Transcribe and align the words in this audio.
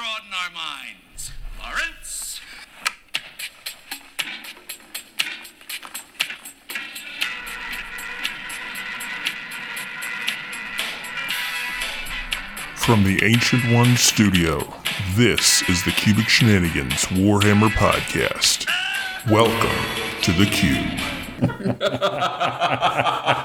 broaden 0.00 0.32
our 0.32 0.50
minds. 0.50 1.30
Lawrence? 1.62 2.40
From 12.76 13.04
the 13.04 13.22
Ancient 13.22 13.70
One 13.74 13.94
studio, 13.98 14.72
this 15.16 15.68
is 15.68 15.84
the 15.84 15.90
Cubic 15.90 16.30
Shenanigans 16.30 17.04
Warhammer 17.08 17.68
Podcast. 17.68 18.66
Welcome 19.30 20.22
to 20.22 20.32
the 20.32 20.46
Cube. 20.46 20.98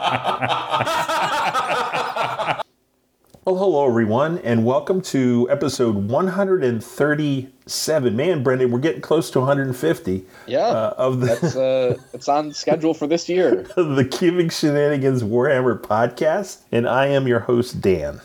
Well, 3.56 3.72
hello 3.72 3.88
everyone, 3.88 4.40
and 4.40 4.66
welcome 4.66 5.00
to 5.04 5.48
episode 5.50 5.96
137. 5.96 8.14
Man, 8.14 8.44
Brendan, 8.44 8.70
we're 8.70 8.80
getting 8.80 9.00
close 9.00 9.32
to 9.32 9.40
150 9.40 10.26
Yeah, 10.46 10.60
uh, 10.60 10.94
of 10.98 11.22
the 11.22 11.28
that's 11.28 11.56
uh, 11.56 11.96
it's 12.12 12.28
on 12.28 12.52
schedule 12.52 12.94
for 12.94 13.08
this 13.08 13.30
year. 13.30 13.66
the 13.78 14.04
Cubic 14.04 14.52
Shenanigans 14.52 15.24
Warhammer 15.24 15.80
podcast, 15.80 16.64
and 16.70 16.86
I 16.86 17.08
am 17.08 17.30
your 17.30 17.40
host 17.40 17.80
Dan. 17.80 18.20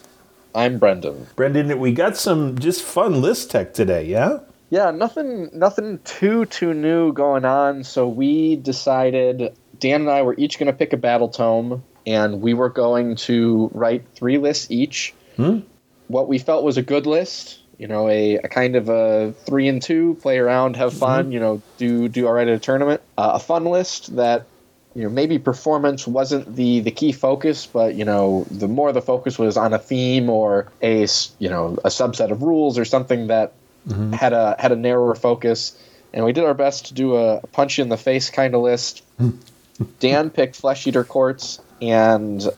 I'm 0.53 0.80
Brendan. 0.80 1.29
Brendan, 1.37 1.78
we 1.78 1.92
got 1.92 2.17
some 2.17 2.59
just 2.59 2.83
fun 2.83 3.23
list 3.23 3.53
tech 3.53 3.73
today, 3.73 4.06
yeah? 4.06 4.41
Yeah, 4.70 4.91
nothing, 4.91 5.48
nothing 5.53 6.01
too 6.01 6.47
too 6.47 6.75
new 6.75 7.12
going 7.12 7.45
on. 7.45 7.84
So 7.84 8.09
we 8.09 8.56
decided 8.56 9.55
Dan 9.78 10.01
and 10.01 10.11
I 10.11 10.23
were 10.23 10.34
each 10.39 10.59
going 10.59 10.67
to 10.67 10.73
pick 10.73 10.92
a 10.92 10.97
battle 10.97 11.28
tome, 11.28 11.84
and 12.05 12.41
we 12.41 12.53
were 12.53 12.69
going 12.69 13.15
to 13.15 13.70
write 13.73 14.05
three 14.17 14.37
lists 14.37 14.69
each. 14.73 15.15
Hmm? 15.41 15.61
What 16.09 16.29
we 16.29 16.39
felt 16.39 16.65
was 16.65 16.77
a 16.77 16.83
good 16.83 17.07
list. 17.07 17.59
You 17.79 17.87
know, 17.87 18.09
a, 18.09 18.35
a 18.37 18.48
kind 18.48 18.77
of 18.77 18.91
a 18.91 19.33
three 19.47 19.67
and 19.67 19.81
two, 19.81 20.19
play 20.20 20.39
around, 20.39 20.77
have 20.77 20.92
fun. 20.92 21.33
You 21.33 21.41
know, 21.41 21.62
do 21.78 22.09
do 22.09 22.27
all 22.27 22.33
right 22.34 22.47
at 22.47 22.55
a 22.55 22.59
tournament. 22.59 23.01
Uh, 23.17 23.33
a 23.34 23.39
fun 23.39 23.64
list 23.64 24.17
that 24.17 24.45
you 24.95 25.05
know 25.05 25.09
maybe 25.09 25.39
performance 25.39 26.06
wasn't 26.06 26.56
the 26.56 26.81
the 26.81 26.91
key 26.91 27.12
focus 27.12 27.67
but 27.67 27.95
you 27.95 28.05
know 28.05 28.45
the 28.51 28.67
more 28.67 28.92
the 28.92 29.03
focus 29.03 29.39
was 29.39 29.56
on 29.56 29.73
a 29.73 29.79
theme 29.79 30.29
or 30.29 30.70
a 30.83 31.06
you 31.39 31.48
know 31.48 31.79
a 31.84 31.89
subset 31.89 32.31
of 32.31 32.42
rules 32.42 32.79
or 32.79 32.84
something 32.84 33.29
that 33.29 33.53
had 34.12 34.33
a 34.33 34.57
had 34.59 34.73
a 34.73 34.77
narrower 34.77 35.14
focus 35.14 35.77
and 36.12 36.25
we 36.25 36.33
did 36.33 36.45
our 36.45 36.55
best 36.55 36.86
to 36.86 36.95
do 36.95 37.17
a 37.17 37.41
punch 37.53 37.79
in 37.79 37.89
the 37.89 37.97
face 37.97 38.31
kind 38.31 38.55
of 38.55 38.62
list 38.62 39.03
dan 40.01 40.29
picked 40.31 40.57
flesh 40.57 40.86
eater 40.86 41.05
courts 41.05 41.61
and 41.81 42.48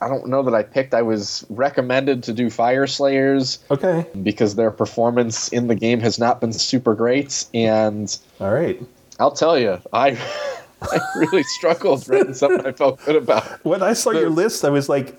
i 0.00 0.08
don't 0.08 0.26
know 0.28 0.42
that 0.42 0.54
i 0.54 0.62
picked 0.62 0.94
i 0.94 1.02
was 1.02 1.44
recommended 1.50 2.22
to 2.22 2.32
do 2.32 2.50
fire 2.50 2.86
slayers 2.86 3.58
Okay. 3.70 4.06
because 4.22 4.54
their 4.54 4.70
performance 4.70 5.48
in 5.48 5.66
the 5.68 5.74
game 5.74 6.00
has 6.00 6.18
not 6.18 6.40
been 6.40 6.52
super 6.52 6.94
great 6.94 7.44
and 7.54 8.18
All 8.40 8.52
right. 8.52 8.80
I'll 9.20 9.32
tell 9.32 9.58
you, 9.58 9.80
I 9.92 10.10
I 10.82 11.00
really 11.16 11.42
struggled 11.42 12.08
writing 12.08 12.34
something 12.34 12.64
I 12.64 12.70
felt 12.70 13.04
good 13.04 13.16
about. 13.16 13.42
When 13.64 13.82
I 13.82 13.94
saw 13.94 14.10
your 14.12 14.30
list, 14.30 14.64
I 14.64 14.70
was 14.70 14.88
like, 14.88 15.18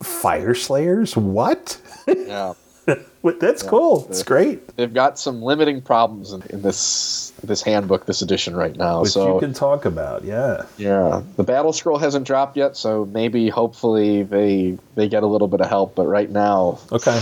Fire 0.00 0.54
Slayers? 0.54 1.16
What? 1.16 1.76
Yeah, 2.06 2.52
What- 3.22 3.40
That's 3.40 3.62
cool. 3.62 4.06
It's 4.10 4.22
great. 4.22 4.76
they've 4.76 4.92
got 4.92 5.18
some 5.18 5.40
limiting 5.40 5.80
problems 5.80 6.32
in, 6.34 6.42
in 6.50 6.60
this 6.62 7.32
this 7.42 7.62
handbook, 7.62 8.04
this 8.04 8.20
edition 8.20 8.54
right 8.54 8.76
now. 8.76 9.00
Which 9.02 9.12
so 9.12 9.34
you 9.34 9.40
can 9.40 9.54
talk 9.54 9.86
about, 9.86 10.24
yeah. 10.24 10.64
yeah, 10.76 11.22
the 11.36 11.42
battle 11.44 11.72
scroll 11.72 11.96
hasn't 11.98 12.26
dropped 12.26 12.56
yet, 12.58 12.76
so 12.76 13.06
maybe 13.06 13.48
hopefully 13.48 14.22
they 14.24 14.76
they 14.94 15.08
get 15.08 15.22
a 15.22 15.26
little 15.26 15.48
bit 15.48 15.60
of 15.62 15.68
help. 15.68 15.94
But 15.94 16.06
right 16.06 16.30
now, 16.30 16.78
Okay. 16.92 17.18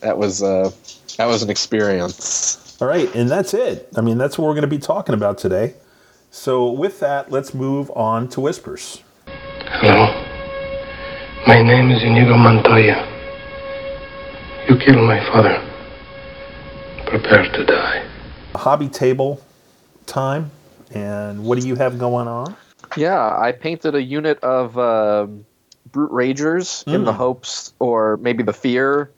that 0.00 0.16
was 0.16 0.42
uh 0.42 0.70
that 1.18 1.26
was 1.26 1.42
an 1.42 1.50
experience. 1.50 2.78
All 2.80 2.88
right, 2.88 3.12
and 3.14 3.28
that's 3.28 3.52
it. 3.52 3.88
I 3.96 4.00
mean, 4.00 4.16
that's 4.18 4.38
what 4.38 4.46
we're 4.46 4.54
going 4.54 4.62
to 4.62 4.68
be 4.68 4.78
talking 4.78 5.14
about 5.14 5.36
today. 5.36 5.74
So, 6.30 6.70
with 6.70 7.00
that, 7.00 7.30
let's 7.30 7.52
move 7.52 7.90
on 7.96 8.28
to 8.28 8.40
Whispers. 8.40 9.02
Hello. 9.26 10.06
My 11.46 11.60
name 11.62 11.90
is 11.90 12.02
Inigo 12.02 12.36
Montoya. 12.36 13.17
You 14.68 14.76
killed 14.76 15.06
my 15.06 15.18
father. 15.24 15.66
Prepare 17.06 17.50
to 17.52 17.64
die. 17.64 18.04
Hobby 18.54 18.90
table 18.90 19.42
time, 20.04 20.50
and 20.90 21.42
what 21.42 21.58
do 21.58 21.66
you 21.66 21.74
have 21.76 21.98
going 21.98 22.28
on? 22.28 22.54
Yeah, 22.94 23.34
I 23.34 23.52
painted 23.52 23.94
a 23.94 24.02
unit 24.02 24.38
of 24.40 24.76
um 24.76 25.46
brute 25.90 26.10
ragers 26.10 26.86
in 26.86 27.04
the 27.04 27.14
hopes, 27.14 27.72
or 27.78 28.18
maybe 28.18 28.42
the 28.42 28.52
fear, 28.52 29.10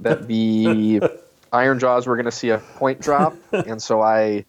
that 0.00 0.26
the 0.26 1.00
Ironjawz 1.52 2.08
were 2.08 2.16
going 2.16 2.24
to 2.24 2.32
see 2.32 2.50
a 2.50 2.58
point 2.58 3.00
drop, 3.00 3.36
and 3.52 3.80
so 3.80 4.02
I, 4.02 4.44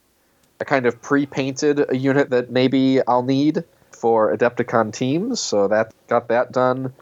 I 0.59 0.63
kind 0.63 0.87
of 0.87 0.99
pre-painted 1.03 1.85
a 1.91 1.95
unit 1.95 2.31
that 2.31 2.49
maybe 2.49 2.99
I'll 3.07 3.21
need 3.21 3.63
for 3.91 4.35
Adepticon 4.35 4.91
teams. 4.91 5.39
So 5.39 5.67
that 5.67 5.93
got 6.07 6.29
that 6.29 6.51
done. 6.51 6.93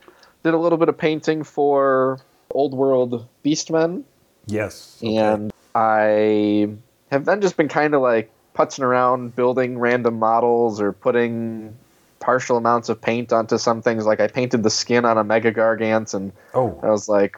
Did 0.43 0.53
a 0.53 0.57
little 0.57 0.77
bit 0.77 0.89
of 0.89 0.97
painting 0.97 1.45
for 1.45 2.19
Old 2.51 2.73
World 2.73 3.27
Beastmen, 3.43 4.03
Yes. 4.47 4.99
and 5.03 5.51
I 5.73 6.69
have 7.11 7.25
then 7.25 7.41
just 7.41 7.57
been 7.57 7.67
kind 7.67 7.93
of 7.93 8.01
like 8.01 8.31
putzing 8.55 8.83
around 8.83 9.35
building 9.35 9.77
random 9.77 10.17
models 10.19 10.79
or 10.79 10.93
putting 10.93 11.75
partial 12.19 12.57
amounts 12.57 12.89
of 12.89 13.01
paint 13.01 13.33
onto 13.33 13.57
some 13.57 13.81
things. 13.81 14.05
Like 14.05 14.19
I 14.19 14.27
painted 14.27 14.63
the 14.63 14.69
skin 14.69 15.05
on 15.05 15.17
a 15.17 15.23
Mega 15.23 15.51
Gargant, 15.51 16.13
and 16.13 16.31
I 16.53 16.57
Oh, 16.57 16.79
was 16.83 17.09
like, 17.09 17.37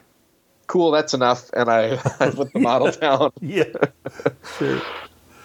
"Cool, 0.68 0.91
that's 0.91 1.13
enough." 1.13 1.50
And 1.53 1.69
I, 1.69 1.94
I 2.19 2.29
put 2.29 2.53
the 2.53 2.59
model 2.59 2.91
down. 3.01 3.31
yeah. 3.41 3.63
sure. 4.57 4.81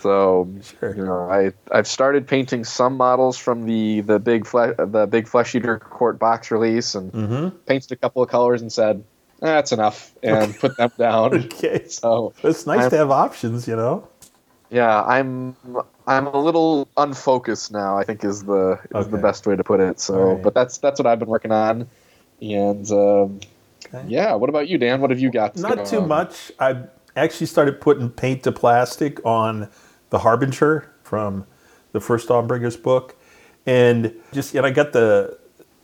So 0.01 0.49
Sure. 0.81 0.95
you 0.97 1.05
know, 1.05 1.31
I 1.31 1.53
I've 1.71 1.87
started 1.87 2.27
painting 2.27 2.65
some 2.65 2.97
models 2.97 3.39
from 3.39 3.65
the 3.67 4.01
the 4.01 4.19
big 4.19 4.47
fle- 4.47 4.75
the 4.77 5.07
big 5.09 5.29
flesh 5.29 5.55
eater 5.55 5.79
court 5.79 6.19
box 6.19 6.51
release, 6.51 6.95
and 6.95 7.13
Mm-hmm. 7.13 7.57
painted 7.67 7.93
a 7.93 7.97
couple 7.97 8.23
of 8.23 8.29
colors 8.29 8.61
and 8.63 8.73
said, 8.73 9.03
"That's 9.43 9.73
enough," 9.73 10.13
and 10.23 10.57
put 10.59 10.77
them 10.79 10.91
down. 10.99 11.35
Okay. 11.45 11.85
So 11.89 12.33
It's 12.43 12.67
nice 12.67 12.81
I'm- 12.81 12.91
to 12.91 12.97
have 12.97 13.11
options, 13.11 13.69
you 13.69 13.77
know? 13.77 14.09
Yeah, 14.71 15.03
I'm 15.03 15.55
I'm 16.07 16.27
a 16.27 16.39
little 16.41 16.89
unfocused 16.97 17.71
now. 17.73 17.99
I 17.99 18.05
think 18.05 18.25
is 18.25 18.45
the 18.45 18.79
is 18.95 19.09
the 19.09 19.19
best 19.19 19.47
way 19.47 19.55
to 19.55 19.63
put 19.63 19.81
it. 19.81 20.01
So, 20.01 20.15
Alright. 20.15 20.43
but 20.43 20.55
that's 20.55 20.79
that's 20.79 20.99
what 20.99 21.07
I've 21.07 21.19
been 21.19 21.29
working 21.29 21.53
on, 21.53 21.87
and 22.41 22.91
um, 22.91 23.41
Okay. 23.95 24.05
yeah. 24.09 24.33
What 24.35 24.49
about 24.49 24.69
you, 24.69 24.79
Dan? 24.79 25.03
What 25.03 25.11
have 25.11 25.19
you 25.21 25.31
got? 25.31 25.57
Not 25.59 25.85
too 25.85 25.99
on? 26.01 26.09
much. 26.09 26.51
I 26.59 26.85
actually 27.17 27.49
started 27.49 27.83
putting 27.83 28.09
paint 28.09 28.45
to 28.45 28.53
plastic 28.53 29.21
on 29.27 29.69
the 30.09 30.21
Harbinger 30.21 30.91
from 31.03 31.45
the 31.93 32.01
first 32.01 32.29
Dawnbringers 32.29 32.83
book, 32.83 33.15
and 33.67 34.15
just 34.33 34.55
and 34.55 34.65
I 34.65 34.71
got 34.71 34.93
the. 34.95 35.37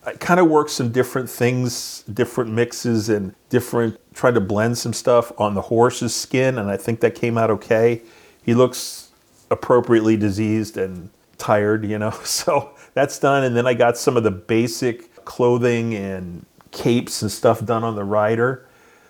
I 0.05 0.13
kind 0.13 0.41
of 0.41 0.49
worked 0.49 0.71
some 0.71 0.91
different 0.91 1.29
things, 1.29 2.03
different 2.13 2.51
mixes, 2.51 3.09
and 3.09 3.35
different. 3.49 3.99
Tried 4.15 4.35
to 4.35 4.41
blend 4.41 4.79
some 4.79 4.93
stuff 4.93 5.33
on 5.39 5.55
the 5.55 5.63
horse's 5.63 6.15
skin, 6.15 6.59
and 6.59 6.71
I 6.71 6.77
think 6.77 7.01
that 7.01 7.15
came 7.15 7.37
out 7.37 7.51
okay. 7.51 8.03
He 8.43 8.55
looks 8.55 9.11
appropriately 9.51 10.17
diseased 10.17 10.77
and 10.77 11.11
tired, 11.37 11.85
you 11.85 11.99
know. 11.99 12.11
So 12.25 12.71
that's 12.95 13.19
done, 13.19 13.45
and 13.45 13.57
then 13.57 13.67
I 13.67 13.75
got 13.75 13.97
some 13.99 14.17
of 14.17 14.23
the 14.23 14.31
basic 14.31 15.25
clothing 15.25 15.95
and 15.95 16.47
capes 16.71 17.23
and 17.23 17.31
stuff 17.31 17.65
done 17.65 17.85
on 17.85 17.97
the 17.97 18.05
rider. 18.05 18.67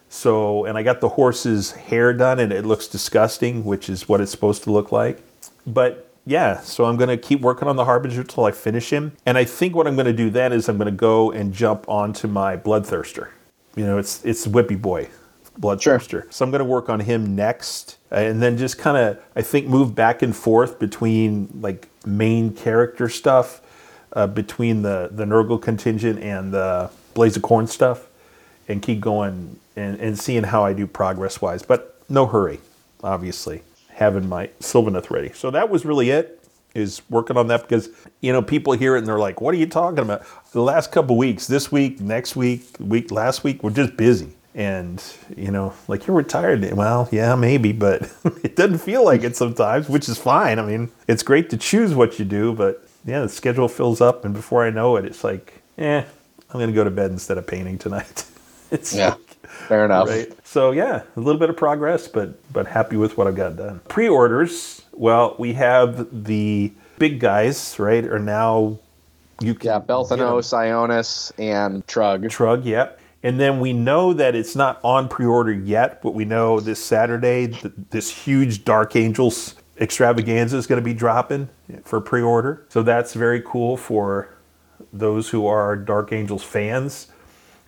So, 0.09 0.65
and 0.65 0.79
I 0.79 0.83
got 0.83 1.01
the 1.01 1.11
horse's 1.11 1.73
hair 1.73 2.13
done, 2.13 2.41
and 2.41 2.53
it 2.53 2.65
looks 2.65 2.89
disgusting, 2.89 3.65
which 3.65 3.91
is 3.91 4.09
what 4.09 4.21
it's 4.21 4.31
supposed 4.31 4.63
to 4.65 4.71
look 4.71 4.91
like. 4.91 5.23
But 5.67 6.08
yeah, 6.29 6.61
so 6.61 6.85
I'm 6.85 6.97
going 6.97 7.09
to 7.09 7.17
keep 7.17 7.41
working 7.41 7.69
on 7.69 7.77
the 7.77 7.87
Harbinger 7.87 8.23
till 8.23 8.45
I 8.45 8.51
finish 8.51 8.93
him. 8.93 9.13
And 9.25 9.39
I 9.39 9.45
think 9.45 9.75
what 9.75 9.87
I'm 9.87 9.95
going 9.95 10.07
to 10.07 10.13
do 10.13 10.29
then 10.29 10.53
is 10.53 10.69
I'm 10.69 10.77
going 10.77 10.85
to 10.87 10.93
go 10.93 11.33
and 11.33 11.55
jump 11.55 11.89
onto 11.89 12.29
my 12.29 12.55
Bloodthirster. 12.55 13.31
You 13.75 13.87
know, 13.87 13.97
it's 13.97 14.23
it's 14.27 14.47
Whippy 14.47 14.81
Boy, 14.81 15.09
Bloodthirster. 15.59 16.31
So 16.31 16.45
I'm 16.45 16.51
going 16.51 16.59
to 16.59 16.67
work 16.67 16.91
on 16.91 17.01
him 17.01 17.35
next, 17.35 17.97
and 18.11 18.43
then 18.43 18.59
just 18.59 18.77
kind 18.77 18.99
of 18.99 19.23
I 19.35 19.41
think 19.41 19.69
move 19.69 19.95
back 19.95 20.21
and 20.21 20.37
forth 20.37 20.79
between 20.79 21.49
like 21.63 21.89
main 22.05 22.55
character 22.55 23.09
stuff, 23.09 23.63
uh, 24.13 24.27
between 24.27 24.83
the 24.83 25.09
the 25.11 25.25
Nurgle 25.25 25.61
contingent 25.61 26.19
and 26.19 26.53
the 26.53 26.91
Blades 27.15 27.37
of 27.37 27.43
Khorne 27.43 27.69
stuff 27.69 28.07
and 28.69 28.83
keep 28.83 29.01
going 29.01 29.59
and, 29.77 29.99
and 29.99 30.19
seeing 30.19 30.45
how 30.45 30.63
I 30.63 30.75
do 30.75 30.87
progress 30.87 31.41
wise. 31.41 31.63
But 31.63 31.99
no 32.09 32.27
hurry, 32.27 32.61
obviously, 33.03 33.63
having 33.99 34.29
my 34.29 34.49
Sylvaneth 34.61 35.11
ready. 35.11 35.33
So 35.35 35.51
that 35.51 35.71
was 35.71 35.85
really 35.85 36.11
it, 36.11 36.41
is 36.75 37.03
working 37.11 37.37
on 37.37 37.49
that 37.49 37.63
because, 37.63 37.91
you 38.21 38.33
know, 38.33 38.41
people 38.43 38.73
hear 38.75 38.95
it 38.95 39.01
and 39.01 39.07
they're 39.09 39.19
like, 39.19 39.41
what 39.41 39.55
are 39.55 39.59
you 39.59 39.67
talking 39.67 39.99
about? 39.99 40.25
The 40.53 40.63
last 40.63 40.93
couple 40.93 41.17
weeks, 41.17 41.49
this 41.49 41.73
week, 41.73 42.01
next 42.01 42.37
week, 42.37 42.65
week, 42.79 43.11
last 43.11 43.43
week, 43.45 43.63
we're 43.65 43.71
just 43.71 43.97
busy. 43.97 44.31
And, 44.55 45.03
you 45.37 45.51
know, 45.51 45.75
like 45.89 46.07
you're 46.07 46.17
retired. 46.17 46.73
Well, 46.73 47.09
yeah, 47.13 47.35
maybe, 47.35 47.73
but 47.73 48.11
it 48.45 48.57
doesn't 48.57 48.79
feel 48.79 49.05
like 49.05 49.25
it 49.25 49.37
sometimes, 49.37 49.89
which 49.89 50.09
is 50.09 50.19
fine. 50.19 50.59
I 50.61 50.63
mean, 50.65 50.91
it's 51.09 51.23
great 51.25 51.51
to 51.51 51.57
choose 51.57 51.95
what 51.95 52.19
you 52.19 52.25
do, 52.25 52.53
but 52.53 52.89
yeah, 53.05 53.21
the 53.23 53.29
schedule 53.29 53.69
fills 53.69 54.01
up. 54.01 54.25
And 54.25 54.33
before 54.33 54.65
I 54.65 54.71
know 54.71 54.97
it, 54.97 55.05
it's 55.05 55.25
like, 55.25 55.61
eh, 55.77 56.01
I'm 56.01 56.55
going 56.61 56.69
to 56.69 56.75
go 56.75 56.85
to 56.85 56.91
bed 56.91 57.11
instead 57.11 57.39
of 57.39 57.47
painting 57.47 57.79
tonight. 57.79 58.25
It's 58.71 58.95
Yeah. 58.95 59.15
Fair 59.45 59.85
enough. 59.85 60.09
right? 60.09 60.33
So 60.47 60.71
yeah, 60.73 61.03
a 61.17 61.21
little 61.21 61.39
bit 61.39 61.51
of 61.51 61.57
progress, 61.57 62.09
but 62.09 62.39
but 62.53 62.67
happy 62.67 62.97
with 62.97 63.17
what 63.17 63.27
I've 63.27 63.37
got 63.37 63.57
done. 63.57 63.81
Pre-orders. 63.89 64.83
Well, 64.93 65.37
we 65.39 65.53
have 65.55 66.25
the 66.25 66.73
big 66.99 67.21
guys, 67.21 67.79
right? 67.79 68.05
Are 68.05 68.19
now 68.19 68.79
you 69.41 69.55
can 69.55 69.67
Yeah, 69.69 69.79
get 69.79 69.83
'em. 69.83 69.87
Belthano, 69.97 70.39
Sionis, 70.43 71.33
and 71.39 71.87
Trugg. 71.87 72.25
Trugg, 72.25 72.65
yep. 72.65 72.99
And 73.23 73.39
then 73.41 73.61
we 73.61 73.73
know 73.73 74.13
that 74.13 74.35
it's 74.35 74.55
not 74.57 74.81
on 74.85 75.09
pre-order 75.09 75.53
yet, 75.53 76.03
but 76.03 76.15
we 76.15 76.25
know 76.25 76.61
this 76.61 76.85
Saturday 76.85 77.49
th- 77.49 77.75
this 77.91 78.11
huge 78.11 78.65
Dark 78.65 78.95
Angels 78.97 79.55
extravaganza 79.81 80.57
is 80.57 80.67
going 80.67 80.81
to 80.81 80.85
be 80.85 80.95
dropping 80.95 81.49
for 81.85 82.01
pre-order. 82.01 82.65
So 82.69 82.83
that's 82.83 83.15
very 83.15 83.41
cool 83.43 83.77
for 83.77 84.29
those 84.93 85.29
who 85.31 85.47
are 85.47 85.77
Dark 85.77 86.13
Angels 86.13 86.43
fans. 86.43 87.09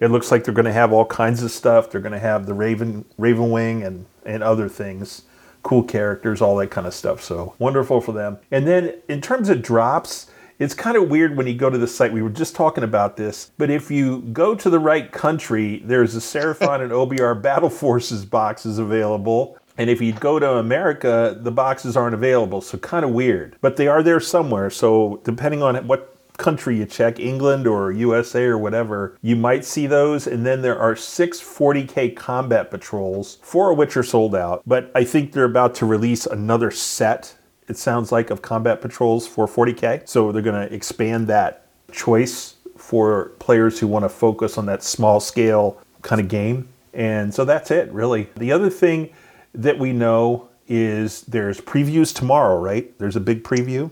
It 0.01 0.11
looks 0.11 0.31
like 0.31 0.45
they're 0.45 0.55
going 0.55 0.65
to 0.65 0.73
have 0.73 0.93
all 0.93 1.05
kinds 1.05 1.43
of 1.43 1.51
stuff. 1.51 1.91
They're 1.91 2.01
going 2.01 2.13
to 2.13 2.19
have 2.19 2.47
the 2.47 2.55
Raven 2.55 3.05
Ravenwing 3.19 3.87
and 3.87 4.07
and 4.25 4.43
other 4.43 4.69
things, 4.69 5.23
cool 5.63 5.83
characters, 5.83 6.41
all 6.41 6.57
that 6.57 6.71
kind 6.71 6.87
of 6.87 6.95
stuff. 6.95 7.23
So 7.23 7.55
wonderful 7.59 8.01
for 8.01 8.13
them. 8.13 8.39
And 8.51 8.67
then 8.67 8.95
in 9.09 9.21
terms 9.21 9.49
of 9.49 9.63
drops, 9.63 10.31
it's 10.59 10.75
kind 10.75 10.97
of 10.97 11.09
weird 11.09 11.37
when 11.37 11.47
you 11.47 11.55
go 11.55 11.71
to 11.71 11.79
the 11.79 11.87
site. 11.87 12.13
We 12.13 12.23
were 12.23 12.29
just 12.29 12.55
talking 12.55 12.85
about 12.85 13.17
this, 13.17 13.51
but 13.57 13.71
if 13.71 13.91
you 13.91 14.21
go 14.21 14.55
to 14.55 14.69
the 14.69 14.79
right 14.79 15.11
country, 15.11 15.81
there's 15.85 16.15
a 16.15 16.21
Seraphon 16.21 16.83
and 16.83 16.93
OBR 16.93 17.41
Battle 17.43 17.71
Forces 17.71 18.25
boxes 18.25 18.79
available. 18.79 19.57
And 19.79 19.89
if 19.89 20.03
you 20.03 20.13
go 20.13 20.39
to 20.39 20.57
America, 20.57 21.39
the 21.41 21.51
boxes 21.51 21.97
aren't 21.97 22.15
available. 22.15 22.61
So 22.61 22.77
kind 22.77 23.05
of 23.05 23.13
weird. 23.13 23.57
But 23.63 23.77
they 23.77 23.89
are 23.89 24.03
there 24.03 24.21
somewhere. 24.21 24.69
So 24.69 25.23
depending 25.25 25.63
on 25.63 25.87
what 25.87 26.10
country 26.41 26.79
you 26.79 26.87
check, 26.87 27.21
England 27.21 27.67
or 27.67 27.93
USA 27.93 28.45
or 28.47 28.59
whatever, 28.59 29.17
you 29.23 29.37
might 29.37 29.65
see 29.65 29.87
those. 29.87 30.27
And 30.27 30.45
then 30.45 30.63
there 30.63 30.79
are 30.79 30.97
six 30.97 31.41
40K 31.41 32.17
combat 32.17 32.71
patrols, 32.71 33.39
four 33.43 33.71
of 33.71 33.79
which 33.79 33.97
are 33.97 34.03
sold 34.03 34.35
out. 34.35 34.63
But 34.67 34.91
I 34.95 35.05
think 35.05 35.33
they're 35.33 35.45
about 35.45 35.75
to 35.77 35.87
release 35.87 36.27
another 36.27 36.71
set, 36.71 37.37
it 37.69 37.77
sounds 37.77 38.11
like, 38.11 38.31
of 38.31 38.43
combat 38.43 38.81
patrols 38.81 39.27
for 39.27 39.47
40K. 39.47 40.09
So 40.09 40.33
they're 40.33 40.43
going 40.43 40.69
to 40.69 40.75
expand 40.75 41.29
that 41.29 41.67
choice 41.93 42.57
for 42.77 43.33
players 43.39 43.79
who 43.79 43.87
want 43.87 44.05
to 44.05 44.09
focus 44.09 44.57
on 44.57 44.67
that 44.67 44.83
small 44.83 45.21
scale 45.21 45.81
kind 46.03 46.21
of 46.21 46.29
game. 46.29 46.69
And 46.95 47.33
so 47.33 47.45
that's 47.45 47.71
it, 47.71 47.93
really. 47.93 48.31
The 48.37 48.51
other 48.51 48.71
thing 48.71 49.11
that 49.55 49.79
we 49.79 49.93
know 49.93 50.49
is 50.67 51.23
there's 51.23 51.61
previews 51.61 52.15
tomorrow, 52.15 52.59
right? 52.59 52.97
There's 52.99 53.17
a 53.17 53.21
big 53.21 53.45
preview. 53.45 53.91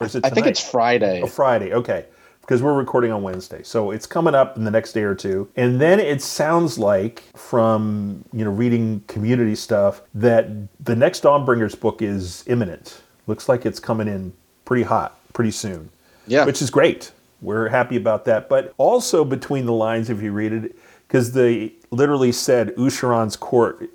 Or 0.00 0.06
is 0.06 0.14
it 0.14 0.24
I 0.24 0.30
think 0.30 0.46
it's 0.46 0.60
Friday. 0.60 1.22
Oh, 1.22 1.26
Friday, 1.26 1.72
okay. 1.72 2.06
Because 2.40 2.62
we're 2.62 2.74
recording 2.74 3.10
on 3.10 3.22
Wednesday. 3.22 3.62
So 3.64 3.90
it's 3.90 4.06
coming 4.06 4.34
up 4.34 4.56
in 4.56 4.64
the 4.64 4.70
next 4.70 4.92
day 4.92 5.02
or 5.02 5.14
two. 5.14 5.48
And 5.56 5.80
then 5.80 5.98
it 5.98 6.22
sounds 6.22 6.78
like 6.78 7.24
from, 7.36 8.24
you 8.32 8.44
know, 8.44 8.52
reading 8.52 9.02
community 9.08 9.56
stuff 9.56 10.02
that 10.14 10.48
the 10.78 10.94
next 10.94 11.24
Dawnbringers 11.24 11.78
book 11.78 12.02
is 12.02 12.44
imminent. 12.46 13.02
Looks 13.26 13.48
like 13.48 13.66
it's 13.66 13.80
coming 13.80 14.06
in 14.06 14.32
pretty 14.64 14.84
hot, 14.84 15.18
pretty 15.32 15.50
soon. 15.50 15.90
Yeah. 16.28 16.44
Which 16.44 16.62
is 16.62 16.70
great. 16.70 17.10
We're 17.42 17.68
happy 17.68 17.96
about 17.96 18.24
that. 18.26 18.48
But 18.48 18.74
also 18.78 19.24
between 19.24 19.66
the 19.66 19.72
lines, 19.72 20.08
if 20.08 20.22
you 20.22 20.30
read 20.30 20.52
it, 20.52 20.76
because 21.08 21.32
they 21.32 21.72
literally 21.90 22.32
said 22.32 22.74
Ushoran's 22.76 23.36
court 23.36 23.90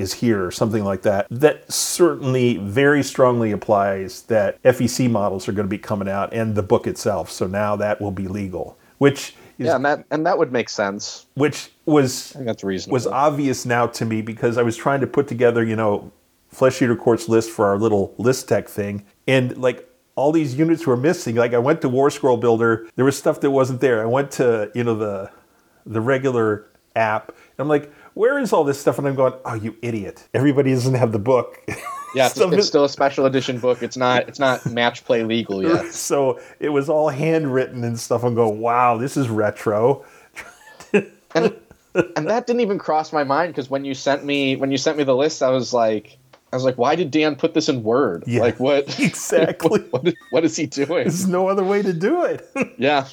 is 0.00 0.14
here 0.14 0.44
or 0.44 0.50
something 0.50 0.84
like 0.84 1.02
that. 1.02 1.26
That 1.30 1.70
certainly 1.72 2.56
very 2.56 3.02
strongly 3.02 3.52
applies 3.52 4.22
that 4.22 4.62
FEC 4.62 5.10
models 5.10 5.48
are 5.48 5.52
going 5.52 5.66
to 5.66 5.70
be 5.70 5.78
coming 5.78 6.08
out 6.08 6.32
and 6.32 6.54
the 6.54 6.62
book 6.62 6.86
itself. 6.86 7.30
So 7.30 7.46
now 7.46 7.76
that 7.76 8.00
will 8.00 8.10
be 8.10 8.28
legal, 8.28 8.78
which 8.98 9.34
is, 9.58 9.66
yeah, 9.66 9.76
and 9.76 9.84
that 9.84 10.04
and 10.10 10.26
that 10.26 10.38
would 10.38 10.52
make 10.52 10.68
sense. 10.68 11.26
which 11.34 11.70
was 11.84 12.30
that's 12.38 12.64
reasonable. 12.64 12.94
was 12.94 13.06
obvious 13.06 13.66
now 13.66 13.86
to 13.88 14.04
me 14.04 14.22
because 14.22 14.56
I 14.56 14.62
was 14.62 14.76
trying 14.76 15.00
to 15.00 15.06
put 15.06 15.28
together, 15.28 15.62
you 15.62 15.76
know, 15.76 16.10
Flesh 16.48 16.80
Eater 16.80 16.96
Court's 16.96 17.28
list 17.28 17.50
for 17.50 17.66
our 17.66 17.78
little 17.78 18.14
list 18.16 18.48
tech 18.48 18.68
thing, 18.68 19.04
and 19.28 19.56
like 19.58 19.86
all 20.16 20.32
these 20.32 20.54
units 20.54 20.86
were 20.86 20.96
missing. 20.96 21.36
Like 21.36 21.54
I 21.54 21.58
went 21.58 21.82
to 21.82 21.88
War 21.88 22.10
Scroll 22.10 22.36
Builder, 22.36 22.88
there 22.96 23.04
was 23.04 23.16
stuff 23.16 23.40
that 23.40 23.50
wasn't 23.50 23.80
there. 23.80 24.02
I 24.02 24.06
went 24.06 24.30
to 24.32 24.70
you 24.74 24.84
know 24.84 24.94
the 24.94 25.30
the 25.86 26.00
regular 26.00 26.66
app, 26.96 27.28
and 27.28 27.58
I'm 27.58 27.68
like, 27.68 27.92
where 28.14 28.38
is 28.38 28.52
all 28.52 28.64
this 28.64 28.80
stuff? 28.80 28.98
And 28.98 29.06
I'm 29.06 29.14
going, 29.14 29.34
oh, 29.44 29.54
you 29.54 29.76
idiot! 29.82 30.26
Everybody 30.34 30.72
doesn't 30.72 30.94
have 30.94 31.12
the 31.12 31.18
book. 31.18 31.58
yeah, 32.14 32.26
it's, 32.26 32.38
it's 32.38 32.66
still 32.66 32.84
a 32.84 32.88
special 32.88 33.26
edition 33.26 33.58
book. 33.58 33.82
It's 33.82 33.96
not 33.96 34.28
it's 34.28 34.38
not 34.38 34.64
match 34.66 35.04
play 35.04 35.22
legal 35.22 35.62
yet. 35.66 35.92
so 35.92 36.40
it 36.58 36.70
was 36.70 36.88
all 36.88 37.08
handwritten 37.08 37.84
and 37.84 37.98
stuff. 37.98 38.24
I'm 38.24 38.34
going, 38.34 38.60
wow, 38.60 38.96
this 38.96 39.16
is 39.16 39.28
retro. 39.28 40.04
and 40.92 41.54
and 41.94 42.28
that 42.28 42.46
didn't 42.46 42.60
even 42.60 42.78
cross 42.78 43.12
my 43.12 43.24
mind 43.24 43.52
because 43.52 43.70
when 43.70 43.84
you 43.84 43.94
sent 43.94 44.24
me 44.24 44.56
when 44.56 44.70
you 44.70 44.78
sent 44.78 44.98
me 44.98 45.04
the 45.04 45.16
list, 45.16 45.42
I 45.42 45.50
was 45.50 45.72
like, 45.72 46.18
I 46.52 46.56
was 46.56 46.64
like, 46.64 46.78
why 46.78 46.96
did 46.96 47.10
Dan 47.10 47.36
put 47.36 47.54
this 47.54 47.68
in 47.68 47.82
Word? 47.82 48.24
Yeah, 48.26 48.40
like 48.40 48.58
what 48.58 48.98
exactly. 49.00 49.80
what, 49.80 50.04
what, 50.04 50.14
what 50.30 50.44
is 50.44 50.56
he 50.56 50.66
doing? 50.66 51.04
There's 51.04 51.28
no 51.28 51.48
other 51.48 51.64
way 51.64 51.82
to 51.82 51.92
do 51.92 52.24
it. 52.24 52.48
yeah, 52.78 53.06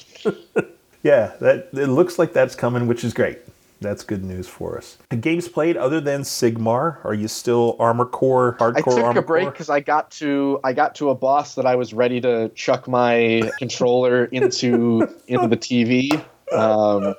Yeah, 1.02 1.32
that 1.40 1.68
it 1.72 1.86
looks 1.86 2.18
like 2.18 2.32
that's 2.32 2.54
coming, 2.54 2.86
which 2.86 3.04
is 3.04 3.14
great. 3.14 3.38
That's 3.80 4.02
good 4.02 4.24
news 4.24 4.48
for 4.48 4.76
us. 4.76 4.98
The 5.10 5.16
games 5.16 5.48
played 5.48 5.76
other 5.76 6.00
than 6.00 6.22
Sigmar, 6.22 7.04
are 7.04 7.14
you 7.14 7.28
still 7.28 7.76
Armor 7.78 8.06
Core, 8.06 8.56
hardcore 8.58 8.76
I 8.76 8.80
took 8.80 9.04
Armor 9.04 9.20
a 9.20 9.22
break 9.22 9.46
because 9.52 9.70
I 9.70 9.80
got 9.80 10.10
to 10.12 10.58
I 10.64 10.72
got 10.72 10.96
to 10.96 11.10
a 11.10 11.14
boss 11.14 11.54
that 11.54 11.66
I 11.66 11.76
was 11.76 11.94
ready 11.94 12.20
to 12.22 12.48
chuck 12.50 12.88
my 12.88 13.50
controller 13.58 14.24
into 14.32 15.08
into 15.28 15.46
the 15.46 15.56
TV. 15.56 16.24
Um, 16.52 17.14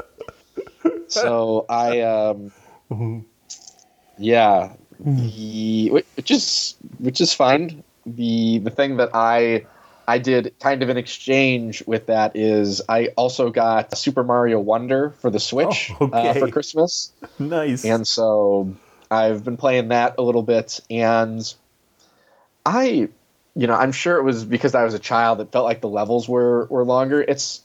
so 1.08 1.66
I 1.70 2.02
um, 2.02 2.52
yeah, 4.18 4.74
the, 5.00 5.90
which 6.16 6.32
is 6.32 6.76
which 6.98 7.22
is 7.22 7.34
fine. 7.34 7.84
The 8.06 8.60
the 8.60 8.72
thing 8.72 8.98
that 8.98 9.12
I 9.14 9.66
I 10.10 10.18
did 10.18 10.56
kind 10.60 10.82
of 10.82 10.90
an 10.90 10.98
exchange 10.98 11.84
with 11.86 12.08
that 12.08 12.36
is 12.36 12.82
I 12.90 13.10
also 13.16 13.52
got 13.52 13.96
Super 13.96 14.24
Mario 14.24 14.60
Wonder 14.60 15.12
for 15.22 15.30
the 15.30 15.40
Switch 15.40 15.92
Oh, 16.02 16.10
uh, 16.10 16.34
for 16.34 16.50
Christmas. 16.50 17.12
Nice. 17.40 17.86
And 17.86 18.08
so 18.08 18.74
I've 19.12 19.44
been 19.44 19.56
playing 19.56 19.90
that 19.90 20.16
a 20.18 20.24
little 20.24 20.42
bit, 20.42 20.80
and 20.90 21.42
I, 22.66 23.08
you 23.56 23.68
know, 23.68 23.76
I'm 23.76 23.92
sure 23.92 24.18
it 24.18 24.24
was 24.24 24.44
because 24.44 24.74
I 24.74 24.84
was 24.84 24.96
a 24.96 25.00
child. 25.00 25.42
It 25.42 25.52
felt 25.52 25.66
like 25.66 25.82
the 25.82 25.90
levels 25.90 26.28
were 26.28 26.66
were 26.66 26.84
longer. 26.84 27.22
It's 27.22 27.62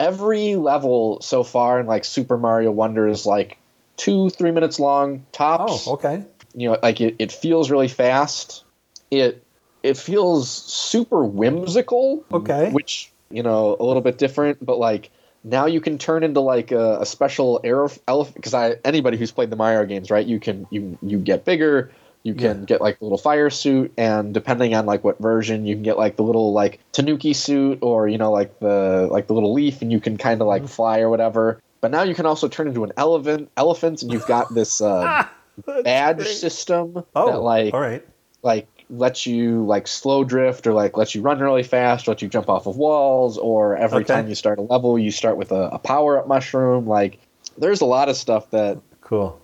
every 0.00 0.56
level 0.56 1.20
so 1.20 1.44
far 1.44 1.78
in 1.78 1.86
like 1.86 2.06
Super 2.06 2.38
Mario 2.38 2.70
Wonder 2.70 3.06
is 3.06 3.26
like 3.26 3.58
two 3.98 4.30
three 4.30 4.50
minutes 4.50 4.80
long 4.80 5.26
tops. 5.30 5.86
oh, 5.86 5.92
okay. 5.94 6.24
You 6.54 6.70
know, 6.70 6.78
like 6.82 7.02
it, 7.02 7.16
it 7.18 7.32
feels 7.32 7.70
really 7.70 7.88
fast. 7.88 8.64
It 9.10 9.44
it 9.82 9.96
feels 9.96 10.48
super 10.50 11.24
whimsical. 11.24 12.24
Okay. 12.32 12.70
Which 12.70 13.12
you 13.30 13.42
know 13.42 13.76
a 13.78 13.84
little 13.84 14.02
bit 14.02 14.18
different, 14.18 14.64
but 14.64 14.78
like 14.78 15.10
now 15.44 15.66
you 15.66 15.80
can 15.80 15.98
turn 15.98 16.22
into 16.22 16.40
like 16.40 16.70
a, 16.70 17.00
a 17.00 17.06
special 17.06 17.60
air 17.64 17.86
elephant 18.06 18.36
because 18.36 18.54
I 18.54 18.76
anybody 18.84 19.16
who's 19.16 19.32
played 19.32 19.50
the 19.50 19.56
Mario 19.56 19.84
games, 19.86 20.10
right? 20.10 20.26
You 20.26 20.38
can 20.40 20.66
you 20.70 20.98
you 21.02 21.18
get 21.18 21.44
bigger. 21.44 21.90
You 22.24 22.34
can 22.34 22.60
Yeah. 22.60 22.66
get 22.66 22.80
like 22.80 23.00
a 23.00 23.04
little 23.04 23.18
fire 23.18 23.50
suit, 23.50 23.92
and 23.98 24.32
depending 24.32 24.74
on 24.76 24.86
like 24.86 25.02
what 25.02 25.18
version, 25.18 25.66
you 25.66 25.74
can 25.74 25.82
get 25.82 25.98
like 25.98 26.14
the 26.14 26.22
little 26.22 26.52
like 26.52 26.78
Tanuki 26.92 27.32
suit, 27.32 27.80
or 27.82 28.06
you 28.06 28.16
know 28.18 28.30
like 28.30 28.60
the 28.60 29.08
like 29.10 29.26
the 29.26 29.34
little 29.34 29.52
leaf, 29.52 29.82
and 29.82 29.90
you 29.90 29.98
can 29.98 30.16
kind 30.16 30.40
of 30.40 30.46
like 30.46 30.68
fly 30.68 31.00
or 31.00 31.10
whatever. 31.10 31.58
But 31.80 31.90
now 31.90 32.04
you 32.04 32.14
can 32.14 32.26
also 32.26 32.46
turn 32.46 32.68
into 32.68 32.84
an 32.84 32.92
elephant, 32.96 33.50
elephant, 33.56 34.02
and 34.04 34.12
you've 34.12 34.26
got 34.26 34.54
this 34.54 34.80
uh, 34.80 35.24
badge 35.82 36.18
great. 36.18 36.28
system 36.28 37.02
Oh, 37.16 37.32
that 37.32 37.38
like 37.40 37.74
all 37.74 37.80
right. 37.80 38.06
like 38.44 38.68
lets 38.92 39.26
you 39.26 39.64
like 39.64 39.88
slow 39.88 40.22
drift 40.22 40.66
or 40.66 40.74
like 40.74 40.96
lets 40.98 41.14
you 41.14 41.22
run 41.22 41.40
really 41.40 41.62
fast, 41.62 42.06
lets 42.06 42.20
you 42.22 42.28
jump 42.28 42.48
off 42.48 42.66
of 42.66 42.76
walls, 42.76 43.38
or 43.38 43.74
every 43.76 44.02
Okay. 44.04 44.12
time 44.14 44.28
you 44.28 44.34
start 44.34 44.58
a 44.58 44.62
level, 44.62 44.98
you 44.98 45.10
start 45.10 45.36
with 45.38 45.50
a, 45.50 45.70
a 45.72 45.78
power 45.78 46.18
up 46.18 46.28
mushroom. 46.28 46.86
Like 46.86 47.18
there's 47.56 47.80
a 47.80 47.86
lot 47.86 48.08
of 48.08 48.16
stuff 48.16 48.50
that 48.50 48.78
Cool. 49.00 49.40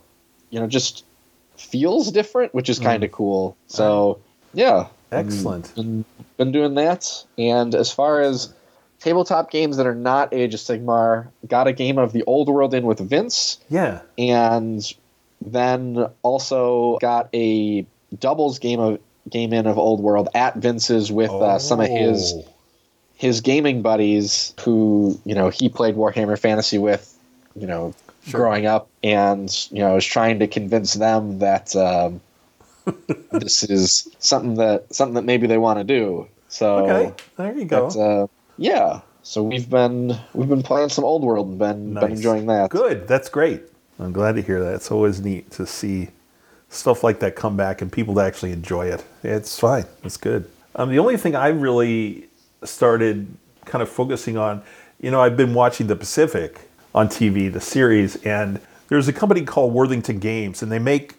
you 0.50 0.60
know 0.60 0.66
just 0.66 1.04
feels 1.56 2.12
different, 2.12 2.54
which 2.54 2.68
is 2.68 2.78
mm. 2.78 2.84
kind 2.84 3.02
of 3.04 3.10
cool. 3.10 3.56
So 3.66 4.20
yeah, 4.52 4.88
Excellent. 5.10 5.64
Mm, 5.68 5.74
been, 5.74 6.04
been 6.36 6.52
doing 6.52 6.74
that. 6.74 7.24
And 7.38 7.74
as 7.74 7.90
far 7.90 8.20
as 8.20 8.52
tabletop 9.00 9.50
games 9.50 9.78
that 9.78 9.86
are 9.86 9.94
not 9.94 10.34
Age 10.34 10.52
of 10.54 10.60
Sigmar, 10.60 11.28
got 11.46 11.66
a 11.66 11.72
game 11.72 11.96
of 11.96 12.12
the 12.12 12.22
Old 12.24 12.48
World 12.50 12.74
in 12.74 12.84
with 12.84 12.98
Vince 13.00 13.58
Yeah. 13.70 14.00
and 14.18 14.82
then 15.40 16.06
also 16.22 16.98
got 17.00 17.28
a 17.34 17.86
doubles 18.18 18.58
game 18.58 18.80
of 18.80 18.98
game 19.30 19.52
in 19.52 19.66
of 19.66 19.78
Old 19.78 20.00
World 20.00 20.28
at 20.34 20.56
Vince's 20.56 21.10
with 21.12 21.30
uh, 21.30 21.58
some 21.58 21.80
of 21.80 21.88
his 21.88 22.32
Oh. 22.36 22.44
his 23.14 23.40
gaming 23.40 23.82
buddies 23.82 24.54
who 24.60 25.18
you 25.24 25.34
know 25.34 25.48
he 25.48 25.68
played 25.68 25.94
Warhammer 25.96 26.38
Fantasy 26.38 26.78
with, 26.78 27.16
you 27.56 27.66
know, 27.66 27.94
Sure. 28.26 28.40
growing 28.40 28.66
up, 28.66 28.88
and 29.02 29.48
you 29.70 29.78
know 29.78 29.96
is 29.96 30.04
trying 30.04 30.38
to 30.40 30.46
convince 30.46 30.94
them 30.94 31.38
that 31.38 31.74
um, 31.76 32.20
this 33.32 33.62
is 33.64 34.08
something 34.18 34.54
that 34.54 34.92
something 34.94 35.14
that 35.14 35.24
maybe 35.24 35.46
they 35.46 35.58
want 35.58 35.78
to 35.78 35.84
do. 35.84 36.26
So 36.48 36.86
Okay. 36.86 37.14
There 37.36 37.56
you 37.56 37.64
go. 37.64 37.88
but, 37.88 37.96
uh, 37.98 38.26
yeah. 38.56 39.00
So 39.22 39.42
we've 39.42 39.68
been 39.68 40.18
we've 40.34 40.48
been 40.48 40.62
playing 40.62 40.88
some 40.90 41.04
Old 41.04 41.22
World 41.22 41.48
and 41.48 41.58
been 41.58 41.94
been 41.94 42.12
enjoying 42.12 42.46
that. 42.46 42.70
Good. 42.70 43.06
That's 43.08 43.28
great. 43.28 43.62
I'm 43.98 44.12
glad 44.12 44.36
to 44.36 44.42
hear 44.42 44.62
that. 44.64 44.74
It's 44.74 44.90
always 44.90 45.20
neat 45.20 45.50
to 45.52 45.66
see 45.66 46.08
stuff 46.68 47.02
like 47.02 47.20
that 47.20 47.34
come 47.34 47.56
back 47.56 47.82
and 47.82 47.90
people 47.90 48.14
to 48.14 48.20
actually 48.20 48.52
enjoy 48.52 48.86
it. 48.86 49.04
It's 49.22 49.58
fine. 49.58 49.84
It's 50.04 50.16
good. 50.16 50.50
Um, 50.74 50.90
the 50.90 50.98
only 50.98 51.16
thing 51.16 51.34
I 51.34 51.48
really 51.48 52.28
started 52.62 53.26
kind 53.64 53.82
of 53.82 53.88
focusing 53.88 54.36
on, 54.36 54.62
you 55.00 55.10
know, 55.10 55.20
I've 55.20 55.36
been 55.36 55.54
watching 55.54 55.86
The 55.86 55.96
Pacific 55.96 56.60
on 56.94 57.08
TV, 57.08 57.52
the 57.52 57.60
series, 57.60 58.16
and 58.24 58.60
there's 58.88 59.08
a 59.08 59.12
company 59.12 59.42
called 59.42 59.72
Worthington 59.72 60.18
Games, 60.18 60.62
and 60.62 60.72
they 60.72 60.78
make 60.78 61.14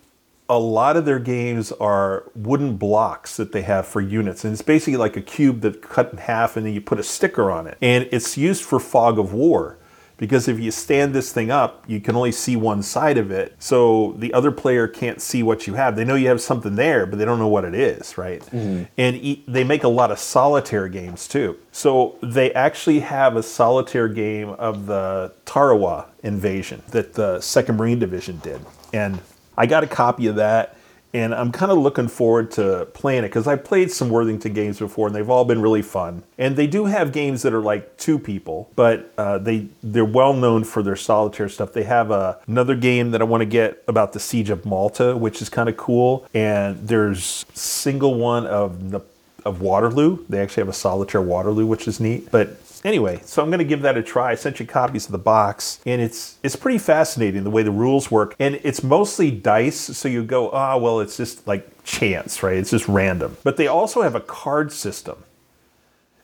a 0.50 0.58
lot 0.58 0.98
of 0.98 1.06
their 1.06 1.20
games 1.20 1.72
are 1.74 2.24
wooden 2.36 2.76
blocks 2.76 3.38
that 3.38 3.52
they 3.52 3.62
have 3.62 3.88
for 3.88 4.02
units. 4.02 4.44
And 4.44 4.52
it's 4.52 4.64
basically 4.64 4.98
like 4.98 5.16
a 5.16 5.22
cube 5.22 5.62
that 5.62 5.84
cut 5.84 6.12
in 6.12 6.18
half 6.18 6.58
and 6.58 6.66
then 6.66 6.74
you 6.74 6.82
put 6.82 7.00
a 7.00 7.04
sticker 7.04 7.52
on 7.52 7.68
it. 7.68 7.78
And 7.84 8.10
it's 8.12 8.36
used 8.36 8.64
for 8.64 8.80
fog 8.80 9.20
of 9.20 9.32
war 9.32 9.78
because 10.20 10.48
if 10.48 10.60
you 10.60 10.70
stand 10.70 11.16
this 11.16 11.32
thing 11.32 11.50
up, 11.50 11.84
you 11.88 12.00
can 12.00 12.16
only 12.16 12.32
see 12.32 12.56
one 12.56 12.84
side 12.84 13.18
of 13.18 13.32
it. 13.32 13.56
So 13.58 14.14
the 14.18 14.34
other 14.34 14.52
player 14.52 14.88
can't 14.88 15.22
see 15.22 15.42
what 15.42 15.66
you 15.66 15.74
have. 15.76 15.96
They 15.96 16.04
know 16.04 16.16
you 16.16 16.28
have 16.28 16.42
something 16.42 16.76
there, 16.76 17.06
but 17.06 17.18
they 17.18 17.26
don't 17.26 17.40
know 17.40 17.48
what 17.48 17.64
it 17.64 17.74
is, 17.74 18.18
right? 18.18 18.42
Mm-hmm. 18.42 18.84
And 18.98 19.16
e- 19.16 19.44
they 19.48 19.64
make 19.64 19.84
a 19.84 19.88
lot 19.88 20.12
of 20.12 20.20
solitaire 20.20 20.90
games 20.90 21.28
too. 21.28 21.58
So 21.72 22.18
they 22.22 22.54
actually 22.54 23.00
have 23.00 23.38
a 23.38 23.44
solitaire 23.44 24.10
game 24.10 24.50
of 24.50 24.86
the 24.86 25.34
Tarawa 25.46 26.08
invasion 26.22 26.84
that 26.92 27.14
the 27.14 27.40
Second 27.40 27.78
Marine 27.78 28.00
Division 28.00 28.40
did. 28.40 28.60
And 28.94 29.22
I 29.58 29.66
got 29.66 29.84
a 29.84 29.88
copy 29.88 30.28
of 30.28 30.36
that, 30.36 30.76
and 31.14 31.34
I'm 31.34 31.52
kind 31.52 31.72
of 31.72 31.80
looking 31.80 32.08
forward 32.08 32.52
to 32.52 32.88
playing 32.94 33.24
it 33.24 33.30
because 33.30 33.48
I've 33.48 33.64
played 33.64 33.92
some 33.92 34.10
Worthington 34.10 34.54
games 34.54 34.80
before, 34.80 35.08
and 35.08 35.16
they've 35.16 35.30
all 35.30 35.46
been 35.46 35.62
really 35.62 35.82
fun. 35.82 36.24
And 36.38 36.56
they 36.56 36.68
do 36.68 36.86
have 36.86 37.12
games 37.12 37.42
that 37.42 37.54
are 37.54 37.62
like 37.62 37.98
two 37.98 38.20
people, 38.20 38.70
but 38.76 39.12
uh, 39.18 39.40
they 39.40 39.68
they're 39.82 40.06
well 40.06 40.34
known 40.34 40.64
for 40.64 40.84
their 40.84 40.96
solitaire 40.96 41.50
stuff. 41.50 41.74
They 41.74 41.84
have 41.84 42.12
a, 42.12 42.40
another 42.48 42.76
game 42.76 43.12
that 43.12 43.22
I 43.22 43.26
want 43.26 43.42
to 43.42 43.46
get 43.46 43.84
about 43.88 44.14
the 44.14 44.20
Siege 44.20 44.50
of 44.50 44.66
Malta, 44.66 45.18
which 45.18 45.42
is 45.42 45.50
kind 45.50 45.68
of 45.70 45.78
cool. 45.78 46.28
And 46.34 46.88
there's 46.88 47.46
single 47.54 48.16
one 48.16 48.46
of 48.46 48.92
the 48.92 49.02
of 49.46 49.62
Waterloo. 49.62 50.26
They 50.28 50.40
actually 50.42 50.62
have 50.62 50.70
a 50.70 50.74
solitaire 50.74 51.22
Waterloo, 51.22 51.66
which 51.66 51.88
is 51.88 52.00
neat. 52.00 52.30
But 52.30 52.58
anyway, 52.84 53.22
so 53.26 53.42
I'm 53.42 53.50
going 53.50 53.60
to 53.60 53.66
give 53.66 53.82
that 53.82 53.98
a 53.98 54.04
try. 54.04 54.32
I 54.32 54.36
sent 54.36 54.60
you 54.60 54.66
copies 54.66 55.06
of 55.06 55.12
the 55.12 55.18
box, 55.18 55.80
and 55.86 56.02
it's 56.02 56.38
it's 56.44 56.56
pretty 56.56 56.78
fascinating 56.78 57.44
the 57.44 57.50
way 57.50 57.64
the 57.64 57.72
rules 57.72 58.12
work. 58.12 58.36
And 58.40 58.60
it's 58.64 58.84
mostly 58.84 59.32
dice, 59.32 59.80
so 59.80 60.08
you 60.08 60.24
go, 60.24 60.50
ah, 60.52 60.78
well, 60.78 61.00
it's 61.00 61.18
just 61.18 61.48
like 61.48 61.84
chance, 61.84 62.44
right? 62.44 62.58
It's 62.58 62.72
just 62.72 62.88
random. 62.88 63.38
But 63.44 63.58
they 63.58 63.68
also 63.68 64.02
have 64.02 64.16
a 64.16 64.22
card 64.22 64.72
system 64.72 65.24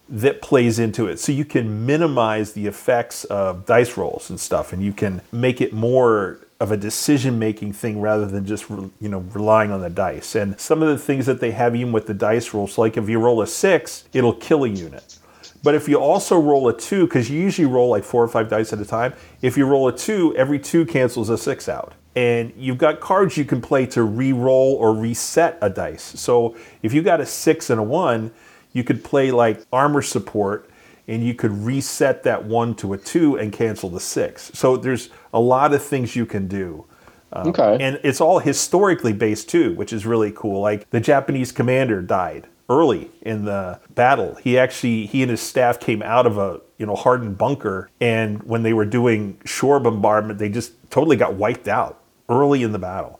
that 0.07 0.41
plays 0.41 0.77
into 0.77 1.07
it. 1.07 1.19
So 1.19 1.31
you 1.31 1.45
can 1.45 1.85
minimize 1.85 2.53
the 2.53 2.67
effects 2.67 3.23
of 3.25 3.65
dice 3.65 3.97
rolls 3.97 4.29
and 4.29 4.39
stuff, 4.39 4.71
and 4.73 4.83
you 4.83 4.93
can 4.93 5.21
make 5.31 5.61
it 5.61 5.73
more 5.73 6.39
of 6.59 6.71
a 6.71 6.77
decision 6.77 7.37
making 7.37 7.73
thing 7.73 7.99
rather 7.99 8.25
than 8.25 8.45
just 8.45 8.69
you 8.69 8.91
know 9.09 9.19
relying 9.33 9.71
on 9.71 9.81
the 9.81 9.89
dice. 9.89 10.35
And 10.35 10.59
some 10.59 10.81
of 10.81 10.89
the 10.89 10.97
things 10.97 11.25
that 11.25 11.39
they 11.41 11.51
have 11.51 11.75
even 11.75 11.91
with 11.91 12.07
the 12.07 12.13
dice 12.13 12.53
rolls, 12.53 12.77
like 12.77 12.97
if 12.97 13.09
you 13.09 13.19
roll 13.19 13.41
a 13.41 13.47
six, 13.47 14.05
it'll 14.13 14.33
kill 14.33 14.63
a 14.63 14.69
unit. 14.69 15.17
But 15.65 15.73
if 15.73 15.89
you 15.89 15.99
also 15.99 16.39
roll 16.39 16.69
a 16.69 16.77
two, 16.77 17.07
because 17.07 17.27
you 17.27 17.41
usually 17.41 17.65
roll 17.65 17.89
like 17.89 18.03
four 18.03 18.23
or 18.23 18.27
five 18.27 18.47
dice 18.49 18.71
at 18.71 18.79
a 18.79 18.85
time, 18.85 19.15
if 19.41 19.57
you 19.57 19.65
roll 19.65 19.87
a 19.87 19.91
two, 19.91 20.31
every 20.37 20.59
two 20.59 20.85
cancels 20.85 21.27
a 21.31 21.39
six 21.39 21.67
out. 21.67 21.95
And 22.15 22.53
you've 22.55 22.77
got 22.77 22.99
cards 22.99 23.35
you 23.35 23.45
can 23.45 23.61
play 23.61 23.87
to 23.87 24.03
re-roll 24.03 24.75
or 24.75 24.93
reset 24.93 25.57
a 25.63 25.71
dice. 25.71 26.03
So 26.03 26.55
if 26.83 26.93
you 26.93 27.01
got 27.01 27.19
a 27.19 27.25
six 27.25 27.71
and 27.71 27.79
a 27.79 27.83
one, 27.83 28.31
you 28.73 28.83
could 28.83 29.03
play 29.03 29.31
like 29.31 29.65
armor 29.73 30.03
support 30.03 30.69
and 31.07 31.23
you 31.23 31.33
could 31.33 31.51
reset 31.51 32.21
that 32.21 32.45
one 32.45 32.75
to 32.75 32.93
a 32.93 32.97
two 32.99 33.35
and 33.35 33.51
cancel 33.51 33.89
the 33.89 33.99
six. 33.99 34.51
So 34.53 34.77
there's 34.77 35.09
a 35.33 35.39
lot 35.39 35.73
of 35.73 35.83
things 35.83 36.15
you 36.15 36.27
can 36.27 36.47
do. 36.47 36.85
Um, 37.33 37.47
Okay. 37.47 37.77
And 37.81 37.99
it's 38.03 38.21
all 38.21 38.37
historically 38.37 39.13
based 39.13 39.49
too, 39.49 39.73
which 39.73 39.91
is 39.91 40.05
really 40.05 40.31
cool. 40.31 40.61
Like 40.61 40.87
the 40.91 40.99
Japanese 40.99 41.51
commander 41.51 42.03
died 42.03 42.47
early 42.69 43.11
in 43.21 43.45
the 43.45 43.79
battle. 43.93 44.35
He 44.35 44.57
actually 44.57 45.05
he 45.05 45.21
and 45.21 45.31
his 45.31 45.41
staff 45.41 45.79
came 45.79 46.01
out 46.01 46.25
of 46.25 46.37
a 46.37 46.61
you 46.77 46.85
know 46.85 46.95
hardened 46.95 47.37
bunker, 47.37 47.89
and 48.01 48.43
when 48.43 48.63
they 48.63 48.73
were 48.73 48.85
doing 48.85 49.39
shore 49.45 49.79
bombardment, 49.79 50.39
they 50.39 50.49
just 50.49 50.73
totally 50.89 51.15
got 51.15 51.35
wiped 51.35 51.67
out 51.67 52.01
early 52.29 52.63
in 52.63 52.71
the 52.71 52.79
battle. 52.79 53.19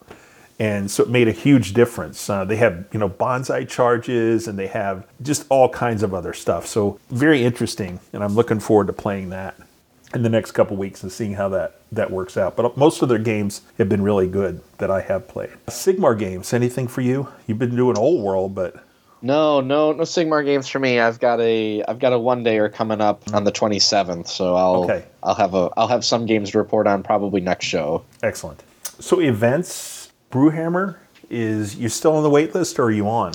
And 0.58 0.90
so 0.90 1.04
it 1.04 1.10
made 1.10 1.28
a 1.28 1.34
huge 1.34 1.74
difference. 1.74 2.30
Uh, 2.30 2.46
they 2.46 2.56
have, 2.56 2.86
you 2.94 3.00
know, 3.00 3.10
banzai 3.10 3.66
charges 3.66 4.48
and 4.48 4.58
they 4.58 4.68
have 4.68 5.06
just 5.22 5.46
all 5.50 5.68
kinds 5.68 6.02
of 6.02 6.14
other 6.14 6.34
stuff. 6.34 6.66
So 6.66 7.00
very 7.10 7.44
interesting. 7.44 8.00
And 8.14 8.24
I'm 8.24 8.36
looking 8.36 8.62
forward 8.62 8.88
to 8.88 8.94
playing 8.94 9.30
that 9.32 9.56
in 10.14 10.24
the 10.24 10.30
next 10.30 10.52
couple 10.52 10.78
weeks 10.78 11.04
and 11.04 11.12
seeing 11.12 11.34
how 11.34 11.50
that, 11.50 11.82
that 11.92 12.10
works 12.10 12.38
out. 12.38 12.56
But 12.56 12.78
most 12.78 13.02
of 13.02 13.10
their 13.10 13.20
games 13.20 13.62
have 13.78 13.90
been 13.90 14.02
really 14.02 14.28
good 14.28 14.62
that 14.78 14.90
I 14.90 15.02
have 15.02 15.28
played. 15.28 15.52
Sigmar 15.68 16.18
games, 16.18 16.54
anything 16.54 16.88
for 16.88 17.02
you? 17.02 17.28
You've 17.48 17.60
been 17.60 17.76
doing 17.76 17.98
Old 17.98 18.24
World, 18.24 18.56
but 18.56 18.82
No, 19.26 19.60
no, 19.60 19.92
no 19.92 20.04
Sigmar 20.04 20.46
games 20.46 20.68
for 20.68 20.78
me. 20.78 21.00
I've 21.00 21.20
got 21.20 21.42
a 21.42 21.84
I've 21.88 21.98
got 21.98 22.14
a 22.14 22.20
one 22.20 22.44
dayer 22.44 22.72
coming 22.72 23.02
up 23.02 23.24
on 23.34 23.44
the 23.44 23.52
27th, 23.52 24.28
so 24.28 24.56
I'll 24.56 24.84
Okay. 24.84 25.04
I'll 25.24 25.34
have 25.34 25.56
a 25.56 25.72
I'll 25.76 25.88
have 25.88 26.06
some 26.06 26.28
games 26.28 26.52
to 26.52 26.60
report 26.60 26.86
on 26.86 27.02
probably 27.02 27.42
next 27.42 27.66
show. 27.66 28.06
excellent. 28.22 28.62
So 29.00 29.20
events, 29.20 30.14
Brewhammer, 30.32 30.98
is 31.32 31.76
you 31.76 31.90
still 31.90 32.16
on 32.16 32.22
the 32.22 32.30
wait 32.30 32.54
list 32.54 32.78
or 32.78 32.84
are 32.84 32.92
you 32.92 33.08
on? 33.08 33.34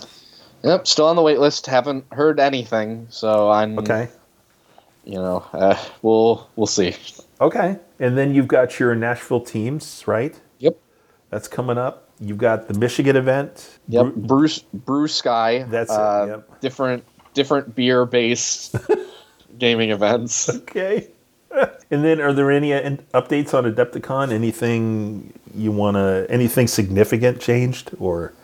Yep, 0.63 0.87
still 0.87 1.07
on 1.07 1.17
the 1.17 1.23
wait 1.23 1.41
list. 1.41 1.67
Haven't 1.67 2.05
heard 2.13 2.39
anything, 2.39 3.09
so 3.11 3.51
I'm 3.51 3.77
Okay. 3.81 4.09
You 5.05 5.17
know, 5.17 5.45
uh, 5.53 5.77
we'll 6.03 6.49
we'll 6.55 6.69
see. 6.69 6.95
Okay. 7.41 7.81
And 7.99 8.17
then 8.17 8.33
you've 8.33 8.47
got 8.47 8.79
your 8.79 8.95
Nashville 8.95 9.41
teams, 9.41 10.05
right? 10.07 10.39
Yep. 10.61 10.77
That's 11.31 11.49
coming 11.49 11.79
up. 11.79 12.10
You've 12.21 12.39
got 12.39 12.69
the 12.69 12.75
Michigan 12.79 13.17
event. 13.17 13.79
Yep. 13.89 14.15
Bruce 14.15 14.59
Brew 14.59 15.09
Sky. 15.09 15.65
That's 15.69 15.91
it, 15.91 15.99
uh, 15.99 16.27
yep. 16.29 16.61
Different 16.61 17.05
different 17.33 17.75
beer 17.75 18.05
based 18.05 18.77
gaming 19.59 19.91
events. 19.91 20.49
Okay. 20.49 21.09
and 21.91 22.05
then, 22.05 22.21
are 22.21 22.33
there 22.33 22.51
any 22.51 22.75
uh, 22.75 22.97
updates 23.15 23.55
on 23.55 23.65
Adepticon? 23.65 24.33
Anything 24.33 25.33
you 25.55 25.73
want 25.73 25.97
to? 25.97 26.27
Anything 26.29 26.67
significant 26.69 27.41
changed, 27.41 27.93
or 27.99 28.35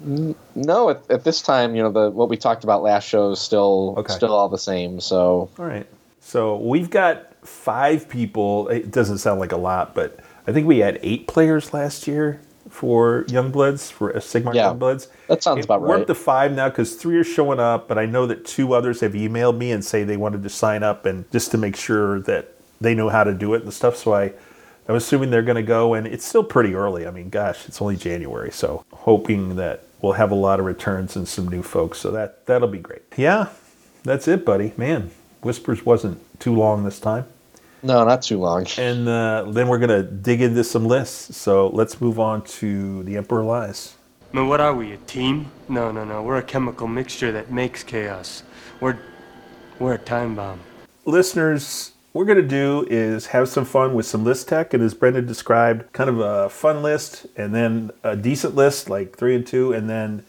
No, 0.00 0.90
at, 0.90 1.08
at 1.08 1.24
this 1.24 1.40
time, 1.40 1.76
you 1.76 1.82
know, 1.82 1.92
the 1.92 2.10
what 2.10 2.28
we 2.28 2.36
talked 2.36 2.64
about 2.64 2.82
last 2.82 3.08
show 3.08 3.30
is 3.30 3.38
still 3.38 3.94
Okay. 3.96 4.12
still 4.12 4.32
all 4.32 4.48
the 4.48 4.58
same. 4.58 5.00
So 5.00 5.48
all 5.58 5.64
right? 5.64 5.86
So 6.20 6.56
we've 6.56 6.90
got 6.90 7.32
five 7.46 8.08
people. 8.08 8.68
It 8.68 8.90
doesn't 8.90 9.18
sound 9.18 9.38
like 9.38 9.52
a 9.52 9.56
lot, 9.56 9.94
but 9.94 10.18
I 10.48 10.52
think 10.52 10.66
we 10.66 10.78
had 10.78 10.98
eight 11.02 11.28
players 11.28 11.72
last 11.72 12.08
year 12.08 12.40
for 12.74 13.24
Youngbloods 13.28 13.92
for 13.92 14.14
uh, 14.14 14.18
Sigmar 14.18 14.52
Yeah. 14.52 14.72
Youngbloods. 14.72 15.06
That 15.28 15.44
sounds 15.44 15.64
about 15.64 15.80
right. 15.80 15.88
We're 15.88 16.00
up 16.00 16.06
to 16.08 16.14
five 16.14 16.50
now 16.52 16.68
because 16.68 16.96
three 16.96 17.16
are 17.16 17.24
showing 17.24 17.60
up, 17.60 17.86
but 17.86 17.98
I 17.98 18.06
know 18.06 18.26
that 18.26 18.44
two 18.44 18.74
others 18.74 19.00
have 19.00 19.12
emailed 19.12 19.56
me 19.56 19.70
and 19.70 19.84
say 19.84 20.02
they 20.02 20.16
wanted 20.16 20.42
to 20.42 20.48
sign 20.48 20.82
up 20.82 21.06
and 21.06 21.30
just 21.30 21.52
to 21.52 21.58
make 21.58 21.76
sure 21.76 22.20
that 22.22 22.54
they 22.80 22.92
know 22.92 23.08
how 23.10 23.22
to 23.22 23.32
do 23.32 23.54
it 23.54 23.62
and 23.62 23.72
stuff. 23.72 23.96
So 23.96 24.12
I, 24.12 24.32
I'm 24.88 24.96
assuming 24.96 25.30
they're 25.30 25.42
going 25.42 25.54
to 25.54 25.62
go, 25.62 25.94
and 25.94 26.04
it's 26.04 26.24
still 26.24 26.42
pretty 26.42 26.74
early. 26.74 27.06
I 27.06 27.12
mean, 27.12 27.30
gosh, 27.30 27.66
it's 27.68 27.80
only 27.80 27.96
January, 27.96 28.50
so 28.50 28.84
hoping 28.92 29.54
that 29.54 29.84
we'll 30.02 30.14
have 30.14 30.32
a 30.32 30.34
lot 30.34 30.58
of 30.58 30.66
returns 30.66 31.14
and 31.14 31.28
some 31.28 31.46
new 31.46 31.62
folks. 31.62 31.98
So 31.98 32.10
that 32.10 32.44
that'll 32.46 32.68
be 32.68 32.78
great. 32.78 33.02
Yeah, 33.16 33.50
that's 34.02 34.26
it, 34.26 34.44
buddy. 34.44 34.72
Man, 34.76 35.12
Whispers 35.42 35.86
wasn't 35.86 36.18
too 36.40 36.54
long 36.54 36.82
this 36.82 36.98
time. 36.98 37.26
No, 37.84 38.04
not 38.04 38.22
too 38.22 38.38
long. 38.38 38.66
And 38.78 39.08
uh, 39.08 39.44
then 39.48 39.68
we're 39.68 39.78
gonna 39.78 40.02
dig 40.02 40.40
into 40.40 40.64
some 40.64 40.86
lists. 40.86 41.36
So 41.36 41.68
let's 41.68 42.00
move 42.00 42.18
on 42.18 42.42
to 42.58 43.02
the 43.04 43.16
Emperor 43.16 43.44
Lies. 43.44 43.94
Man, 44.32 44.48
what 44.48 44.60
are 44.60 44.74
we, 44.74 44.92
a 44.92 44.96
team? 44.96 45.52
No, 45.68 45.92
no, 45.92 46.04
no. 46.04 46.22
We're 46.22 46.38
a 46.38 46.42
chemical 46.42 46.88
mixture 46.88 47.30
that 47.30 47.52
makes 47.52 47.84
chaos. 47.84 48.42
We're 48.80 48.98
we're 49.78 49.94
a 49.94 49.98
time 49.98 50.34
bomb. 50.34 50.60
listeners, 51.04 51.92
what 52.12 52.20
we're 52.20 52.34
going 52.34 52.42
to 52.42 52.48
do 52.48 52.86
is 52.88 53.26
have 53.26 53.48
some 53.48 53.64
fun 53.64 53.94
with 53.94 54.06
some 54.06 54.24
list 54.24 54.48
tech. 54.48 54.72
And 54.72 54.82
as 54.82 54.94
Brendan 54.94 55.26
described, 55.26 55.92
kind 55.92 56.08
of 56.08 56.20
a 56.20 56.48
fun 56.48 56.82
list 56.82 57.26
and 57.36 57.54
then 57.54 57.90
a 58.04 58.14
decent 58.16 58.54
list 58.54 58.88
like 58.88 59.16
three 59.16 59.34
and 59.34 59.46
two, 59.46 59.72
and 59.72 59.90
then 59.90 60.24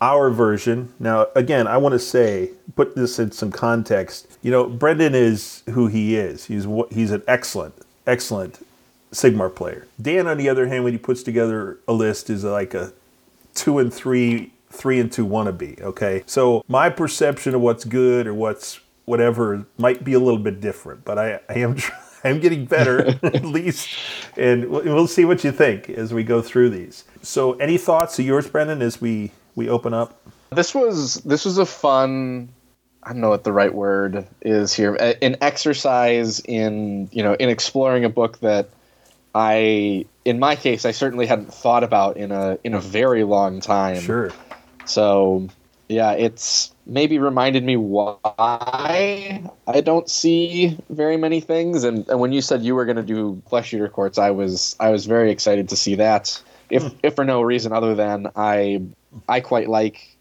our 0.00 0.30
version. 0.30 0.92
Now, 0.98 1.26
again, 1.34 1.66
I 1.66 1.76
want 1.76 1.92
to 1.92 1.98
say, 1.98 2.52
put 2.76 2.96
this 2.96 3.18
in 3.18 3.32
some 3.32 3.50
context. 3.50 4.27
You 4.42 4.50
know, 4.50 4.66
Brendan 4.68 5.14
is 5.14 5.62
who 5.70 5.88
he 5.88 6.16
is. 6.16 6.46
He's 6.46 6.66
he's 6.90 7.10
an 7.10 7.22
excellent, 7.26 7.74
excellent 8.06 8.64
Sigmar 9.12 9.54
player. 9.54 9.86
Dan, 10.00 10.26
on 10.26 10.36
the 10.38 10.48
other 10.48 10.68
hand, 10.68 10.84
when 10.84 10.92
he 10.92 10.98
puts 10.98 11.22
together 11.22 11.78
a 11.88 11.92
list, 11.92 12.30
is 12.30 12.44
like 12.44 12.74
a 12.74 12.92
two 13.54 13.78
and 13.78 13.92
three, 13.92 14.52
three 14.70 15.00
and 15.00 15.10
two 15.10 15.26
wannabe. 15.26 15.80
Okay, 15.80 16.22
so 16.26 16.64
my 16.68 16.88
perception 16.90 17.54
of 17.54 17.60
what's 17.60 17.84
good 17.84 18.26
or 18.26 18.34
what's 18.34 18.80
whatever 19.06 19.66
might 19.78 20.04
be 20.04 20.12
a 20.12 20.20
little 20.20 20.38
bit 20.38 20.60
different, 20.60 21.04
but 21.04 21.18
I, 21.18 21.40
I 21.48 21.54
am 21.54 21.76
tr- 21.76 21.92
I'm 22.24 22.40
getting 22.40 22.66
better 22.66 23.18
at 23.22 23.44
least, 23.44 23.88
and 24.36 24.68
we'll 24.68 24.84
we'll 24.84 25.06
see 25.06 25.24
what 25.24 25.42
you 25.44 25.52
think 25.52 25.88
as 25.88 26.12
we 26.12 26.22
go 26.22 26.42
through 26.42 26.70
these. 26.70 27.04
So, 27.22 27.54
any 27.54 27.78
thoughts 27.78 28.18
of 28.18 28.24
yours, 28.24 28.48
Brendan, 28.48 28.82
as 28.82 29.00
we 29.00 29.32
we 29.56 29.68
open 29.68 29.94
up? 29.94 30.20
This 30.50 30.74
was 30.74 31.16
this 31.16 31.44
was 31.44 31.58
a 31.58 31.66
fun. 31.66 32.50
I 33.02 33.12
don't 33.12 33.20
know 33.20 33.30
what 33.30 33.44
the 33.44 33.52
right 33.52 33.72
word 33.72 34.26
is 34.42 34.72
here. 34.72 34.94
An 34.94 35.36
exercise 35.40 36.40
in 36.40 37.08
you 37.12 37.22
know 37.22 37.34
in 37.34 37.48
exploring 37.48 38.04
a 38.04 38.08
book 38.08 38.38
that 38.40 38.68
I, 39.34 40.06
in 40.24 40.38
my 40.38 40.56
case, 40.56 40.84
I 40.84 40.90
certainly 40.90 41.26
hadn't 41.26 41.52
thought 41.52 41.84
about 41.84 42.16
in 42.16 42.32
a 42.32 42.58
in 42.64 42.74
a 42.74 42.80
very 42.80 43.24
long 43.24 43.60
time. 43.60 44.00
Sure. 44.00 44.32
So, 44.84 45.48
yeah, 45.88 46.12
it's 46.12 46.74
maybe 46.86 47.18
reminded 47.18 47.62
me 47.62 47.76
why 47.76 48.18
I 49.66 49.80
don't 49.82 50.08
see 50.08 50.76
very 50.88 51.16
many 51.16 51.40
things. 51.40 51.84
And, 51.84 52.08
and 52.08 52.18
when 52.18 52.32
you 52.32 52.40
said 52.40 52.62
you 52.62 52.74
were 52.74 52.84
going 52.84 52.96
to 52.96 53.02
do 53.02 53.42
flesh 53.48 53.72
eater 53.72 53.88
courts, 53.88 54.18
I 54.18 54.30
was 54.30 54.74
I 54.80 54.90
was 54.90 55.06
very 55.06 55.30
excited 55.30 55.68
to 55.68 55.76
see 55.76 55.94
that. 55.96 56.42
If 56.70 56.82
hmm. 56.82 56.96
if 57.02 57.14
for 57.14 57.24
no 57.24 57.42
reason 57.42 57.72
other 57.72 57.94
than 57.94 58.28
I 58.34 58.82
I 59.28 59.40
quite 59.40 59.68
like 59.68 60.17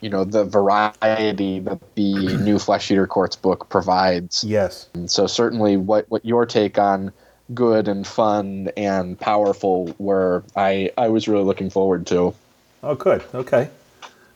you 0.00 0.10
know 0.10 0.24
the 0.24 0.44
variety 0.44 1.60
that 1.60 1.78
the 1.94 2.36
new 2.40 2.58
flesh 2.58 2.90
eater 2.90 3.06
courts 3.06 3.36
book 3.36 3.68
provides. 3.68 4.44
Yes. 4.44 4.88
And 4.94 5.10
so 5.10 5.26
certainly 5.26 5.76
what 5.76 6.06
what 6.08 6.24
your 6.24 6.46
take 6.46 6.78
on 6.78 7.12
good 7.54 7.88
and 7.88 8.06
fun 8.06 8.70
and 8.76 9.18
powerful 9.18 9.94
were 9.98 10.42
I 10.56 10.90
I 10.98 11.08
was 11.08 11.28
really 11.28 11.44
looking 11.44 11.70
forward 11.70 12.06
to. 12.08 12.34
Oh, 12.82 12.94
good. 12.94 13.24
Okay. 13.34 13.70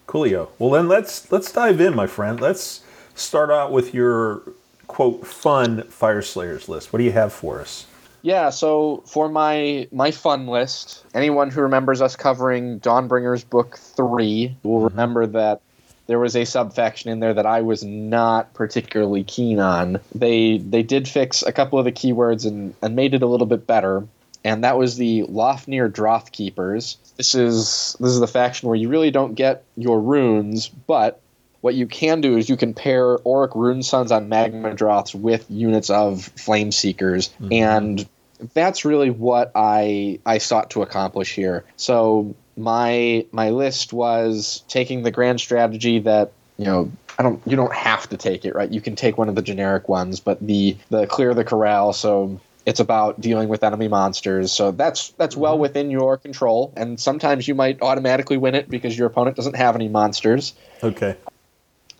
Coolio. 0.06 0.48
Well, 0.58 0.70
then 0.70 0.88
let's 0.88 1.30
let's 1.30 1.52
dive 1.52 1.80
in, 1.80 1.94
my 1.94 2.06
friend. 2.06 2.40
Let's 2.40 2.82
start 3.14 3.50
out 3.50 3.70
with 3.70 3.94
your 3.94 4.42
quote 4.86 5.26
fun 5.26 5.84
fire 5.84 6.22
slayers 6.22 6.68
list. 6.68 6.92
What 6.92 6.98
do 6.98 7.04
you 7.04 7.12
have 7.12 7.32
for 7.32 7.60
us? 7.60 7.86
Yeah, 8.22 8.50
so 8.50 9.02
for 9.06 9.28
my 9.28 9.88
my 9.92 10.10
fun 10.10 10.46
list, 10.46 11.04
anyone 11.14 11.50
who 11.50 11.62
remembers 11.62 12.02
us 12.02 12.16
covering 12.16 12.80
Dawnbringer's 12.80 13.44
book 13.44 13.78
3 13.78 14.56
will 14.62 14.78
mm-hmm. 14.78 14.84
remember 14.88 15.26
that 15.26 15.60
there 16.06 16.18
was 16.18 16.34
a 16.34 16.44
subfaction 16.44 17.10
in 17.10 17.20
there 17.20 17.34
that 17.34 17.46
I 17.46 17.60
was 17.60 17.84
not 17.84 18.52
particularly 18.52 19.24
keen 19.24 19.60
on. 19.60 20.00
They 20.14 20.58
they 20.58 20.82
did 20.82 21.08
fix 21.08 21.42
a 21.42 21.52
couple 21.52 21.78
of 21.78 21.84
the 21.84 21.92
keywords 21.92 22.44
and, 22.46 22.74
and 22.82 22.96
made 22.96 23.14
it 23.14 23.22
a 23.22 23.26
little 23.26 23.46
bit 23.46 23.66
better. 23.66 24.06
And 24.42 24.64
that 24.64 24.78
was 24.78 24.96
the 24.96 25.22
Lofnir 25.24 25.92
Droth 25.92 26.32
Keepers. 26.32 26.96
This 27.16 27.34
is 27.34 27.96
this 28.00 28.10
is 28.10 28.20
the 28.20 28.26
faction 28.26 28.68
where 28.68 28.76
you 28.76 28.88
really 28.88 29.10
don't 29.10 29.34
get 29.34 29.64
your 29.76 30.00
runes, 30.00 30.68
but 30.68 31.20
what 31.60 31.74
you 31.74 31.86
can 31.86 32.20
do 32.20 32.36
is 32.36 32.48
you 32.48 32.56
can 32.56 32.74
pair 32.74 33.18
Auric 33.18 33.52
Runesons 33.52 34.14
on 34.14 34.28
Magma 34.28 34.74
Droths 34.74 35.14
with 35.14 35.46
units 35.50 35.90
of 35.90 36.24
Flame 36.24 36.72
Seekers, 36.72 37.28
mm-hmm. 37.28 37.52
and 37.52 38.08
that's 38.54 38.84
really 38.84 39.10
what 39.10 39.52
I 39.54 40.20
I 40.24 40.38
sought 40.38 40.70
to 40.70 40.82
accomplish 40.82 41.34
here. 41.34 41.64
So 41.76 42.34
my 42.56 43.26
my 43.32 43.50
list 43.50 43.92
was 43.92 44.64
taking 44.68 45.02
the 45.02 45.10
grand 45.10 45.40
strategy 45.40 45.98
that 46.00 46.32
you 46.56 46.64
know 46.64 46.90
I 47.18 47.22
don't 47.22 47.42
you 47.46 47.56
don't 47.56 47.74
have 47.74 48.08
to 48.08 48.16
take 48.16 48.44
it 48.44 48.54
right. 48.54 48.70
You 48.70 48.80
can 48.80 48.96
take 48.96 49.18
one 49.18 49.28
of 49.28 49.34
the 49.34 49.42
generic 49.42 49.88
ones, 49.88 50.20
but 50.20 50.40
the 50.40 50.76
the 50.88 51.06
clear 51.06 51.34
the 51.34 51.44
corral. 51.44 51.92
So 51.92 52.40
it's 52.66 52.80
about 52.80 53.20
dealing 53.20 53.48
with 53.48 53.64
enemy 53.64 53.88
monsters. 53.88 54.52
So 54.52 54.70
that's 54.70 55.10
that's 55.10 55.36
well 55.36 55.54
mm-hmm. 55.54 55.62
within 55.62 55.90
your 55.90 56.16
control, 56.16 56.72
and 56.76 56.98
sometimes 56.98 57.46
you 57.46 57.54
might 57.54 57.82
automatically 57.82 58.38
win 58.38 58.54
it 58.54 58.70
because 58.70 58.96
your 58.96 59.06
opponent 59.06 59.36
doesn't 59.36 59.56
have 59.56 59.74
any 59.74 59.88
monsters. 59.88 60.54
Okay. 60.82 61.16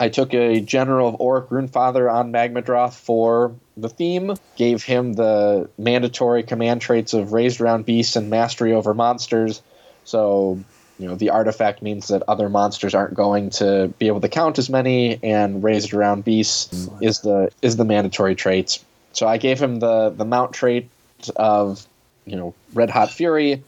I 0.01 0.09
took 0.09 0.33
a 0.33 0.59
general 0.59 1.09
of 1.09 1.21
Auric 1.21 1.49
Runefather 1.49 2.11
on 2.11 2.31
Magmadroth 2.31 2.95
for 2.95 3.53
the 3.77 3.87
theme, 3.87 4.33
gave 4.55 4.83
him 4.83 5.13
the 5.13 5.69
mandatory 5.77 6.41
command 6.41 6.81
traits 6.81 7.13
of 7.13 7.33
Raised 7.33 7.61
Around 7.61 7.85
Beasts 7.85 8.15
and 8.15 8.27
Mastery 8.27 8.73
over 8.73 8.95
Monsters. 8.95 9.61
So, 10.03 10.59
you 10.97 11.07
know, 11.07 11.13
the 11.13 11.29
artifact 11.29 11.83
means 11.83 12.07
that 12.07 12.23
other 12.27 12.49
monsters 12.49 12.95
aren't 12.95 13.13
going 13.13 13.51
to 13.51 13.93
be 13.99 14.07
able 14.07 14.21
to 14.21 14.27
count 14.27 14.57
as 14.57 14.71
many, 14.71 15.19
and 15.21 15.63
Raised 15.63 15.93
Around 15.93 16.25
Beasts 16.25 16.89
is 16.99 17.19
the 17.19 17.51
is 17.61 17.77
the 17.77 17.85
mandatory 17.85 18.33
traits. 18.33 18.83
So 19.13 19.27
I 19.27 19.37
gave 19.37 19.61
him 19.61 19.81
the 19.81 20.09
the 20.09 20.25
mount 20.25 20.51
trait 20.51 20.89
of, 21.35 21.85
you 22.25 22.35
know, 22.35 22.55
Red 22.73 22.89
Hot 22.89 23.11
Fury, 23.11 23.63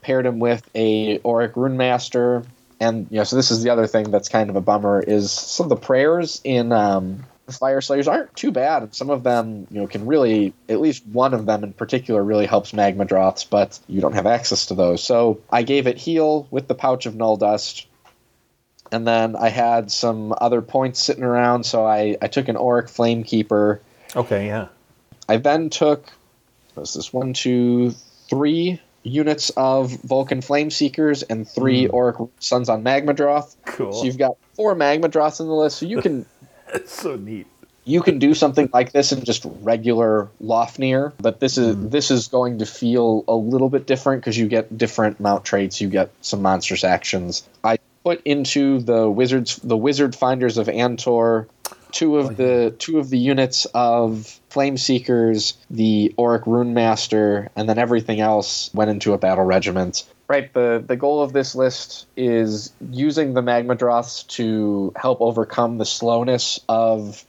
paired 0.00 0.24
him 0.24 0.38
with 0.38 0.66
a 0.74 1.18
Auric 1.26 1.56
Rune 1.56 1.76
Master, 1.76 2.42
and 2.80 3.06
you 3.10 3.18
know, 3.18 3.24
so 3.24 3.36
this 3.36 3.50
is 3.50 3.62
the 3.62 3.70
other 3.70 3.86
thing 3.86 4.10
that's 4.10 4.28
kind 4.28 4.50
of 4.50 4.56
a 4.56 4.60
bummer 4.60 5.00
is 5.00 5.30
some 5.30 5.64
of 5.64 5.70
the 5.70 5.76
prayers 5.76 6.40
in 6.44 6.72
um, 6.72 7.24
Fire 7.50 7.80
Slayers 7.80 8.08
aren't 8.08 8.34
too 8.34 8.50
bad, 8.50 8.82
and 8.82 8.94
some 8.94 9.10
of 9.10 9.22
them, 9.22 9.66
you 9.70 9.80
know, 9.80 9.86
can 9.86 10.06
really 10.06 10.52
at 10.68 10.80
least 10.80 11.06
one 11.06 11.34
of 11.34 11.46
them 11.46 11.64
in 11.64 11.72
particular 11.72 12.22
really 12.22 12.46
helps 12.46 12.72
Magma 12.72 13.04
Droths, 13.04 13.44
but 13.44 13.78
you 13.86 14.00
don't 14.00 14.14
have 14.14 14.26
access 14.26 14.66
to 14.66 14.74
those. 14.74 15.02
So 15.02 15.40
I 15.50 15.62
gave 15.62 15.86
it 15.86 15.98
heal 15.98 16.46
with 16.50 16.68
the 16.68 16.74
pouch 16.74 17.06
of 17.06 17.14
Null 17.14 17.36
Dust, 17.36 17.86
and 18.90 19.06
then 19.06 19.36
I 19.36 19.48
had 19.48 19.90
some 19.90 20.34
other 20.40 20.62
points 20.62 21.00
sitting 21.00 21.24
around, 21.24 21.64
so 21.64 21.86
I 21.86 22.16
I 22.22 22.28
took 22.28 22.48
an 22.48 22.56
Auric 22.56 22.88
Flame 22.88 23.24
Keeper. 23.24 23.80
Okay. 24.16 24.46
Yeah. 24.46 24.68
I 25.28 25.38
then 25.38 25.70
took 25.70 26.12
was 26.74 26.94
this 26.94 27.12
one, 27.12 27.32
two, 27.32 27.92
three 28.28 28.80
units 29.04 29.50
of 29.50 29.90
Vulkyn 29.90 30.42
Flame 30.42 30.70
Seekers 30.70 31.22
and 31.22 31.48
three 31.48 31.86
hmm. 31.86 31.94
Auric 31.94 32.30
Suns 32.40 32.68
on 32.68 32.82
Magmadroth. 32.82 33.54
Cool. 33.66 33.92
So 33.92 34.04
you've 34.04 34.18
got 34.18 34.36
four 34.54 34.74
Magmadroths 34.74 35.40
in 35.40 35.46
the 35.46 35.54
list. 35.54 35.78
So 35.78 35.86
you 35.86 36.00
can 36.00 36.26
It's 36.74 36.92
so 36.92 37.16
neat. 37.16 37.46
you 37.84 38.02
can 38.02 38.18
do 38.18 38.34
something 38.34 38.68
like 38.72 38.92
this 38.92 39.12
in 39.12 39.22
just 39.22 39.46
regular 39.60 40.28
Lofnir, 40.42 41.12
but 41.20 41.40
this 41.40 41.58
is 41.58 41.76
hmm. 41.76 41.88
this 41.90 42.10
is 42.10 42.28
going 42.28 42.58
to 42.58 42.66
feel 42.66 43.24
a 43.28 43.36
little 43.36 43.68
bit 43.68 43.86
different 43.86 44.22
because 44.22 44.36
you 44.36 44.48
get 44.48 44.76
different 44.76 45.20
mount 45.20 45.44
traits. 45.44 45.80
You 45.80 45.88
get 45.88 46.10
some 46.22 46.42
monstrous 46.42 46.82
actions. 46.82 47.46
I 47.62 47.78
put 48.04 48.22
into 48.24 48.80
the 48.80 49.08
wizards 49.08 49.56
the 49.56 49.76
wizard 49.76 50.14
finders 50.14 50.58
of 50.58 50.66
Antor 50.66 51.46
two 51.94 52.18
of 52.18 52.26
oh, 52.26 52.30
the 52.30 52.74
two 52.78 52.98
of 52.98 53.08
the 53.08 53.18
units 53.18 53.66
of 53.72 54.40
flame 54.54 54.78
seekers 54.78 55.58
the 55.68 56.14
auric 56.16 56.46
rune 56.46 56.74
master 56.74 57.50
and 57.56 57.68
then 57.68 57.76
everything 57.76 58.20
else 58.20 58.70
went 58.72 58.88
into 58.88 59.12
a 59.12 59.18
battle 59.18 59.44
regiment. 59.44 60.04
Right 60.28 60.50
the 60.54 60.82
the 60.86 60.94
goal 60.94 61.22
of 61.22 61.32
this 61.32 61.56
list 61.56 62.06
is 62.16 62.72
using 62.90 63.34
the 63.34 63.42
magma 63.42 63.74
droths 63.74 64.22
to 64.38 64.92
help 64.94 65.20
overcome 65.20 65.78
the 65.78 65.84
slowness 65.84 66.60
of 66.68 67.24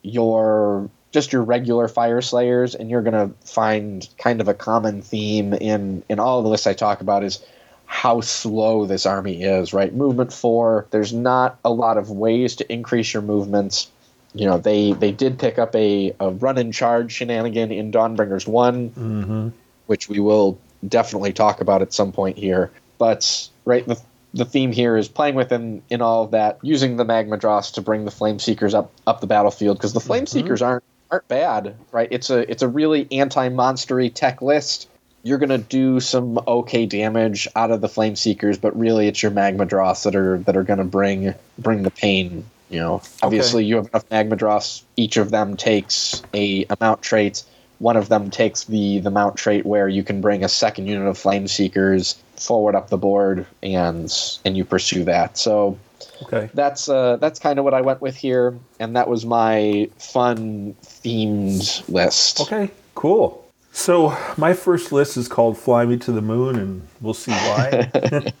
your 0.00 0.88
just 1.10 1.30
your 1.30 1.42
regular 1.42 1.88
fire 1.88 2.22
slayers 2.22 2.74
and 2.74 2.90
you're 2.90 3.02
going 3.02 3.28
to 3.28 3.34
find 3.46 4.08
kind 4.16 4.40
of 4.40 4.48
a 4.48 4.54
common 4.54 5.02
theme 5.02 5.52
in 5.52 6.02
in 6.08 6.18
all 6.18 6.42
the 6.42 6.48
lists 6.48 6.66
i 6.66 6.72
talk 6.72 7.02
about 7.02 7.22
is 7.22 7.44
how 7.84 8.22
slow 8.22 8.86
this 8.86 9.04
army 9.04 9.42
is 9.42 9.74
right? 9.74 9.94
Movement 9.94 10.32
4 10.32 10.86
there's 10.90 11.12
not 11.12 11.58
a 11.66 11.70
lot 11.70 11.98
of 11.98 12.10
ways 12.10 12.56
to 12.56 12.72
increase 12.72 13.12
your 13.12 13.22
movements 13.22 13.90
you 14.34 14.46
know 14.46 14.58
they 14.58 14.92
they 14.92 15.12
did 15.12 15.38
pick 15.38 15.58
up 15.58 15.74
a, 15.74 16.14
a 16.20 16.30
run 16.30 16.58
and 16.58 16.72
charge 16.72 17.12
shenanigan 17.12 17.70
in 17.70 17.90
dawnbringers 17.90 18.46
one 18.46 18.90
mm-hmm. 18.90 19.48
which 19.86 20.08
we 20.08 20.20
will 20.20 20.58
definitely 20.88 21.32
talk 21.32 21.60
about 21.60 21.82
at 21.82 21.92
some 21.92 22.12
point 22.12 22.36
here 22.36 22.70
but 22.98 23.48
right 23.64 23.86
the 23.86 24.00
the 24.34 24.44
theme 24.44 24.72
here 24.72 24.96
is 24.96 25.08
playing 25.08 25.34
within 25.34 25.82
in 25.90 26.00
all 26.00 26.24
of 26.24 26.30
that, 26.30 26.58
using 26.62 26.96
the 26.96 27.04
magma 27.04 27.36
droths 27.36 27.72
to 27.72 27.82
bring 27.82 28.04
the 28.04 28.10
flame 28.10 28.38
seekers 28.38 28.74
up 28.74 28.90
up 29.06 29.20
the 29.20 29.26
battlefield 29.26 29.78
because 29.78 29.92
the 29.92 30.00
flame 30.00 30.24
mm-hmm. 30.24 30.38
seekers 30.38 30.62
aren't 30.62 30.84
aren't 31.10 31.28
bad, 31.28 31.74
right? 31.90 32.08
It's 32.10 32.30
a 32.30 32.50
it's 32.50 32.62
a 32.62 32.68
really 32.68 33.06
anti-monstery 33.12 34.12
tech 34.12 34.40
list. 34.40 34.88
You're 35.22 35.38
gonna 35.38 35.58
do 35.58 36.00
some 36.00 36.40
okay 36.46 36.86
damage 36.86 37.46
out 37.54 37.70
of 37.70 37.80
the 37.80 37.88
flame 37.88 38.16
seekers, 38.16 38.58
but 38.58 38.76
really 38.78 39.06
it's 39.06 39.22
your 39.22 39.32
magma 39.32 39.66
dross 39.66 40.04
that 40.04 40.16
are 40.16 40.38
that 40.38 40.56
are 40.56 40.64
gonna 40.64 40.84
bring 40.84 41.34
bring 41.58 41.82
the 41.82 41.90
pain. 41.90 42.46
You 42.72 42.80
know, 42.80 43.02
obviously 43.22 43.64
you 43.64 43.76
have 43.76 43.88
enough 43.88 44.10
magma 44.10 44.34
droths. 44.34 44.84
Each 44.96 45.18
of 45.18 45.30
them 45.30 45.56
takes 45.56 46.22
a 46.34 46.64
amount 46.70 47.02
trait. 47.02 47.44
One 47.78 47.96
of 47.96 48.08
them 48.08 48.30
takes 48.30 48.64
the 48.64 49.00
the 49.00 49.10
mount 49.10 49.36
trait 49.36 49.66
where 49.66 49.88
you 49.88 50.02
can 50.02 50.20
bring 50.20 50.42
a 50.42 50.48
second 50.48 50.86
unit 50.86 51.06
of 51.06 51.18
flame 51.18 51.48
seekers 51.48 52.16
forward 52.36 52.74
up 52.74 52.88
the 52.88 52.96
board 52.96 53.46
and 53.62 54.10
and 54.44 54.56
you 54.56 54.64
pursue 54.64 55.04
that. 55.04 55.36
So 55.36 55.78
Okay. 56.22 56.50
that's 56.54 56.88
uh, 56.88 57.16
that's 57.16 57.38
kind 57.38 57.58
of 57.58 57.64
what 57.64 57.74
I 57.74 57.80
went 57.80 58.00
with 58.00 58.16
here, 58.16 58.58
and 58.78 58.96
that 58.96 59.08
was 59.08 59.26
my 59.26 59.88
fun 59.98 60.74
themed 60.82 61.88
list. 61.88 62.40
Okay. 62.40 62.70
Cool. 62.94 63.38
So 63.72 64.16
my 64.36 64.52
first 64.52 64.92
list 64.92 65.16
is 65.16 65.28
called 65.28 65.58
"Fly 65.58 65.84
Me 65.86 65.96
to 65.98 66.12
the 66.12 66.22
Moon," 66.22 66.58
and 66.58 66.88
we'll 67.00 67.14
see 67.14 67.32
why. 67.32 67.90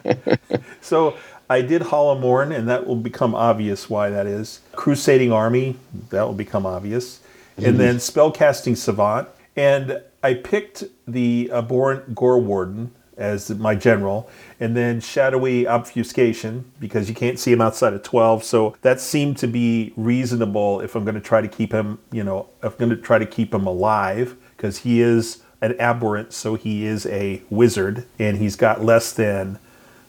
so 0.80 1.14
I 1.52 1.60
did 1.60 1.82
Hollowmourne, 1.82 2.56
and 2.56 2.66
that 2.70 2.86
will 2.86 2.96
become 2.96 3.34
obvious 3.34 3.90
why 3.90 4.08
that 4.08 4.26
is. 4.26 4.60
Crusading 4.72 5.30
Army, 5.30 5.76
that 6.08 6.22
will 6.22 6.32
become 6.32 6.64
obvious, 6.64 7.20
and 7.58 7.66
mm-hmm. 7.66 7.76
then 7.76 7.96
Spellcasting 7.96 8.74
Savant, 8.74 9.28
and 9.54 10.00
I 10.22 10.32
picked 10.32 10.84
the 11.06 11.50
Abhorrant 11.52 12.14
Gorewarden 12.14 12.88
as 13.18 13.50
my 13.50 13.74
general, 13.74 14.30
and 14.60 14.74
then 14.74 14.98
Shadowy 15.00 15.66
Obfuscation 15.66 16.64
because 16.80 17.10
you 17.10 17.14
can't 17.14 17.38
see 17.38 17.52
him 17.52 17.60
outside 17.60 17.92
of 17.92 18.02
12. 18.02 18.42
So 18.44 18.74
that 18.80 18.98
seemed 18.98 19.36
to 19.36 19.46
be 19.46 19.92
reasonable 19.94 20.80
if 20.80 20.96
I'm 20.96 21.04
going 21.04 21.16
to 21.16 21.20
try 21.20 21.42
to 21.42 21.48
keep 21.48 21.70
him, 21.70 21.98
you 22.10 22.24
know, 22.24 22.48
if 22.62 22.72
I'm 22.72 22.78
going 22.78 22.90
to 22.90 22.96
try 22.96 23.18
to 23.18 23.26
keep 23.26 23.52
him 23.52 23.66
alive 23.66 24.36
because 24.56 24.78
he 24.78 25.02
is 25.02 25.42
an 25.60 25.78
aberrant, 25.78 26.32
so 26.32 26.54
he 26.54 26.86
is 26.86 27.04
a 27.06 27.42
wizard, 27.50 28.06
and 28.18 28.38
he's 28.38 28.56
got 28.56 28.82
less 28.82 29.12
than 29.12 29.58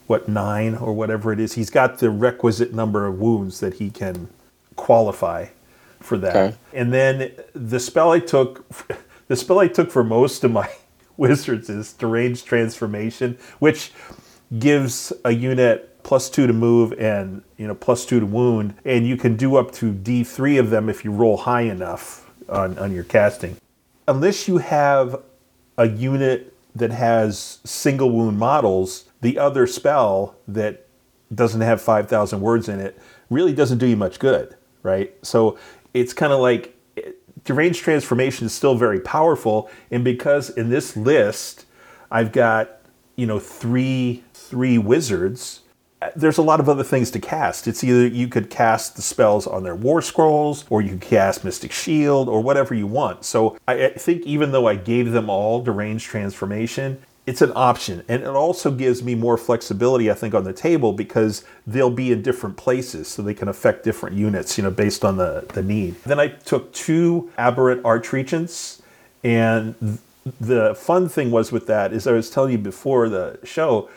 what 0.08 0.28
nine 0.28 0.76
or 0.76 0.94
whatever 0.94 1.32
it 1.32 1.40
is. 1.40 1.54
He's 1.54 1.70
got 1.70 2.00
the 2.00 2.10
requisite 2.10 2.74
number 2.74 3.06
of 3.06 3.20
wounds 3.20 3.60
that 3.60 3.76
he 3.76 3.90
can 3.90 4.30
qualify 4.76 5.48
for 6.00 6.18
that. 6.18 6.36
Okay. 6.36 6.58
And 6.74 6.94
then 6.94 7.32
the 7.54 7.80
spell 7.80 8.12
I 8.12 8.20
took, 8.20 8.66
the 9.28 9.36
spell 9.36 9.60
I 9.60 9.68
took 9.68 9.92
for 9.92 10.04
most 10.04 10.44
of 10.44 10.52
my 10.52 10.70
wizards 11.18 11.70
is 11.70 11.94
deranged 11.94 12.46
transformation, 12.46 13.38
which 13.60 13.92
gives 14.60 15.14
a 15.24 15.32
unit 15.32 15.90
plus 16.04 16.30
two 16.30 16.46
to 16.46 16.54
move 16.54 16.94
and 17.00 17.42
you 17.58 17.66
know 17.66 17.74
plus 17.74 18.06
two 18.06 18.20
to 18.20 18.26
wound, 18.26 18.76
and 18.86 19.08
you 19.08 19.18
can 19.18 19.36
do 19.36 19.56
up 19.56 19.72
to 19.72 19.92
D 19.92 20.24
three 20.24 20.58
of 20.58 20.70
them 20.70 20.90
if 20.90 21.04
you 21.06 21.12
roll 21.12 21.38
high 21.38 21.62
enough 21.62 22.30
on, 22.50 22.78
on 22.78 22.92
your 22.92 23.04
casting. 23.04 23.58
Unless 24.08 24.48
you 24.48 24.58
have 24.58 25.22
a 25.78 25.88
unit 25.88 26.54
that 26.76 26.92
has 26.92 27.60
single 27.64 28.12
wound 28.12 28.38
models, 28.38 29.06
the 29.24 29.40
other 29.40 29.66
spell 29.66 30.36
that 30.48 30.86
doesn't 31.34 31.62
have 31.62 31.82
5,000 31.82 32.42
words 32.42 32.70
in 32.70 32.80
it 32.80 33.00
really 33.30 33.54
doesn't 33.54 33.80
do 33.80 33.88
you 33.88 33.96
much 33.96 34.20
good, 34.20 34.56
right? 34.84 35.14
So 35.24 35.58
it's 35.94 36.14
kind 36.14 36.32
of 36.32 36.40
like 36.40 36.78
eh, 36.98 37.12
deranged 37.44 37.82
transformation 37.82 38.46
is 38.46 38.54
still 38.54 38.76
very 38.76 39.00
powerful, 39.00 39.72
and 39.90 40.04
because 40.04 40.50
in 40.52 40.70
this 40.70 40.96
list 40.96 41.66
I've 42.12 42.32
got 42.32 42.82
you 43.16 43.26
know 43.26 43.40
three 43.40 44.24
three 44.34 44.78
wizards 44.78 45.62
eh, 46.02 46.12
there's 46.16 46.38
a 46.38 46.44
lot 46.44 46.60
of 46.60 46.70
other 46.70 46.84
things 46.84 47.10
to 47.12 47.20
cast. 47.20 47.68
It's 47.68 47.84
either 47.84 48.06
you 48.06 48.28
could 48.28 48.50
cast 48.50 48.96
the 48.96 49.02
spells 49.02 49.48
on 49.48 49.64
their 49.64 49.76
war 49.76 50.02
scrolls, 50.02 50.66
or 50.70 50.82
you 50.82 50.92
could 50.92 51.02
cast 51.02 51.44
Mystic 51.44 51.72
Shield, 51.72 52.30
or 52.30 52.42
whatever 52.42 52.76
you 52.76 52.88
want. 52.88 53.24
So 53.26 53.58
I 53.68 53.90
think 53.90 54.24
even 54.24 54.52
though 54.52 54.68
I 54.68 54.76
gave 54.76 55.12
them 55.12 55.30
all 55.30 55.64
deranged 55.64 56.06
transformation, 56.08 57.02
it's 57.26 57.42
an 57.42 57.52
option. 57.56 58.04
And 58.08 58.22
it 58.22 58.28
also 58.28 58.70
gives 58.70 59.02
me 59.02 59.16
more 59.16 59.38
flexibility, 59.38 60.12
I 60.12 60.14
think, 60.14 60.34
on 60.34 60.44
the 60.44 60.54
table 60.54 60.92
because 60.92 61.46
they'll 61.66 61.90
be 61.90 62.12
in 62.12 62.22
different 62.22 62.58
places 62.58 63.08
so 63.08 63.22
they 63.22 63.34
can 63.34 63.48
affect 63.48 63.84
different 63.84 64.16
units, 64.16 64.58
you 64.58 64.64
know, 64.64 64.72
based 64.72 65.06
on 65.06 65.18
the, 65.18 65.46
the 65.54 65.64
need. 65.64 65.96
Then 66.04 66.20
I 66.20 66.28
took 66.28 66.74
two 66.74 67.32
aberrant 67.38 67.84
archregents 67.84 68.82
and 69.24 70.00
the 70.40 70.76
fun 70.76 71.10
thing 71.10 71.32
was 71.32 71.52
with 71.52 71.68
that 71.68 71.94
is 71.94 72.08
I 72.08 72.12
was 72.12 72.30
telling 72.30 72.52
you 72.52 72.58
before 72.58 73.10
the 73.10 73.40
show, 73.44 73.90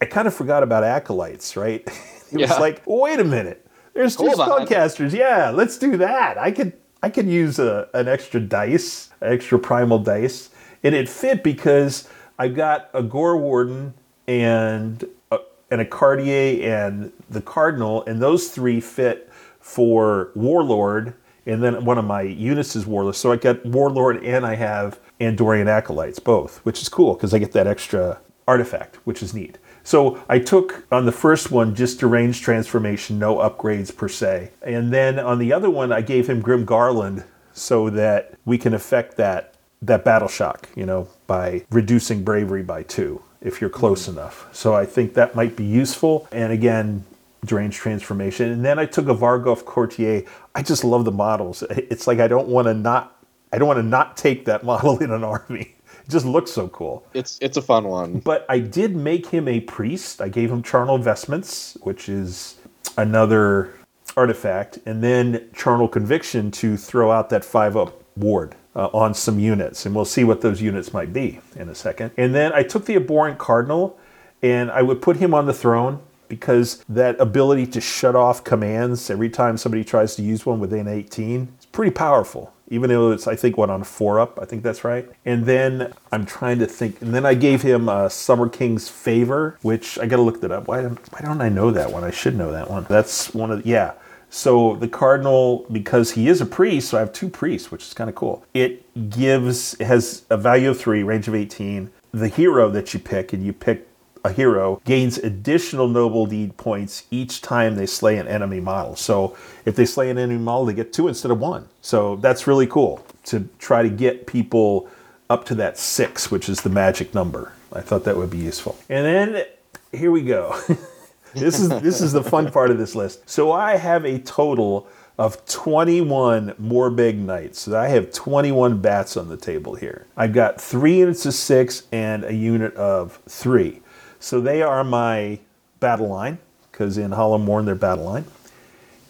I 0.00 0.04
kind 0.04 0.26
of 0.26 0.34
forgot 0.34 0.62
about 0.62 0.84
acolytes, 0.84 1.56
right? 1.56 1.82
it 2.32 2.40
yeah. 2.40 2.48
was 2.48 2.58
like, 2.58 2.82
wait 2.86 3.20
a 3.20 3.24
minute, 3.24 3.66
there's 3.94 4.16
two 4.16 4.24
spellcasters. 4.24 5.12
Yeah, 5.12 5.50
let's 5.50 5.78
do 5.78 5.96
that. 5.98 6.38
I 6.38 6.50
could 6.50 6.72
I 7.02 7.10
could 7.10 7.26
use 7.26 7.58
a, 7.58 7.88
an 7.94 8.06
extra 8.06 8.40
dice, 8.40 9.10
extra 9.20 9.58
primal 9.58 9.98
dice, 9.98 10.50
and 10.84 10.94
it 10.94 11.08
fit 11.08 11.42
because 11.42 12.08
I 12.38 12.48
got 12.48 12.90
a 12.94 13.02
Gore 13.02 13.36
Warden 13.36 13.94
and 14.26 15.04
a, 15.30 15.38
and 15.70 15.80
a 15.80 15.84
Courtier 15.84 16.62
and 16.62 17.12
the 17.30 17.40
Cardinal, 17.40 18.04
and 18.04 18.20
those 18.20 18.48
three 18.48 18.80
fit 18.80 19.30
for 19.60 20.30
Warlord, 20.34 21.14
and 21.46 21.62
then 21.62 21.84
one 21.84 21.98
of 21.98 22.04
my 22.04 22.22
units 22.22 22.76
is 22.76 22.86
Warlord. 22.86 23.16
So 23.16 23.32
I 23.32 23.36
got 23.36 23.64
Warlord 23.64 24.22
and 24.24 24.46
I 24.46 24.54
have 24.56 25.00
Andorian 25.20 25.66
Acolytes 25.66 26.18
both, 26.18 26.58
which 26.58 26.82
is 26.82 26.88
cool 26.88 27.14
because 27.14 27.32
I 27.34 27.38
get 27.38 27.52
that 27.52 27.66
extra 27.66 28.20
artifact, 28.46 28.96
which 29.04 29.22
is 29.22 29.34
neat. 29.34 29.58
So 29.84 30.22
I 30.28 30.38
took 30.38 30.86
on 30.92 31.06
the 31.06 31.12
first 31.12 31.50
one 31.50 31.74
just 31.74 31.98
deranged 31.98 32.42
transformation, 32.42 33.18
no 33.18 33.36
upgrades 33.36 33.94
per 33.94 34.08
se. 34.08 34.50
And 34.62 34.92
then 34.92 35.18
on 35.18 35.38
the 35.38 35.52
other 35.52 35.70
one, 35.70 35.92
I 35.92 36.00
gave 36.00 36.28
him 36.28 36.40
Grim 36.40 36.64
Garland 36.64 37.24
so 37.52 37.90
that 37.90 38.34
we 38.44 38.58
can 38.58 38.74
affect 38.74 39.16
that 39.16 39.51
that 39.82 40.04
battle 40.04 40.28
shock, 40.28 40.68
you 40.76 40.86
know, 40.86 41.08
by 41.26 41.64
reducing 41.70 42.22
bravery 42.24 42.62
by 42.62 42.82
two 42.84 43.22
if 43.40 43.60
you're 43.60 43.70
close 43.70 44.08
mm-hmm. 44.08 44.18
enough. 44.18 44.48
So 44.52 44.74
I 44.74 44.86
think 44.86 45.14
that 45.14 45.34
might 45.34 45.56
be 45.56 45.64
useful. 45.64 46.28
And 46.32 46.52
again, 46.52 47.04
deranged 47.44 47.78
transformation. 47.78 48.50
And 48.50 48.64
then 48.64 48.78
I 48.78 48.86
took 48.86 49.08
a 49.08 49.14
Varghulf 49.14 49.64
Courtier. 49.64 50.22
I 50.54 50.62
just 50.62 50.84
love 50.84 51.04
the 51.04 51.12
models. 51.12 51.62
It's 51.70 52.06
like 52.06 52.20
I 52.20 52.28
don't 52.28 52.48
want 52.48 52.66
to 52.66 52.74
not 52.74 53.18
I 53.52 53.58
don't 53.58 53.68
want 53.68 53.78
to 53.78 53.84
not 53.84 54.16
take 54.16 54.44
that 54.46 54.64
model 54.64 54.98
in 54.98 55.10
an 55.10 55.24
army. 55.24 55.74
It 56.04 56.08
just 56.08 56.26
looks 56.26 56.50
so 56.50 56.68
cool. 56.68 57.04
It's 57.14 57.38
it's 57.40 57.56
a 57.56 57.62
fun 57.62 57.84
one. 57.84 58.20
But 58.20 58.46
I 58.48 58.60
did 58.60 58.96
make 58.96 59.26
him 59.26 59.48
a 59.48 59.60
priest. 59.60 60.20
I 60.20 60.28
gave 60.28 60.50
him 60.50 60.62
charnel 60.62 60.98
vestments, 60.98 61.76
which 61.82 62.08
is 62.08 62.56
another 62.96 63.74
artifact, 64.16 64.78
and 64.84 65.02
then 65.02 65.48
charnel 65.54 65.88
conviction 65.88 66.50
to 66.50 66.76
throw 66.76 67.10
out 67.10 67.30
that 67.30 67.44
five 67.44 67.76
up 67.76 68.02
ward. 68.16 68.54
Uh, 68.74 68.88
on 68.94 69.12
some 69.12 69.38
units, 69.38 69.84
and 69.84 69.94
we'll 69.94 70.06
see 70.06 70.24
what 70.24 70.40
those 70.40 70.62
units 70.62 70.94
might 70.94 71.12
be 71.12 71.38
in 71.56 71.68
a 71.68 71.74
second. 71.74 72.10
And 72.16 72.34
then 72.34 72.54
I 72.54 72.62
took 72.62 72.86
the 72.86 72.94
abhorrant 72.94 73.36
cardinal, 73.36 73.98
and 74.42 74.70
I 74.70 74.80
would 74.80 75.02
put 75.02 75.18
him 75.18 75.34
on 75.34 75.44
the 75.44 75.52
throne 75.52 76.00
because 76.26 76.82
that 76.88 77.20
ability 77.20 77.66
to 77.66 77.82
shut 77.82 78.16
off 78.16 78.42
commands 78.44 79.10
every 79.10 79.28
time 79.28 79.58
somebody 79.58 79.84
tries 79.84 80.16
to 80.16 80.22
use 80.22 80.46
one 80.46 80.58
within 80.58 80.88
18 80.88 81.54
is 81.60 81.66
pretty 81.66 81.90
powerful 81.90 82.54
even 82.72 82.88
though 82.88 83.12
it's 83.12 83.26
I 83.28 83.36
think 83.36 83.58
what 83.58 83.68
on 83.68 83.84
four 83.84 84.18
up, 84.18 84.38
I 84.40 84.46
think 84.46 84.62
that's 84.62 84.82
right. 84.82 85.06
And 85.26 85.44
then 85.44 85.92
I'm 86.10 86.24
trying 86.24 86.58
to 86.60 86.66
think, 86.66 87.02
and 87.02 87.14
then 87.14 87.26
I 87.26 87.34
gave 87.34 87.60
him 87.60 87.86
a 87.86 88.08
Summer 88.08 88.48
King's 88.48 88.88
Favor, 88.88 89.58
which 89.60 89.98
I 89.98 90.06
got 90.06 90.16
to 90.16 90.22
look 90.22 90.40
that 90.40 90.50
up. 90.50 90.68
Why 90.68 90.82
why 90.84 91.20
don't 91.20 91.42
I 91.42 91.50
know 91.50 91.70
that 91.70 91.92
one? 91.92 92.02
I 92.02 92.10
should 92.10 92.34
know 92.34 92.50
that 92.50 92.70
one. 92.70 92.86
That's 92.88 93.34
one 93.34 93.50
of 93.50 93.62
the, 93.62 93.68
yeah. 93.68 93.92
So 94.32 94.76
the 94.76 94.88
cardinal, 94.88 95.66
because 95.70 96.12
he 96.12 96.26
is 96.26 96.40
a 96.40 96.46
priest, 96.46 96.88
so 96.88 96.96
I 96.96 97.00
have 97.00 97.12
two 97.12 97.28
priests, 97.28 97.70
which 97.70 97.84
is 97.84 97.92
kind 97.92 98.08
of 98.08 98.16
cool. 98.16 98.42
It 98.54 99.10
gives 99.10 99.74
it 99.74 99.84
has 99.84 100.24
a 100.30 100.38
value 100.38 100.70
of 100.70 100.80
three, 100.80 101.02
range 101.02 101.28
of 101.28 101.34
18. 101.34 101.90
The 102.12 102.28
hero 102.28 102.70
that 102.70 102.94
you 102.94 102.98
pick, 102.98 103.34
and 103.34 103.44
you 103.44 103.52
pick 103.52 103.86
a 104.24 104.32
hero 104.32 104.80
gains 104.86 105.18
additional 105.18 105.86
noble 105.86 106.24
deed 106.24 106.56
points 106.56 107.04
each 107.10 107.42
time 107.42 107.74
they 107.74 107.84
slay 107.84 108.16
an 108.16 108.26
enemy 108.26 108.60
model. 108.60 108.96
So 108.96 109.36
if 109.66 109.76
they 109.76 109.84
slay 109.84 110.08
an 110.08 110.16
enemy 110.16 110.38
model, 110.38 110.64
they 110.64 110.74
get 110.74 110.94
two 110.94 111.08
instead 111.08 111.30
of 111.30 111.38
one. 111.38 111.68
So 111.82 112.16
that's 112.16 112.46
really 112.46 112.66
cool 112.66 113.04
to 113.24 113.48
try 113.58 113.82
to 113.82 113.90
get 113.90 114.26
people 114.26 114.88
up 115.28 115.44
to 115.46 115.54
that 115.56 115.76
six, 115.76 116.30
which 116.30 116.48
is 116.48 116.62
the 116.62 116.70
magic 116.70 117.12
number. 117.12 117.52
I 117.70 117.82
thought 117.82 118.04
that 118.04 118.16
would 118.16 118.30
be 118.30 118.38
useful. 118.38 118.78
And 118.88 119.04
then 119.04 119.44
here 119.92 120.10
we 120.10 120.22
go. 120.22 120.58
this 121.34 121.58
is 121.60 121.68
this 121.68 122.00
is 122.00 122.12
the 122.12 122.22
fun 122.22 122.50
part 122.50 122.70
of 122.70 122.78
this 122.78 122.94
list. 122.94 123.28
So 123.28 123.52
I 123.52 123.76
have 123.76 124.04
a 124.04 124.18
total 124.18 124.86
of 125.18 125.44
21 125.46 126.54
Morbheg 126.60 127.16
Knights. 127.16 127.60
So 127.60 127.78
I 127.78 127.88
have 127.88 128.12
21 128.12 128.80
bats 128.80 129.16
on 129.16 129.28
the 129.28 129.36
table 129.36 129.74
here. 129.74 130.06
I've 130.16 130.32
got 130.32 130.60
three 130.60 130.98
units 130.98 131.26
of 131.26 131.34
six 131.34 131.84
and 131.92 132.24
a 132.24 132.34
unit 132.34 132.74
of 132.74 133.20
three. 133.28 133.82
So 134.18 134.40
they 134.40 134.62
are 134.62 134.82
my 134.84 135.38
battle 135.80 136.08
line, 136.08 136.38
because 136.70 136.96
in 136.96 137.10
Hollowmourne 137.10 137.66
they're 137.66 137.74
battle 137.74 138.04
line. 138.04 138.24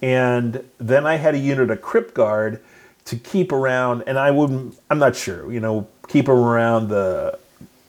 And 0.01 0.65
then 0.79 1.07
I 1.07 1.17
had 1.17 1.35
a 1.35 1.39
unit 1.39 1.71
of 1.71 1.81
Crypt 1.81 2.15
Guard 2.15 2.61
to 3.05 3.17
keep 3.17 3.53
around, 3.53 4.03
and 4.07 4.19
I 4.19 4.31
wouldn't, 4.31 4.79
I'm 4.91 4.99
not 4.99 5.15
sure, 5.15 5.53
you 5.53 5.61
know, 5.61 5.87
keep 6.09 6.27
them 6.27 6.37
around 6.37 6.89
the 6.89 7.39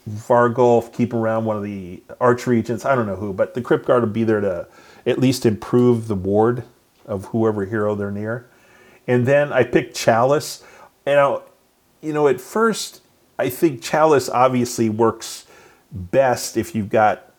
Varghulf, 0.10 0.94
keep 0.94 1.14
around 1.14 1.46
one 1.46 1.56
of 1.56 1.64
the 1.64 2.04
Archregents, 2.20 2.86
I 2.86 2.96
don't 2.96 3.06
know 3.06 3.16
who, 3.16 3.34
but 3.34 3.54
the 3.54 3.62
Crypt 3.62 3.86
Guard 3.86 4.04
will 4.04 4.10
be 4.10 4.24
there 4.24 4.42
to 4.42 4.68
at 5.06 5.20
least 5.20 5.46
improve 5.46 6.08
the 6.08 6.16
ward 6.16 6.64
of 7.06 7.26
whoever 7.26 7.66
hero 7.66 7.96
they're 7.96 8.12
near. 8.12 8.50
And 9.08 9.26
then 9.26 9.52
I 9.52 9.64
picked 9.64 9.96
Chalice. 9.96 10.64
You 11.06 11.14
know, 11.14 11.44
you 12.02 12.14
know, 12.14 12.28
at 12.28 12.40
first 12.42 13.02
I 13.38 13.50
think 13.50 13.82
Chalice 13.82 14.30
obviously 14.30 14.90
works 14.90 15.46
best 15.92 16.58
if 16.58 16.76
you've 16.76 16.90
got 16.90 17.32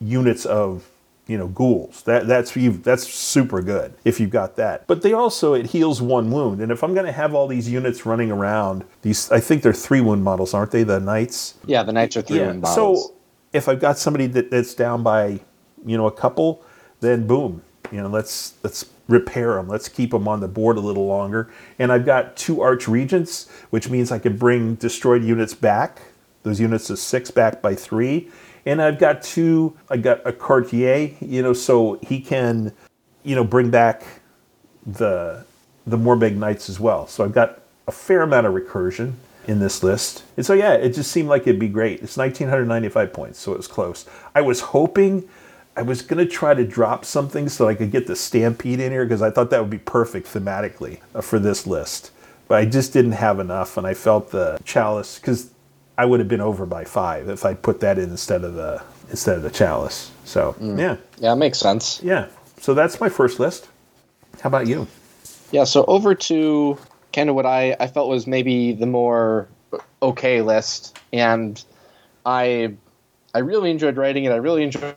units 0.00 0.44
of 0.44 0.89
you 1.30 1.38
know 1.38 1.46
ghouls. 1.46 2.02
That 2.02 2.26
that's 2.26 2.56
you 2.56 2.72
that's 2.72 3.08
super 3.08 3.62
good 3.62 3.94
if 4.04 4.18
you've 4.18 4.30
got 4.30 4.56
that. 4.56 4.88
But 4.88 5.02
they 5.02 5.12
also 5.12 5.54
it 5.54 5.66
heals 5.66 6.02
one 6.02 6.28
wound. 6.32 6.60
And 6.60 6.72
if 6.72 6.82
i'm 6.82 6.92
going 6.92 7.06
to 7.06 7.12
have 7.12 7.34
all 7.34 7.46
these 7.46 7.70
units 7.70 8.04
running 8.04 8.32
around 8.32 8.84
these 9.02 9.30
i 9.30 9.38
think 9.38 9.62
they're 9.62 9.72
three 9.72 10.00
wound 10.00 10.24
models 10.24 10.54
aren't 10.54 10.72
they 10.72 10.82
the 10.82 10.98
knights? 10.98 11.54
Yeah 11.64 11.84
the 11.84 11.92
knights 11.92 12.16
are 12.16 12.22
three 12.22 12.38
yeah. 12.38 12.46
wound 12.46 12.62
models. 12.62 13.04
so 13.04 13.14
if 13.52 13.68
i've 13.68 13.78
got 13.78 13.96
somebody 13.96 14.26
that, 14.26 14.50
that's 14.50 14.74
down 14.74 15.04
by 15.04 15.38
you 15.86 15.96
know 15.96 16.06
a 16.06 16.12
couple 16.12 16.64
then 16.98 17.28
boom 17.28 17.62
you 17.92 18.00
know 18.02 18.08
let's 18.08 18.54
let's 18.64 18.86
repair 19.06 19.54
them 19.54 19.68
let's 19.68 19.88
keep 19.88 20.10
them 20.10 20.26
on 20.26 20.40
the 20.40 20.48
board 20.48 20.76
a 20.76 20.80
little 20.80 21.06
longer. 21.06 21.48
And 21.78 21.92
i've 21.92 22.04
got 22.04 22.36
two 22.36 22.60
arch 22.60 22.88
regents 22.88 23.48
which 23.70 23.88
means 23.88 24.10
i 24.10 24.18
can 24.18 24.36
bring 24.36 24.74
destroyed 24.74 25.22
units 25.22 25.54
back. 25.54 26.02
Those 26.42 26.58
units 26.58 26.90
are 26.90 26.96
six 26.96 27.30
back 27.30 27.62
by 27.62 27.76
three. 27.76 28.30
And 28.66 28.80
I've 28.82 28.98
got 28.98 29.22
two, 29.22 29.76
I 29.88 29.96
got 29.96 30.26
a 30.26 30.32
Courtier, 30.32 31.16
you 31.20 31.42
know, 31.42 31.52
so 31.52 31.98
he 32.02 32.20
can, 32.20 32.72
you 33.22 33.34
know, 33.34 33.44
bring 33.44 33.70
back 33.70 34.04
the 34.86 35.44
the 35.86 35.96
Morbheg 35.96 36.36
Knights 36.36 36.68
as 36.68 36.78
well. 36.78 37.06
So 37.06 37.24
I've 37.24 37.32
got 37.32 37.60
a 37.88 37.92
fair 37.92 38.22
amount 38.22 38.46
of 38.46 38.54
recursion 38.54 39.14
in 39.46 39.58
this 39.58 39.82
list. 39.82 40.22
And 40.36 40.44
so 40.44 40.52
yeah, 40.52 40.74
it 40.74 40.90
just 40.90 41.10
seemed 41.10 41.28
like 41.28 41.42
it'd 41.42 41.58
be 41.58 41.68
great. 41.68 42.02
It's 42.02 42.16
1995 42.16 43.12
points, 43.12 43.38
so 43.38 43.52
it 43.52 43.56
was 43.56 43.66
close. 43.66 44.06
I 44.34 44.42
was 44.42 44.60
hoping 44.60 45.28
I 45.76 45.82
was 45.82 46.02
gonna 46.02 46.26
try 46.26 46.54
to 46.54 46.64
drop 46.64 47.04
something 47.04 47.48
so 47.48 47.66
I 47.66 47.74
could 47.74 47.90
get 47.90 48.06
the 48.06 48.16
Stampede 48.16 48.80
in 48.80 48.92
here 48.92 49.04
because 49.04 49.22
I 49.22 49.30
thought 49.30 49.50
that 49.50 49.60
would 49.60 49.70
be 49.70 49.78
perfect 49.78 50.26
thematically 50.26 51.00
uh, 51.14 51.20
for 51.20 51.38
this 51.38 51.66
list. 51.66 52.10
But 52.48 52.58
I 52.58 52.64
just 52.64 52.92
didn't 52.92 53.12
have 53.12 53.38
enough, 53.38 53.76
and 53.76 53.86
I 53.86 53.94
felt 53.94 54.32
the 54.32 54.58
Chalice 54.64 55.18
because 55.18 55.52
I 56.00 56.06
would 56.06 56.18
have 56.18 56.28
been 56.28 56.40
over 56.40 56.64
by 56.64 56.84
five 56.84 57.28
if 57.28 57.44
I 57.44 57.52
put 57.52 57.80
that 57.80 57.98
in 57.98 58.08
instead 58.08 58.42
of 58.42 58.54
the 58.54 58.82
instead 59.10 59.36
of 59.36 59.42
the 59.42 59.50
chalice. 59.50 60.10
So 60.24 60.54
mm. 60.58 60.78
yeah, 60.78 60.96
yeah, 61.18 61.34
it 61.34 61.36
makes 61.36 61.58
sense. 61.58 62.00
Yeah, 62.02 62.28
so 62.58 62.72
that's 62.72 62.98
my 63.02 63.10
first 63.10 63.38
list. 63.38 63.68
How 64.40 64.48
about 64.48 64.66
you? 64.66 64.86
Yeah, 65.52 65.64
so 65.64 65.84
over 65.84 66.14
to 66.14 66.78
kind 67.12 67.28
of 67.28 67.34
what 67.34 67.44
I 67.44 67.76
I 67.78 67.86
felt 67.86 68.08
was 68.08 68.26
maybe 68.26 68.72
the 68.72 68.86
more 68.86 69.46
okay 70.00 70.40
list. 70.40 70.98
and 71.12 71.62
I 72.24 72.72
I 73.34 73.40
really 73.40 73.70
enjoyed 73.70 73.98
writing 73.98 74.24
it. 74.24 74.32
I 74.32 74.36
really 74.36 74.62
enjoyed 74.62 74.96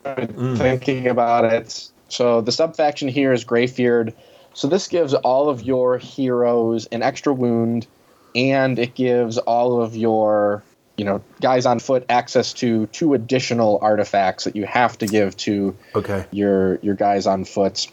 thinking 0.58 1.08
about 1.08 1.44
it. 1.44 1.90
So 2.08 2.40
the 2.40 2.54
sub 2.54 2.78
faction 2.78 3.10
here 3.10 3.34
is 3.34 3.44
Greyfyrd. 3.44 4.14
So 4.54 4.70
this 4.70 4.88
gives 4.88 5.14
all 5.14 5.50
of 5.50 5.64
your 5.64 5.98
heroes 5.98 6.86
an 6.94 7.02
extra 7.04 7.34
wound, 7.34 7.88
and 8.36 8.80
it 8.80 8.96
gives 8.96 9.38
all 9.38 9.82
of 9.82 9.98
your 9.98 10.64
you 10.98 11.06
know 11.06 11.22
guys 11.42 11.66
on 11.66 11.80
foot 11.80 12.06
access 12.10 12.54
to 12.54 12.86
two 12.88 13.14
additional 13.14 13.80
artifacts 13.82 14.44
that 14.44 14.56
you 14.56 14.66
have 14.66 14.98
to 15.00 15.08
give 15.08 15.36
to 15.38 15.76
Okay. 15.96 16.26
your 16.32 16.78
your 16.82 16.96
guys 16.96 17.26
on 17.28 17.46
foot 17.46 17.88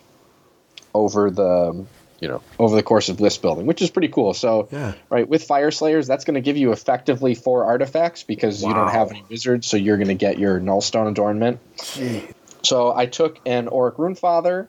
over 0.94 1.30
the 1.30 1.86
you 2.20 2.28
know 2.28 2.42
over 2.58 2.76
the 2.76 2.82
course 2.82 3.08
of 3.08 3.20
list 3.20 3.40
building, 3.42 3.64
which 3.66 3.80
is 3.80 3.90
pretty 3.90 4.08
cool. 4.08 4.34
So 4.34 4.68
Yeah. 4.70 4.92
right 5.08 5.26
with 5.26 5.44
Fire 5.44 5.70
Slayers, 5.70 6.06
that's 6.06 6.24
going 6.24 6.34
to 6.34 6.40
give 6.42 6.56
you 6.58 6.72
effectively 6.72 7.34
four 7.34 7.64
artifacts 7.64 8.22
because 8.22 8.62
you 8.62 8.74
don't 8.74 8.88
have 8.90 9.10
any 9.10 9.24
wizards, 9.30 9.66
so 9.66 9.76
you're 9.78 9.96
going 9.96 10.08
to 10.08 10.14
get 10.14 10.38
your 10.38 10.60
Nullstone 10.60 11.08
adornment. 11.08 11.58
So 12.62 12.94
I 12.94 13.06
took 13.06 13.38
an 13.46 13.68
Auric 13.68 13.96
Runefather, 13.96 14.68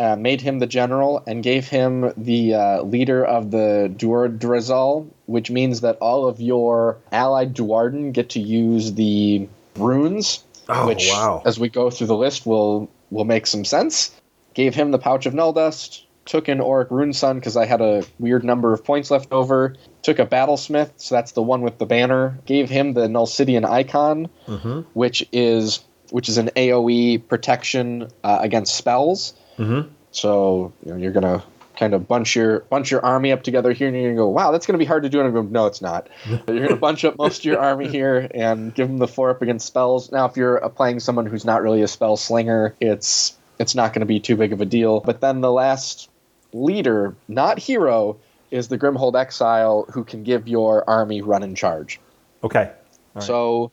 uh, 0.00 0.16
made 0.16 0.40
him 0.40 0.58
the 0.58 0.66
general, 0.66 1.22
and 1.26 1.42
gave 1.44 1.68
him 1.68 2.12
the 2.16 2.54
uh, 2.54 2.82
leader 2.82 3.22
of 3.24 3.50
the 3.50 3.92
Duardrazal, 3.96 5.06
which 5.26 5.50
means 5.50 5.82
that 5.82 5.96
all 6.00 6.26
of 6.26 6.40
your 6.40 6.96
allied 7.12 7.54
Duardin 7.54 8.12
get 8.12 8.30
to 8.30 8.40
use 8.40 8.94
the 8.94 9.46
runes, 9.76 10.42
Oh, 10.68 10.86
which, 10.86 11.08
wow. 11.10 11.42
as 11.44 11.58
we 11.58 11.68
go 11.68 11.90
through 11.90 12.06
the 12.06 12.16
list, 12.16 12.46
will 12.46 12.88
will 13.10 13.24
make 13.24 13.46
some 13.46 13.64
sense. 13.64 14.10
Gave 14.54 14.74
him 14.74 14.90
the 14.90 14.98
Pouch 14.98 15.26
of 15.26 15.34
Null 15.34 15.52
Dust. 15.52 16.06
Took 16.26 16.46
an 16.48 16.60
Auric 16.60 16.90
Runeson 16.90 17.34
because 17.34 17.56
I 17.56 17.66
had 17.66 17.80
a 17.80 18.04
weird 18.20 18.44
number 18.44 18.72
of 18.72 18.84
points 18.84 19.10
left 19.10 19.32
over. 19.32 19.74
Took 20.02 20.18
a 20.20 20.26
Battlesmith, 20.26 20.90
so 20.96 21.14
that's 21.16 21.32
the 21.32 21.42
one 21.42 21.62
with 21.62 21.78
the 21.78 21.86
banner. 21.86 22.38
Gave 22.46 22.70
him 22.70 22.92
the 22.92 23.08
Nulsidian 23.08 23.64
Icon, 23.64 24.26
which 24.94 25.26
is 25.32 25.80
which 26.10 26.28
is 26.28 26.38
an 26.38 26.50
AOE 26.56 27.26
protection 27.28 28.08
uh, 28.22 28.38
against 28.40 28.74
spells. 28.76 29.34
Mhm. 29.60 29.88
So 30.10 30.72
you 30.84 30.92
know, 30.92 30.98
you're 30.98 31.12
gonna 31.12 31.42
kind 31.78 31.94
of 31.94 32.08
bunch 32.08 32.34
your 32.34 32.60
bunch 32.60 32.90
your 32.90 33.04
army 33.04 33.30
up 33.32 33.42
together 33.42 33.72
here, 33.72 33.88
and 33.88 33.96
you're 33.96 34.10
gonna 34.10 34.16
go, 34.16 34.28
"Wow, 34.28 34.50
that's 34.50 34.66
gonna 34.66 34.78
be 34.78 34.84
hard 34.84 35.02
to 35.04 35.08
do." 35.08 35.18
And 35.18 35.28
I'm 35.28 35.34
going, 35.34 35.52
"No, 35.52 35.66
it's 35.66 35.80
not." 35.82 36.08
you're 36.48 36.66
gonna 36.66 36.76
bunch 36.76 37.04
up 37.04 37.16
most 37.18 37.38
of 37.38 37.44
your 37.44 37.60
army 37.60 37.86
here 37.86 38.28
and 38.34 38.74
give 38.74 38.88
them 38.88 38.98
the 38.98 39.08
four 39.08 39.30
up 39.30 39.42
against 39.42 39.66
spells. 39.66 40.10
Now, 40.10 40.26
if 40.26 40.36
you're 40.36 40.58
playing 40.70 41.00
someone 41.00 41.26
who's 41.26 41.44
not 41.44 41.62
really 41.62 41.82
a 41.82 41.88
spell 41.88 42.16
slinger, 42.16 42.74
it's 42.80 43.36
it's 43.60 43.74
not 43.74 43.92
going 43.92 44.00
to 44.00 44.06
be 44.06 44.18
too 44.18 44.36
big 44.36 44.54
of 44.54 44.62
a 44.62 44.64
deal. 44.64 45.00
But 45.00 45.20
then 45.20 45.42
the 45.42 45.52
last 45.52 46.08
leader, 46.54 47.14
not 47.28 47.58
hero, 47.58 48.16
is 48.50 48.68
the 48.68 48.78
Grimhold 48.78 49.14
Exile, 49.14 49.84
who 49.92 50.02
can 50.02 50.24
give 50.24 50.48
your 50.48 50.88
army 50.88 51.20
run 51.20 51.42
and 51.42 51.54
charge. 51.54 52.00
Okay. 52.42 52.70
So 53.18 53.70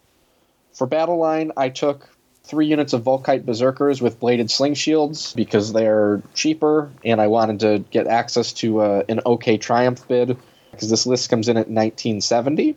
for 0.74 0.88
battle 0.88 1.18
line, 1.18 1.54
I 1.56 1.70
took 1.70 2.10
three 2.48 2.68
units 2.68 2.94
of 2.94 3.04
Vulkite 3.04 3.46
Berserkers 3.46 4.02
with 4.02 4.20
bladed 4.20 4.50
sling 4.50 4.74
shields 4.74 5.34
because 5.34 5.74
they're 5.74 6.22
cheaper, 6.34 6.90
and 7.04 7.22
I 7.22 7.28
wanted 7.28 7.60
to 7.62 7.80
get 7.92 8.08
access 8.08 8.54
to 8.54 8.82
uh, 8.82 9.04
an 9.10 9.22
OK 9.26 9.58
Triumph 9.58 10.08
bid 10.08 10.38
because 10.72 10.90
this 10.90 11.06
list 11.06 11.30
comes 11.30 11.50
in 11.50 11.58
at 11.58 11.68
1970. 11.68 12.76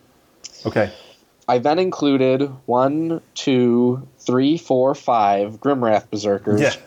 Okay. 0.65 0.91
I 1.47 1.57
then 1.57 1.79
included 1.79 2.49
one, 2.65 3.21
two, 3.33 4.07
three, 4.19 4.57
four, 4.57 4.95
five 4.95 5.59
Grimwrath 5.59 6.09
Berserkers. 6.09 6.77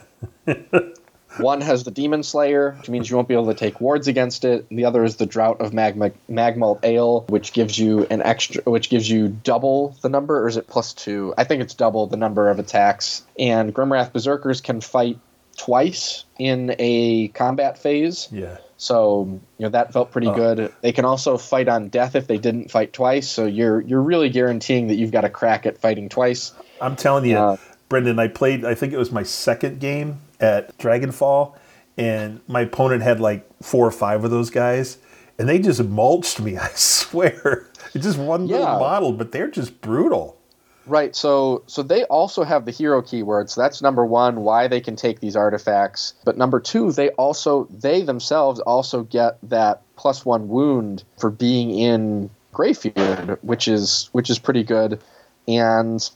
Yeah. 0.46 0.54
One 1.38 1.60
has 1.60 1.84
the 1.84 1.90
Demon 1.90 2.22
Slayer, 2.22 2.72
which 2.78 2.88
means 2.88 3.08
you 3.10 3.16
won't 3.16 3.28
be 3.28 3.34
able 3.34 3.46
to 3.46 3.54
take 3.54 3.80
wards 3.80 4.08
against 4.08 4.44
it. 4.44 4.66
And 4.70 4.78
the 4.78 4.84
other 4.84 5.02
is 5.04 5.16
the 5.16 5.26
Drought 5.26 5.60
of 5.60 5.72
Magma 5.72 6.10
Magmalt 6.30 6.80
Ale, 6.84 7.24
which 7.28 7.52
gives 7.52 7.78
you 7.78 8.06
an 8.10 8.22
extra, 8.22 8.62
which 8.62 8.88
gives 8.90 9.08
you 9.10 9.28
double 9.28 9.96
the 10.02 10.08
number, 10.08 10.42
or 10.42 10.48
is 10.48 10.56
it 10.56 10.66
plus 10.66 10.92
two? 10.92 11.34
I 11.36 11.44
think 11.44 11.62
it's 11.62 11.74
double 11.74 12.06
the 12.06 12.16
number 12.16 12.48
of 12.50 12.58
attacks. 12.58 13.22
And 13.38 13.74
Grimwrath 13.74 14.12
Berserkers 14.12 14.60
can 14.60 14.80
fight 14.80 15.18
twice 15.56 16.24
in 16.38 16.74
a 16.78 17.28
combat 17.28 17.78
phase. 17.78 18.28
Yeah. 18.32 18.56
So 18.76 19.40
you 19.58 19.62
know 19.62 19.68
that 19.70 19.92
felt 19.92 20.10
pretty 20.10 20.26
Oh. 20.26 20.34
good. 20.34 20.72
They 20.82 20.92
can 20.92 21.04
also 21.04 21.38
fight 21.38 21.68
on 21.68 21.88
death 21.88 22.16
if 22.16 22.26
they 22.26 22.38
didn't 22.38 22.70
fight 22.70 22.92
twice. 22.92 23.28
So 23.28 23.46
you're 23.46 23.80
you're 23.80 24.02
really 24.02 24.28
guaranteeing 24.30 24.88
that 24.88 24.96
you've 24.96 25.12
got 25.12 25.24
a 25.24 25.30
crack 25.30 25.64
at 25.64 25.78
fighting 25.78 26.08
twice. 26.08 26.52
I'm 26.80 26.96
telling 26.96 27.24
you, 27.24 27.36
Uh, 27.38 27.56
Brendan, 27.88 28.18
I 28.18 28.28
played, 28.28 28.64
I 28.64 28.74
think 28.74 28.92
it 28.92 28.98
was 28.98 29.12
my 29.12 29.22
second 29.22 29.78
game 29.78 30.18
at 30.40 30.76
Dragonfall, 30.78 31.56
and 31.96 32.40
my 32.48 32.62
opponent 32.62 33.02
had 33.02 33.20
like 33.20 33.48
four 33.62 33.86
or 33.86 33.92
five 33.92 34.24
of 34.24 34.30
those 34.30 34.50
guys, 34.50 34.98
and 35.38 35.48
they 35.48 35.58
just 35.58 35.82
mulched 35.84 36.40
me, 36.40 36.56
I 36.58 36.68
swear. 36.74 37.68
It's 37.94 38.04
just 38.04 38.18
one 38.18 38.46
little 38.46 38.66
model, 38.66 39.12
but 39.12 39.32
they're 39.32 39.50
just 39.50 39.80
brutal. 39.80 40.38
Right. 40.86 41.16
So 41.16 41.62
so 41.66 41.82
they 41.82 42.04
also 42.04 42.44
have 42.44 42.66
the 42.66 42.70
hero 42.70 43.00
keyword. 43.00 43.48
So 43.50 43.60
that's 43.60 43.80
number 43.80 44.04
one, 44.04 44.42
why 44.42 44.68
they 44.68 44.80
can 44.80 44.96
take 44.96 45.20
these 45.20 45.36
artifacts. 45.36 46.14
But 46.24 46.36
number 46.36 46.60
two, 46.60 46.92
they 46.92 47.08
also 47.10 47.64
they 47.70 48.02
themselves 48.02 48.60
also 48.60 49.04
get 49.04 49.38
that 49.48 49.82
plus 49.96 50.26
one 50.26 50.48
wound 50.48 51.04
for 51.18 51.30
being 51.30 51.70
in 51.70 52.28
Greyfield, 52.52 53.38
which 53.42 53.66
is 53.66 54.10
which 54.12 54.28
is 54.28 54.38
pretty 54.38 54.62
good. 54.62 55.00
And 55.48 56.08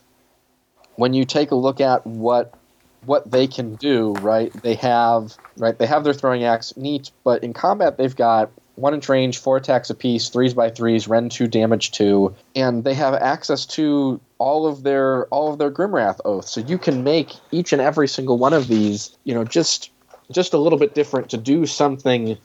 when 0.96 1.14
you 1.14 1.24
take 1.24 1.50
a 1.50 1.54
look 1.54 1.80
at 1.80 2.06
what 2.06 2.54
what 3.00 3.30
they 3.30 3.46
can 3.46 3.76
do, 3.76 4.12
right? 4.14 4.52
They 4.62 4.74
have 4.74 5.36
right, 5.56 5.78
they 5.78 5.86
have 5.86 6.04
their 6.04 6.14
throwing 6.14 6.44
axe, 6.44 6.76
neat, 6.76 7.10
but 7.24 7.42
in 7.42 7.52
combat 7.52 7.96
they've 7.96 8.14
got 8.14 8.50
one 8.74 8.94
inch 8.94 9.08
range, 9.08 9.38
four 9.38 9.56
attacks 9.56 9.90
apiece, 9.90 10.28
threes 10.28 10.54
by 10.54 10.70
threes, 10.70 11.08
rend 11.08 11.32
two, 11.32 11.48
damage 11.48 11.90
two, 11.90 12.34
and 12.54 12.84
they 12.84 12.94
have 12.94 13.14
access 13.14 13.66
to 13.66 14.20
all 14.38 14.66
of 14.66 14.82
their 14.82 15.26
all 15.26 15.52
of 15.52 15.58
their 15.58 15.70
Grimwrath 15.70 16.20
oaths. 16.24 16.52
So 16.52 16.60
you 16.60 16.78
can 16.78 17.02
make 17.02 17.34
each 17.50 17.72
and 17.72 17.82
every 17.82 18.08
single 18.08 18.38
one 18.38 18.52
of 18.52 18.68
these, 18.68 19.16
you 19.24 19.34
know, 19.34 19.44
just 19.44 19.90
just 20.30 20.52
a 20.52 20.58
little 20.58 20.78
bit 20.78 20.94
different 20.94 21.30
to 21.30 21.36
do 21.36 21.66
something 21.66 22.38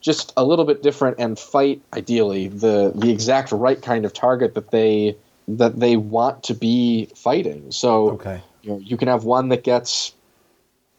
just 0.00 0.32
a 0.36 0.44
little 0.44 0.64
bit 0.64 0.82
different 0.82 1.16
and 1.20 1.38
fight 1.38 1.80
ideally 1.94 2.48
the 2.48 2.92
the 2.94 3.10
exact 3.10 3.52
right 3.52 3.80
kind 3.80 4.04
of 4.04 4.12
target 4.12 4.54
that 4.54 4.70
they 4.70 5.16
that 5.48 5.78
they 5.78 5.96
want 5.96 6.42
to 6.44 6.54
be 6.54 7.08
fighting. 7.16 7.70
So 7.72 8.10
Okay. 8.10 8.42
You 8.62 8.70
know, 8.70 8.78
you 8.78 8.96
can 8.96 9.08
have 9.08 9.24
one 9.24 9.48
that 9.50 9.64
gets 9.64 10.12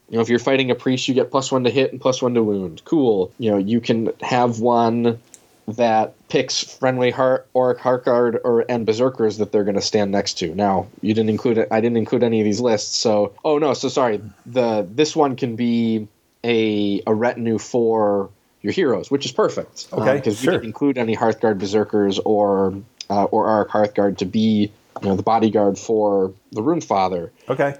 you 0.10 0.18
know, 0.18 0.22
if 0.22 0.30
you're 0.30 0.40
fighting 0.40 0.70
a 0.70 0.76
priest, 0.76 1.08
you 1.08 1.14
get 1.14 1.32
plus 1.32 1.52
one 1.52 1.64
to 1.64 1.70
hit 1.70 1.92
and 1.92 2.00
plus 2.00 2.22
one 2.22 2.34
to 2.36 2.44
wound. 2.44 2.84
Cool. 2.86 3.32
You 3.40 3.52
know, 3.52 3.58
you 3.58 3.82
can 3.82 4.12
have 4.22 4.60
one 4.60 5.20
that 5.68 6.14
picks 6.28 6.62
friendly 6.62 7.10
heart 7.10 7.48
or 7.54 7.76
heart 7.76 8.06
guard 8.06 8.40
or 8.44 8.66
and 8.70 8.86
berserkers 8.86 9.38
that 9.38 9.52
they're 9.52 9.64
going 9.64 9.76
to 9.76 9.82
stand 9.82 10.12
next 10.12 10.36
to. 10.36 10.54
Now, 10.54 10.88
you 11.02 11.14
didn't 11.14 11.30
include 11.30 11.58
it. 11.58 11.70
I 11.72 11.80
didn't 11.80 11.98
include 11.98 12.22
any 12.22 12.42
of 12.42 12.46
these 12.46 12.60
lists. 12.60 12.98
So, 12.98 13.34
oh 13.46 13.58
no, 13.58 13.74
so 13.74 13.88
sorry. 13.88 14.22
The 14.46 14.86
this 14.90 15.16
one 15.16 15.36
can 15.36 15.56
be 15.56 16.08
a 16.44 17.02
a 17.08 17.14
retinue 17.14 17.58
for 17.58 18.30
your 18.62 18.74
heroes, 18.74 19.10
which 19.10 19.26
is 19.26 19.32
perfect. 19.32 19.88
Okay, 19.94 20.16
because 20.16 20.40
sure. 20.40 20.54
you 20.54 20.60
didn't 20.60 20.68
include 20.68 20.98
any 20.98 21.16
Hearthguard 21.16 21.60
berserkers 21.60 22.20
or 22.20 22.76
uh, 23.10 23.24
or 23.26 23.48
Arc 23.48 23.70
Hearthguard 23.70 24.18
to 24.18 24.26
be 24.26 24.72
you 25.02 25.10
know 25.10 25.16
the 25.16 25.24
bodyguard 25.24 25.78
for 25.78 26.34
the 26.52 26.62
Rune 26.62 26.82
Father. 26.82 27.32
Okay. 27.50 27.76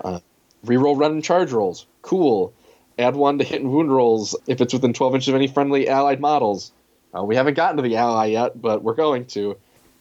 Reroll 0.66 0.98
run 0.98 1.12
and 1.12 1.24
charge 1.24 1.52
rolls. 1.52 1.86
Cool. 2.02 2.54
Add 2.98 3.16
one 3.16 3.40
to 3.40 3.44
hit 3.44 3.62
and 3.62 3.72
wound 3.72 3.92
rolls 3.92 4.36
if 4.48 4.62
it's 4.62 4.74
within 4.74 4.94
12 4.94 5.16
inches 5.16 5.28
of 5.30 5.36
any 5.36 5.48
friendly 5.48 5.90
allied 5.90 6.20
models. 6.20 6.72
Uh, 7.16 7.24
we 7.24 7.36
haven't 7.36 7.56
gotten 7.56 7.78
to 7.78 7.84
the 7.84 7.96
ally 7.98 8.28
yet, 8.28 8.60
but 8.62 8.84
we're 8.84 8.94
going 8.94 9.26
to. 9.28 9.58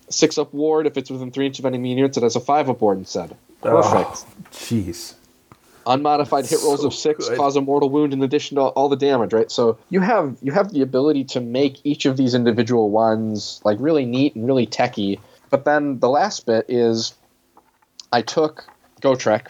Six 0.09 0.37
up 0.37 0.53
ward 0.53 0.87
if 0.87 0.96
it's 0.96 1.11
within 1.11 1.31
three 1.31 1.46
inches 1.46 1.61
of 1.61 1.66
enemy 1.66 1.94
units. 1.94 2.16
It 2.16 2.22
has 2.22 2.37
a 2.37 2.40
five 2.40 2.68
up 2.68 2.81
ward 2.81 2.98
instead. 2.98 3.35
Perfect. 3.62 4.11
Oh, 4.11 4.27
Jeez. 4.51 5.14
Unmodified 5.87 6.48
hit 6.48 6.61
rolls 6.62 6.85
of 6.85 6.94
six 6.94 7.29
good. 7.29 7.37
cause 7.37 7.57
a 7.57 7.61
mortal 7.61 7.88
wound 7.88 8.12
in 8.12 8.22
addition 8.22 8.57
to 8.57 8.62
all 8.62 8.88
the 8.88 8.96
damage, 8.96 9.33
right? 9.33 9.51
So 9.51 9.79
you 9.90 10.01
have 10.01 10.37
you 10.42 10.53
have 10.53 10.72
the 10.72 10.83
ability 10.83 11.25
to 11.25 11.40
make 11.40 11.81
each 11.83 12.05
of 12.07 12.16
these 12.16 12.35
individual 12.35 12.90
ones 12.90 13.61
like 13.64 13.79
really 13.81 14.05
neat 14.05 14.37
and 14.37 14.46
really 14.46 14.66
techy. 14.66 15.18
But 15.53 15.67
then 15.67 15.99
the 15.99 16.09
last 16.09 16.47
bit 16.47 16.65
is 16.71 17.12
I 18.11 18.23
took 18.23 18.65
Gotrek 19.03 19.49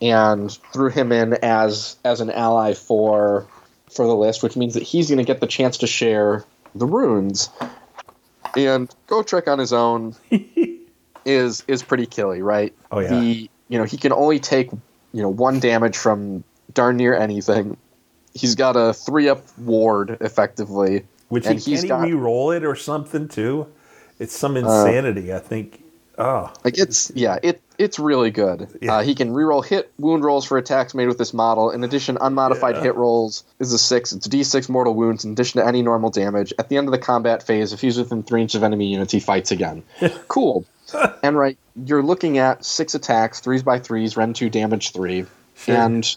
and 0.00 0.50
threw 0.72 0.88
him 0.88 1.12
in 1.12 1.34
as 1.34 1.96
as 2.06 2.22
an 2.22 2.30
ally 2.30 2.72
for 2.72 3.46
for 3.90 4.06
the 4.06 4.16
list, 4.16 4.42
which 4.42 4.56
means 4.56 4.72
that 4.74 4.82
he's 4.82 5.10
going 5.10 5.18
to 5.18 5.24
get 5.24 5.40
the 5.40 5.46
chance 5.46 5.76
to 5.78 5.86
share 5.86 6.42
the 6.74 6.86
runes. 6.86 7.50
And 8.56 8.88
Gotrek 9.08 9.46
on 9.46 9.58
his 9.58 9.74
own 9.74 10.16
is 11.26 11.62
is 11.68 11.82
pretty 11.82 12.06
killy, 12.06 12.40
right? 12.40 12.72
Oh, 12.90 13.00
yeah. 13.00 13.20
The 13.20 13.50
you 13.68 13.78
know 13.78 13.84
he 13.84 13.98
can 13.98 14.14
only 14.14 14.40
take 14.40 14.70
you 15.12 15.20
know 15.20 15.28
one 15.28 15.60
damage 15.60 15.98
from 15.98 16.44
darn 16.72 16.96
near 16.96 17.14
anything. 17.14 17.76
He's 18.32 18.54
got 18.54 18.74
a 18.74 18.94
three 18.94 19.28
up 19.28 19.42
ward 19.58 20.16
effectively, 20.22 21.04
Which 21.28 21.46
he, 21.46 21.56
he's 21.56 21.80
can 21.80 21.88
got 21.88 22.06
he 22.06 22.14
re-roll 22.14 22.52
it 22.52 22.64
or 22.64 22.74
something 22.74 23.28
too? 23.28 23.66
It's 24.18 24.36
some 24.36 24.56
insanity, 24.56 25.32
I 25.32 25.38
think. 25.38 25.82
Oh, 26.18 26.50
Like 26.64 26.78
it's 26.78 27.12
yeah, 27.14 27.38
it 27.42 27.60
it's 27.76 27.98
really 27.98 28.30
good. 28.30 28.68
Yeah. 28.80 28.96
Uh, 28.96 29.02
he 29.02 29.14
can 29.14 29.34
reroll 29.34 29.62
hit 29.62 29.92
wound 29.98 30.24
rolls 30.24 30.46
for 30.46 30.56
attacks 30.56 30.94
made 30.94 31.08
with 31.08 31.18
this 31.18 31.34
model. 31.34 31.70
In 31.70 31.84
addition, 31.84 32.16
unmodified 32.18 32.76
Yeah. 32.76 32.84
hit 32.84 32.94
rolls 32.94 33.44
is 33.60 33.70
a 33.74 33.78
six. 33.78 34.12
It's 34.14 34.26
d6 34.26 34.70
mortal 34.70 34.94
wounds 34.94 35.26
in 35.26 35.32
addition 35.32 35.60
to 35.60 35.66
any 35.66 35.82
normal 35.82 36.08
damage. 36.08 36.54
At 36.58 36.70
the 36.70 36.78
end 36.78 36.88
of 36.88 36.92
the 36.92 36.98
combat 36.98 37.42
phase, 37.42 37.74
if 37.74 37.82
he's 37.82 37.98
within 37.98 38.22
three 38.22 38.40
inches 38.40 38.54
of 38.56 38.62
enemy 38.62 38.86
units, 38.86 39.12
he 39.12 39.20
fights 39.20 39.50
again. 39.50 39.82
cool. 40.28 40.64
and 41.22 41.36
right, 41.36 41.58
you're 41.84 42.02
looking 42.02 42.38
at 42.38 42.64
six 42.64 42.94
attacks, 42.94 43.40
threes 43.40 43.62
by 43.62 43.78
threes, 43.78 44.16
Ren 44.16 44.32
two 44.32 44.48
damage 44.48 44.92
three, 44.92 45.26
and 45.66 46.16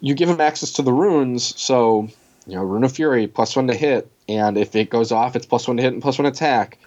you 0.00 0.14
give 0.14 0.30
him 0.30 0.40
access 0.40 0.72
to 0.72 0.82
the 0.82 0.92
runes. 0.94 1.60
So 1.60 2.08
you 2.46 2.54
know, 2.54 2.62
Rune 2.62 2.84
of 2.84 2.92
Fury 2.92 3.26
plus 3.26 3.54
one 3.54 3.66
to 3.66 3.74
hit, 3.74 4.10
and 4.30 4.56
if 4.56 4.74
it 4.74 4.88
goes 4.88 5.12
off, 5.12 5.36
it's 5.36 5.44
plus 5.44 5.68
one 5.68 5.76
to 5.76 5.82
hit 5.82 5.92
and 5.92 6.00
plus 6.00 6.16
one 6.18 6.24
attack. 6.24 6.78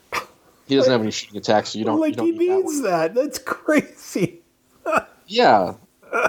He 0.69 0.75
doesn't 0.75 0.91
have 0.91 1.01
any 1.01 1.11
shooting 1.11 1.37
attacks, 1.37 1.69
so 1.69 1.79
you 1.79 1.85
don't. 1.85 1.95
you 1.95 2.01
like 2.01 2.15
don't 2.15 2.25
he 2.27 2.31
need 2.31 2.49
that 2.51 2.55
needs 2.63 2.81
that. 2.83 3.15
That's 3.15 3.39
crazy. 3.39 4.41
Yeah. 5.27 5.75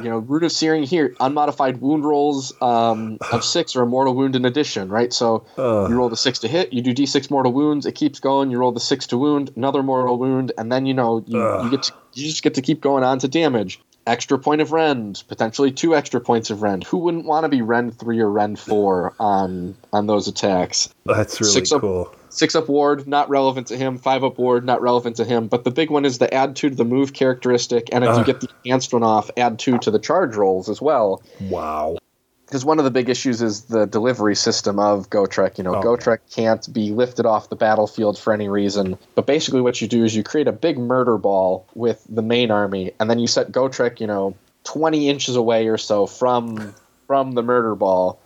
You 0.03 0.11
know, 0.11 0.18
Root 0.18 0.44
of 0.44 0.53
Searing 0.53 0.83
here, 0.83 1.14
unmodified 1.20 1.81
wound 1.81 2.05
rolls 2.05 2.53
um, 2.61 3.16
of 3.33 3.42
six 3.42 3.74
or 3.74 3.81
a 3.81 3.87
mortal 3.87 4.14
wound 4.14 4.37
in 4.37 4.44
addition, 4.44 4.90
right? 4.90 5.11
So 5.11 5.46
you 5.57 5.94
roll 5.96 6.11
the 6.11 6.18
six 6.18 6.38
to 6.40 6.48
hit, 6.48 6.74
you 6.74 6.83
do 6.83 6.92
d6 6.92 7.31
mortal 7.31 7.50
wounds, 7.50 7.87
it 7.87 7.94
keeps 7.94 8.20
going, 8.20 8.50
you 8.50 8.59
roll 8.59 8.72
the 8.72 8.81
six 8.81 9.07
to 9.07 9.16
wound, 9.16 9.50
another 9.57 9.83
mortal 9.83 10.18
wound, 10.18 10.53
and 10.59 10.70
then 10.70 10.85
you 10.85 10.92
know 10.92 11.24
you, 11.26 11.38
you 11.64 11.70
get 11.70 11.85
to, 11.85 11.92
you 12.12 12.29
just 12.29 12.42
get 12.42 12.53
to 12.55 12.61
keep 12.62 12.83
going 12.83 13.03
on 13.05 13.18
to 13.20 13.29
damage. 13.29 13.81
Extra 14.07 14.38
point 14.38 14.61
of 14.61 14.72
rend, 14.72 15.22
potentially 15.29 15.72
two 15.72 15.96
extra 15.96 16.20
points 16.20 16.50
of 16.50 16.61
rend. 16.61 16.85
Who 16.85 16.98
wouldn't 16.98 17.24
want 17.24 17.44
to 17.44 17.48
be 17.48 17.62
rend 17.62 17.98
three 17.98 18.18
or 18.20 18.31
rend 18.31 18.59
four 18.59 19.14
on 19.18 19.74
on 19.94 20.07
those 20.07 20.29
attacks? 20.29 20.92
That's 21.07 21.40
really 21.40 21.53
Six 21.53 21.72
up- 21.72 21.81
cool. 21.81 22.14
Six 22.30 22.54
up 22.54 22.68
ward, 22.68 23.06
not 23.06 23.28
relevant 23.28 23.66
to 23.68 23.76
him. 23.76 23.98
Five 23.98 24.24
up 24.24 24.38
ward, 24.38 24.64
not 24.64 24.80
relevant 24.80 25.16
to 25.16 25.24
him. 25.24 25.48
But 25.48 25.64
the 25.64 25.70
big 25.70 25.90
one 25.90 26.04
is 26.04 26.18
the 26.18 26.32
add 26.32 26.56
two 26.56 26.70
to 26.70 26.74
the 26.74 26.84
move 26.84 27.12
characteristic, 27.12 27.88
and 27.92 28.04
if 28.04 28.08
you 28.08 28.22
uh. 28.22 28.24
get 28.24 28.40
the 28.40 28.48
enhanced 28.64 28.92
one 28.92 29.02
off, 29.02 29.30
add 29.36 29.58
two 29.58 29.78
to 29.78 29.90
the 29.90 29.98
charge 29.98 30.36
rolls 30.36 30.68
as 30.68 30.80
well. 30.80 31.22
Wow. 31.40 31.98
Because 32.46 32.64
one 32.64 32.78
of 32.78 32.84
the 32.84 32.90
big 32.90 33.08
issues 33.08 33.42
is 33.42 33.62
the 33.62 33.86
delivery 33.86 34.34
system 34.34 34.80
of 34.80 35.08
Gotrek. 35.08 35.56
You 35.56 35.64
know, 35.64 35.76
Oh, 35.76 35.82
Gotrek 35.82 36.18
can't 36.34 36.72
be 36.72 36.90
lifted 36.90 37.24
off 37.24 37.48
the 37.48 37.54
battlefield 37.54 38.18
for 38.18 38.32
any 38.32 38.48
reason. 38.48 38.98
But 39.14 39.26
basically, 39.26 39.60
what 39.60 39.80
you 39.80 39.86
do 39.86 40.04
is 40.04 40.16
you 40.16 40.24
create 40.24 40.48
a 40.48 40.52
big 40.52 40.76
murder 40.76 41.16
ball 41.16 41.66
with 41.74 42.04
the 42.08 42.22
main 42.22 42.50
army, 42.50 42.92
and 42.98 43.08
then 43.08 43.20
you 43.20 43.28
set 43.28 43.52
Gotrek, 43.52 44.00
you 44.00 44.08
know, 44.08 44.34
20 44.64 45.08
inches 45.08 45.36
away 45.36 45.68
or 45.68 45.78
so 45.78 46.06
from 46.06 46.74
from 47.06 47.32
the 47.32 47.42
murder 47.42 47.74
ball, 47.74 48.20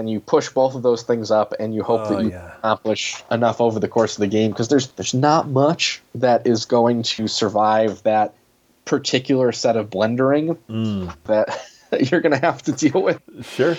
and 0.00 0.08
you 0.10 0.18
push 0.18 0.48
both 0.48 0.74
of 0.74 0.82
those 0.82 1.02
things 1.02 1.30
up, 1.30 1.52
and 1.60 1.74
you 1.74 1.82
hope 1.84 2.00
Oh, 2.06 2.14
that 2.16 2.24
you 2.24 2.30
yeah. 2.30 2.56
accomplish 2.58 3.22
enough 3.30 3.60
over 3.60 3.78
the 3.78 3.86
course 3.88 4.16
of 4.16 4.20
the 4.20 4.26
game. 4.26 4.50
Because 4.50 4.68
there's 4.68 4.88
there's 4.92 5.14
not 5.14 5.48
much 5.48 6.00
that 6.14 6.46
is 6.46 6.64
going 6.64 7.02
to 7.04 7.28
survive 7.28 8.02
that 8.04 8.34
particular 8.86 9.52
set 9.52 9.76
of 9.76 9.90
blendering 9.90 10.56
Mm. 10.68 11.14
that 11.24 11.48
you're 12.10 12.20
going 12.22 12.32
to 12.32 12.44
have 12.44 12.62
to 12.62 12.72
deal 12.72 13.02
with. 13.02 13.20
Sure. 13.44 13.76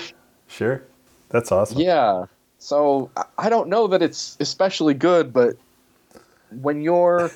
Sure. 0.48 0.84
That's 1.30 1.52
awesome. 1.52 1.80
Yeah. 1.80 2.26
So 2.60 3.10
I- 3.18 3.26
I 3.38 3.50
don't 3.50 3.68
know 3.70 3.88
that 3.88 4.02
it's 4.02 4.38
especially 4.40 4.94
good, 4.94 5.34
but 5.34 5.56
when 6.62 6.82
you're, 6.82 7.32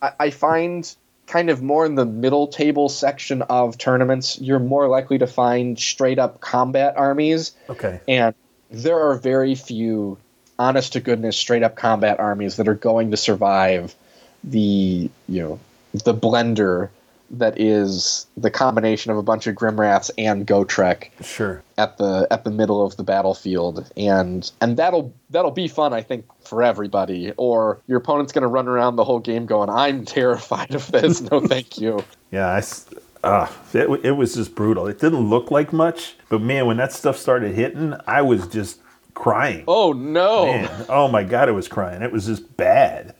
I, 0.00 0.12
I 0.18 0.30
find 0.30 0.92
kind 1.30 1.48
of 1.48 1.62
more 1.62 1.86
in 1.86 1.94
the 1.94 2.04
middle 2.04 2.48
table 2.48 2.88
section 2.88 3.42
of 3.42 3.78
tournaments, 3.78 4.40
you're 4.40 4.58
more 4.58 4.88
likely 4.88 5.18
to 5.18 5.26
find 5.28 5.78
straight 5.78 6.18
up 6.18 6.40
combat 6.40 6.94
armies, 6.96 7.52
Okay. 7.68 8.00
and 8.08 8.34
there 8.70 8.98
are 8.98 9.14
very 9.14 9.54
few, 9.54 10.18
honest 10.58 10.94
to 10.94 11.00
goodness, 11.00 11.36
straight 11.36 11.62
up 11.62 11.76
combat 11.76 12.18
armies 12.18 12.56
that 12.56 12.66
are 12.66 12.74
going 12.74 13.12
to 13.12 13.16
survive 13.16 13.94
the 14.42 15.10
you 15.28 15.42
know 15.42 15.60
the 15.92 16.14
blender 16.14 16.88
that 17.30 17.60
is 17.60 18.26
the 18.36 18.50
combination 18.50 19.12
of 19.12 19.18
a 19.18 19.22
bunch 19.22 19.46
of 19.46 19.54
Grimwraths 19.54 20.10
and 20.18 20.46
Gotrek 20.46 21.10
Sure. 21.22 21.62
at 21.78 21.96
the 21.98 22.26
at 22.30 22.44
the 22.44 22.50
middle 22.50 22.84
of 22.84 22.96
the 22.96 23.04
battlefield 23.04 23.90
and 23.96 24.50
and 24.60 24.76
that'll 24.76 25.14
that'll 25.30 25.50
be 25.52 25.68
fun 25.68 25.92
i 25.92 26.02
think 26.02 26.24
for 26.44 26.62
everybody 26.62 27.32
or 27.36 27.80
your 27.86 27.98
opponent's 27.98 28.32
going 28.32 28.42
to 28.42 28.48
run 28.48 28.66
around 28.66 28.96
the 28.96 29.04
whole 29.04 29.20
game 29.20 29.46
going 29.46 29.70
i'm 29.70 30.04
terrified 30.18 30.74
of 30.74 30.90
this 30.90 31.20
no 31.22 31.40
thank 31.40 31.78
you 31.78 32.02
Yeah. 32.32 32.46
I, 32.48 32.58
s- 32.58 32.86
ah, 33.24 33.52
it, 33.74 33.88
it 34.04 34.12
was 34.12 34.34
just 34.36 34.54
brutal. 34.54 34.86
It 34.86 35.00
didn't 35.00 35.28
look 35.28 35.50
like 35.50 35.72
much, 35.72 36.14
but 36.28 36.40
man, 36.40 36.66
when 36.66 36.76
that 36.76 36.92
stuff 36.92 37.16
started 37.16 37.56
hitting, 37.56 37.92
I 38.06 38.22
was 38.22 38.46
just 38.46 38.78
crying. 39.14 39.64
oh 39.66 39.92
no 39.92 40.44
Man, 40.46 40.86
oh 40.88 41.08
my 41.08 41.24
God, 41.24 41.48
I 41.48 41.52
was 41.52 41.66
crying. 41.66 42.02
It 42.02 42.12
was 42.12 42.26
just 42.26 42.56
bad. 42.56 43.14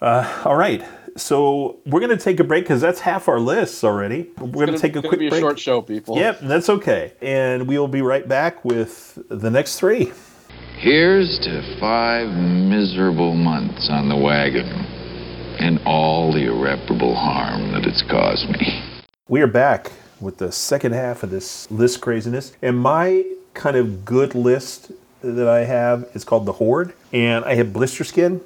Uh, 0.00 0.42
all 0.46 0.56
right. 0.56 0.82
So 1.16 1.78
we're 1.86 2.00
going 2.00 2.16
to 2.16 2.22
take 2.22 2.40
a 2.40 2.44
break 2.44 2.64
because 2.64 2.80
that's 2.80 3.00
half 3.00 3.28
our 3.28 3.38
list 3.38 3.84
already. 3.84 4.30
We're 4.38 4.66
going 4.66 4.72
to 4.72 4.78
take 4.78 4.92
a 4.92 4.94
gonna 4.96 5.08
quick 5.08 5.20
be 5.20 5.26
a 5.28 5.30
break. 5.30 5.40
short 5.40 5.58
show 5.58 5.80
people 5.80 6.18
Yep, 6.18 6.40
that's 6.42 6.68
okay. 6.68 7.12
And 7.22 7.68
we 7.68 7.78
will 7.78 7.88
be 7.88 8.02
right 8.02 8.26
back 8.26 8.64
with 8.64 9.18
the 9.28 9.50
next 9.50 9.78
three. 9.78 10.12
Here's 10.76 11.38
to 11.44 11.78
five 11.80 12.28
miserable 12.28 13.34
months 13.34 13.88
on 13.90 14.08
the 14.08 14.16
wagon 14.16 14.66
and 15.60 15.78
all 15.86 16.32
the 16.32 16.46
irreparable 16.46 17.14
harm 17.14 17.72
that 17.72 17.84
it's 17.84 18.02
caused 18.10 18.48
me. 18.50 18.82
We 19.28 19.40
are 19.40 19.46
back 19.46 19.92
with 20.20 20.38
the 20.38 20.50
second 20.50 20.92
half 20.92 21.22
of 21.22 21.30
this 21.30 21.70
list 21.70 22.00
craziness. 22.00 22.52
And 22.60 22.78
my 22.78 23.24
kind 23.54 23.76
of 23.76 24.04
good 24.04 24.34
list 24.34 24.90
that 25.22 25.48
I 25.48 25.64
have 25.64 26.08
is 26.12 26.24
called 26.24 26.44
the 26.44 26.52
Horde. 26.52 26.92
And 27.12 27.44
I 27.44 27.54
have 27.54 27.72
Blister 27.72 28.04
Skin. 28.04 28.40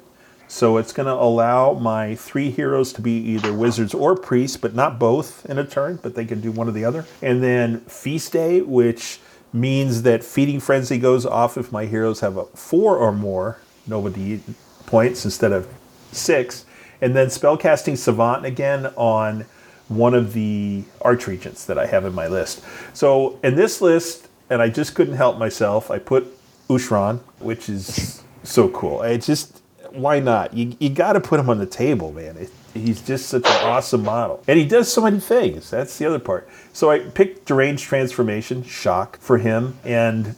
So 0.49 0.77
it's 0.77 0.91
going 0.91 1.05
to 1.05 1.13
allow 1.13 1.73
my 1.73 2.15
three 2.15 2.49
heroes 2.49 2.91
to 2.93 3.01
be 3.01 3.11
either 3.11 3.53
wizards 3.53 3.93
or 3.93 4.15
priests, 4.15 4.57
but 4.57 4.73
not 4.73 4.97
both 4.97 5.45
in 5.45 5.59
a 5.59 5.65
turn, 5.65 5.99
but 6.01 6.15
they 6.15 6.25
can 6.25 6.41
do 6.41 6.51
one 6.51 6.67
or 6.67 6.71
the 6.71 6.83
other. 6.83 7.05
And 7.21 7.43
then 7.43 7.81
Feast 7.81 8.33
Day, 8.33 8.61
which 8.61 9.19
means 9.53 10.01
that 10.01 10.23
Feeding 10.23 10.59
Frenzy 10.59 10.97
goes 10.97 11.23
off 11.23 11.55
if 11.55 11.71
my 11.71 11.85
heroes 11.85 12.21
have 12.21 12.35
a 12.35 12.45
four 12.45 12.97
or 12.97 13.11
more 13.11 13.59
nobody 13.85 14.41
points 14.87 15.23
instead 15.23 15.51
of 15.51 15.67
six. 16.11 16.65
And 16.99 17.15
then 17.15 17.27
Spellcasting 17.27 17.95
Savant 17.95 18.43
again 18.43 18.87
on 18.95 19.45
one 19.87 20.15
of 20.15 20.33
the 20.33 20.83
archregents 21.01 21.65
that 21.67 21.77
I 21.77 21.85
have 21.85 22.05
in 22.05 22.13
my 22.13 22.27
list. 22.27 22.63
So 22.93 23.39
in 23.43 23.55
this 23.55 23.81
list, 23.81 24.27
and 24.49 24.63
I 24.63 24.69
just 24.69 24.95
couldn't 24.95 25.15
help 25.15 25.37
myself, 25.37 25.91
I 25.91 25.99
put 25.99 26.27
Ushoran, 26.67 27.19
which 27.37 27.69
is 27.69 28.23
so 28.43 28.67
cool. 28.69 29.01
I 29.01 29.17
just, 29.17 29.58
why 29.93 30.19
not? 30.19 30.53
You, 30.53 30.75
you 30.79 30.89
got 30.89 31.13
to 31.13 31.19
put 31.19 31.39
him 31.39 31.49
on 31.49 31.59
the 31.59 31.65
table, 31.65 32.11
man. 32.11 32.37
It, 32.37 32.51
he's 32.73 33.01
just 33.01 33.27
such 33.27 33.45
an 33.45 33.63
awesome 33.65 34.03
model. 34.03 34.43
And 34.47 34.59
he 34.59 34.65
does 34.65 34.91
so 34.91 35.01
many 35.01 35.19
things. 35.19 35.69
That's 35.69 35.97
the 35.97 36.05
other 36.05 36.19
part. 36.19 36.49
So 36.73 36.89
I 36.89 36.99
picked 36.99 37.45
Deranged 37.45 37.83
Transformation, 37.83 38.63
Shock, 38.63 39.19
for 39.19 39.37
him. 39.37 39.77
And 39.83 40.35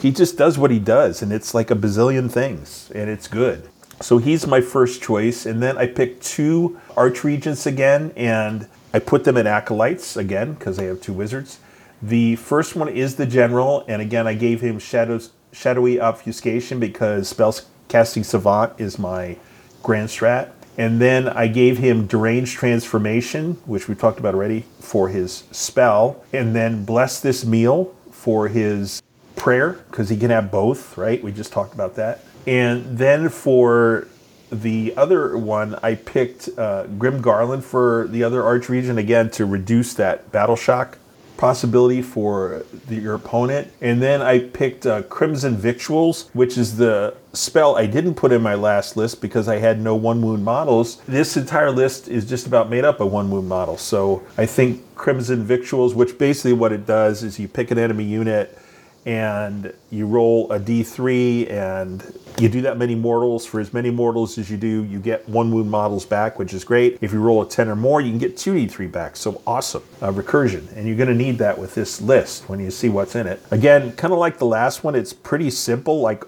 he 0.00 0.10
just 0.10 0.36
does 0.36 0.58
what 0.58 0.70
he 0.70 0.78
does. 0.78 1.22
And 1.22 1.32
it's 1.32 1.54
like 1.54 1.70
a 1.70 1.74
bazillion 1.74 2.30
things. 2.30 2.90
And 2.94 3.10
it's 3.10 3.28
good. 3.28 3.68
So 4.00 4.18
he's 4.18 4.46
my 4.46 4.60
first 4.60 5.02
choice. 5.02 5.46
And 5.46 5.62
then 5.62 5.78
I 5.78 5.86
picked 5.86 6.22
two 6.24 6.78
Archregents 6.90 7.66
again. 7.66 8.12
And 8.16 8.68
I 8.92 8.98
put 8.98 9.24
them 9.24 9.36
in 9.36 9.46
Acolytes 9.46 10.16
again 10.16 10.54
because 10.54 10.78
I 10.78 10.84
have 10.84 11.00
two 11.00 11.12
wizards. 11.12 11.58
The 12.00 12.36
first 12.36 12.76
one 12.76 12.88
is 12.88 13.16
the 13.16 13.26
General. 13.26 13.84
And 13.88 14.00
again, 14.02 14.26
I 14.26 14.34
gave 14.34 14.60
him 14.60 14.78
Shadows, 14.78 15.30
Shadowy 15.52 16.00
Obfuscation 16.00 16.78
because 16.78 17.28
spells 17.28 17.66
casting 17.94 18.24
Savant 18.24 18.72
is 18.76 18.98
my 18.98 19.36
Grand 19.84 20.08
Strat. 20.08 20.50
And 20.76 21.00
then 21.00 21.28
I 21.28 21.46
gave 21.46 21.78
him 21.78 22.08
Deranged 22.08 22.52
Transformation, 22.56 23.52
which 23.66 23.86
we 23.86 23.94
talked 23.94 24.18
about 24.18 24.34
already, 24.34 24.64
for 24.80 25.10
his 25.10 25.44
spell. 25.52 26.24
And 26.32 26.56
then 26.56 26.84
Bless 26.84 27.20
This 27.20 27.44
Meal 27.44 27.94
for 28.10 28.48
his 28.48 29.00
prayer, 29.36 29.74
because 29.88 30.08
he 30.08 30.16
can 30.16 30.30
have 30.30 30.50
both, 30.50 30.98
right? 30.98 31.22
We 31.22 31.30
just 31.30 31.52
talked 31.52 31.72
about 31.72 31.94
that. 31.94 32.24
And 32.48 32.98
then 32.98 33.28
for 33.28 34.08
the 34.50 34.92
other 34.96 35.38
one, 35.38 35.76
I 35.80 35.94
picked 35.94 36.48
uh, 36.58 36.88
Grim 36.98 37.22
Garland 37.22 37.64
for 37.64 38.08
the 38.08 38.24
other 38.24 38.42
Arch 38.42 38.68
Regent, 38.68 38.98
again, 38.98 39.30
to 39.30 39.46
reduce 39.46 39.94
that 39.94 40.32
battle 40.32 40.56
shock 40.56 40.98
possibility 41.36 42.02
for 42.02 42.64
the, 42.88 42.96
your 42.96 43.14
opponent. 43.14 43.70
And 43.80 44.02
then 44.02 44.20
I 44.20 44.40
picked 44.40 44.84
uh, 44.84 45.02
Crimson 45.02 45.56
Victuals, 45.56 46.28
which 46.32 46.58
is 46.58 46.76
the 46.76 47.16
spell 47.34 47.76
I 47.76 47.86
didn't 47.86 48.14
put 48.14 48.32
in 48.32 48.42
my 48.42 48.54
last 48.54 48.96
list 48.96 49.20
because 49.20 49.48
I 49.48 49.58
had 49.58 49.80
no 49.80 49.94
one 49.94 50.22
wound 50.22 50.44
models. 50.44 51.02
This 51.06 51.36
entire 51.36 51.70
list 51.70 52.08
is 52.08 52.28
just 52.28 52.46
about 52.46 52.70
made 52.70 52.84
up 52.84 53.00
of 53.00 53.12
one 53.12 53.30
wound 53.30 53.48
models. 53.48 53.82
So 53.82 54.22
I 54.38 54.46
think 54.46 54.82
Crimson 54.94 55.44
Victuals, 55.44 55.94
which 55.94 56.18
basically 56.18 56.52
what 56.52 56.72
it 56.72 56.86
does 56.86 57.22
is 57.22 57.38
you 57.38 57.48
pick 57.48 57.70
an 57.70 57.78
enemy 57.78 58.04
unit 58.04 58.58
and 59.06 59.72
you 59.90 60.06
roll 60.06 60.50
a 60.50 60.58
d3 60.58 61.50
and 61.50 62.18
you 62.38 62.48
do 62.48 62.62
that 62.62 62.78
many 62.78 62.94
mortals. 62.94 63.44
For 63.44 63.60
as 63.60 63.72
many 63.72 63.90
mortals 63.90 64.38
as 64.38 64.50
you 64.50 64.56
do 64.56 64.84
you 64.84 64.98
get 64.98 65.28
one 65.28 65.52
wound 65.52 65.70
models 65.70 66.06
back 66.06 66.38
which 66.38 66.54
is 66.54 66.64
great. 66.64 66.98
If 67.00 67.12
you 67.12 67.20
roll 67.20 67.42
a 67.42 67.48
10 67.48 67.68
or 67.68 67.76
more 67.76 68.00
you 68.00 68.10
can 68.10 68.18
get 68.18 68.36
2d3 68.36 68.90
back. 68.90 69.16
So 69.16 69.42
awesome 69.46 69.82
uh, 70.00 70.10
recursion. 70.10 70.74
And 70.74 70.86
you're 70.86 70.96
going 70.96 71.10
to 71.10 71.14
need 71.14 71.38
that 71.38 71.58
with 71.58 71.74
this 71.74 72.00
list 72.00 72.48
when 72.48 72.60
you 72.60 72.70
see 72.70 72.88
what's 72.88 73.14
in 73.14 73.26
it. 73.26 73.42
Again 73.50 73.92
kind 73.92 74.12
of 74.12 74.18
like 74.18 74.38
the 74.38 74.46
last 74.46 74.84
one 74.84 74.94
it's 74.94 75.12
pretty 75.12 75.50
simple. 75.50 76.00
Like 76.00 76.24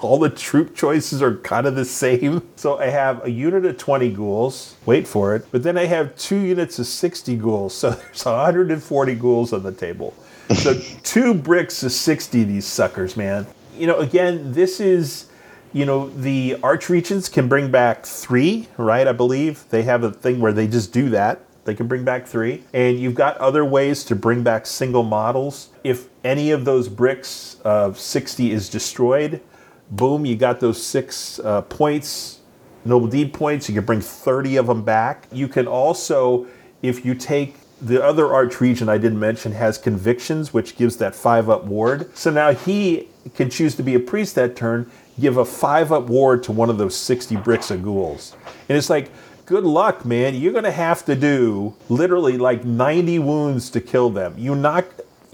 all 0.00 0.18
the 0.18 0.30
troop 0.30 0.74
choices 0.74 1.22
are 1.22 1.36
kind 1.36 1.66
of 1.66 1.74
the 1.74 1.84
same. 1.84 2.42
So 2.56 2.78
I 2.78 2.86
have 2.86 3.24
a 3.24 3.30
unit 3.30 3.64
of 3.66 3.76
20 3.76 4.10
ghouls, 4.10 4.74
wait 4.86 5.06
for 5.06 5.36
it, 5.36 5.46
but 5.52 5.62
then 5.62 5.76
I 5.76 5.84
have 5.84 6.16
two 6.16 6.38
units 6.38 6.78
of 6.78 6.86
60 6.86 7.36
ghouls. 7.36 7.74
So 7.74 7.90
there's 8.12 8.24
140 8.24 9.14
ghouls 9.14 9.52
on 9.52 9.62
the 9.62 9.72
table. 9.72 10.14
So 10.54 10.74
two 11.02 11.34
bricks 11.34 11.82
of 11.82 11.92
60 11.92 12.44
these 12.44 12.64
suckers, 12.64 13.16
man. 13.16 13.46
You 13.76 13.86
know, 13.86 13.98
again, 13.98 14.52
this 14.52 14.80
is 14.80 15.26
you 15.72 15.84
know, 15.84 16.08
the 16.08 16.56
Archregents 16.62 17.30
can 17.30 17.48
bring 17.48 17.70
back 17.70 18.06
three, 18.06 18.66
right? 18.78 19.06
I 19.06 19.12
believe 19.12 19.64
they 19.68 19.82
have 19.82 20.04
a 20.04 20.10
thing 20.10 20.40
where 20.40 20.52
they 20.52 20.66
just 20.66 20.90
do 20.90 21.10
that. 21.10 21.42
They 21.66 21.74
can 21.74 21.86
bring 21.86 22.02
back 22.02 22.26
three. 22.26 22.62
And 22.72 22.98
you've 22.98 23.14
got 23.14 23.36
other 23.36 23.62
ways 23.62 24.02
to 24.04 24.16
bring 24.16 24.42
back 24.42 24.64
single 24.64 25.02
models. 25.02 25.68
If 25.84 26.08
any 26.24 26.50
of 26.50 26.64
those 26.64 26.88
bricks 26.88 27.58
of 27.62 27.98
60 27.98 28.52
is 28.52 28.70
destroyed, 28.70 29.42
boom, 29.90 30.24
you 30.26 30.36
got 30.36 30.60
those 30.60 30.82
six 30.82 31.38
uh, 31.40 31.62
points, 31.62 32.40
noble 32.84 33.06
deed 33.06 33.32
points. 33.32 33.68
You 33.68 33.74
can 33.74 33.84
bring 33.84 34.00
30 34.00 34.56
of 34.56 34.66
them 34.66 34.82
back. 34.82 35.26
You 35.32 35.48
can 35.48 35.66
also, 35.66 36.46
if 36.82 37.04
you 37.04 37.14
take 37.14 37.56
the 37.80 38.02
other 38.02 38.32
arch 38.32 38.60
regent 38.60 38.88
I 38.88 38.98
didn't 38.98 39.20
mention 39.20 39.52
has 39.52 39.76
convictions, 39.76 40.54
which 40.54 40.76
gives 40.76 40.96
that 40.96 41.14
five 41.14 41.50
up 41.50 41.64
ward. 41.64 42.16
So 42.16 42.30
now 42.30 42.52
he 42.52 43.08
can 43.34 43.50
choose 43.50 43.74
to 43.76 43.82
be 43.82 43.94
a 43.94 44.00
priest 44.00 44.34
that 44.36 44.56
turn, 44.56 44.90
give 45.20 45.36
a 45.36 45.44
five 45.44 45.92
up 45.92 46.04
ward 46.04 46.42
to 46.44 46.52
one 46.52 46.70
of 46.70 46.78
those 46.78 46.96
60 46.96 47.36
bricks 47.36 47.70
of 47.70 47.82
ghouls. 47.82 48.34
And 48.68 48.78
it's 48.78 48.88
like, 48.88 49.10
good 49.44 49.64
luck, 49.64 50.04
man. 50.04 50.34
You're 50.34 50.52
going 50.52 50.64
to 50.64 50.70
have 50.70 51.04
to 51.04 51.14
do 51.14 51.74
literally 51.88 52.38
like 52.38 52.64
90 52.64 53.18
wounds 53.18 53.70
to 53.70 53.80
kill 53.80 54.10
them. 54.10 54.34
You're 54.38 54.56
not. 54.56 54.86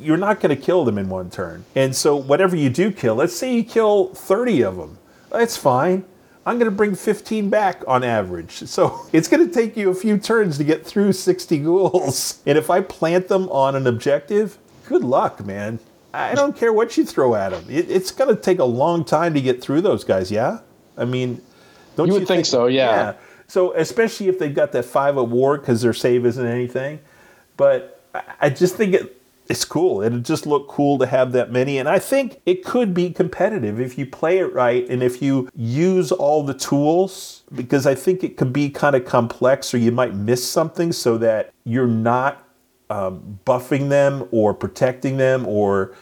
You're 0.03 0.16
not 0.16 0.40
going 0.40 0.55
to 0.55 0.61
kill 0.61 0.84
them 0.84 0.98
in 0.98 1.09
one 1.09 1.30
turn. 1.30 1.64
And 1.74 1.94
so, 1.94 2.16
whatever 2.16 2.57
you 2.57 2.70
do 2.70 2.90
kill, 2.90 3.14
let's 3.14 3.36
say 3.36 3.55
you 3.55 3.64
kill 3.64 4.14
30 4.14 4.62
of 4.62 4.76
them, 4.76 4.98
that's 5.30 5.57
fine. 5.57 6.05
I'm 6.44 6.59
going 6.59 6.70
to 6.70 6.76
bring 6.76 6.94
15 6.94 7.50
back 7.50 7.82
on 7.86 8.03
average. 8.03 8.53
So 8.53 9.07
it's 9.12 9.28
going 9.28 9.46
to 9.46 9.53
take 9.53 9.76
you 9.76 9.90
a 9.90 9.94
few 9.94 10.18
turns 10.18 10.59
to 10.59 10.64
get 10.64 10.84
through 10.84 11.12
60 11.12 11.59
ghouls. 11.59 12.40
And 12.46 12.59
if 12.59 12.70
I 12.70 12.80
plant 12.80 13.28
them 13.28 13.48
on 13.48 13.76
an 13.76 13.86
objective, 13.86 14.59
good 14.86 15.05
luck, 15.05 15.44
man. 15.44 15.78
I 16.12 16.34
don't 16.34 16.57
care 16.57 16.72
what 16.72 16.96
you 16.96 17.07
throw 17.07 17.34
at 17.34 17.50
them. 17.50 17.64
It, 17.68 17.90
it's 17.90 18.11
going 18.11 18.34
to 18.34 18.40
take 18.40 18.59
a 18.59 18.64
long 18.64 19.05
time 19.05 19.32
to 19.34 19.40
get 19.40 19.62
through 19.62 19.80
those 19.80 20.05
guys, 20.05 20.30
yeah? 20.30 20.59
I 20.96 21.05
mean, 21.05 21.40
don't 21.96 22.09
You 22.09 22.14
would 22.14 22.28
think 22.28 22.44
so, 22.44 22.66
yeah. 22.66 23.14
So, 23.46 23.72
especially 23.74 24.28
if 24.28 24.38
they've 24.38 24.55
got 24.55 24.72
that 24.72 24.84
five 24.84 25.16
award 25.16 25.61
because 25.61 25.80
their 25.82 25.94
save 25.94 26.26
isn't 26.26 26.46
anything. 26.46 27.00
But 27.57 28.03
I 28.40 28.50
just 28.50 28.76
think 28.76 28.94
it, 28.94 29.21
it's 29.49 29.64
cool. 29.64 30.03
It'd 30.03 30.24
just 30.24 30.47
look 30.47 30.68
cool 30.68 30.99
to 30.99 31.07
have 31.07 31.32
that 31.32 31.51
many. 31.51 31.78
And 31.78 31.88
I 31.88 31.99
think 31.99 32.40
it 32.47 32.64
could 32.64 32.95
be 32.95 33.11
competitive 33.11 33.80
if 33.80 33.99
you 33.99 34.07
play 34.07 34.38
it 34.38 34.53
right 34.53 34.88
and 34.88 35.03
if 35.03 35.20
you 35.20 35.49
use 35.55 36.12
all 36.12 36.43
the 36.43 36.55
tools, 36.55 37.43
because 37.55 37.86
I 37.86 37.95
think 37.95 38.22
it 38.24 38.36
could 38.36 38.53
be 38.53 38.70
kind 38.70 38.97
of 38.97 39.05
complex 39.05 39.74
or 39.74 39.78
you 39.78 39.93
might 39.93 40.14
miss 40.14 40.49
something 40.49 40.93
so 40.93 41.18
that 41.18 41.53
you're 41.64 41.86
not 41.86 42.49
um, 42.88 43.40
buffing 43.45 43.88
them 43.88 44.28
or 44.30 44.55
protecting 44.55 45.16
them 45.16 45.47
or 45.47 45.95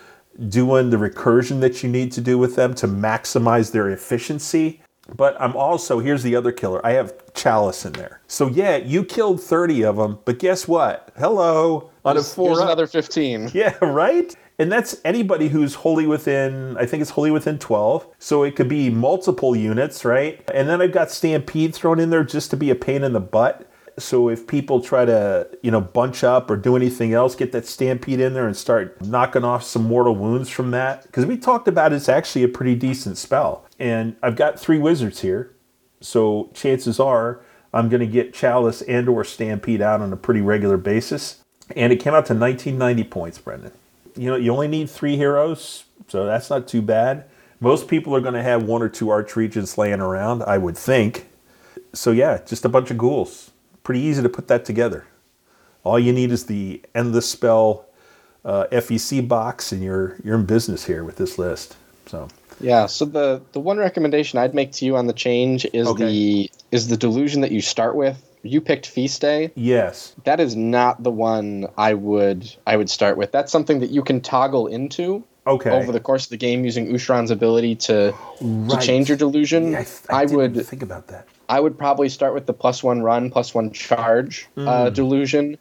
doing 0.49 0.91
the 0.91 0.97
recursion 0.97 1.61
that 1.61 1.83
you 1.83 1.89
need 1.89 2.13
to 2.13 2.21
do 2.21 2.39
with 2.39 2.57
them 2.57 2.75
to 2.75 2.89
maximize 2.89 3.73
their 3.73 3.91
efficiency. 3.91 4.81
But 5.17 5.37
I'm 5.41 5.57
also, 5.57 5.99
here's 5.99 6.23
the 6.23 6.37
other 6.37 6.53
killer. 6.53 6.85
I 6.85 6.93
have 6.93 7.33
Chalice 7.35 7.85
in 7.85 7.93
there. 7.93 8.21
So 8.27 8.49
yeah, 8.49 8.77
you 8.77 9.05
killed 9.05 9.43
30 9.43 9.85
of 9.85 9.97
them, 9.97 10.19
but 10.25 10.39
guess 10.39 10.69
what? 10.69 11.13
Hello, 11.19 11.90
on 12.05 12.17
a 12.17 12.23
four 12.23 12.49
here's 12.49 12.59
up- 12.59 12.65
another 12.65 12.87
15. 12.87 13.51
yeah, 13.55 13.77
right? 13.83 14.35
And 14.59 14.71
that's 14.71 15.01
anybody 15.05 15.49
who's 15.49 15.75
wholly 15.75 16.07
within, 16.07 16.77
I 16.77 16.85
think 16.85 17.01
it's 17.01 17.11
wholly 17.11 17.31
within 17.31 17.59
12. 17.59 18.07
So 18.19 18.43
it 18.43 18.57
could 18.57 18.69
be 18.69 18.91
multiple 18.91 19.57
units, 19.57 20.05
right? 20.05 20.43
And 20.53 20.69
then 20.69 20.83
I've 20.83 20.93
got 20.93 21.11
Stampede 21.11 21.75
thrown 21.75 21.99
in 21.99 22.11
there 22.11 22.25
just 22.25 22.51
to 22.51 22.59
be 22.59 22.69
a 22.69 22.75
pain 22.75 23.03
in 23.03 23.15
the 23.15 23.21
butt. 23.21 23.67
So 23.99 24.29
if 24.29 24.47
people 24.47 24.83
try 24.83 25.05
to, 25.07 25.49
you 25.63 25.71
know, 25.71 25.81
bunch 25.81 26.23
up 26.23 26.51
or 26.51 26.57
do 26.57 26.77
anything 26.77 27.15
else, 27.15 27.35
get 27.35 27.53
that 27.53 27.67
Stampede 27.67 28.21
in 28.21 28.35
there 28.35 28.47
and 28.47 28.57
start 28.57 29.01
knocking 29.05 29.45
off 29.45 29.63
some 29.63 29.85
mortal 29.85 30.15
wounds 30.15 30.51
from 30.51 30.73
that. 30.73 31.05
Because 31.05 31.25
we 31.25 31.39
talked 31.39 31.67
about 31.67 31.93
it's 31.95 32.09
actually 32.09 32.43
a 32.43 32.49
pretty 32.49 32.75
decent 32.75 33.17
spell. 33.17 33.65
And 33.79 34.17
I've 34.23 34.37
got 34.37 34.61
three 34.61 34.79
wizards 34.79 35.21
here. 35.23 35.55
So 36.03 36.51
chances 36.55 37.01
are 37.01 37.41
I'm 37.73 37.89
going 37.89 38.01
to 38.01 38.07
get 38.07 38.35
Chalice 38.35 38.83
and 38.83 39.09
or 39.09 39.25
Stampede 39.25 39.81
out 39.81 40.01
on 40.01 40.13
a 40.13 40.17
pretty 40.17 40.41
regular 40.41 40.77
basis. 40.77 41.40
And 41.77 41.93
it 41.93 41.97
came 41.97 42.15
out 42.15 42.27
to 42.27 42.35
1990 42.35 43.05
points, 43.05 43.39
Brendan. 43.39 43.73
You 44.17 44.31
know, 44.31 44.37
you 44.37 44.53
only 44.53 44.69
need 44.69 44.91
three 44.91 45.17
heroes, 45.17 45.85
so 46.09 46.27
that's 46.27 46.51
not 46.51 46.67
too 46.69 46.83
bad. 46.83 47.25
Most 47.61 47.89
people 47.89 48.15
are 48.17 48.21
going 48.21 48.35
to 48.35 48.43
have 48.43 48.63
one 48.65 48.83
or 48.83 48.89
two 48.89 49.07
archregents 49.07 49.77
laying 49.79 50.01
around, 50.01 50.43
I 50.43 50.59
would 50.59 50.77
think. 50.77 51.27
So 51.93 52.11
yeah, 52.11 52.41
just 52.47 52.65
a 52.65 52.69
bunch 52.69 52.91
of 52.91 52.99
ghouls. 52.99 53.51
Pretty 53.83 54.01
easy 54.01 54.23
to 54.23 54.29
put 54.29 54.49
that 54.49 54.65
together. 54.65 55.07
All 55.85 55.99
you 55.99 56.13
need 56.13 56.31
is 56.33 56.47
the 56.47 56.83
endless 56.95 57.29
spell 57.29 57.87
uh, 58.45 58.67
FEC 58.73 59.27
box, 59.27 59.73
and 59.73 59.83
you're 59.83 60.17
you're 60.25 60.37
in 60.37 60.47
business 60.47 60.85
here 60.87 61.05
with 61.05 61.17
this 61.17 61.39
list. 61.39 61.77
So 62.07 62.29
Yeah, 62.61 62.87
so 62.87 63.05
the 63.05 63.43
the 63.53 63.61
one 63.61 63.79
recommendation 63.79 64.39
I'd 64.39 64.55
make 64.55 64.73
to 64.73 64.85
you 64.85 64.97
on 64.97 65.07
the 65.07 65.13
change 65.13 65.67
is 65.73 65.87
Okay. 65.89 66.05
the 66.05 66.51
is 66.71 66.89
the 66.89 66.97
delusion 66.97 67.41
that 67.43 67.53
you 67.53 67.61
start 67.61 67.97
with. 67.97 68.17
You 68.43 68.61
picked 68.61 68.87
Feast 68.87 69.21
Day. 69.21 69.53
yes, 69.55 70.15
That 70.25 70.41
is 70.41 70.57
not 70.57 71.03
the 71.03 71.11
one 71.11 71.67
I 71.77 71.95
would 71.95 72.51
I 72.67 72.77
would 72.77 72.91
start 72.91 73.17
with. 73.17 73.33
That's 73.33 73.53
something 73.53 73.81
that 73.81 73.91
you 73.91 74.03
can 74.03 74.21
toggle 74.21 74.67
into 74.67 75.25
okay. 75.47 75.71
over 75.71 75.93
the 75.93 76.01
course 76.01 76.25
of 76.25 76.31
the 76.31 76.37
game 76.37 76.65
using 76.65 76.89
Ushoran's 76.93 77.31
ability 77.31 77.77
to, 77.77 78.15
to 78.39 78.79
change 78.81 79.09
your 79.09 79.19
delusion. 79.19 79.73
Yeah, 79.73 79.85
I, 80.09 80.23
I, 80.23 80.25
would 80.27 80.67
think 80.67 80.83
about 80.83 81.09
that. 81.09 81.29
I 81.49 81.61
would 81.61 81.77
probably 81.77 82.09
start 82.09 82.35
with 82.35 82.47
the 82.47 82.53
plus 82.53 82.83
one 82.83 83.03
run, 83.03 83.31
plus 83.31 83.55
one 83.55 83.73
charge 83.73 84.49
uh, 84.57 84.61
Mm. 84.61 84.95
delusion, 84.95 85.59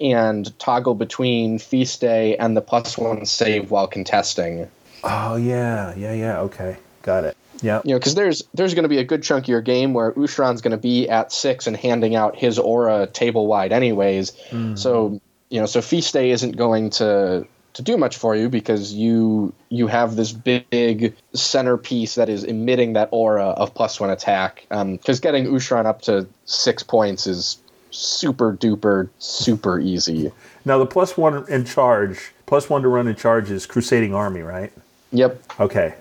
and 0.00 0.58
toggle 0.58 0.94
between 0.94 1.58
Feast 1.58 2.00
Day 2.00 2.36
and 2.36 2.56
the 2.56 2.62
plus 2.62 2.96
one 2.96 3.26
save 3.26 3.70
while 3.70 3.86
contesting. 3.86 4.68
Oh 5.02 5.36
yeah, 5.36 5.94
yeah, 5.96 6.12
yeah. 6.12 6.40
Okay, 6.40 6.76
got 7.02 7.24
it. 7.24 7.36
Yeah. 7.62 7.80
You 7.84 7.92
know, 7.92 7.98
because 7.98 8.14
there's 8.14 8.42
there's 8.54 8.74
going 8.74 8.84
to 8.84 8.88
be 8.88 8.98
a 8.98 9.04
good 9.04 9.22
chunk 9.22 9.44
of 9.44 9.48
your 9.48 9.60
game 9.60 9.94
where 9.94 10.12
Ushoran's 10.12 10.60
going 10.60 10.72
to 10.72 10.76
be 10.76 11.08
at 11.08 11.32
six 11.32 11.66
and 11.66 11.76
handing 11.76 12.14
out 12.14 12.36
his 12.36 12.58
aura 12.58 13.06
table 13.06 13.46
wide 13.46 13.72
anyways. 13.72 14.32
Mm-hmm. 14.50 14.76
So 14.76 15.20
you 15.50 15.60
know, 15.60 15.66
so 15.66 15.80
Feast 15.80 16.12
Day 16.12 16.30
isn't 16.30 16.56
going 16.56 16.90
to 16.90 17.46
to 17.74 17.82
do 17.82 17.96
much 17.96 18.16
for 18.16 18.34
you 18.34 18.48
because 18.48 18.92
you 18.92 19.52
you 19.68 19.86
have 19.86 20.16
this 20.16 20.32
big 20.32 21.14
centerpiece 21.34 22.14
that 22.14 22.28
is 22.28 22.44
emitting 22.44 22.94
that 22.94 23.08
aura 23.12 23.48
of 23.50 23.74
plus 23.74 24.00
one 24.00 24.10
attack. 24.10 24.66
Um, 24.70 24.96
because 24.96 25.20
getting 25.20 25.46
Ushran 25.46 25.86
up 25.86 26.02
to 26.02 26.26
six 26.46 26.82
points 26.82 27.26
is 27.26 27.58
super 27.90 28.52
duper 28.54 29.08
super 29.18 29.78
easy. 29.78 30.32
Now 30.64 30.78
the 30.78 30.86
plus 30.86 31.16
one 31.16 31.44
in 31.48 31.64
charge, 31.64 32.32
plus 32.46 32.70
one 32.70 32.82
to 32.82 32.88
run 32.88 33.06
in 33.06 33.16
charge 33.16 33.50
is 33.50 33.66
Crusading 33.66 34.14
Army, 34.14 34.40
right? 34.40 34.72
Yep. 35.12 35.42
Okay. 35.60 35.94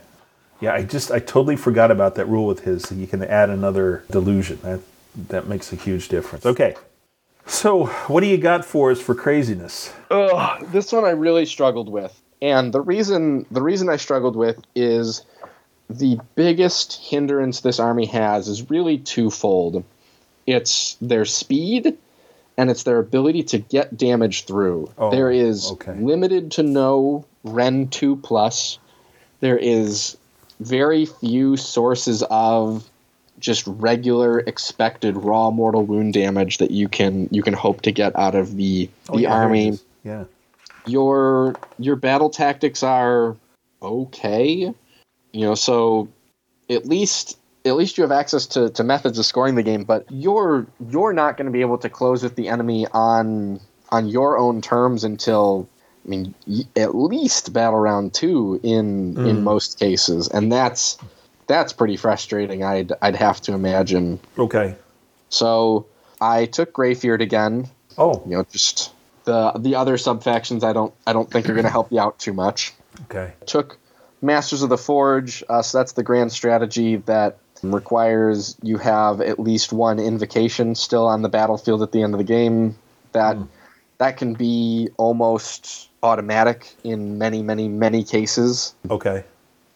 Yeah, 0.63 0.75
I 0.75 0.83
just 0.83 1.11
I 1.11 1.19
totally 1.19 1.57
forgot 1.57 1.91
about 1.91 2.15
that 2.15 2.25
rule 2.25 2.47
with 2.47 2.61
his. 2.61 2.89
You 2.89 3.05
can 3.05 3.21
add 3.21 3.49
another 3.49 4.05
delusion. 4.09 4.59
That 4.63 4.79
that 5.27 5.45
makes 5.45 5.73
a 5.73 5.75
huge 5.75 6.07
difference. 6.07 6.45
Okay. 6.45 6.75
So 7.45 7.87
what 8.07 8.21
do 8.21 8.27
you 8.27 8.37
got 8.37 8.63
for 8.63 8.89
us 8.89 9.01
for 9.01 9.13
craziness? 9.13 9.91
Ugh, 10.09 10.65
this 10.71 10.93
one 10.93 11.03
I 11.03 11.09
really 11.09 11.45
struggled 11.45 11.89
with, 11.89 12.17
and 12.41 12.73
the 12.73 12.79
reason 12.79 13.45
the 13.51 13.61
reason 13.61 13.89
I 13.89 13.97
struggled 13.97 14.37
with 14.37 14.57
is 14.73 15.25
the 15.89 16.17
biggest 16.35 16.93
hindrance 16.93 17.59
this 17.59 17.77
army 17.77 18.05
has 18.05 18.47
is 18.47 18.69
really 18.69 18.99
twofold. 18.99 19.83
It's 20.47 20.95
their 21.01 21.25
speed, 21.25 21.97
and 22.55 22.71
it's 22.71 22.83
their 22.83 22.99
ability 22.99 23.43
to 23.43 23.57
get 23.57 23.97
damage 23.97 24.45
through. 24.45 24.89
Oh, 24.97 25.11
there 25.11 25.29
is 25.29 25.71
okay. 25.73 25.95
limited 25.95 26.51
to 26.53 26.63
no 26.63 27.25
Ren 27.43 27.89
two 27.89 28.15
plus. 28.15 28.79
There 29.41 29.57
is 29.57 30.15
very 30.59 31.05
few 31.05 31.57
sources 31.57 32.23
of 32.29 32.89
just 33.39 33.65
regular 33.67 34.39
expected 34.39 35.17
raw 35.17 35.49
mortal 35.51 35.83
wound 35.83 36.13
damage 36.13 36.59
that 36.59 36.71
you 36.71 36.87
can 36.87 37.27
you 37.31 37.41
can 37.41 37.53
hope 37.53 37.81
to 37.81 37.91
get 37.91 38.15
out 38.17 38.35
of 38.35 38.55
the 38.55 38.89
Oh, 39.09 39.15
the 39.15 39.23
yeah, 39.23 39.33
army. 39.33 39.79
Yeah. 40.03 40.25
your 40.85 41.55
your 41.79 41.95
battle 41.95 42.29
tactics 42.29 42.83
are 42.83 43.35
okay 43.81 44.73
you 45.31 45.41
know 45.41 45.55
so 45.55 46.07
at 46.69 46.85
least 46.85 47.37
at 47.65 47.75
least 47.75 47.97
you 47.97 48.01
have 48.03 48.11
access 48.11 48.45
to, 48.47 48.69
to 48.69 48.83
methods 48.83 49.17
of 49.19 49.25
scoring 49.25 49.55
the 49.55 49.63
game 49.63 49.83
but 49.83 50.05
you're 50.09 50.65
you're 50.89 51.13
not 51.13 51.35
going 51.37 51.45
to 51.45 51.51
be 51.51 51.61
able 51.61 51.77
to 51.79 51.89
close 51.89 52.23
with 52.23 52.35
the 52.35 52.47
enemy 52.47 52.85
on 52.93 53.59
on 53.89 54.07
your 54.07 54.37
own 54.37 54.61
terms 54.61 55.03
until 55.03 55.67
i 56.05 56.09
mean 56.09 56.33
at 56.75 56.95
least 56.95 57.53
battle 57.53 57.79
round 57.79 58.13
2 58.13 58.59
in 58.63 59.17
in 59.25 59.43
most 59.43 59.79
cases 59.79 60.27
and 60.27 60.51
that's 60.51 60.97
that's 61.47 61.73
pretty 61.73 61.95
frustrating 61.97 62.63
i'd 62.63 62.91
i'd 63.01 63.15
have 63.15 63.41
to 63.41 63.53
imagine 63.53 64.19
Okay. 64.37 64.75
so 65.29 65.85
i 66.21 66.45
took 66.45 66.73
Greyfyrd 66.73 67.21
again 67.21 67.67
Oh. 67.97 68.21
you 68.25 68.31
know 68.35 68.43
just 68.51 68.91
the 69.25 69.51
the 69.57 69.75
other 69.75 69.97
sub 69.97 70.23
factions 70.23 70.63
i 70.63 70.73
don't 70.73 70.93
i 71.07 71.13
don't 71.13 71.29
think 71.29 71.47
are 71.49 71.53
going 71.53 71.63
to 71.65 71.69
help 71.69 71.91
you 71.91 71.99
out 71.99 72.19
too 72.19 72.33
much 72.33 72.73
Okay. 73.05 73.33
took 73.45 73.77
masters 74.21 74.61
of 74.61 74.69
the 74.69 74.77
forge 74.77 75.43
uh, 75.49 75.61
so 75.61 75.77
that's 75.77 75.93
the 75.93 76.03
grand 76.03 76.31
strategy 76.31 76.97
that 76.97 77.37
requires 77.61 78.55
you 78.61 78.77
have 78.77 79.21
at 79.21 79.39
least 79.39 79.71
one 79.71 79.99
invocation 79.99 80.75
still 80.75 81.07
on 81.07 81.21
the 81.21 81.29
battlefield 81.29 81.81
at 81.81 81.91
the 81.91 82.01
end 82.03 82.13
of 82.13 82.17
the 82.17 82.23
game 82.23 82.75
that 83.13 83.37
that 84.03 84.17
can 84.17 84.33
be 84.33 84.89
almost 84.97 85.89
automatic 86.03 86.75
in 86.83 87.17
many 87.17 87.41
many 87.41 87.69
many 87.69 88.03
cases 88.03 88.75
Okay. 88.89 89.23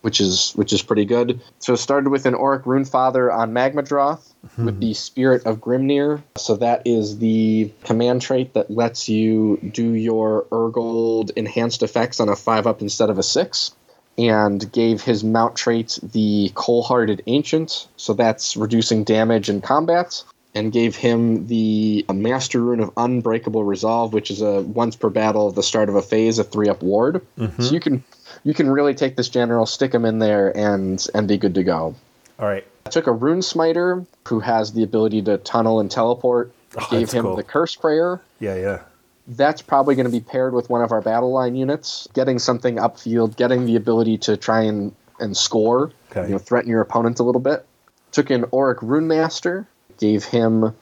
which 0.01 0.19
is 0.19 0.51
which 0.55 0.73
is 0.73 0.81
pretty 0.81 1.05
good. 1.05 1.39
So 1.59 1.73
it 1.73 1.77
started 1.77 2.09
with 2.09 2.25
an 2.25 2.35
Auric 2.35 2.63
Runefather 2.63 3.33
on 3.33 3.53
Magmadroth 3.53 4.33
hmm. 4.55 4.65
with 4.65 4.79
the 4.79 4.93
Spirit 4.93 5.45
of 5.45 5.59
Grimnir. 5.59 6.21
So 6.37 6.55
that 6.57 6.81
is 6.85 7.19
the 7.19 7.71
command 7.85 8.21
trait 8.21 8.53
that 8.53 8.69
lets 8.69 9.09
you 9.09 9.57
do 9.73 9.93
your 9.93 10.43
Urgold 10.51 11.31
enhanced 11.35 11.81
effects 11.81 12.19
on 12.19 12.29
a 12.29 12.35
five 12.35 12.67
up 12.67 12.81
instead 12.81 13.09
of 13.09 13.17
a 13.17 13.23
six. 13.23 13.71
And 14.19 14.71
gave 14.71 15.03
his 15.03 15.23
mount 15.23 15.55
trait 15.55 15.99
the 16.01 16.51
Cold-Hearted 16.55 17.21
Ancient, 17.27 17.87
so 17.97 18.15
that's 18.15 18.57
reducing 18.57 19.03
damage 19.03 19.47
in 19.47 19.61
combat. 19.61 20.23
And 20.57 20.71
gave 20.71 20.95
him 20.95 21.47
the 21.47 22.05
uh, 22.09 22.13
Master 22.13 22.59
Rune 22.59 22.79
of 22.79 22.91
Unbreakable 22.97 23.63
Resolve, 23.63 24.11
which 24.13 24.31
is 24.31 24.41
a 24.41 24.61
once 24.61 24.95
per 24.95 25.09
battle 25.09 25.49
at 25.49 25.55
the 25.55 25.61
start 25.61 25.87
of 25.87 25.95
a 25.95 26.01
phase, 26.01 26.39
a 26.39 26.43
three 26.43 26.67
up 26.67 26.81
ward. 26.81 27.21
Mm-hmm. 27.37 27.61
So 27.61 27.73
you 27.73 27.79
can 27.79 28.03
you 28.43 28.53
can 28.53 28.69
really 28.69 28.95
take 28.95 29.15
this 29.15 29.29
general, 29.29 29.65
stick 29.65 29.93
him 29.93 30.03
in 30.03 30.19
there, 30.19 30.55
and 30.57 31.05
and 31.13 31.27
be 31.27 31.37
good 31.37 31.53
to 31.55 31.63
go. 31.63 31.95
All 32.39 32.47
right. 32.47 32.65
I 32.85 32.89
took 32.89 33.05
a 33.07 33.11
Rune 33.11 33.41
Smiter 33.41 34.05
who 34.27 34.39
has 34.39 34.73
the 34.73 34.83
ability 34.83 35.21
to 35.23 35.37
tunnel 35.37 35.79
and 35.79 35.91
teleport. 35.91 36.51
Oh, 36.77 36.87
gave 36.89 37.11
him 37.11 37.23
cool. 37.23 37.35
the 37.35 37.43
Curse 37.43 37.75
Prayer. 37.75 38.21
Yeah, 38.39 38.55
yeah. 38.55 38.79
That's 39.27 39.61
probably 39.61 39.95
going 39.95 40.05
to 40.05 40.11
be 40.11 40.21
paired 40.21 40.53
with 40.53 40.69
one 40.69 40.81
of 40.81 40.91
our 40.91 41.01
battle 41.01 41.31
line 41.31 41.55
units, 41.55 42.07
getting 42.13 42.39
something 42.39 42.77
upfield, 42.77 43.35
getting 43.35 43.65
the 43.65 43.75
ability 43.75 44.19
to 44.19 44.37
try 44.37 44.61
and, 44.61 44.93
and 45.19 45.35
score, 45.35 45.91
Okay. 46.11 46.27
you 46.27 46.31
know, 46.33 46.37
threaten 46.39 46.69
your 46.69 46.81
opponent 46.81 47.19
a 47.19 47.23
little 47.23 47.41
bit. 47.41 47.65
Took 48.11 48.31
in 48.31 48.45
Auric 48.53 48.81
Rune 48.81 49.07
Master, 49.07 49.67
gave 49.97 50.23
him 50.23 50.73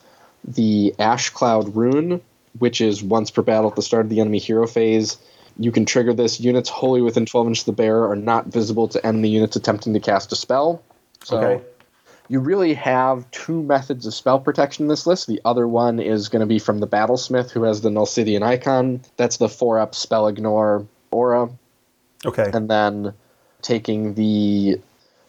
the 0.44 0.94
Ash 1.00 1.30
Cloud 1.30 1.76
Rune, 1.76 2.22
which 2.60 2.82
is 2.82 3.04
once 3.04 3.32
per 3.32 3.42
battle 3.42 3.70
at 3.70 3.76
the 3.76 3.82
start 3.82 4.06
of 4.06 4.10
the 4.10 4.20
enemy 4.20 4.38
hero 4.38 4.68
phase. 4.68 5.18
You 5.58 5.72
can 5.72 5.86
trigger 5.86 6.14
this. 6.14 6.40
Units 6.40 6.70
wholly 6.70 7.02
within 7.02 7.26
12 7.26 7.48
inches 7.48 7.62
of 7.68 7.76
the 7.76 7.82
bearer 7.82 8.10
are 8.10 8.16
not 8.16 8.48
visible 8.48 8.88
to 8.90 9.06
enemy 9.06 9.30
units 9.30 9.56
attempting 9.56 9.94
to 9.94 10.00
cast 10.00 10.32
a 10.32 10.36
spell. 10.36 10.84
So 11.24 11.38
Okay. 11.38 11.64
you 12.28 12.40
really 12.40 12.74
have 12.74 13.30
two 13.32 13.64
methods 13.64 14.06
of 14.06 14.14
spell 14.14 14.40
protection 14.40 14.84
in 14.86 14.90
this 14.90 15.08
list. 15.08 15.28
The 15.28 15.42
other 15.46 15.68
one 15.68 16.00
is 16.00 16.28
going 16.30 16.42
to 16.42 16.46
be 16.46 16.60
from 16.60 16.80
the 16.80 16.88
Battlesmith, 16.88 17.52
who 17.52 17.64
has 17.64 17.82
the 17.82 17.90
Nulsidian 17.90 18.44
icon. 18.44 19.02
That's 19.18 19.38
the 19.38 19.50
four 19.50 19.80
up 19.80 19.96
spell 19.96 20.28
ignore 20.28 20.86
aura, 21.12 21.50
Okay. 22.26 22.52
and 22.54 22.70
then 22.70 23.14
taking 23.62 24.14
the 24.16 24.80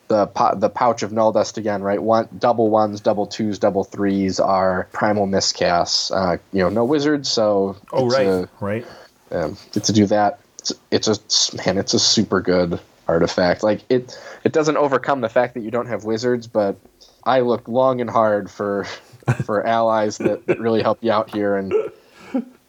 the 0.09 0.26
po- 0.26 0.54
the 0.54 0.68
pouch 0.68 1.02
of 1.02 1.12
null 1.12 1.32
dust 1.32 1.59
again. 1.59 1.82
Right, 1.82 2.02
one 2.02 2.28
double 2.38 2.70
ones, 2.70 3.00
double 3.00 3.26
twos, 3.26 3.59
double 3.59 3.84
threes 3.84 4.40
are 4.40 4.88
primal 4.92 5.26
miscasts. 5.26 6.11
Uh, 6.14 6.38
you 6.52 6.62
know, 6.62 6.68
no 6.68 6.84
wizards, 6.84 7.28
so 7.28 7.76
oh, 7.92 8.09
right. 8.09 8.26
a- 8.26 8.48
right. 8.61 8.86
um, 9.30 9.57
get 9.72 9.84
to 9.84 9.92
do 9.92 10.07
that. 10.07 10.40
It's, 10.59 10.72
it's 10.90 11.52
a 11.52 11.57
man, 11.57 11.78
it's 11.78 11.94
a 11.94 11.98
super 11.98 12.40
good 12.40 12.80
artifact. 13.09 13.62
Like 13.62 13.82
it, 13.88 14.18
it 14.44 14.52
doesn't 14.52 14.76
overcome 14.76 15.20
the 15.20 15.28
fact 15.28 15.54
that 15.54 15.61
you 15.61 15.70
don't 15.70 15.86
have 15.86 16.04
wizards, 16.04 16.46
but 16.46 16.76
I 17.24 17.40
looked 17.40 17.68
long 17.68 18.00
and 18.00 18.11
hard 18.11 18.50
for 18.50 18.84
for 19.44 19.66
allies 19.66 20.18
that, 20.18 20.46
that 20.46 20.61
really 20.61 20.82
help 20.82 21.02
you 21.02 21.12
out 21.12 21.30
here, 21.30 21.57
and 21.57 21.74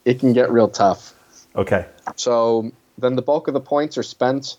it 0.05 0.19
can 0.19 0.33
get 0.33 0.51
real 0.51 0.67
tough. 0.67 1.13
Okay. 1.55 1.85
So 2.15 2.71
then 2.97 3.15
the 3.15 3.21
bulk 3.21 3.47
of 3.47 3.53
the 3.53 3.61
points 3.61 3.97
are 3.97 4.03
spent. 4.03 4.57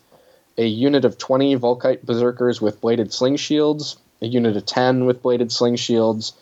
A 0.57 0.65
unit 0.65 1.05
of 1.05 1.17
20 1.17 1.55
Vulkite 1.57 2.03
Berserkers 2.05 2.61
with 2.61 2.81
bladed 2.81 3.13
sling 3.13 3.37
shields, 3.37 3.97
a 4.21 4.27
unit 4.27 4.57
of 4.57 4.65
10 4.65 5.05
with 5.05 5.21
bladed 5.21 5.51
sling 5.51 5.75
shields, 5.77 6.33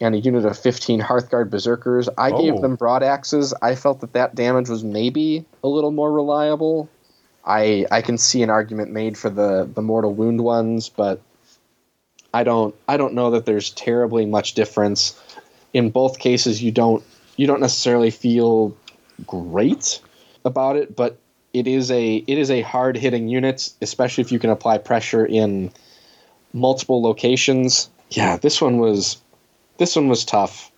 and 0.00 0.14
a 0.14 0.18
unit 0.18 0.44
of 0.44 0.56
15 0.58 1.00
Hearthguard 1.00 1.50
Berserkers. 1.50 2.08
I 2.16 2.30
Oh. 2.30 2.40
gave 2.40 2.60
them 2.60 2.76
broad 2.76 3.02
axes. 3.02 3.52
I 3.60 3.74
felt 3.74 4.00
that 4.00 4.12
that 4.14 4.34
damage 4.34 4.68
was 4.68 4.84
maybe 4.84 5.44
a 5.62 5.68
little 5.68 5.90
more 5.90 6.10
reliable. 6.12 6.88
I 7.44 7.86
I 7.90 8.02
can 8.02 8.16
see 8.18 8.42
an 8.42 8.50
argument 8.50 8.90
made 8.92 9.16
for 9.18 9.30
the 9.30 9.68
the 9.72 9.82
mortal 9.82 10.12
wound 10.14 10.42
ones, 10.42 10.88
but 10.88 11.20
I 12.32 12.44
don't 12.44 12.74
I 12.86 12.96
don't 12.96 13.14
know 13.14 13.30
that 13.32 13.46
there's 13.46 13.70
terribly 13.70 14.26
much 14.26 14.54
difference. 14.54 15.18
In 15.72 15.90
both 15.90 16.18
cases, 16.18 16.62
you 16.62 16.70
don't 16.70 17.02
you 17.36 17.46
don't 17.46 17.60
necessarily 17.60 18.10
feel 18.10 18.74
great 19.26 20.00
about 20.44 20.76
it, 20.76 20.94
but 20.94 21.16
it 21.58 21.66
is 21.66 21.90
a 21.90 22.16
it 22.16 22.38
is 22.38 22.50
a 22.50 22.62
hard 22.62 22.96
hitting 22.96 23.28
unit, 23.28 23.70
especially 23.82 24.22
if 24.22 24.32
you 24.32 24.38
can 24.38 24.50
apply 24.50 24.78
pressure 24.78 25.24
in 25.24 25.70
multiple 26.52 27.02
locations. 27.02 27.90
Yeah, 28.10 28.36
this 28.36 28.60
one 28.60 28.78
was 28.78 29.18
this 29.78 29.96
one 29.96 30.08
was 30.08 30.24
tough. 30.24 30.70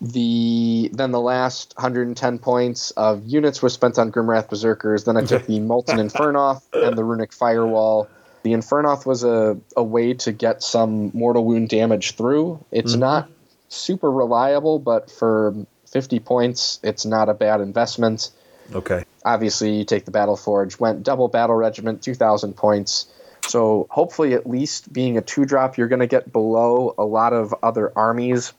The 0.00 0.90
then 0.92 1.12
the 1.12 1.20
last 1.20 1.74
110 1.76 2.38
points 2.38 2.90
of 2.92 3.24
units 3.24 3.62
were 3.62 3.68
spent 3.68 3.98
on 3.98 4.10
Grimwrath 4.10 4.48
Berserkers. 4.48 5.04
Then 5.04 5.16
I 5.16 5.24
took 5.24 5.46
the 5.46 5.60
Molten 5.70 5.98
Infernoth 5.98 6.62
and 6.72 6.98
the 6.98 7.04
Runic 7.04 7.30
Fyrewall. 7.30 8.08
The 8.42 8.52
Infernoth 8.52 9.06
was 9.06 9.24
a, 9.24 9.56
a 9.74 9.82
way 9.82 10.12
to 10.14 10.32
get 10.32 10.62
some 10.62 11.10
mortal 11.14 11.46
wound 11.46 11.70
damage 11.70 12.16
through. 12.16 12.62
It's 12.70 12.92
mm-hmm. 12.92 13.00
not 13.00 13.30
super 13.68 14.10
reliable, 14.10 14.78
but 14.78 15.10
for 15.10 15.54
50 15.90 16.18
points, 16.20 16.78
it's 16.82 17.06
not 17.06 17.30
a 17.30 17.34
bad 17.34 17.62
investment. 17.62 18.30
Okay. 18.74 19.04
Obviously, 19.24 19.78
you 19.78 19.84
take 19.84 20.04
the 20.04 20.10
Battle 20.10 20.36
Forge, 20.36 20.78
went 20.78 21.02
double 21.02 21.28
Battle 21.28 21.56
Regiment, 21.56 22.02
2,000 22.02 22.54
points. 22.54 23.06
So 23.46 23.86
hopefully, 23.90 24.34
at 24.34 24.48
least 24.48 24.92
being 24.92 25.16
a 25.16 25.22
two 25.22 25.44
drop, 25.44 25.76
you're 25.76 25.88
going 25.88 26.00
to 26.00 26.06
get 26.06 26.32
below 26.32 26.94
a 26.98 27.04
lot 27.04 27.32
of 27.32 27.54
other 27.62 27.92
armies. 27.96 28.52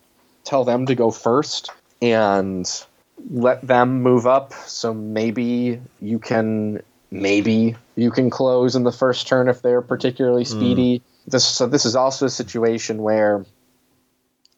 Tell 0.44 0.64
them 0.64 0.86
to 0.88 0.96
go 0.96 1.12
first 1.12 1.72
and 2.02 2.70
let 3.30 3.66
them 3.66 4.02
move 4.02 4.28
up. 4.28 4.54
So 4.54 4.94
maybe 4.94 5.82
you 6.02 6.20
can 6.20 6.82
maybe 7.12 7.76
you 7.96 8.12
can 8.12 8.30
close 8.30 8.76
in 8.76 8.84
the 8.84 8.92
first 8.92 9.28
turn 9.28 9.48
if 9.48 9.62
they're 9.62 9.82
particularly 9.82 10.44
hmm. 10.44 10.52
speedy. 10.52 11.02
This 11.28 11.46
so 11.46 11.68
this 11.68 11.86
is 11.86 11.96
also 11.96 12.28
a 12.28 12.30
situation 12.30 13.02
where 13.02 13.46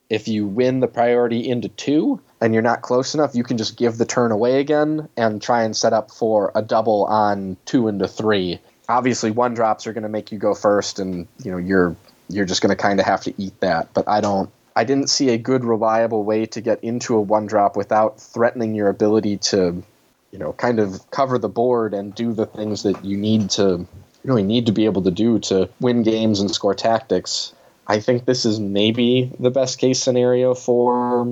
if 0.09 0.27
you 0.27 0.47
win 0.47 0.79
the 0.79 0.87
priority 0.87 1.47
into 1.47 1.69
two 1.69 2.21
and 2.41 2.53
you're 2.53 2.63
not 2.63 2.81
close 2.81 3.13
enough, 3.13 3.35
you 3.35 3.43
can 3.43 3.57
just 3.57 3.77
give 3.77 3.97
the 3.97 4.05
turn 4.05 4.31
away 4.31 4.59
again 4.59 5.09
and 5.17 5.41
try 5.41 5.63
and 5.63 5.75
set 5.75 5.93
up 5.93 6.11
for 6.11 6.51
a 6.55 6.61
double 6.61 7.05
on 7.05 7.57
two 7.65 7.87
into 7.87 8.07
three. 8.07 8.59
Obviously, 8.89 9.31
one 9.31 9.53
drops 9.53 9.87
are 9.87 9.93
going 9.93 10.03
to 10.03 10.09
make 10.09 10.31
you 10.31 10.37
go 10.37 10.53
first, 10.53 10.99
and 10.99 11.27
you 11.43 11.51
know 11.51 11.57
you're 11.57 11.95
you're 12.29 12.45
just 12.45 12.61
going 12.61 12.75
to 12.75 12.81
kind 12.81 12.99
of 12.99 13.05
have 13.05 13.21
to 13.21 13.33
eat 13.37 13.59
that. 13.59 13.93
But 13.93 14.07
I 14.07 14.21
don't. 14.21 14.49
I 14.75 14.83
didn't 14.83 15.09
see 15.09 15.29
a 15.29 15.37
good, 15.39 15.65
reliable 15.65 16.23
way 16.23 16.45
to 16.45 16.61
get 16.61 16.83
into 16.83 17.15
a 17.15 17.21
one 17.21 17.47
drop 17.47 17.75
without 17.75 18.21
threatening 18.21 18.75
your 18.75 18.89
ability 18.89 19.37
to, 19.37 19.83
you 20.31 20.37
know, 20.37 20.53
kind 20.53 20.79
of 20.79 21.09
cover 21.09 21.39
the 21.39 21.49
board 21.49 21.95
and 21.95 22.13
do 22.13 22.31
the 22.31 22.45
things 22.45 22.83
that 22.83 23.03
you 23.03 23.17
need 23.17 23.49
to 23.51 23.87
really 24.23 24.43
need 24.43 24.67
to 24.67 24.71
be 24.71 24.85
able 24.85 25.01
to 25.01 25.09
do 25.11 25.39
to 25.39 25.67
win 25.79 26.03
games 26.03 26.39
and 26.39 26.51
score 26.51 26.75
tactics. 26.75 27.53
I 27.87 27.99
think 27.99 28.25
this 28.25 28.45
is 28.45 28.59
maybe 28.59 29.31
the 29.39 29.49
best 29.49 29.79
case 29.79 29.99
scenario 29.99 30.53
for 30.53 31.25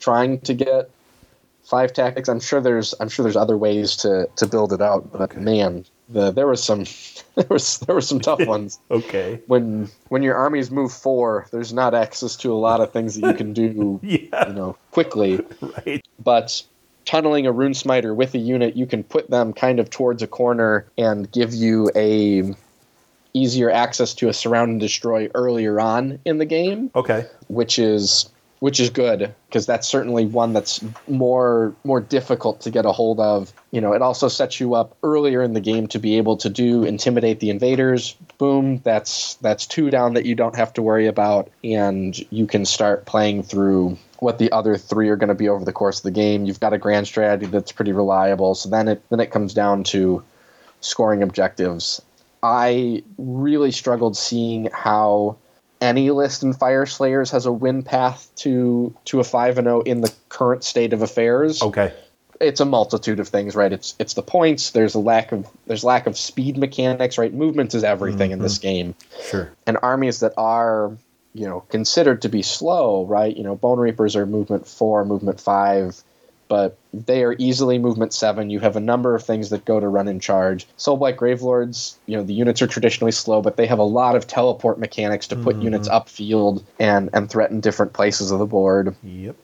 trying 0.00 0.40
to 0.40 0.54
get 0.54 0.90
five 1.64 1.92
tactics. 1.92 2.28
I'm 2.28 2.40
sure 2.40 2.60
there's 2.60 2.94
I'm 3.00 3.08
sure 3.08 3.22
there's 3.22 3.36
other 3.36 3.56
ways 3.56 3.94
to 3.96 4.28
to 4.36 4.46
build 4.46 4.72
it 4.72 4.80
out, 4.82 5.12
but 5.12 5.36
man, 5.36 5.84
the 6.08 6.32
there 6.32 6.46
was 6.48 6.62
some 6.62 6.84
there 7.36 7.46
was 7.48 7.78
there 7.80 7.94
were 7.94 8.00
some 8.00 8.18
tough 8.20 8.44
ones. 8.46 8.80
Okay. 8.90 9.40
When 9.46 9.88
when 10.08 10.22
your 10.22 10.34
armies 10.34 10.70
move 10.70 10.92
four, 10.92 11.46
there's 11.52 11.72
not 11.72 11.94
access 11.94 12.34
to 12.36 12.52
a 12.52 12.56
lot 12.58 12.80
of 12.80 12.90
things 12.92 13.14
that 13.14 13.26
you 13.28 13.34
can 13.34 13.52
do, 13.52 14.00
Yeah. 14.02 14.48
you 14.48 14.54
know, 14.54 14.76
quickly 14.90 15.40
Right. 15.60 16.04
but 16.22 16.62
tunneling 17.06 17.46
a 17.46 17.52
rune 17.52 17.74
smiter 17.74 18.14
with 18.14 18.34
a 18.34 18.38
unit 18.38 18.76
you 18.76 18.86
can 18.86 19.02
put 19.02 19.30
them 19.30 19.52
kind 19.52 19.80
of 19.80 19.88
towards 19.90 20.22
a 20.22 20.26
corner 20.26 20.84
and 20.98 21.30
give 21.32 21.52
you 21.54 21.90
a 21.96 22.54
easier 23.32 23.70
access 23.70 24.12
to 24.14 24.28
a 24.28 24.32
surround 24.32 24.70
and 24.70 24.80
destroy 24.80 25.28
earlier 25.34 25.80
on 25.80 26.18
in 26.24 26.38
the 26.38 26.44
game 26.44 26.90
Okay. 26.94 27.26
which 27.48 27.78
is 27.78 28.28
which 28.60 28.78
is 28.78 28.90
good 28.90 29.34
because 29.48 29.66
that's 29.66 29.88
certainly 29.88 30.26
one 30.26 30.52
that's 30.52 30.84
more 31.08 31.74
more 31.82 32.00
difficult 32.00 32.60
to 32.60 32.70
get 32.70 32.86
a 32.86 32.92
hold 32.92 33.18
of. 33.18 33.52
You 33.72 33.80
know 33.80 33.92
it 33.94 34.02
also 34.02 34.28
sets 34.28 34.60
you 34.60 34.74
up 34.74 34.96
earlier 35.02 35.42
in 35.42 35.54
the 35.54 35.60
game 35.60 35.88
to 35.88 35.98
be 35.98 36.18
able 36.18 36.36
to 36.38 36.48
do 36.48 36.84
intimidate 36.84 37.40
the 37.40 37.50
invaders. 37.50 38.14
Boom 38.38 38.78
that's 38.84 39.34
that's 39.36 39.66
two 39.66 39.90
down 39.90 40.14
that 40.14 40.26
you 40.26 40.34
don't 40.34 40.56
have 40.56 40.72
to 40.74 40.82
worry 40.82 41.06
about 41.06 41.50
and 41.64 42.16
you 42.30 42.46
can 42.46 42.64
start 42.64 43.06
playing 43.06 43.42
through 43.42 43.98
what 44.18 44.38
the 44.38 44.52
other 44.52 44.76
three 44.76 45.08
are 45.08 45.16
going 45.16 45.28
to 45.28 45.34
be 45.34 45.48
over 45.48 45.64
the 45.64 45.72
course 45.72 45.98
of 45.98 46.02
the 46.04 46.10
game. 46.10 46.44
You've 46.44 46.60
got 46.60 46.74
a 46.74 46.78
grand 46.78 47.06
strategy 47.06 47.46
that's 47.46 47.72
pretty 47.72 47.92
reliable 47.92 48.54
so 48.54 48.68
then 48.68 48.88
it 48.88 49.02
then 49.08 49.20
it 49.20 49.30
comes 49.30 49.54
down 49.54 49.84
to 49.84 50.22
scoring 50.82 51.22
objectives. 51.22 52.02
I 52.42 53.02
really 53.16 53.70
struggled 53.70 54.16
seeing 54.16 54.68
how 54.72 55.36
any 55.80 56.10
list 56.10 56.42
in 56.42 56.52
Fyreslayers 56.52 57.30
has 57.32 57.46
a 57.46 57.52
win 57.52 57.82
path 57.82 58.30
to 58.36 58.94
to 59.06 59.20
a 59.20 59.24
five 59.24 59.58
and 59.58 59.66
zero 59.66 59.80
in 59.80 60.00
the 60.00 60.12
current 60.28 60.64
state 60.64 60.92
of 60.92 61.02
affairs. 61.02 61.62
Okay. 61.62 61.92
It's 62.40 62.60
a 62.60 62.64
multitude 62.64 63.20
of 63.20 63.28
things, 63.28 63.54
right? 63.54 63.72
It's 63.72 63.94
it's 63.98 64.14
the 64.14 64.22
points. 64.22 64.70
There's 64.70 64.94
a 64.94 64.98
lack 64.98 65.32
of 65.32 65.46
there's 65.66 65.84
lack 65.84 66.06
of 66.06 66.16
speed 66.16 66.56
mechanics, 66.56 67.18
right? 67.18 67.32
Movement 67.32 67.74
is 67.74 67.84
everything 67.84 68.30
in 68.30 68.38
this 68.38 68.58
mm-hmm. 68.58 68.68
game, 68.68 68.94
Sure. 69.30 69.50
and 69.66 69.76
armies 69.82 70.20
that 70.20 70.32
are 70.38 70.96
you 71.34 71.46
know 71.46 71.60
considered 71.68 72.22
to 72.22 72.28
be 72.28 72.42
slow, 72.42 73.04
right? 73.04 73.36
You 73.36 73.44
know, 73.44 73.56
Bone 73.56 73.78
Reapers 73.78 74.16
are 74.16 74.26
movement 74.26 74.66
four, 74.66 75.04
movement 75.04 75.40
five. 75.40 76.02
But 76.50 76.76
they 76.92 77.22
are 77.22 77.36
easily 77.38 77.78
movement 77.78 78.12
seven. 78.12 78.50
You 78.50 78.58
have 78.58 78.74
a 78.74 78.80
number 78.80 79.14
of 79.14 79.22
things 79.22 79.50
that 79.50 79.64
go 79.64 79.78
to 79.78 79.86
run 79.86 80.08
in 80.08 80.18
charge. 80.18 80.66
Soulblight 80.78 81.14
Gravelords, 81.14 81.94
you 82.06 82.16
know, 82.16 82.24
the 82.24 82.34
units 82.34 82.60
are 82.60 82.66
traditionally 82.66 83.12
slow, 83.12 83.40
but 83.40 83.56
they 83.56 83.66
have 83.66 83.78
a 83.78 83.84
lot 83.84 84.16
of 84.16 84.26
teleport 84.26 84.80
mechanics 84.80 85.28
to 85.28 85.36
put 85.36 85.62
units 85.62 85.88
upfield 85.88 86.64
and 86.80 87.08
and 87.12 87.30
threaten 87.30 87.60
different 87.60 87.92
places 87.92 88.32
of 88.32 88.40
the 88.40 88.46
board. 88.46 88.96
Yep. 89.04 89.36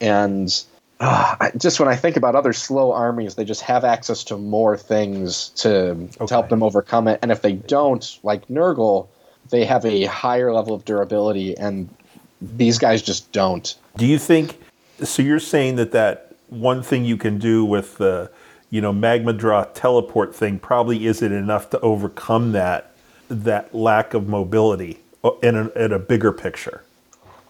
And 0.00 0.64
uh, 0.98 1.50
just 1.58 1.78
when 1.78 1.90
I 1.90 1.96
think 1.96 2.16
about 2.16 2.34
other 2.34 2.54
slow 2.54 2.92
armies, 2.92 3.34
they 3.34 3.44
just 3.44 3.60
have 3.60 3.84
access 3.84 4.24
to 4.24 4.38
more 4.38 4.78
things 4.78 5.50
to, 5.56 6.08
to 6.26 6.26
help 6.26 6.48
them 6.48 6.62
overcome 6.62 7.06
it. 7.06 7.18
And 7.20 7.30
if 7.30 7.42
they 7.42 7.52
don't, 7.52 8.18
like 8.22 8.48
Nurgle, 8.48 9.08
they 9.50 9.66
have 9.66 9.84
a 9.84 10.04
higher 10.06 10.54
level 10.54 10.74
of 10.74 10.86
durability, 10.86 11.54
and 11.58 11.94
these 12.40 12.78
guys 12.78 13.02
just 13.02 13.30
don't. 13.32 13.74
Do 13.98 14.06
you 14.06 14.18
think? 14.18 14.58
So 15.02 15.22
you're 15.22 15.40
saying 15.40 15.76
that 15.76 15.92
that 15.92 16.29
one 16.50 16.82
thing 16.82 17.04
you 17.04 17.16
can 17.16 17.38
do 17.38 17.64
with 17.64 17.98
the, 17.98 18.30
you 18.70 18.80
know, 18.80 18.92
magma 18.92 19.32
droth 19.32 19.74
teleport 19.74 20.34
thing 20.34 20.58
probably 20.58 21.06
isn't 21.06 21.32
enough 21.32 21.70
to 21.70 21.80
overcome 21.80 22.52
that 22.52 22.92
that 23.28 23.72
lack 23.74 24.12
of 24.12 24.28
mobility 24.28 24.98
uh, 25.22 25.30
in 25.42 25.56
a, 25.56 25.68
in 25.70 25.92
a 25.92 25.98
bigger 25.98 26.32
picture, 26.32 26.82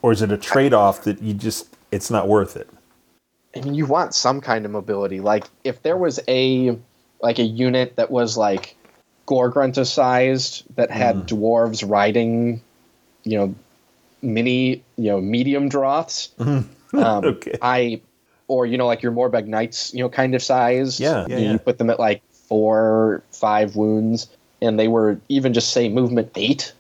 or 0.03 0.12
is 0.12 0.20
it 0.22 0.30
a 0.30 0.36
trade 0.36 0.74
off 0.74 1.05
that 1.05 1.22
you 1.22 1.32
just 1.34 1.74
it's 1.90 2.11
not 2.11 2.28
worth 2.28 2.57
it? 2.57 2.68
I 3.57 3.61
mean, 3.61 3.74
you 3.74 3.86
want 3.86 4.14
some 4.14 4.40
kind 4.40 4.64
of 4.64 4.70
mobility. 4.70 5.20
Like 5.20 5.44
if 5.64 5.82
there 5.82 5.96
was 5.96 6.20
a 6.28 6.78
like 7.20 7.38
a 7.38 7.44
unit 7.44 7.96
that 7.96 8.11
was 8.11 8.36
like 8.36 8.76
Gore-grunta 9.26 9.86
sized 9.86 10.64
that 10.76 10.90
had 10.90 11.28
dwarves 11.28 11.88
riding, 11.88 12.61
you 13.22 13.38
know, 13.38 13.55
mini, 14.22 14.82
you 14.96 15.11
know, 15.11 15.20
medium 15.20 15.68
droths. 15.68 16.30
Um, 16.92 17.24
Okay. 17.24 17.57
I, 17.62 18.01
or 18.51 18.66
you 18.66 18.76
know, 18.76 18.86
like 18.86 19.01
your 19.03 19.12
Morbheg 19.12 19.46
Knights, 19.46 19.94
you 19.94 20.01
know, 20.03 20.09
kind 20.11 20.34
of 20.34 20.42
size. 20.42 20.98
Yeah, 20.98 21.24
yeah, 21.28 21.36
you, 21.38 21.44
yeah. 21.44 21.53
you 21.53 21.59
put 21.59 21.78
them 21.78 21.88
at 21.88 21.98
like 22.01 22.20
four, 22.32 23.22
five 23.32 23.76
wounds, 23.76 24.26
and 24.61 24.78
they 24.78 24.88
were 24.88 25.20
even 25.28 25.55
just 25.55 25.72
say 25.72 25.88
movement 25.88 26.30
eight. 26.34 26.72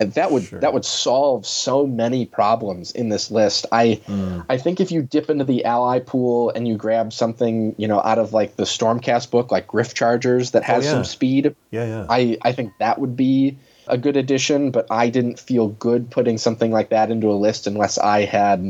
And 0.00 0.12
that 0.14 0.32
would 0.32 0.42
Sure. 0.44 0.58
that 0.58 0.72
would 0.72 0.84
solve 0.86 1.46
so 1.46 1.86
many 1.86 2.24
problems 2.26 2.90
in 2.90 3.08
this 3.10 3.30
list. 3.30 3.66
I 3.70 4.00
Hmm. 4.06 4.40
I 4.48 4.56
think 4.56 4.80
if 4.80 4.90
you 4.90 5.02
dip 5.02 5.30
into 5.30 5.44
the 5.44 5.64
ally 5.64 6.00
pool 6.00 6.50
and 6.56 6.66
you 6.66 6.76
grab 6.76 7.12
something, 7.12 7.74
you 7.78 7.86
know, 7.86 8.00
out 8.00 8.18
of 8.18 8.32
like 8.32 8.56
the 8.56 8.64
Stormcast 8.64 9.30
book, 9.30 9.52
like 9.52 9.68
Gryph 9.68 9.94
Chargers 9.94 10.50
that 10.52 10.64
has 10.64 10.84
Oh, 10.84 10.88
yeah. 10.88 10.92
some 10.94 11.04
speed, 11.04 11.54
Yeah, 11.70 11.84
yeah. 11.86 12.06
I, 12.08 12.36
I 12.42 12.50
think 12.52 12.72
that 12.80 12.98
would 12.98 13.16
be 13.16 13.58
a 13.86 13.96
good 13.98 14.16
addition, 14.16 14.70
but 14.72 14.86
I 14.90 15.08
didn't 15.08 15.38
feel 15.38 15.68
good 15.68 16.10
putting 16.10 16.38
something 16.38 16.72
like 16.72 16.88
that 16.88 17.10
into 17.10 17.30
a 17.30 17.38
list 17.46 17.66
unless 17.68 17.98
I 17.98 18.24
had, 18.24 18.60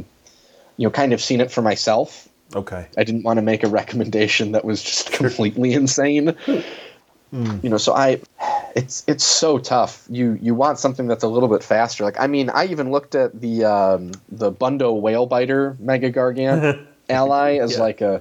you 0.77 0.87
know, 0.87 0.91
kind 0.91 1.13
of 1.15 1.21
seen 1.23 1.41
it 1.41 1.51
for 1.51 1.63
myself. 1.63 2.29
Okay. 2.55 2.87
I 2.97 3.05
didn't 3.05 3.23
want 3.23 3.39
to 3.39 3.43
make 3.43 3.63
a 3.65 3.69
recommendation 3.69 4.53
that 4.53 4.65
was 4.65 4.83
just 4.83 5.13
completely 5.19 5.73
insane. 5.73 6.37
You 7.35 7.71
know, 7.71 7.79
so 7.79 7.95
I 7.95 8.21
it's 8.77 9.03
it's 9.07 9.25
so 9.25 9.57
tough. 9.59 10.05
You 10.11 10.39
you 10.43 10.55
want 10.55 10.79
something 10.79 11.07
that's 11.07 11.25
a 11.25 11.29
little 11.29 11.49
bit 11.49 11.63
faster. 11.65 12.05
Like 12.05 12.21
I 12.21 12.27
mean, 12.27 12.51
I 12.51 12.67
even 12.67 12.91
looked 12.91 13.15
at 13.15 13.41
the 13.41 13.65
um, 13.65 14.13
the 14.29 14.53
Bundo 14.53 14.93
Whale 14.93 15.25
Biter 15.25 15.75
Mega 15.81 16.13
Gargant 16.13 16.87
ally 17.09 17.57
as 17.57 17.79
like 17.79 18.03
a 18.03 18.21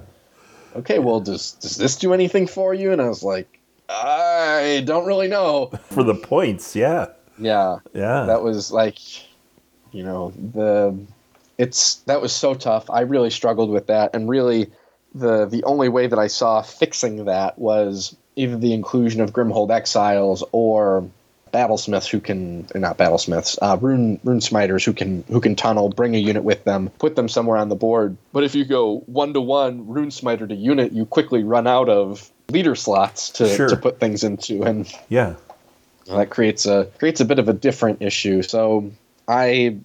okay, 0.76 0.98
well 0.98 1.20
does 1.20 1.52
does 1.60 1.76
this 1.76 1.96
do 1.96 2.14
anything 2.14 2.46
for 2.46 2.72
you? 2.72 2.90
And 2.90 3.02
I 3.02 3.08
was 3.08 3.22
like, 3.22 3.60
I 3.90 4.82
don't 4.86 5.04
really 5.06 5.28
know. 5.28 5.66
For 5.90 6.02
the 6.04 6.14
points, 6.14 6.74
yeah, 6.74 7.08
Yeah. 7.38 7.80
yeah. 7.92 8.24
That 8.24 8.42
was 8.42 8.72
like 8.72 8.96
you 9.92 10.04
know, 10.04 10.32
the 10.52 10.98
it's 11.62 11.96
that 12.06 12.20
was 12.20 12.32
so 12.32 12.54
tough. 12.54 12.90
I 12.90 13.02
really 13.02 13.30
struggled 13.30 13.70
with 13.70 13.86
that 13.86 14.10
and 14.14 14.28
really 14.28 14.66
the 15.14 15.46
the 15.46 15.62
only 15.62 15.88
way 15.88 16.08
that 16.08 16.18
I 16.18 16.26
saw 16.26 16.60
fixing 16.60 17.26
that 17.26 17.56
was 17.56 18.16
either 18.34 18.56
the 18.56 18.72
inclusion 18.72 19.20
of 19.20 19.32
Grimhold 19.32 19.70
Exiles 19.70 20.42
or 20.50 21.08
battlesmiths 21.52 22.08
who 22.08 22.18
can 22.18 22.66
not 22.74 22.98
battlesmiths, 22.98 23.58
uh, 23.62 23.76
rune 23.80 24.18
rune 24.24 24.40
smiters 24.40 24.84
who 24.84 24.92
can 24.92 25.22
who 25.28 25.40
can 25.40 25.54
tunnel, 25.54 25.88
bring 25.88 26.16
a 26.16 26.18
unit 26.18 26.42
with 26.42 26.64
them, 26.64 26.90
put 26.98 27.14
them 27.14 27.28
somewhere 27.28 27.58
on 27.58 27.68
the 27.68 27.76
board. 27.76 28.16
But 28.32 28.42
if 28.42 28.56
you 28.56 28.64
go 28.64 29.04
one 29.06 29.32
to 29.34 29.40
one 29.40 29.86
rune 29.86 30.10
smiter 30.10 30.48
to 30.48 30.54
unit, 30.56 30.90
you 30.90 31.06
quickly 31.06 31.44
run 31.44 31.68
out 31.68 31.88
of 31.88 32.28
leader 32.50 32.74
slots 32.74 33.30
to, 33.30 33.48
Sure. 33.48 33.68
to 33.68 33.76
put 33.76 34.00
things 34.00 34.24
into 34.24 34.64
and 34.64 34.92
yeah. 35.08 35.34
that 36.08 36.28
creates 36.30 36.66
a 36.66 36.88
creates 36.98 37.20
a 37.20 37.24
bit 37.24 37.38
of 37.38 37.48
a 37.48 37.52
different 37.52 38.02
issue. 38.02 38.42
So 38.42 38.90
I 39.28 39.76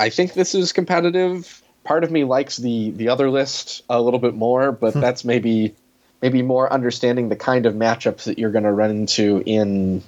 I 0.00 0.10
think 0.10 0.34
this 0.34 0.54
is 0.54 0.72
competitive. 0.72 1.62
Part 1.84 2.04
of 2.04 2.10
me 2.10 2.24
likes 2.24 2.56
the 2.56 2.90
the 2.92 3.08
other 3.08 3.30
list 3.30 3.82
a 3.88 4.00
little 4.00 4.18
bit 4.18 4.34
more, 4.34 4.72
but 4.72 4.94
that's 4.94 5.24
maybe 5.24 5.74
maybe 6.22 6.42
more 6.42 6.72
understanding 6.72 7.28
the 7.28 7.36
kind 7.36 7.66
of 7.66 7.74
matchups 7.74 8.24
that 8.24 8.38
you're 8.38 8.50
going 8.50 8.64
to 8.64 8.72
run 8.72 8.90
into 8.90 9.42
in 9.46 10.02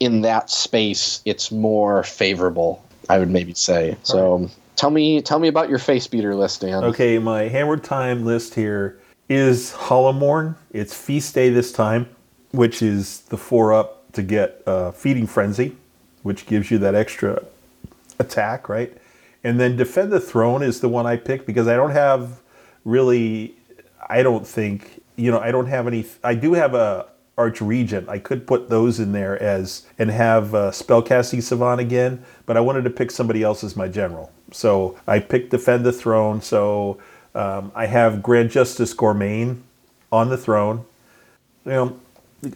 in 0.00 0.20
that 0.22 0.50
space. 0.50 1.20
It's 1.24 1.50
more 1.50 2.02
favorable, 2.02 2.84
I 3.08 3.18
would 3.18 3.30
maybe 3.30 3.54
say. 3.54 3.96
So 4.02 4.50
tell 4.76 4.90
me 4.90 5.22
tell 5.22 5.38
me 5.38 5.48
about 5.48 5.68
your 5.68 5.78
face 5.78 6.06
beater 6.06 6.34
list, 6.34 6.60
Dan. 6.60 6.84
Okay, 6.84 7.18
my 7.18 7.44
hammered 7.44 7.84
time 7.84 8.24
list 8.24 8.54
here 8.54 9.00
is 9.28 9.72
Hollowmourne. 9.72 10.54
It's 10.72 10.94
feast 10.94 11.34
day 11.34 11.50
this 11.50 11.72
time, 11.72 12.08
which 12.52 12.82
is 12.82 13.20
the 13.22 13.36
four 13.36 13.72
up 13.72 14.12
to 14.12 14.22
get 14.22 14.62
uh, 14.66 14.92
feeding 14.92 15.26
frenzy, 15.26 15.76
which 16.22 16.46
gives 16.46 16.70
you 16.70 16.78
that 16.78 16.94
extra 16.94 17.42
attack, 18.18 18.68
right? 18.68 18.96
And 19.48 19.58
then 19.58 19.76
defend 19.76 20.12
the 20.12 20.20
throne 20.20 20.62
is 20.62 20.80
the 20.80 20.90
one 20.90 21.06
I 21.06 21.16
picked 21.16 21.46
because 21.46 21.68
I 21.68 21.74
don't 21.74 21.92
have 21.92 22.42
really, 22.84 23.56
I 24.06 24.22
don't 24.22 24.46
think 24.46 25.02
you 25.16 25.30
know 25.30 25.38
I 25.38 25.50
don't 25.50 25.68
have 25.68 25.86
any. 25.86 26.04
I 26.22 26.34
do 26.34 26.52
have 26.52 26.74
a 26.74 27.06
arch 27.38 27.62
regent. 27.62 28.10
I 28.10 28.18
could 28.18 28.46
put 28.46 28.68
those 28.68 29.00
in 29.00 29.12
there 29.12 29.42
as 29.42 29.86
and 29.98 30.10
have 30.10 30.54
uh, 30.54 30.70
spellcasting 30.70 31.42
savant 31.42 31.80
again, 31.80 32.22
but 32.44 32.58
I 32.58 32.60
wanted 32.60 32.84
to 32.84 32.90
pick 32.90 33.10
somebody 33.10 33.42
else 33.42 33.64
as 33.64 33.74
my 33.74 33.88
general. 33.88 34.30
So 34.52 35.00
I 35.06 35.18
picked 35.18 35.48
defend 35.48 35.86
the 35.86 35.92
throne. 35.92 36.42
So 36.42 36.98
um, 37.34 37.72
I 37.74 37.86
have 37.86 38.22
Grand 38.22 38.50
Justice 38.50 38.92
Gormayne 38.92 39.62
on 40.12 40.28
the 40.28 40.36
throne. 40.36 40.84
You 41.64 41.72
know, 41.72 42.00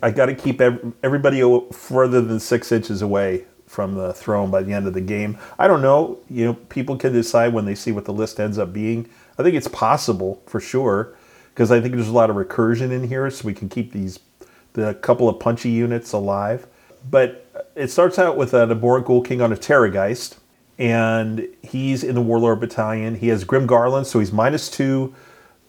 I 0.03 0.11
got 0.11 0.27
to 0.27 0.35
keep 0.35 0.61
everybody 0.61 1.41
further 1.73 2.21
than 2.21 2.39
six 2.39 2.71
inches 2.71 3.01
away 3.01 3.47
from 3.73 3.95
the 3.95 4.13
throne 4.13 4.51
by 4.51 4.63
the 4.63 4.71
end 4.71 4.87
of 4.87 4.93
the 4.93 5.01
game. 5.01 5.39
I 5.59 5.67
don't 5.67 5.81
know. 5.81 6.19
You 6.29 6.45
know, 6.45 6.55
people 6.55 6.99
can 6.99 7.15
decide 7.15 7.55
when 7.55 7.65
they 7.65 7.75
see 7.75 7.91
what 7.91 8.05
the 8.05 8.13
list 8.13 8.39
ends 8.39 8.59
up 8.59 8.71
being. 8.71 9.09
I 9.39 9.43
think 9.43 9.57
it's 9.57 9.69
possible 9.69 10.43
for 10.47 10.61
sure 10.61 11.15
because 11.55 11.73
I 11.73 11.81
think 11.81 11.95
there's 11.95 12.09
a 12.09 12.13
lot 12.13 12.29
of 12.29 12.37
recursion 12.37 12.91
in 12.91 13.09
here, 13.09 13.31
so 13.31 13.47
we 13.47 13.55
can 13.55 13.71
keep 13.71 13.93
these 13.93 14.21
the 14.75 14.93
couple 14.95 15.27
of 15.27 15.41
punchy 15.41 15.71
units 15.71 16.13
alive. 16.13 16.67
But 17.11 17.47
it 17.75 17.91
starts 17.91 18.19
out 18.19 18.37
with 18.37 18.53
an 18.53 18.71
Abhorrant 18.71 19.07
Ghoul 19.07 19.23
King 19.23 19.41
on 19.41 19.53
a 19.55 19.57
Terrorgeist, 19.57 20.37
and 20.79 21.49
he's 21.63 22.05
in 22.05 22.15
the 22.15 22.21
Warlord 22.21 22.61
Battalion. 22.61 23.15
He 23.15 23.29
has 23.29 23.43
Grim 23.43 23.67
Garland, 23.67 24.07
so 24.07 24.19
he's 24.19 24.33
minus 24.33 24.71
two 24.71 25.15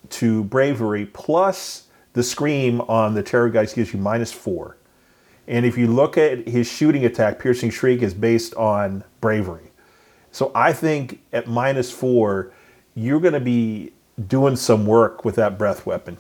to 0.09 0.43
bravery, 0.43 1.05
plus 1.05 1.87
the 2.11 2.23
scream 2.23 2.81
on 2.81 3.13
the 3.13 3.23
Terrorgeist 3.23 3.75
gives 3.75 3.93
you 3.93 3.99
minus 3.99 4.33
four. 4.33 4.75
And 5.47 5.65
if 5.65 5.77
you 5.77 5.87
look 5.87 6.17
at 6.17 6.47
his 6.47 6.67
shooting 6.67 7.05
attack, 7.05 7.39
Piercing 7.39 7.69
Shriek 7.69 8.01
is 8.01 8.13
based 8.13 8.55
on 8.55 9.03
bravery. 9.21 9.71
So 10.31 10.51
I 10.55 10.73
think 10.73 11.21
at 11.31 11.47
minus 11.47 11.91
four, 11.91 12.51
you're 12.95 13.19
going 13.19 13.33
to 13.33 13.39
be 13.39 13.91
doing 14.27 14.55
some 14.55 14.85
work 14.85 15.25
with 15.25 15.35
that 15.35 15.57
breath 15.57 15.85
weapon. 15.85 16.17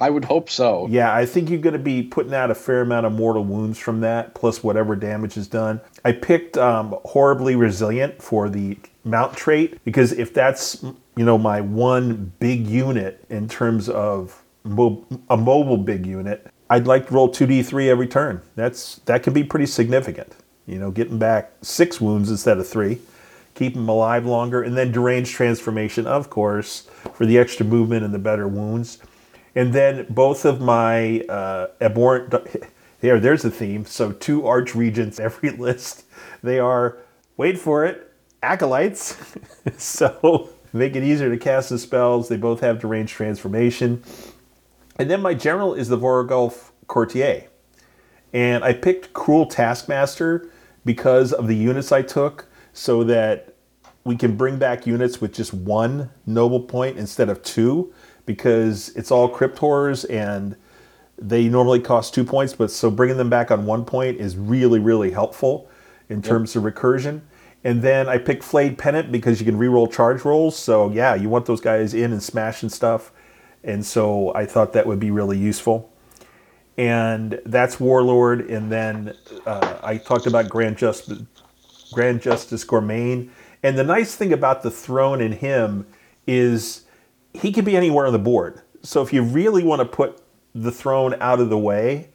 I 0.00 0.10
would 0.10 0.24
hope 0.24 0.50
so. 0.50 0.86
Yeah, 0.90 1.14
I 1.14 1.24
think 1.24 1.48
you're 1.48 1.60
going 1.60 1.72
to 1.72 1.78
be 1.78 2.02
putting 2.02 2.34
out 2.34 2.50
a 2.50 2.54
fair 2.54 2.82
amount 2.82 3.06
of 3.06 3.12
mortal 3.12 3.42
wounds 3.42 3.78
from 3.78 4.00
that, 4.02 4.34
plus 4.34 4.62
whatever 4.62 4.94
damage 4.94 5.36
is 5.36 5.48
done. 5.48 5.80
I 6.04 6.12
picked 6.12 6.58
um, 6.58 6.94
horribly 7.04 7.56
resilient 7.56 8.22
for 8.22 8.50
the 8.50 8.76
mount 9.04 9.34
trait 9.34 9.82
because 9.84 10.12
if 10.12 10.34
that's 10.34 10.82
you 10.82 11.24
know 11.24 11.38
my 11.38 11.60
one 11.60 12.32
big 12.38 12.66
unit 12.66 13.24
in 13.30 13.48
terms 13.48 13.88
of 13.88 14.42
mo- 14.64 15.06
a 15.30 15.36
mobile 15.36 15.78
big 15.78 16.04
unit, 16.04 16.46
I'd 16.68 16.86
like 16.86 17.08
to 17.08 17.14
roll 17.14 17.28
two 17.28 17.46
d 17.46 17.62
three 17.62 17.88
every 17.88 18.06
turn. 18.06 18.42
That's 18.54 18.96
that 19.06 19.22
can 19.22 19.32
be 19.32 19.44
pretty 19.44 19.66
significant. 19.66 20.34
You 20.66 20.78
know, 20.78 20.90
getting 20.90 21.18
back 21.18 21.52
six 21.62 22.00
wounds 22.00 22.30
instead 22.30 22.58
of 22.58 22.66
three, 22.68 22.98
keep 23.54 23.74
them 23.74 23.88
alive 23.88 24.26
longer, 24.26 24.62
and 24.62 24.76
then 24.76 24.90
deranged 24.90 25.32
transformation, 25.32 26.06
of 26.06 26.28
course, 26.28 26.88
for 27.14 27.24
the 27.24 27.38
extra 27.38 27.64
movement 27.64 28.04
and 28.04 28.12
the 28.12 28.18
better 28.18 28.48
wounds. 28.48 28.98
And 29.54 29.72
then 29.72 30.06
both 30.10 30.44
of 30.44 30.60
my 30.60 31.20
uh, 31.20 31.68
abhorrant. 31.80 32.34
There, 33.00 33.20
there's 33.20 33.44
a 33.44 33.50
theme. 33.50 33.84
So 33.84 34.12
two 34.12 34.46
arch 34.46 34.74
regents 34.74 35.20
every 35.20 35.50
list. 35.50 36.04
They 36.42 36.58
are, 36.58 36.98
wait 37.36 37.58
for 37.58 37.84
it, 37.84 38.12
acolytes. 38.42 39.16
so 39.76 40.50
make 40.72 40.96
it 40.96 41.02
easier 41.02 41.30
to 41.30 41.36
cast 41.36 41.70
the 41.70 41.78
spells. 41.78 42.28
They 42.28 42.36
both 42.36 42.60
have 42.60 42.80
deranged 42.80 43.14
transformation. 43.14 44.02
And 44.98 45.10
then 45.10 45.20
my 45.20 45.34
general 45.34 45.74
is 45.74 45.88
the 45.88 45.98
Varghulf 45.98 46.70
Courtier. 46.86 47.48
And 48.32 48.64
I 48.64 48.72
picked 48.72 49.12
Cruel 49.12 49.46
Taskmaster 49.46 50.50
because 50.84 51.32
of 51.32 51.48
the 51.48 51.56
units 51.56 51.92
I 51.92 52.02
took, 52.02 52.48
so 52.72 53.02
that 53.04 53.54
we 54.04 54.16
can 54.16 54.36
bring 54.36 54.58
back 54.58 54.86
units 54.86 55.20
with 55.20 55.32
just 55.32 55.52
one 55.52 56.10
noble 56.26 56.60
point 56.60 56.98
instead 56.98 57.28
of 57.28 57.42
two 57.42 57.92
because 58.26 58.90
it's 58.90 59.10
all 59.10 59.28
crypt 59.28 59.58
horrors 59.58 60.04
and 60.04 60.56
they 61.18 61.48
normally 61.48 61.80
cost 61.80 62.12
two 62.14 62.24
points, 62.24 62.52
but 62.52 62.70
so 62.70 62.90
bringing 62.90 63.16
them 63.16 63.30
back 63.30 63.50
on 63.50 63.64
one 63.64 63.84
point 63.84 64.20
is 64.20 64.36
really, 64.36 64.78
really 64.78 65.10
helpful 65.10 65.68
in 66.08 66.20
terms 66.20 66.54
of 66.54 66.62
recursion. 66.62 67.22
And 67.64 67.80
then 67.82 68.08
I 68.08 68.18
picked 68.18 68.44
Flayed 68.44 68.76
Pennant 68.76 69.10
because 69.10 69.40
you 69.40 69.46
can 69.46 69.58
reroll 69.58 69.90
charge 69.90 70.24
rolls. 70.24 70.56
So 70.56 70.90
yeah, 70.90 71.14
you 71.14 71.28
want 71.28 71.46
those 71.46 71.60
guys 71.60 71.94
in 71.94 72.12
and 72.12 72.22
smashing 72.22 72.68
stuff. 72.68 73.10
And 73.64 73.84
so 73.84 74.32
I 74.34 74.46
thought 74.46 74.72
that 74.74 74.86
would 74.86 75.00
be 75.00 75.10
really 75.10 75.38
useful. 75.38 75.92
And 76.78 77.40
that's 77.46 77.80
Warlord. 77.80 78.50
And 78.50 78.70
then 78.70 79.16
uh, 79.46 79.78
I 79.82 79.96
talked 79.98 80.26
about 80.26 80.48
Grand 80.48 80.76
Justice, 80.76 81.22
Grand 81.92 82.20
Justice 82.20 82.64
Gormayne. 82.64 83.30
And 83.62 83.78
the 83.78 83.84
nice 83.84 84.14
thing 84.14 84.32
about 84.32 84.62
the 84.62 84.70
throne 84.70 85.20
in 85.20 85.32
him 85.32 85.86
is 86.26 86.84
he 87.32 87.52
can 87.52 87.64
be 87.64 87.76
anywhere 87.76 88.06
on 88.06 88.12
the 88.12 88.18
board. 88.18 88.62
So 88.82 89.02
if 89.02 89.12
you 89.12 89.22
really 89.22 89.64
want 89.64 89.80
to 89.80 89.86
put 89.86 90.20
the 90.54 90.70
throne 90.70 91.16
out 91.20 91.40
of 91.40 91.50
the 91.50 91.58
way 91.58 92.08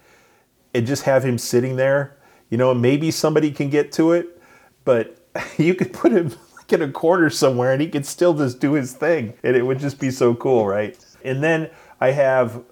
and 0.74 0.88
just 0.88 1.04
have 1.04 1.24
him 1.24 1.38
sitting 1.38 1.76
there, 1.76 2.18
you 2.50 2.58
know, 2.58 2.74
maybe 2.74 3.12
somebody 3.12 3.52
can 3.52 3.70
get 3.70 3.92
to 3.94 4.12
it, 4.12 4.42
but 4.86 5.18
you 5.58 5.74
could 5.74 5.94
put 5.94 6.12
him 6.12 6.30
like 6.58 6.72
in 6.72 6.82
a 6.82 6.92
corner 6.92 7.30
somewhere 7.30 7.74
and 7.74 7.82
he 7.82 7.90
could 7.90 8.06
still 8.06 8.34
just 8.34 8.60
do 8.60 8.74
his 8.74 8.94
thing 8.94 9.34
and 9.44 9.56
it 9.56 9.64
would 9.64 9.80
just 9.80 10.00
be 10.00 10.12
so 10.12 10.34
cool, 10.36 10.68
right? 10.68 10.98
And 11.24 11.44
then 11.44 11.70
I 12.00 12.12
have 12.12 12.64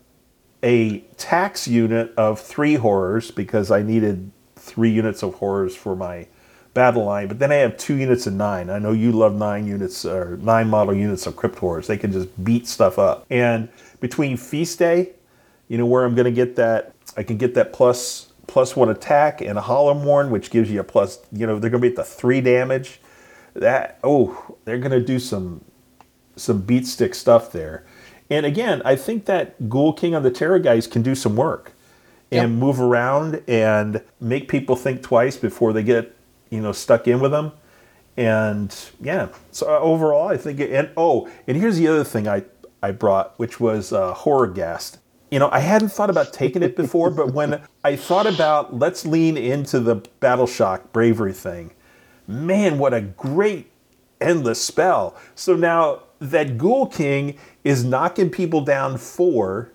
a 0.63 0.99
tax 1.17 1.67
unit 1.67 2.13
of 2.17 2.39
three 2.39 2.75
horrors 2.75 3.31
because 3.31 3.71
I 3.71 3.81
needed 3.81 4.31
three 4.55 4.91
units 4.91 5.23
of 5.23 5.35
horrors 5.35 5.75
for 5.75 5.95
my 5.95 6.27
battle 6.73 7.05
line. 7.05 7.27
But 7.27 7.39
then 7.39 7.51
I 7.51 7.55
have 7.55 7.77
two 7.77 7.95
units 7.95 8.27
of 8.27 8.33
nine. 8.33 8.69
I 8.69 8.79
know 8.79 8.91
you 8.91 9.11
love 9.11 9.35
nine 9.35 9.65
units 9.65 10.05
or 10.05 10.37
nine 10.37 10.69
model 10.69 10.93
units 10.93 11.25
of 11.27 11.35
crypt 11.35 11.57
horrors. 11.59 11.87
They 11.87 11.97
can 11.97 12.11
just 12.11 12.43
beat 12.43 12.67
stuff 12.67 12.99
up. 12.99 13.25
And 13.29 13.69
between 13.99 14.37
feast 14.37 14.79
day, 14.79 15.11
you 15.67 15.77
know 15.77 15.85
where 15.85 16.05
I'm 16.05 16.15
going 16.15 16.25
to 16.25 16.31
get 16.31 16.55
that. 16.57 16.93
I 17.17 17.23
can 17.23 17.37
get 17.37 17.53
that 17.55 17.73
plus 17.73 18.31
plus 18.47 18.75
one 18.75 18.89
attack 18.89 19.41
and 19.41 19.57
a 19.57 19.61
Hollowmourne, 19.61 20.29
which 20.29 20.49
gives 20.49 20.71
you 20.71 20.79
a 20.79 20.83
plus. 20.83 21.19
You 21.31 21.47
know 21.47 21.59
they're 21.59 21.69
going 21.69 21.81
to 21.81 21.87
be 21.87 21.91
at 21.91 21.95
the 21.95 22.03
three 22.03 22.41
damage. 22.41 22.99
That 23.53 23.99
oh, 24.03 24.57
they're 24.65 24.79
going 24.79 24.91
to 24.91 25.03
do 25.03 25.19
some 25.19 25.63
some 26.35 26.61
beat 26.61 26.87
stick 26.87 27.13
stuff 27.13 27.51
there. 27.51 27.85
And 28.29 28.45
again, 28.45 28.81
I 28.85 28.95
think 28.95 29.25
that 29.25 29.69
Ghoul 29.69 29.93
King 29.93 30.13
on 30.15 30.23
the 30.23 30.31
Terrorgeist 30.31 30.91
can 30.91 31.01
do 31.01 31.15
some 31.15 31.35
work 31.35 31.73
and 32.31 32.51
Yep. 32.51 32.59
move 32.59 32.79
around 32.79 33.41
and 33.47 34.01
make 34.21 34.47
people 34.47 34.75
think 34.75 35.01
twice 35.01 35.35
before 35.35 35.73
they 35.73 35.81
get, 35.83 36.15
you 36.49 36.61
know, 36.61 36.71
stuck 36.71 37.07
in 37.07 37.19
with 37.19 37.31
them. 37.31 37.51
And 38.15 38.75
yeah, 39.01 39.29
so 39.51 39.67
uh, 39.73 39.79
overall, 39.79 40.27
I 40.27 40.37
think, 40.37 40.59
it, 40.59 40.71
and 40.71 40.89
oh, 40.97 41.29
and 41.47 41.57
here's 41.57 41.77
the 41.77 41.87
other 41.87 42.03
thing 42.03 42.27
I, 42.27 42.43
I 42.83 42.91
brought, 42.91 43.37
which 43.39 43.59
was 43.59 43.93
uh, 43.93 44.13
Horror 44.13 44.47
Ghast. 44.47 44.99
You 45.31 45.39
know, 45.39 45.49
I 45.51 45.59
hadn't 45.59 45.89
thought 45.89 46.09
about 46.09 46.33
taking 46.33 46.61
it 46.61 46.75
before, 46.75 47.09
but 47.11 47.33
when 47.33 47.61
I 47.83 47.95
thought 47.95 48.27
about 48.27 48.77
let's 48.77 49.05
lean 49.05 49.37
into 49.37 49.79
the 49.79 49.95
Battle 50.19 50.47
Shock 50.47 50.91
Bravery 50.91 51.33
thing, 51.33 51.71
man, 52.27 52.77
what 52.77 52.93
a 52.93 53.01
great 53.01 53.71
endless 54.21 54.61
spell. 54.61 55.15
So 55.33 55.55
now 55.55 56.01
that 56.19 56.57
Ghoul 56.57 56.87
King 56.87 57.37
is 57.63 57.83
knocking 57.83 58.29
people 58.29 58.61
down 58.61 58.97
four, 58.97 59.69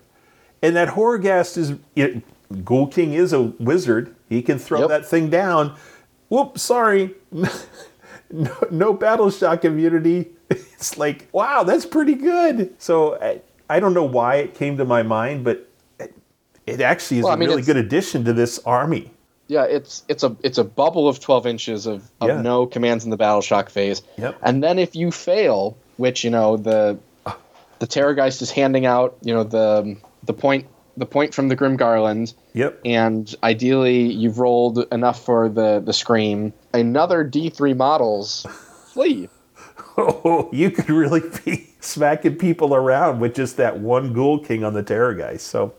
and 0.61 0.75
that 0.75 0.89
Horrorghast 0.89 1.57
is 1.57 1.73
it, 1.95 2.21
Ghoul 2.63 2.87
King 2.87 3.13
is 3.13 3.33
a 3.33 3.41
wizard. 3.41 4.15
He 4.29 4.41
can 4.41 4.57
throw 4.59 4.81
Yep. 4.81 4.89
that 4.89 5.05
thing 5.05 5.29
down. 5.29 5.75
Whoop, 6.29 6.57
sorry. 6.57 7.13
no, 8.31 8.51
no 8.71 8.93
battle 8.93 9.29
shock 9.29 9.65
immunity. 9.65 10.29
It's 10.77 10.97
like, 10.97 11.27
wow, 11.31 11.63
that's 11.63 11.85
pretty 11.85 12.13
good. 12.15 12.75
So 12.79 13.15
I, 13.19 13.41
I 13.69 13.79
don't 13.79 13.93
know 13.95 14.03
why 14.03 14.35
it 14.35 14.53
came 14.53 14.77
to 14.77 14.85
my 14.85 15.01
mind, 15.03 15.43
but 15.43 15.67
it, 15.99 16.13
it 16.67 16.81
actually 16.81 17.19
is 17.19 17.23
Well, 17.23 17.31
I 17.31 17.35
a 17.35 17.37
mean, 17.39 17.49
really 17.49 17.61
good 17.63 17.77
addition 17.77 18.25
to 18.25 18.33
this 18.33 18.59
army. 18.65 19.09
Yeah, 19.47 19.63
it's 19.63 20.03
it's 20.09 20.21
a 20.23 20.35
it's 20.43 20.57
a 20.59 20.63
bubble 20.65 21.07
of 21.07 21.19
twelve 21.19 21.47
inches 21.47 21.87
of, 21.87 22.03
of 22.19 22.27
Yeah. 22.27 22.41
no 22.41 22.65
commands 22.67 23.05
in 23.05 23.09
the 23.09 23.17
battle 23.17 23.41
shock 23.41 23.69
phase. 23.69 24.01
Yep. 24.17 24.37
And 24.43 24.61
then 24.61 24.77
if 24.77 24.95
you 24.95 25.11
fail, 25.11 25.77
which 25.97 26.23
you 26.23 26.29
know 26.29 26.57
the 26.57 26.99
the 27.79 27.87
Terrorgeist 27.87 28.41
is 28.41 28.51
handing 28.51 28.85
out, 28.85 29.17
you 29.21 29.33
know 29.33 29.43
the 29.43 29.97
the 30.23 30.33
point 30.33 30.67
the 30.97 31.05
point 31.05 31.33
from 31.33 31.49
the 31.49 31.55
Grim 31.57 31.75
Garland, 31.75 32.33
Yep. 32.53 32.79
and 32.85 33.35
ideally 33.43 34.03
you've 34.11 34.39
rolled 34.39 34.85
enough 34.93 35.23
for 35.25 35.49
the 35.49 35.81
the 35.85 35.93
scream. 35.93 36.53
Another 36.73 37.23
D 37.23 37.49
three 37.49 37.73
models 37.73 38.45
flee. 38.87 39.29
Oh, 39.97 40.49
you 40.51 40.71
could 40.71 40.89
really 40.89 41.21
be 41.45 41.69
smacking 41.79 42.35
people 42.35 42.75
around 42.75 43.21
with 43.21 43.33
just 43.33 43.55
that 43.55 43.79
one 43.79 44.11
Ghoul 44.11 44.39
King 44.39 44.65
on 44.65 44.73
the 44.73 44.83
Terrorgeist. 44.83 45.39
So, 45.39 45.73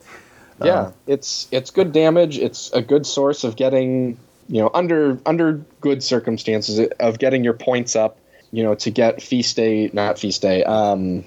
Yeah, 0.65 0.93
it's 1.07 1.47
it's 1.51 1.71
good 1.71 1.93
damage. 1.93 2.39
It's 2.39 2.73
a 2.73 2.81
good 2.81 3.05
source 3.07 3.45
of 3.45 3.57
getting 3.57 4.17
you 4.49 4.63
know 4.63 4.71
under 4.73 5.19
under 5.27 5.61
good 5.83 6.03
circumstances 6.03 6.89
of 6.99 7.19
getting 7.19 7.45
your 7.45 7.53
points 7.53 7.95
up. 7.95 8.17
You 8.53 8.63
know 8.63 8.75
to 8.77 8.91
get 8.91 9.21
feast 9.21 9.55
day, 9.57 9.91
not 9.93 10.19
feast 10.19 10.41
day, 10.41 10.65
um, 10.65 11.23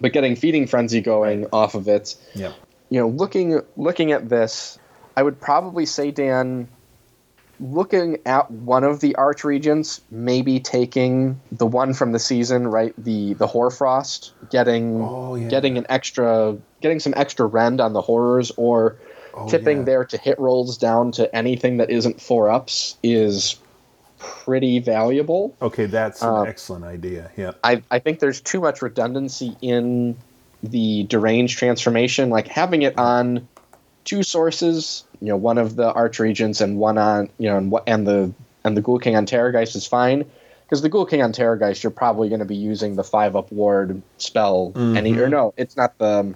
but 0.00 0.12
getting 0.12 0.36
feeding 0.36 0.66
frenzy 0.66 1.00
going 1.00 1.46
off 1.52 1.74
of 1.74 1.88
it. 1.88 2.14
yeah. 2.34 2.52
You 2.88 3.00
know, 3.00 3.08
looking 3.08 3.60
looking 3.76 4.12
at 4.12 4.28
this, 4.28 4.78
I 5.16 5.22
would 5.24 5.40
probably 5.40 5.86
say 5.86 6.12
Dan, 6.12 6.68
looking 7.58 8.18
at 8.26 8.50
one 8.50 8.84
of 8.84 9.00
the 9.00 9.14
arch 9.16 9.42
regents, 9.42 10.00
maybe 10.10 10.60
taking 10.60 11.40
the 11.50 11.66
one 11.66 11.94
from 11.94 12.12
the 12.12 12.18
season, 12.18 12.68
right? 12.68 12.94
The 12.96 13.34
the 13.34 13.46
Hoarfrost, 13.46 14.32
getting 14.50 15.02
Oh, 15.02 15.34
yeah. 15.34 15.48
getting 15.48 15.78
an 15.78 15.86
extra, 15.88 16.56
getting 16.80 17.00
some 17.00 17.14
extra 17.16 17.46
rend 17.46 17.80
on 17.80 17.92
the 17.92 18.02
horrors, 18.02 18.52
or 18.56 18.96
oh, 19.34 19.48
tipping 19.48 19.78
Oh, 19.78 19.80
yeah. 19.80 19.84
there 19.86 20.04
to 20.04 20.18
hit 20.18 20.38
rolls 20.38 20.78
down 20.78 21.10
to 21.12 21.34
anything 21.34 21.78
that 21.78 21.90
isn't 21.90 22.20
four 22.20 22.48
ups 22.50 22.96
is 23.02 23.56
pretty 24.18 24.78
valuable. 24.80 25.54
Okay, 25.60 25.86
that's 25.86 26.22
an 26.22 26.28
Uh, 26.28 26.42
excellent 26.42 26.84
idea. 26.84 27.30
Yeah. 27.36 27.52
I, 27.62 27.82
I 27.90 27.98
think 27.98 28.18
there's 28.20 28.40
too 28.40 28.60
much 28.60 28.82
redundancy 28.82 29.56
in 29.60 30.16
the 30.62 31.04
deranged 31.04 31.58
transformation. 31.58 32.30
Like 32.30 32.48
having 32.48 32.82
it 32.82 32.98
on 32.98 33.46
two 34.04 34.22
sources, 34.22 35.04
you 35.20 35.28
know, 35.28 35.36
one 35.36 35.58
of 35.58 35.76
the 35.76 35.92
arch 35.92 36.18
regents 36.18 36.60
and 36.60 36.78
one 36.78 36.98
on, 36.98 37.28
you 37.38 37.48
know, 37.48 37.56
and, 37.58 37.70
what- 37.70 37.84
and 37.86 38.06
the 38.06 38.32
and 38.64 38.76
the 38.76 38.80
Ghoul 38.80 38.98
King 38.98 39.14
on 39.16 39.26
Terrorgeist 39.26 39.76
is 39.76 39.86
fine. 39.86 40.24
Because 40.64 40.82
the 40.82 40.88
Ghoul 40.88 41.06
King 41.06 41.22
on 41.22 41.32
Terrorgeist, 41.32 41.84
you're 41.84 41.92
probably 41.92 42.28
going 42.28 42.40
to 42.40 42.44
be 42.44 42.56
using 42.56 42.96
the 42.96 43.04
five 43.04 43.36
up 43.36 43.52
ward 43.52 44.02
spell. 44.18 44.72
Any 44.74 45.16
or 45.16 45.28
no, 45.28 45.54
it's 45.56 45.76
not 45.76 45.96
the. 45.98 46.34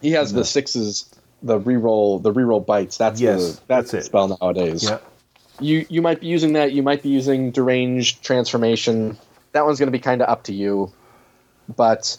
He 0.00 0.12
has 0.12 0.32
the 0.32 0.44
sixes, 0.44 1.10
the 1.42 1.58
reroll, 1.58 2.22
the 2.22 2.32
reroll 2.32 2.64
bites. 2.64 2.96
That's 2.98 3.20
Yes, 3.20 3.38
the 3.40 3.44
that's, 3.46 3.60
that's 3.66 3.90
the 3.90 3.98
it. 3.98 4.04
spell 4.04 4.28
nowadays 4.40 4.84
Yeah. 4.84 4.98
You 5.60 5.86
you 5.88 6.02
might 6.02 6.20
be 6.20 6.26
using 6.26 6.54
that. 6.54 6.72
You 6.72 6.82
might 6.82 7.02
be 7.02 7.08
using 7.08 7.50
deranged 7.50 8.22
transformation. 8.22 9.16
That 9.52 9.64
one's 9.64 9.78
going 9.78 9.88
to 9.88 9.92
be 9.92 9.98
kind 9.98 10.22
of 10.22 10.28
up 10.28 10.44
to 10.44 10.54
you. 10.54 10.92
But 11.74 12.16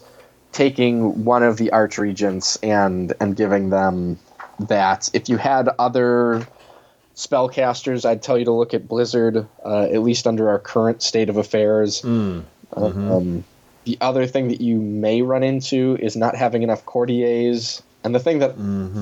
taking 0.51 1.23
one 1.23 1.43
of 1.43 1.57
the 1.57 1.71
arch 1.71 1.97
regents 1.97 2.57
and 2.57 3.13
and 3.19 3.35
giving 3.35 3.69
them 3.69 4.19
that. 4.59 5.09
If 5.13 5.29
you 5.29 5.37
had 5.37 5.69
other 5.79 6.47
spellcasters, 7.15 8.05
I'd 8.05 8.21
tell 8.21 8.37
you 8.37 8.45
to 8.45 8.51
look 8.51 8.73
at 8.73 8.87
Blizzard. 8.87 9.47
Uh, 9.65 9.83
at 9.83 10.01
least 10.01 10.27
under 10.27 10.49
our 10.49 10.59
current 10.59 11.01
state 11.01 11.29
of 11.29 11.37
affairs. 11.37 12.03
Um, 12.73 13.43
the 13.83 13.97
other 13.99 14.25
thing 14.27 14.47
that 14.49 14.61
you 14.61 14.79
may 14.79 15.21
run 15.21 15.43
into 15.43 15.97
is 15.99 16.15
not 16.15 16.35
having 16.35 16.63
enough 16.63 16.85
courtiers. 16.85 17.81
And 18.03 18.15
the 18.15 18.19
thing 18.19 18.39
that 18.39 18.55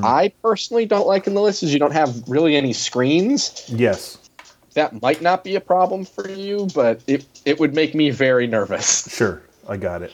I 0.04 0.30
personally 0.42 0.86
don't 0.86 1.08
like 1.08 1.28
in 1.28 1.34
the 1.34 1.42
list 1.42 1.64
is 1.64 1.72
you 1.74 1.80
don't 1.80 1.94
have 1.94 2.28
really 2.28 2.56
any 2.56 2.74
screens 2.74 3.64
Yes. 3.70 4.18
That 4.74 5.02
might 5.02 5.22
not 5.22 5.44
be 5.44 5.56
a 5.56 5.62
problem 5.62 6.06
for 6.06 6.30
you, 6.30 6.68
but 6.74 7.02
it 7.08 7.26
it 7.46 7.60
would 7.60 7.74
make 7.74 7.96
me 7.96 8.10
very 8.10 8.48
nervous. 8.48 9.08
Sure. 9.16 9.42
I 9.68 9.78
got 9.78 10.02
it. 10.02 10.12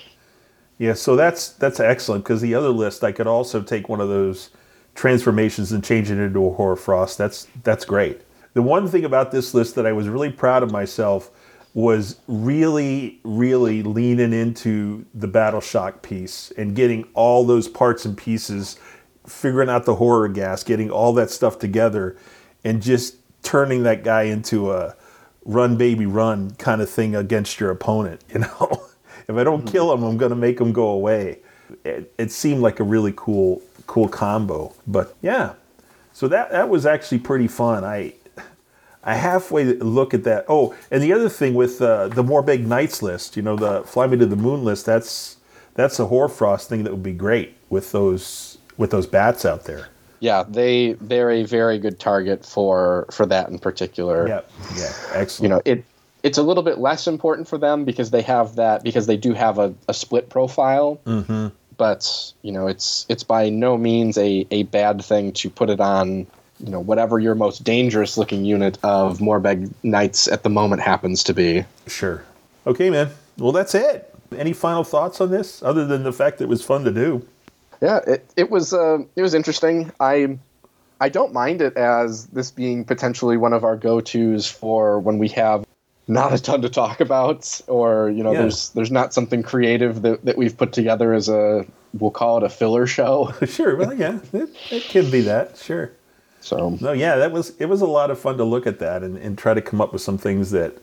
Yeah, 0.78 0.94
so 0.94 1.16
that's 1.16 1.50
that's 1.50 1.80
excellent 1.80 2.24
because 2.24 2.42
the 2.42 2.56
other 2.56 2.70
list 2.70 3.04
I 3.04 3.12
could 3.12 3.28
also 3.28 3.62
take 3.62 3.88
one 3.88 4.02
of 4.02 4.10
those 4.10 4.50
transformations 4.94 5.72
and 5.72 5.84
change 5.84 6.12
it 6.12 6.18
into 6.18 6.46
a 6.46 6.52
Hoarfrost. 6.52 7.18
That's 7.18 7.48
that's 7.64 7.86
great. 7.86 8.22
The 8.54 8.62
one 8.62 8.88
thing 8.88 9.06
about 9.06 9.32
this 9.32 9.54
list 9.54 9.76
that 9.76 9.86
I 9.86 9.92
was 9.92 10.08
really 10.10 10.32
proud 10.32 10.64
of 10.64 10.72
myself 10.72 11.30
was 11.74 12.22
really, 12.28 13.20
really 13.24 13.84
leaning 13.84 14.32
into 14.32 15.06
the 15.14 15.28
battle 15.28 15.60
shock 15.60 16.02
piece 16.02 16.52
and 16.58 16.74
getting 16.74 17.06
all 17.14 17.44
those 17.44 17.68
parts 17.68 18.06
and 18.06 18.18
pieces, 18.18 18.80
figuring 19.28 19.70
out 19.70 19.84
the 19.84 19.98
Horrorghast, 19.98 20.66
getting 20.66 20.90
all 20.90 21.12
that 21.14 21.30
stuff 21.30 21.60
together, 21.60 22.16
and 22.64 22.82
just 22.82 23.18
turning 23.46 23.84
that 23.84 24.04
guy 24.04 24.24
into 24.24 24.72
a 24.72 24.96
run 25.46 25.78
baby 25.78 26.06
run 26.06 26.52
kind 26.56 26.82
of 26.82 26.90
thing 26.90 27.16
against 27.16 27.60
your 27.60 27.72
opponent. 27.72 28.24
You 28.34 28.40
know, 28.42 28.82
if 29.28 29.36
I 29.36 29.44
don't 29.44 29.66
kill 29.66 29.94
him, 29.94 30.04
I'm 30.04 30.18
going 30.18 30.32
to 30.32 30.36
make 30.36 30.60
him 30.60 30.74
go 30.74 30.90
away. 30.90 31.40
It, 31.84 32.14
it 32.18 32.32
seemed 32.32 32.62
like 32.62 32.80
a 32.80 32.84
really 32.84 33.14
cool, 33.16 33.62
cool 33.88 34.08
combo. 34.08 34.74
But 34.86 35.16
yeah, 35.22 35.54
so 36.14 36.28
that 36.28 36.52
that 36.52 36.70
was 36.70 36.86
actually 36.86 37.20
pretty 37.20 37.48
fun. 37.48 37.84
I 37.84 38.14
I 39.04 39.16
halfway 39.16 39.66
look 39.66 40.14
at 40.14 40.24
that. 40.26 40.46
Oh, 40.48 40.76
and 40.92 41.02
the 41.02 41.14
other 41.14 41.30
thing 41.30 41.54
with 41.54 41.82
uh, 41.82 42.08
the 42.10 42.24
Morbheg 42.24 42.66
Knights 42.66 43.02
list, 43.02 43.38
you 43.38 43.44
know, 43.44 43.56
the 43.56 43.84
Fly 43.84 44.08
Me 44.08 44.18
to 44.18 44.26
the 44.26 44.36
Moon 44.36 44.64
list. 44.64 44.86
That's 44.86 45.38
that's 45.76 46.00
a 46.00 46.08
Hoarfrost 46.08 46.70
thing 46.70 46.84
that 46.84 46.92
would 46.92 47.04
be 47.04 47.14
great 47.14 47.56
with 47.70 47.92
those 47.92 48.58
with 48.78 48.92
those 48.92 49.08
bats 49.08 49.46
out 49.46 49.66
there. 49.66 49.90
Yeah, 50.26 50.42
they 50.42 50.94
they're 50.94 51.30
a 51.30 51.44
very 51.44 51.78
good 51.78 52.00
target 52.00 52.44
for 52.44 53.06
for 53.12 53.28
that 53.28 53.50
in 53.50 53.60
particular. 53.60 54.28
Yeah, 54.28 54.42
yeah, 54.76 54.92
excellent. 55.14 55.44
You 55.44 55.50
know, 55.50 55.62
it 55.66 55.86
it's 56.24 56.40
a 56.40 56.42
little 56.42 56.64
bit 56.64 56.80
less 56.80 57.06
important 57.06 57.48
for 57.48 57.60
them 57.60 57.86
because 57.86 58.10
they 58.10 58.24
have 58.24 58.56
that 58.56 58.84
because 58.84 59.06
they 59.06 59.18
do 59.18 59.34
have 59.34 59.60
a, 59.60 59.72
a 59.88 59.94
split 59.94 60.32
profile. 60.32 61.00
Mm-hmm. 61.06 61.50
But 61.78 62.34
you 62.42 62.52
know, 62.52 62.66
it's 62.66 63.06
it's 63.08 63.24
by 63.24 63.50
no 63.50 63.78
means 63.78 64.18
a, 64.18 64.48
a 64.50 64.64
bad 64.64 65.06
thing 65.06 65.32
to 65.34 65.50
put 65.52 65.70
it 65.70 65.80
on. 65.80 66.26
You 66.60 66.72
know, 66.72 66.80
whatever 66.80 67.20
your 67.20 67.36
most 67.36 67.64
dangerous 67.64 68.18
looking 68.18 68.46
unit 68.46 68.80
of 68.82 69.20
Morbheg 69.20 69.72
Knights 69.84 70.28
at 70.28 70.42
the 70.42 70.50
moment 70.50 70.82
happens 70.82 71.24
to 71.26 71.36
be. 71.36 71.66
Sure. 71.86 72.24
Okay, 72.66 72.90
man. 72.90 73.12
Well, 73.38 73.52
that's 73.52 73.76
it. 73.76 74.12
Any 74.36 74.54
final 74.54 74.84
thoughts 74.84 75.22
on 75.22 75.30
this, 75.30 75.62
other 75.62 75.86
than 75.86 76.02
the 76.02 76.14
fact 76.14 76.40
that 76.40 76.46
it 76.46 76.50
was 76.50 76.64
fun 76.64 76.84
to 76.86 76.92
do? 76.92 77.28
Yeah, 77.82 78.00
it 78.08 78.26
it 78.36 78.50
was 78.52 78.74
uh, 78.74 79.00
it 79.16 79.22
was 79.22 79.34
interesting. 79.34 79.92
I 80.00 80.38
I 81.02 81.10
don't 81.10 81.34
mind 81.34 81.62
it 81.62 81.76
as 81.78 82.28
this 82.28 82.52
being 82.52 82.86
potentially 82.86 83.38
one 83.38 83.54
of 83.54 83.64
our 83.64 83.76
go 83.76 84.00
tos 84.02 84.48
for 84.50 85.00
when 85.00 85.18
we 85.18 85.28
have 85.30 85.66
not 86.08 86.34
a 86.34 86.40
ton 86.42 86.62
to 86.62 86.70
talk 86.70 87.00
about, 87.02 87.60
or 87.68 88.10
you 88.10 88.24
know, 88.24 88.32
Yeah. 88.32 88.42
there's 88.42 88.70
there's 88.70 88.92
not 88.92 89.14
something 89.14 89.44
creative 89.44 90.02
that, 90.04 90.24
that 90.26 90.38
we've 90.38 90.56
put 90.56 90.72
together 90.72 91.14
as 91.14 91.28
a 91.30 91.66
we'll 92.00 92.12
call 92.12 92.38
it 92.38 92.44
a 92.44 92.50
filler 92.50 92.86
show. 92.88 93.34
sure. 93.46 93.76
Well, 93.76 93.94
yeah, 93.94 94.20
it, 94.34 94.50
it 94.72 94.84
can 94.84 95.10
be 95.10 95.22
that. 95.22 95.58
Sure. 95.58 95.92
So 96.42 96.78
No, 96.80 96.92
yeah, 96.92 97.16
that 97.16 97.32
was 97.32 97.54
it 97.60 97.66
was 97.66 97.82
a 97.82 97.88
lot 97.88 98.12
of 98.12 98.20
fun 98.20 98.38
to 98.38 98.44
look 98.44 98.68
at 98.68 98.80
that 98.80 99.02
and, 99.04 99.18
and 99.18 99.38
try 99.38 99.54
to 99.54 99.62
come 99.62 99.82
up 99.82 99.92
with 99.94 100.02
some 100.02 100.18
things 100.18 100.52
that 100.52 100.78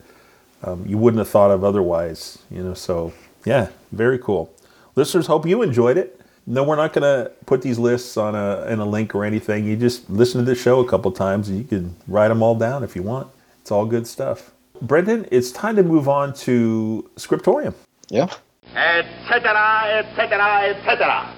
um, 0.65 0.85
you 0.87 0.99
wouldn't 0.99 1.19
have 1.19 1.29
thought 1.29 1.51
of 1.53 1.63
otherwise. 1.65 2.39
You 2.51 2.63
know, 2.65 2.75
so 2.75 3.13
yeah, 3.45 3.69
very 3.93 4.19
cool. 4.19 4.53
Listeners, 4.97 5.27
hope 5.29 5.47
you 5.47 5.63
enjoyed 5.63 5.97
it. 5.97 6.21
No, 6.47 6.65
we're 6.65 6.77
not 6.77 6.93
going 6.93 7.03
to 7.03 7.31
put 7.47 7.63
these 7.63 7.79
lists 7.79 8.17
on 8.17 8.35
a 8.35 8.67
in 8.67 8.81
a 8.81 8.85
link 8.85 9.15
or 9.15 9.25
anything. 9.25 9.65
You 9.65 9.77
just 9.77 10.11
listen 10.11 10.41
to 10.41 10.45
the 10.45 10.55
show 10.57 10.81
a 10.81 10.89
couple 10.89 11.13
times 11.13 11.49
and 11.49 11.59
you 11.59 11.65
can 11.65 11.97
write 12.09 12.29
them 12.29 12.43
all 12.43 12.55
down 12.57 12.83
if 12.83 12.97
you 12.97 13.03
want. 13.03 13.29
It's 13.61 13.71
all 13.71 13.87
good 13.87 14.07
stuff. 14.07 14.51
Brendan, 14.81 15.29
it's 15.31 15.53
time 15.53 15.77
to 15.77 15.85
move 15.85 16.09
on 16.09 16.35
to 16.35 17.09
Scriptorium. 17.17 17.75
yeah, 18.09 18.29
etc., 18.75 20.05
etc., 20.05 20.75
etc. 20.77 21.35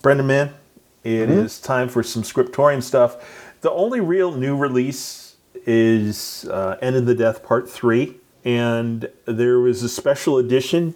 Brendan 0.00 0.26
Man, 0.26 0.54
it 1.02 1.28
is 1.28 1.60
time 1.60 1.90
for 1.90 2.02
some 2.02 2.24
scriptorium 2.24 2.80
stuff. 2.80 3.52
The 3.60 3.70
only 3.70 4.00
real 4.00 4.32
new 4.32 4.56
release 4.56 5.36
is 5.66 6.46
uh, 6.50 6.76
End 6.80 6.96
and 6.96 7.06
the 7.06 7.14
Death 7.14 7.42
Part 7.42 7.68
3, 7.68 8.16
and 8.44 9.10
there 9.26 9.58
was 9.58 9.82
a 9.82 9.88
special 9.90 10.38
edition 10.38 10.94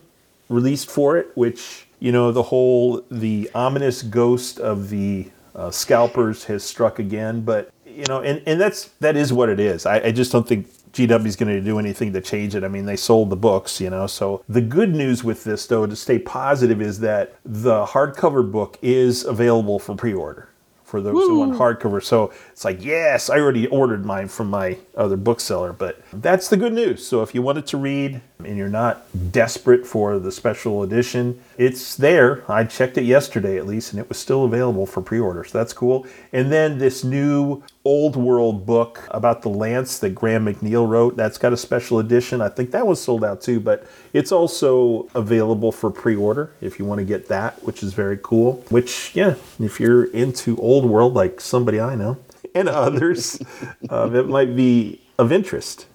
released 0.49 0.91
for 0.91 1.19
it, 1.19 1.29
which, 1.35 1.87
you 2.01 2.13
know, 2.13 2.33
the 2.33 2.45
whole, 2.45 3.05
the 3.11 3.51
ominous 3.55 4.03
ghost 4.03 4.61
of 4.61 4.91
the 4.91 5.31
uh, 5.55 5.71
scalpers 5.71 6.45
has 6.45 6.63
struck 6.65 6.99
again, 6.99 7.41
but, 7.41 7.71
you 7.87 8.05
know, 8.07 8.21
and, 8.21 8.43
and 8.47 8.61
that's, 8.61 8.87
that 9.01 9.17
is 9.17 9.33
what 9.33 9.49
it 9.49 9.59
is. 9.59 9.87
I, 9.87 10.01
I 10.01 10.13
just 10.13 10.31
don't 10.31 10.47
think 10.47 10.69
GW 10.93 11.27
is 11.27 11.37
going 11.37 11.49
to 11.49 11.61
do 11.61 11.79
anything 11.79 12.13
to 12.13 12.21
change 12.21 12.55
it. 12.55 12.65
I 12.65 12.69
mean, 12.69 12.87
they 12.87 12.97
sold 12.97 13.31
the 13.31 13.37
books, 13.37 13.81
you 13.81 13.91
know. 13.91 14.07
So 14.07 14.43
the 14.49 14.61
good 14.61 14.95
news 14.95 15.25
with 15.25 15.45
this, 15.45 15.67
though, 15.67 15.87
to 15.87 15.97
stay 15.97 16.19
positive, 16.19 16.81
is 16.81 17.01
that 17.01 17.37
the 17.45 17.87
hardcover 17.87 18.51
book 18.51 18.79
is 18.83 19.25
available 19.25 19.79
for 19.79 19.95
pre-order 19.95 20.49
for 20.89 21.03
those 21.03 21.27
who 21.27 21.41
want 21.41 21.53
hardcover. 21.53 22.03
So 22.03 22.33
it's 22.51 22.65
like, 22.65 22.83
yes, 22.83 23.29
I 23.29 23.39
already 23.39 23.67
ordered 23.67 24.07
mine 24.07 24.27
from 24.27 24.49
my 24.49 24.79
other 24.97 25.19
bookseller, 25.19 25.75
but 25.75 26.01
that's 26.15 26.49
the 26.49 26.57
good 26.57 26.73
news. 26.73 27.07
So 27.07 27.23
if 27.23 27.35
you 27.35 27.43
wanted 27.43 27.67
to 27.67 27.77
read 27.77 28.23
and 28.43 28.57
you're 28.57 28.71
not 28.71 29.05
desperate 29.31 29.87
for 29.87 30.19
the 30.19 30.33
special 30.33 30.83
edition, 30.83 31.43
it's 31.59 31.97
there. 31.97 32.45
I 32.51 32.63
checked 32.63 32.97
it 32.99 33.05
yesterday 33.05 33.59
at 33.59 33.67
least, 33.67 33.93
and 33.93 34.01
it 34.01 34.09
was 34.09 34.17
still 34.17 34.45
available 34.45 34.87
for 34.87 35.03
pre-order. 35.03 35.43
So 35.43 35.59
that's 35.59 35.73
cool. 35.73 36.07
And 36.33 36.53
then 36.53 36.79
this 36.79 37.03
new 37.03 37.65
old 37.85 38.15
world 38.15 38.65
book 38.65 39.07
about 39.11 39.43
the 39.43 39.49
Lance 39.49 39.99
that 39.99 40.11
Graham 40.11 40.47
McNeill 40.47 40.89
wrote, 40.89 41.17
that's 41.17 41.37
got 41.37 41.53
a 41.53 41.57
special 41.57 41.99
edition. 41.99 42.41
I 42.41 42.49
think 42.49 42.71
that 42.71 42.87
was 42.87 43.03
sold 43.03 43.25
out 43.25 43.41
too, 43.41 43.59
but 43.59 43.87
it's 44.13 44.31
also 44.31 45.09
available 45.17 45.73
for 45.73 45.91
pre-order 45.91 46.53
if 46.61 46.79
you 46.79 46.85
want 46.85 47.01
to 47.01 47.05
get 47.05 47.27
that, 47.27 47.61
which 47.65 47.83
is 47.83 47.93
very 47.93 48.21
cool. 48.23 48.65
Which, 48.69 49.11
yeah, 49.15 49.35
if 49.59 49.81
you're 49.81 50.05
into 50.05 50.57
old 50.59 50.87
world 50.87 51.15
like 51.15 51.41
somebody 51.41 51.81
I 51.81 51.97
know 51.97 52.19
and 52.55 52.69
others, 52.69 53.43
um, 53.91 54.15
it 54.15 54.29
might 54.29 54.55
be 54.55 55.01
of 55.19 55.33
interest. 55.33 55.87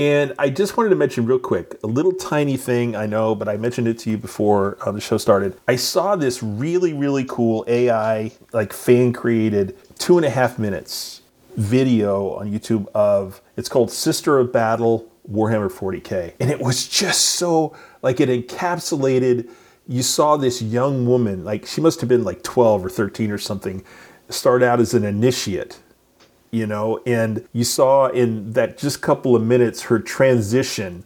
And 0.00 0.32
I 0.38 0.48
just 0.48 0.78
wanted 0.78 0.88
to 0.88 0.96
mention 0.96 1.26
real 1.26 1.38
quick 1.38 1.78
a 1.84 1.86
little 1.86 2.12
tiny 2.12 2.56
thing 2.56 2.96
I 2.96 3.04
know, 3.04 3.34
but 3.34 3.50
I 3.50 3.58
mentioned 3.58 3.86
it 3.86 3.98
to 3.98 4.10
you 4.10 4.16
before 4.16 4.78
uh, 4.80 4.92
the 4.92 5.00
show 5.00 5.18
started. 5.18 5.58
I 5.68 5.76
saw 5.76 6.16
this 6.16 6.42
really, 6.42 6.94
really 6.94 7.26
cool 7.26 7.66
AI, 7.68 8.32
like 8.54 8.72
fan 8.72 9.12
created 9.12 9.76
two 9.98 10.16
and 10.16 10.24
a 10.24 10.30
half 10.30 10.58
minutes 10.58 11.20
video 11.56 12.30
on 12.30 12.50
YouTube 12.50 12.88
of 12.94 13.42
it's 13.58 13.68
called 13.68 13.90
Sister 13.90 14.38
of 14.38 14.50
Battle 14.54 15.06
Warhammer 15.30 15.70
40K. 15.70 16.32
And 16.40 16.50
it 16.50 16.62
was 16.62 16.88
just 16.88 17.20
so 17.20 17.76
like 18.00 18.20
it 18.20 18.30
encapsulated 18.30 19.50
you 19.86 20.02
saw 20.02 20.38
this 20.38 20.62
young 20.62 21.06
woman, 21.06 21.44
like 21.44 21.66
she 21.66 21.82
must 21.82 22.00
have 22.00 22.08
been 22.08 22.24
like 22.24 22.42
12 22.42 22.86
or 22.86 22.88
13 22.88 23.30
or 23.30 23.36
something, 23.36 23.84
start 24.30 24.62
out 24.62 24.80
as 24.80 24.94
an 24.94 25.04
initiate 25.04 25.78
you 26.50 26.66
know 26.66 27.00
and 27.06 27.46
you 27.52 27.64
saw 27.64 28.08
in 28.08 28.52
that 28.52 28.78
just 28.78 29.00
couple 29.00 29.36
of 29.36 29.42
minutes 29.42 29.82
her 29.82 29.98
transition 29.98 31.04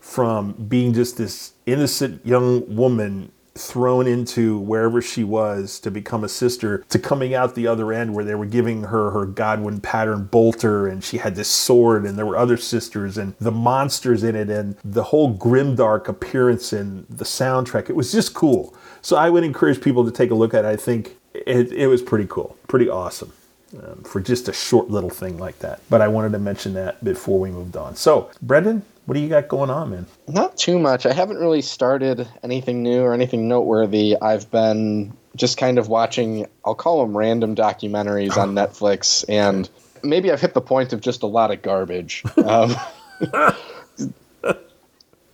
from 0.00 0.52
being 0.52 0.92
just 0.94 1.16
this 1.16 1.52
innocent 1.66 2.24
young 2.24 2.74
woman 2.74 3.32
thrown 3.56 4.06
into 4.06 4.58
wherever 4.58 5.00
she 5.00 5.24
was 5.24 5.80
to 5.80 5.90
become 5.90 6.22
a 6.22 6.28
sister 6.28 6.84
to 6.88 6.98
coming 6.98 7.34
out 7.34 7.54
the 7.54 7.66
other 7.66 7.92
end 7.92 8.14
where 8.14 8.24
they 8.24 8.34
were 8.34 8.46
giving 8.46 8.84
her 8.84 9.10
her 9.10 9.26
Godwyn 9.26 9.82
pattern 9.82 10.24
bolter 10.24 10.86
and 10.86 11.02
she 11.02 11.18
had 11.18 11.34
this 11.34 11.48
sword 11.48 12.04
and 12.04 12.18
there 12.18 12.26
were 12.26 12.36
other 12.36 12.56
sisters 12.56 13.16
and 13.18 13.34
the 13.40 13.50
monsters 13.50 14.22
in 14.22 14.36
it 14.36 14.50
and 14.50 14.76
the 14.84 15.04
whole 15.04 15.36
grimdark 15.36 16.06
appearance 16.08 16.72
and 16.72 17.06
the 17.08 17.24
soundtrack. 17.24 17.88
It 17.88 17.96
was 17.96 18.12
just 18.12 18.34
cool. 18.34 18.74
So 19.02 19.16
i 19.16 19.30
would 19.30 19.44
encourage 19.44 19.80
people 19.80 20.04
to 20.04 20.10
take 20.10 20.30
a 20.30 20.34
look 20.34 20.52
at 20.52 20.64
it. 20.64 20.68
I 20.68 20.76
think 20.76 21.16
it, 21.32 21.72
it 21.72 21.86
was 21.86 22.02
pretty 22.02 22.26
cool 22.28 22.56
pretty 22.68 22.88
awesome 22.88 23.32
um, 23.82 24.02
for 24.02 24.20
just 24.20 24.48
a 24.48 24.52
short 24.52 24.90
little 24.90 25.10
thing 25.10 25.38
like 25.38 25.58
that. 25.60 25.80
But 25.88 26.00
I 26.00 26.08
wanted 26.08 26.32
to 26.32 26.38
mention 26.38 26.74
that 26.74 27.02
before 27.02 27.38
we 27.38 27.50
moved 27.50 27.76
on. 27.76 27.96
So, 27.96 28.30
Brendan, 28.42 28.82
what 29.06 29.14
do 29.14 29.20
you 29.20 29.28
got 29.28 29.48
going 29.48 29.70
on, 29.70 29.90
man? 29.90 30.06
not 30.28 30.56
too 30.56 30.78
much. 30.78 31.06
I 31.06 31.12
haven't 31.12 31.38
really 31.38 31.62
started 31.62 32.28
anything 32.42 32.82
new 32.82 33.02
or 33.02 33.14
anything 33.14 33.48
noteworthy. 33.48 34.16
I've 34.20 34.50
been 34.50 35.16
just 35.36 35.58
kind 35.58 35.78
of 35.78 35.88
watching. 35.88 36.46
I'll 36.64 36.74
call 36.74 37.02
them 37.06 37.16
random 37.16 37.54
documentaries 37.54 38.36
on 38.36 38.54
Netflix, 38.54 39.24
and 39.28 39.68
maybe 40.02 40.32
I've 40.32 40.40
hit 40.40 40.54
the 40.54 40.60
point 40.60 40.92
of 40.92 41.00
just 41.00 41.22
a 41.22 41.26
lot 41.26 41.50
of 41.50 41.62
garbage. 41.62 42.24
Um, 42.36 42.74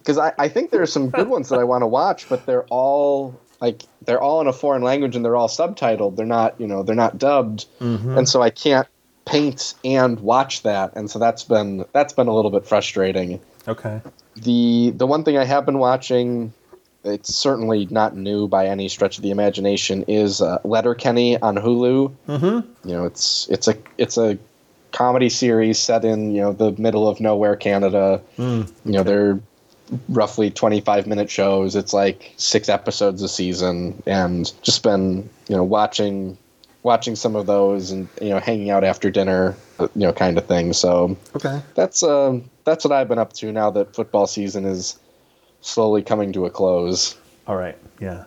because 0.02 0.18
I, 0.18 0.32
I 0.38 0.48
think 0.48 0.70
there 0.70 0.82
are 0.82 0.86
some 0.86 1.10
good 1.10 1.28
ones 1.28 1.48
that 1.50 1.58
I 1.58 1.64
want 1.64 1.82
to 1.82 1.86
watch, 1.86 2.28
but 2.28 2.44
they're 2.44 2.64
all 2.64 3.38
like 3.62 3.84
they're 4.04 4.20
all 4.20 4.40
in 4.40 4.48
a 4.48 4.52
foreign 4.52 4.82
language 4.82 5.14
and 5.14 5.24
they're 5.24 5.36
all 5.36 5.48
subtitled. 5.48 6.16
They're 6.16 6.26
not 6.26 6.60
you 6.60 6.66
know 6.66 6.82
they're 6.82 6.96
not 6.96 7.16
dubbed, 7.16 7.66
and 8.16 8.28
so 8.28 8.42
I 8.42 8.50
can't 8.50 8.88
paint 9.24 9.74
and 9.84 10.18
watch 10.20 10.64
that, 10.64 10.92
and 10.96 11.08
so 11.08 11.18
that's 11.18 11.44
been 11.44 11.84
that's 11.92 12.12
been 12.12 12.26
a 12.26 12.34
little 12.34 12.50
bit 12.50 12.66
frustrating. 12.66 13.40
Okay. 13.66 14.02
The 14.34 14.90
the 14.90 15.06
one 15.06 15.22
thing 15.22 15.38
I 15.38 15.44
have 15.44 15.64
been 15.64 15.78
watching, 15.78 16.52
it's 17.04 17.32
certainly 17.32 17.86
not 17.88 18.16
new 18.16 18.48
by 18.48 18.66
any 18.66 18.88
stretch 18.88 19.18
of 19.18 19.22
the 19.22 19.30
imagination, 19.30 20.04
is 20.08 20.42
uh, 20.42 20.58
Letterkenny 20.64 21.38
on 21.40 21.56
Hulu. 21.56 22.12
Mm-hmm. 22.28 22.88
You 22.88 22.94
know, 22.96 23.04
it's 23.04 23.48
it's 23.48 23.68
a 23.68 23.76
it's 23.96 24.18
a 24.18 24.38
comedy 24.90 25.28
series 25.28 25.78
set 25.78 26.04
in 26.04 26.32
you 26.32 26.40
know 26.40 26.52
the 26.52 26.72
middle 26.72 27.08
of 27.08 27.20
nowhere, 27.20 27.54
Canada. 27.54 28.20
You 28.84 28.92
know, 28.92 29.04
they're 29.04 29.40
roughly 30.08 30.50
25 30.50 31.06
minute 31.06 31.30
shows. 31.30 31.76
It's 31.76 31.92
like 31.92 32.32
six 32.36 32.68
episodes 32.68 33.22
a 33.22 33.28
season, 33.28 34.02
and 34.06 34.52
just 34.62 34.82
been 34.82 35.28
you 35.48 35.56
know 35.56 35.64
watching 35.64 36.36
watching 36.82 37.14
some 37.14 37.36
of 37.36 37.46
those 37.46 37.90
and 37.92 38.08
you 38.20 38.30
know 38.30 38.38
hanging 38.40 38.70
out 38.70 38.84
after 38.84 39.10
dinner, 39.10 39.54
uh, 39.78 39.88
you 39.94 40.02
know, 40.06 40.12
kind 40.12 40.36
of 40.38 40.46
thing. 40.46 40.72
So 40.72 41.16
Okay. 41.36 41.60
that's 41.74 42.02
um 42.02 42.48
that's 42.64 42.84
what 42.84 42.92
I've 42.92 43.08
been 43.08 43.18
up 43.18 43.32
to 43.34 43.52
now 43.52 43.70
that 43.70 43.94
football 43.94 44.26
season 44.26 44.64
is 44.64 44.98
slowly 45.60 46.02
coming 46.02 46.32
to 46.32 46.44
a 46.46 46.50
close. 46.50 47.16
All 47.46 47.56
right. 47.56 47.76
Yeah. 48.00 48.24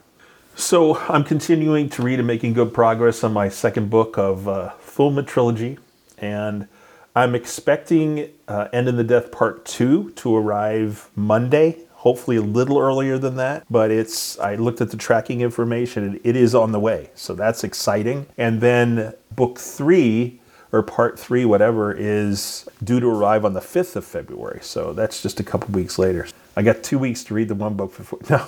So 0.58 0.98
I'm 1.10 1.26
continuing 1.26 1.90
to 1.90 2.02
read 2.02 2.20
and 2.20 2.28
making 2.28 2.54
good 2.54 2.74
progress 2.74 3.24
on 3.26 3.34
my 3.34 3.50
second 3.50 3.90
book 3.90 4.18
of 4.18 4.48
uh, 4.48 4.72
Fulma 4.82 5.26
trilogy, 5.28 5.78
and 6.18 6.68
I'm 7.16 7.34
expecting 7.34 8.30
uh, 8.48 8.68
End 8.74 8.90
and 8.90 9.00
the 9.00 9.04
Death 9.04 9.32
Part 9.32 9.66
Two 9.66 10.12
to 10.12 10.36
arrive 10.36 11.10
Monday. 11.16 11.80
Hopefully 11.94 12.38
a 12.38 12.42
little 12.42 12.78
earlier 12.78 13.18
than 13.18 13.38
that, 13.38 13.66
but 13.70 13.90
it's. 13.90 14.38
I 14.40 14.56
looked 14.56 14.82
at 14.82 14.92
the 14.92 14.98
tracking 14.98 15.42
information 15.42 16.04
and 16.04 16.20
it 16.24 16.36
is 16.36 16.54
on 16.54 16.72
the 16.74 16.80
way, 16.80 17.10
so 17.16 17.34
that's 17.34 17.64
exciting. 17.64 18.28
And 18.38 18.60
then 18.60 19.14
book 19.36 19.60
three 19.60 20.42
or 20.74 20.84
part 20.84 21.18
three, 21.18 21.46
whatever, 21.46 21.94
is 21.94 22.68
due 22.84 23.00
to 23.00 23.08
arrive 23.08 23.46
on 23.46 23.54
the 23.54 23.62
5th 23.62 23.96
of 23.96 24.04
February. 24.04 24.60
So 24.62 24.92
that's 24.92 25.22
just 25.22 25.40
a 25.40 25.44
couple 25.44 25.70
weeks 25.74 25.98
later. 25.98 26.28
I 26.58 26.64
got 26.64 26.84
two 26.84 27.00
weeks 27.00 27.24
to 27.26 27.34
read 27.34 27.48
the 27.48 27.56
one 27.56 27.76
book 27.76 27.96
before. 27.96 28.20
No, 28.30 28.46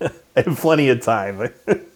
I 0.36 0.42
have 0.42 0.56
plenty 0.58 0.88
of 0.88 1.02
time. 1.02 1.52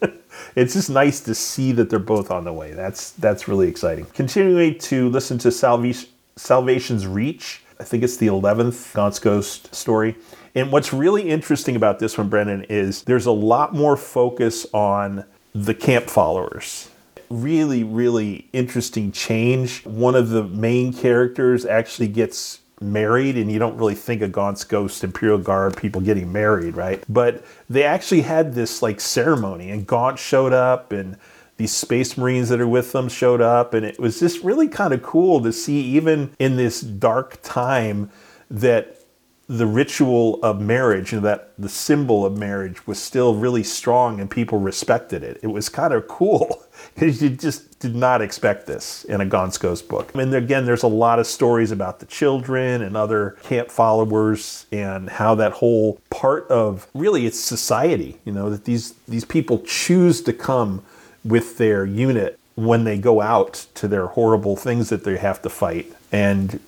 it's 0.55 0.73
just 0.73 0.89
nice 0.89 1.19
to 1.21 1.35
see 1.35 1.71
that 1.73 1.89
they're 1.89 1.99
both 1.99 2.31
on 2.31 2.43
the 2.43 2.53
way. 2.53 2.73
That's 2.73 3.11
that's 3.11 3.47
really 3.47 3.67
exciting. 3.67 4.05
Continuing 4.13 4.77
to 4.79 5.09
listen 5.09 5.37
to 5.39 5.51
Salvation, 5.51 6.09
Salvation's 6.35 7.07
Reach. 7.07 7.61
I 7.79 7.83
think 7.83 8.03
it's 8.03 8.17
the 8.17 8.27
11th 8.27 8.93
Gaunt's 8.93 9.19
Ghost 9.19 9.73
story. 9.73 10.15
And 10.55 10.71
what's 10.71 10.93
really 10.93 11.29
interesting 11.29 11.75
about 11.75 11.99
this 11.99 12.17
one, 12.17 12.29
Brendan, 12.29 12.63
is 12.65 13.03
there's 13.03 13.25
a 13.25 13.31
lot 13.31 13.73
more 13.73 13.97
focus 13.97 14.67
on 14.73 15.25
the 15.53 15.73
camp 15.73 16.09
followers 16.09 16.89
really, 17.33 17.83
really 17.83 18.47
interesting 18.53 19.11
change. 19.11 19.85
One 19.85 20.15
of 20.15 20.29
the 20.29 20.43
main 20.43 20.93
characters 20.93 21.65
actually 21.65 22.07
gets 22.07 22.59
married, 22.83 23.37
and 23.37 23.51
you 23.51 23.59
don't 23.59 23.77
really 23.77 23.95
think 23.95 24.21
of 24.21 24.31
Gaunt's 24.31 24.63
Ghost, 24.63 25.03
Imperial 25.03 25.37
Guard 25.37 25.77
people 25.77 26.01
getting 26.01 26.31
married, 26.31 26.75
right? 26.75 27.03
But 27.09 27.43
they 27.69 27.83
actually 27.83 28.21
had 28.21 28.53
this 28.53 28.81
like 28.81 28.99
ceremony, 28.99 29.69
and 29.71 29.87
Gaunt 29.87 30.19
showed 30.19 30.53
up, 30.53 30.91
and 30.91 31.17
these 31.57 31.71
space 31.71 32.17
marines 32.17 32.49
that 32.49 32.59
are 32.59 32.67
with 32.67 32.91
them 32.91 33.09
showed 33.09 33.41
up, 33.41 33.73
and 33.73 33.85
it 33.85 33.99
was 33.99 34.19
just 34.19 34.43
really 34.43 34.67
kind 34.67 34.93
of 34.93 35.01
cool 35.01 35.41
to 35.41 35.53
see, 35.53 35.81
even 35.81 36.35
in 36.39 36.57
this 36.57 36.81
dark 36.81 37.39
time, 37.41 38.09
that 38.49 39.03
the 39.47 39.65
ritual 39.67 40.41
of 40.41 40.61
marriage 40.61 41.11
and 41.11 41.21
that 41.23 41.51
the 41.57 41.69
symbol 41.69 42.25
of 42.25 42.37
marriage 42.37 42.87
was 42.87 42.97
still 42.97 43.35
really 43.35 43.63
strong 43.63 44.19
and 44.19 44.31
people 44.31 44.57
respected 44.57 45.21
it. 45.21 45.37
It 45.43 45.47
was 45.47 45.67
kind 45.69 45.93
of 45.93 46.07
cool 46.07 46.63
you 47.01 47.29
just 47.29 47.79
did 47.79 47.95
not 47.95 48.21
expect 48.21 48.67
this 48.67 49.03
in 49.05 49.19
a 49.19 49.25
Ghost 49.25 49.87
book. 49.87 50.13
Mean, 50.15 50.33
again, 50.33 50.65
there's 50.65 50.83
a 50.83 50.87
lot 50.87 51.19
of 51.19 51.27
stories 51.27 51.71
about 51.71 51.99
the 51.99 52.05
children 52.05 52.81
and 52.81 52.95
other 52.95 53.31
camp 53.43 53.69
followers 53.71 54.65
and 54.71 55.09
how 55.09 55.35
that 55.35 55.53
whole 55.53 55.99
part 56.09 56.47
of 56.49 56.87
really 56.93 57.25
it's 57.25 57.39
society, 57.39 58.17
you 58.25 58.31
know, 58.31 58.49
that 58.49 58.65
these, 58.65 58.93
these 59.07 59.25
people 59.25 59.59
choose 59.65 60.21
to 60.21 60.33
come 60.33 60.83
with 61.25 61.57
their 61.57 61.85
unit 61.85 62.39
when 62.55 62.83
they 62.83 62.97
go 62.97 63.21
out 63.21 63.65
to 63.73 63.87
their 63.87 64.07
horrible 64.07 64.55
things 64.55 64.89
that 64.89 65.03
they 65.03 65.17
have 65.17 65.41
to 65.41 65.49
fight. 65.49 65.91
And 66.11 66.59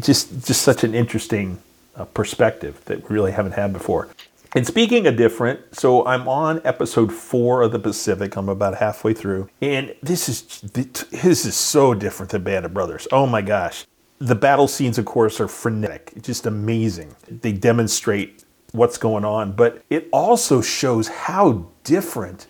just, 0.00 0.44
just 0.46 0.62
such 0.62 0.82
an 0.82 0.94
interesting 0.94 1.58
uh, 1.96 2.04
perspective 2.06 2.80
that 2.86 3.08
we 3.08 3.14
really 3.14 3.32
haven't 3.32 3.52
had 3.52 3.72
before. 3.72 4.08
And 4.54 4.66
speaking 4.66 5.06
of 5.06 5.16
different, 5.16 5.60
so 5.76 6.06
I'm 6.06 6.26
on 6.26 6.62
episode 6.64 7.12
four 7.12 7.62
of 7.62 7.72
the 7.72 7.78
Pacific. 7.78 8.34
I'm 8.36 8.48
about 8.48 8.76
halfway 8.76 9.12
through, 9.12 9.50
and 9.60 9.94
this 10.02 10.28
is 10.28 10.60
this 10.62 11.44
is 11.44 11.54
so 11.54 11.92
different 11.92 12.32
than 12.32 12.44
Band 12.44 12.64
of 12.64 12.72
Brothers. 12.72 13.06
Oh 13.12 13.26
my 13.26 13.42
gosh, 13.42 13.86
the 14.18 14.34
battle 14.34 14.66
scenes, 14.66 14.96
of 14.96 15.04
course, 15.04 15.38
are 15.38 15.48
frenetic, 15.48 16.22
just 16.22 16.46
amazing. 16.46 17.14
They 17.28 17.52
demonstrate 17.52 18.44
what's 18.72 18.96
going 18.96 19.24
on, 19.24 19.52
but 19.52 19.84
it 19.90 20.08
also 20.12 20.62
shows 20.62 21.08
how 21.08 21.68
different 21.84 22.46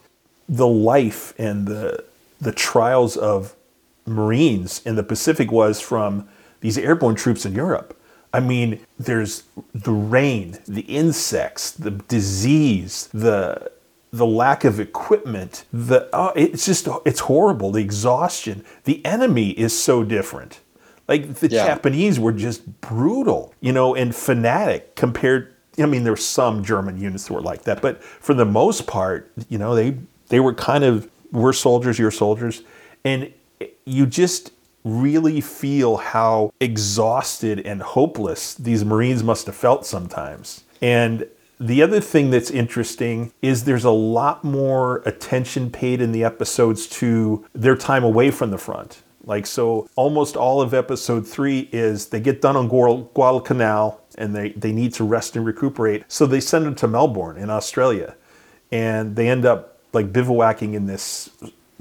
the 0.48 0.68
life 0.68 1.34
and 1.36 1.66
the 1.66 2.04
the 2.40 2.52
trials 2.52 3.16
of 3.16 3.56
Marines 4.06 4.80
in 4.86 4.94
the 4.94 5.02
Pacific 5.02 5.50
was 5.50 5.80
from 5.80 6.28
these 6.60 6.78
airborne 6.78 7.16
troops 7.16 7.44
in 7.44 7.54
Europe. 7.54 7.97
I 8.32 8.40
mean, 8.40 8.80
there's 8.98 9.44
the 9.74 9.92
rain, 9.92 10.58
the 10.66 10.82
insects, 10.82 11.70
the 11.70 11.90
disease, 11.90 13.08
the 13.12 13.70
the 14.10 14.26
lack 14.26 14.64
of 14.64 14.80
equipment, 14.80 15.64
the 15.72 16.08
oh, 16.12 16.32
it's 16.34 16.64
just 16.64 16.88
it's 17.04 17.20
horrible. 17.20 17.72
The 17.72 17.80
exhaustion. 17.80 18.64
The 18.84 19.04
enemy 19.04 19.50
is 19.50 19.78
so 19.78 20.02
different. 20.02 20.60
Like 21.06 21.34
the 21.36 21.48
yeah. 21.48 21.66
Japanese 21.66 22.18
were 22.20 22.32
just 22.32 22.80
brutal, 22.80 23.54
you 23.60 23.72
know, 23.72 23.94
and 23.94 24.14
fanatic 24.14 24.94
compared. 24.94 25.54
I 25.78 25.86
mean, 25.86 26.02
there 26.02 26.12
were 26.12 26.16
some 26.16 26.64
German 26.64 27.00
units 27.00 27.28
that 27.28 27.34
were 27.34 27.40
like 27.40 27.62
that, 27.62 27.80
but 27.80 28.02
for 28.02 28.34
the 28.34 28.44
most 28.44 28.86
part, 28.86 29.30
you 29.48 29.58
know, 29.58 29.74
they 29.74 29.96
they 30.28 30.40
were 30.40 30.54
kind 30.54 30.84
of 30.84 31.08
we're 31.32 31.52
soldiers, 31.52 31.98
you're 31.98 32.10
soldiers, 32.10 32.62
and 33.04 33.32
you 33.84 34.06
just 34.06 34.52
really 34.88 35.40
feel 35.40 35.96
how 35.96 36.52
exhausted 36.60 37.60
and 37.60 37.82
hopeless 37.82 38.54
these 38.54 38.84
Marines 38.84 39.22
must 39.22 39.46
have 39.46 39.56
felt 39.56 39.86
sometimes. 39.86 40.64
And 40.80 41.26
the 41.60 41.82
other 41.82 42.00
thing 42.00 42.30
that's 42.30 42.50
interesting 42.50 43.32
is 43.42 43.64
there's 43.64 43.84
a 43.84 43.90
lot 43.90 44.44
more 44.44 45.02
attention 45.04 45.70
paid 45.70 46.00
in 46.00 46.12
the 46.12 46.22
episodes 46.24 46.86
to 46.86 47.44
their 47.52 47.76
time 47.76 48.04
away 48.04 48.30
from 48.30 48.50
the 48.50 48.58
front. 48.58 49.02
Like, 49.24 49.44
so 49.46 49.88
almost 49.96 50.36
all 50.36 50.62
of 50.62 50.72
episode 50.72 51.26
three 51.26 51.68
is 51.72 52.06
they 52.06 52.20
get 52.20 52.40
done 52.40 52.56
on 52.56 52.68
Guadalcanal 52.68 54.00
and 54.16 54.34
they, 54.34 54.50
they 54.50 54.72
need 54.72 54.94
to 54.94 55.04
rest 55.04 55.36
and 55.36 55.44
recuperate. 55.44 56.04
So 56.08 56.26
they 56.26 56.40
send 56.40 56.64
them 56.64 56.74
to 56.76 56.88
Melbourne 56.88 57.36
in 57.36 57.50
Australia. 57.50 58.14
And 58.72 59.16
they 59.16 59.28
end 59.28 59.44
up 59.44 59.78
like 59.92 60.12
bivouacking 60.12 60.74
in 60.74 60.86
this 60.86 61.30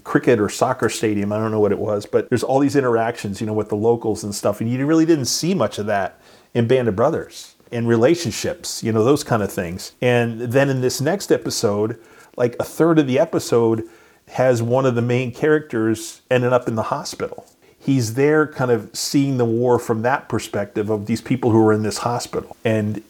cricket 0.08 0.40
or 0.40 0.48
soccer 0.48 0.88
stadium. 0.88 1.34
I 1.34 1.38
don't 1.38 1.52
know 1.52 1.60
what 1.60 1.74
it 1.74 1.80
was, 1.80 2.06
but 2.06 2.30
there's 2.30 2.42
all 2.42 2.60
these 2.60 2.78
interactions, 2.78 3.42
you 3.42 3.46
know, 3.46 3.54
with 3.54 3.68
the 3.68 3.76
locals 3.76 4.24
and 4.24 4.34
stuff. 4.34 4.62
And 4.62 4.72
you 4.72 4.84
really 4.86 5.06
didn't 5.06 5.26
see 5.26 5.54
much 5.54 5.78
of 5.78 5.86
that 5.88 6.20
in 6.54 6.66
Band 6.66 6.88
of 6.88 6.96
Brothers 6.96 7.56
and 7.74 7.90
relationships, 7.90 8.82
you 8.82 8.94
know, 8.94 9.04
those 9.04 9.26
kind 9.26 9.44
of 9.44 9.52
things. 9.52 9.92
And 10.02 10.40
then 10.40 10.70
in 10.70 10.80
this 10.80 11.02
next 11.02 11.30
episode, 11.30 12.00
like 12.38 12.56
a 12.58 12.64
third 12.64 13.00
of 13.00 13.08
the 13.08 13.20
episode 13.20 13.84
has 14.30 14.62
one 14.62 14.86
of 14.86 14.96
the 14.96 15.02
main 15.02 15.34
characters 15.34 16.22
ended 16.32 16.54
up 16.54 16.70
in 16.70 16.76
the 16.76 16.84
hospital. 16.84 17.46
He's 17.78 18.14
there 18.14 18.48
kind 18.48 18.72
of 18.72 18.90
seeing 18.94 19.38
the 19.38 19.46
war 19.46 19.78
from 19.78 20.04
that 20.04 20.30
perspective 20.30 20.90
of 20.90 21.08
these 21.08 21.22
people 21.22 21.52
who 21.52 21.60
are 21.68 21.74
in 21.74 21.84
this 21.84 22.00
hospital. 22.00 22.56
And 22.64 23.04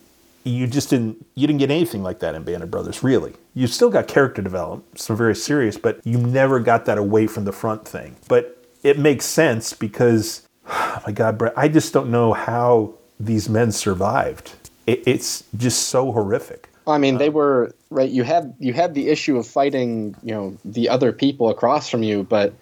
you 0.47 0.67
just 0.67 0.89
didn't 0.89 1.25
you 1.35 1.47
didn't 1.47 1.59
get 1.59 1.71
anything 1.71 2.03
like 2.03 2.19
that 2.19 2.35
in 2.35 2.43
Band 2.43 2.63
of 2.63 2.71
Brothers, 2.71 3.03
really. 3.03 3.33
You 3.53 3.67
still 3.67 3.89
got 3.89 4.07
character 4.07 4.41
development, 4.41 4.99
some 4.99 5.15
very 5.15 5.35
serious, 5.35 5.77
but 5.77 5.99
you 6.05 6.17
never 6.17 6.59
got 6.59 6.85
that 6.85 6.97
away 6.97 7.27
from 7.27 7.45
the 7.45 7.51
front 7.51 7.87
thing. 7.87 8.15
But 8.27 8.65
it 8.83 8.99
makes 8.99 9.25
sense 9.25 9.73
because, 9.73 10.47
oh 10.67 11.01
my 11.05 11.11
God, 11.11 11.37
Brett, 11.37 11.53
I 11.57 11.67
just 11.67 11.93
don't 11.93 12.09
know 12.09 12.33
how 12.33 12.93
these 13.19 13.49
men 13.49 13.71
survived. 13.71 14.53
It, 14.85 15.03
it's 15.05 15.43
just 15.55 15.89
so 15.89 16.11
horrific. 16.11 16.69
I 16.85 16.97
mean, 16.97 17.17
they 17.17 17.27
uh, 17.27 17.31
were 17.31 17.75
right. 17.89 18.09
You 18.09 18.23
had 18.23 18.55
you 18.59 18.73
had 18.73 18.93
the 18.93 19.09
issue 19.09 19.37
of 19.37 19.45
fighting, 19.45 20.15
you 20.23 20.33
know, 20.33 20.57
the 20.63 20.89
other 20.89 21.11
people 21.11 21.49
across 21.49 21.89
from 21.89 22.03
you, 22.03 22.23
but 22.23 22.53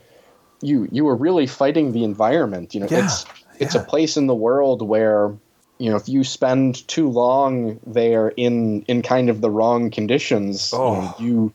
you 0.62 0.88
you 0.92 1.06
were 1.06 1.16
really 1.16 1.48
fighting 1.48 1.92
the 1.92 2.04
environment. 2.04 2.74
You 2.74 2.82
know, 2.82 2.88
yeah, 2.90 3.06
it's 3.06 3.26
it's 3.60 3.76
yeah. 3.76 3.82
a 3.82 3.84
place 3.84 4.18
in 4.18 4.28
the 4.28 4.36
world 4.36 4.82
where 4.82 5.36
you 5.78 5.90
know 5.90 5.96
if 5.96 6.08
you 6.08 6.24
spend 6.24 6.88
too 6.88 7.10
long 7.10 7.80
there 7.86 8.30
in 8.30 8.84
in 8.84 9.02
kind 9.02 9.30
of 9.30 9.42
the 9.42 9.50
wrong 9.50 9.90
conditions 9.92 10.72
oh. 10.74 11.16
you, 11.20 11.26
you 11.26 11.54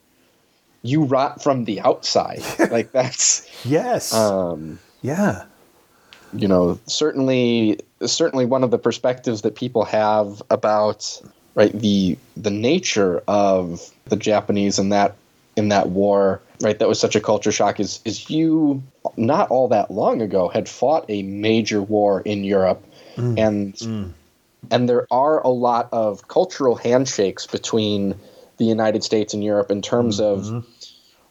you 0.83 1.05
rot 1.05 1.43
from 1.43 1.65
the 1.65 1.81
outside. 1.81 2.43
Like 2.71 2.93
that's 2.93 3.49
yes. 3.65 4.15
um 4.15 4.79
yeah. 5.03 5.45
you 6.33 6.47
know 6.47 6.79
certainly 6.87 7.81
certainly 8.07 8.45
one 8.45 8.63
of 8.63 8.71
the 8.71 8.79
perspectives 8.79 9.43
that 9.43 9.57
people 9.57 9.85
have 9.85 10.43
about 10.51 11.21
right 11.55 11.73
the 11.73 12.17
the 12.37 12.51
nature 12.51 13.23
of 13.27 13.91
the 14.05 14.17
japanese 14.17 14.79
in 14.79 14.91
that 14.91 15.17
in 15.57 15.69
that 15.71 15.89
war 15.89 16.41
right 16.61 16.79
that 16.79 16.89
was 16.89 17.01
such 17.01 17.17
a 17.17 17.21
culture 17.21 17.51
shock 17.51 17.81
is 17.81 18.01
is 18.05 18.31
you 18.31 18.83
not 19.17 19.51
all 19.51 19.69
that 19.69 19.91
long 19.91 20.23
ago 20.23 20.49
had 20.49 20.69
fought 20.69 21.05
a 21.09 21.23
major 21.23 21.83
war 21.83 22.21
in 22.21 22.45
europe 22.45 22.85
Mm. 23.21 23.39
And 23.39 23.75
mm. 23.75 24.13
and 24.71 24.89
there 24.89 25.07
are 25.11 25.41
a 25.41 25.49
lot 25.49 25.89
of 25.93 26.29
cultural 26.29 26.77
handshakes 26.77 27.47
between 27.47 28.15
the 28.57 28.65
United 28.65 29.03
States 29.03 29.35
and 29.35 29.43
Europe 29.43 29.71
in 29.71 29.83
terms 29.83 30.21
mm-hmm. 30.21 30.57
of 30.57 30.67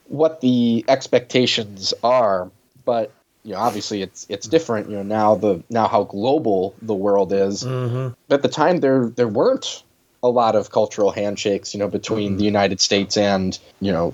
what 0.07 0.41
the 0.41 0.83
expectations 0.87 1.93
are. 2.03 2.49
But 2.85 3.11
you 3.43 3.53
know, 3.53 3.59
obviously 3.59 4.01
it's 4.01 4.25
it's 4.29 4.47
different. 4.47 4.89
You 4.89 4.97
know, 4.97 5.03
now 5.03 5.35
the 5.35 5.63
now 5.69 5.87
how 5.87 6.03
global 6.03 6.75
the 6.81 6.95
world 6.95 7.31
is. 7.31 7.63
Mm-hmm. 7.63 8.13
But 8.27 8.35
at 8.35 8.41
the 8.41 8.49
time, 8.49 8.79
there 8.79 9.09
there 9.09 9.27
weren't 9.27 9.83
a 10.21 10.29
lot 10.29 10.55
of 10.55 10.71
cultural 10.71 11.11
handshakes. 11.11 11.73
You 11.73 11.79
know, 11.79 11.87
between 11.87 12.31
mm-hmm. 12.31 12.37
the 12.39 12.45
United 12.45 12.81
States 12.81 13.15
and 13.15 13.57
you 13.79 13.91
know, 13.91 14.13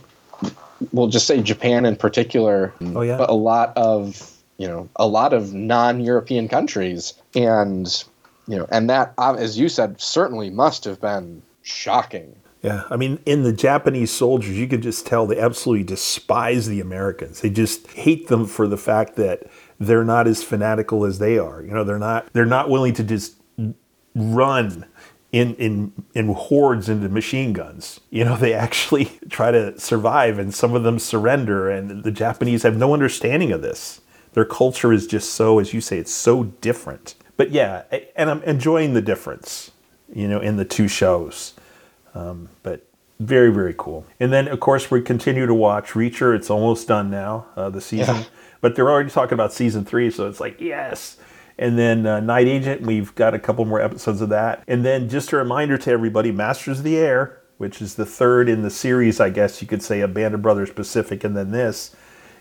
we'll 0.92 1.08
just 1.08 1.26
say 1.26 1.42
Japan 1.42 1.86
in 1.86 1.96
particular. 1.96 2.74
Oh 2.82 3.02
yeah. 3.02 3.18
But 3.18 3.30
a 3.30 3.34
lot 3.34 3.74
of 3.78 4.32
you 4.58 4.68
know 4.68 4.90
a 4.96 5.08
lot 5.08 5.34
of 5.34 5.54
non-European 5.54 6.48
countries 6.48 7.14
and 7.36 8.04
you 8.48 8.58
know 8.58 8.68
and 8.72 8.90
that 8.90 9.14
uh, 9.18 9.36
as 9.38 9.58
you 9.58 9.70
said 9.70 10.00
certainly 10.00 10.50
must 10.50 10.84
have 10.84 11.00
been 11.02 11.42
shocking 11.62 12.36
yeah 12.62 12.84
i 12.90 12.96
mean 12.96 13.20
in 13.26 13.44
the 13.44 13.54
japanese 13.54 14.12
soldiers 14.12 14.58
you 14.58 14.68
could 14.68 14.82
just 14.82 15.06
tell 15.06 15.26
they 15.26 15.40
absolutely 15.40 15.84
despise 15.84 16.68
the 16.68 16.80
americans 16.80 17.42
they 17.42 17.50
just 17.50 17.88
hate 17.92 18.28
them 18.28 18.46
for 18.46 18.68
the 18.68 18.78
fact 18.78 19.16
that 19.16 19.48
they're 19.80 20.06
not 20.06 20.28
as 20.28 20.44
fanatical 20.44 21.06
as 21.06 21.20
they 21.20 21.38
are 21.38 21.62
you 21.62 21.72
know 21.72 21.84
they're 21.84 22.00
not 22.00 22.32
they're 22.34 22.46
not 22.46 22.70
willing 22.70 22.94
to 22.94 23.04
just 23.04 23.36
run 24.16 24.86
in, 25.36 25.54
in, 25.56 25.92
in 26.14 26.34
hordes 26.34 26.88
into 26.88 27.10
machine 27.10 27.52
guns. 27.52 28.00
You 28.10 28.24
know, 28.24 28.38
they 28.38 28.54
actually 28.54 29.06
try 29.30 29.52
to 29.52 29.78
survive 29.78 30.40
and 30.40 30.56
some 30.56 30.74
of 30.74 30.84
them 30.84 30.98
surrender, 30.98 31.70
and 31.70 32.04
the 32.04 32.12
Japanese 32.12 32.64
have 32.64 32.78
no 32.78 32.94
understanding 32.94 33.52
of 33.52 33.62
this. 33.62 34.00
Their 34.32 34.46
culture 34.46 34.94
is 34.94 35.08
just 35.08 35.34
so, 35.34 35.60
as 35.60 35.74
you 35.74 35.82
say, 35.82 35.98
it's 35.98 36.14
so 36.14 36.46
different. 36.46 37.16
But 37.38 37.52
yeah, 37.52 37.84
and 38.16 38.30
I'm 38.30 38.44
enjoying 38.44 38.94
the 38.94 39.02
difference, 39.02 39.72
you 40.14 40.28
know, 40.28 40.40
in 40.40 40.58
the 40.58 40.66
two 40.66 40.88
shows. 40.88 41.54
Um, 42.14 42.50
but 42.64 42.88
very, 43.20 43.52
very 43.52 43.74
cool. 43.78 44.06
And 44.20 44.32
then, 44.32 44.48
of 44.48 44.60
course, 44.60 44.90
we 44.90 45.02
continue 45.02 45.46
to 45.46 45.54
watch 45.54 45.92
Reacher. 45.92 46.36
It's 46.36 46.50
almost 46.50 46.88
done 46.88 47.10
now, 47.10 47.46
uh, 47.56 47.70
the 47.70 47.82
season. 47.82 48.16
Yeah. 48.16 48.24
But 48.62 48.76
they're 48.76 48.90
already 48.90 49.10
talking 49.10 49.34
about 49.34 49.54
season 49.54 49.86
three, 49.86 50.10
so 50.10 50.28
it's 50.28 50.40
like, 50.40 50.60
yes. 50.60 51.18
And 51.58 51.78
then 51.78 52.06
uh, 52.06 52.20
Night 52.20 52.48
Agent, 52.48 52.82
we've 52.82 53.14
got 53.16 53.34
a 53.34 53.40
couple 53.40 53.64
more 53.66 53.80
episodes 53.80 54.22
of 54.22 54.30
that. 54.30 54.64
And 54.68 54.84
then 54.84 55.08
just 55.08 55.32
a 55.32 55.38
reminder 55.38 55.78
to 55.78 55.92
everybody 55.92 56.32
Masters 56.32 56.80
of 56.80 56.84
the 56.84 56.98
Air, 56.98 57.42
which 57.58 57.82
is 57.82 57.96
the 57.96 58.06
third 58.06 58.50
in 58.50 58.64
the 58.64 58.70
series, 58.70 59.20
I 59.20 59.30
guess 59.30 59.62
you 59.62 59.68
could 59.68 59.84
say, 59.84 60.02
of 60.02 60.14
Band 60.14 60.34
of 60.34 60.42
Brothers 60.42 60.72
Pacific, 60.72 61.24
and 61.24 61.38
then 61.38 61.52
this 61.52 61.96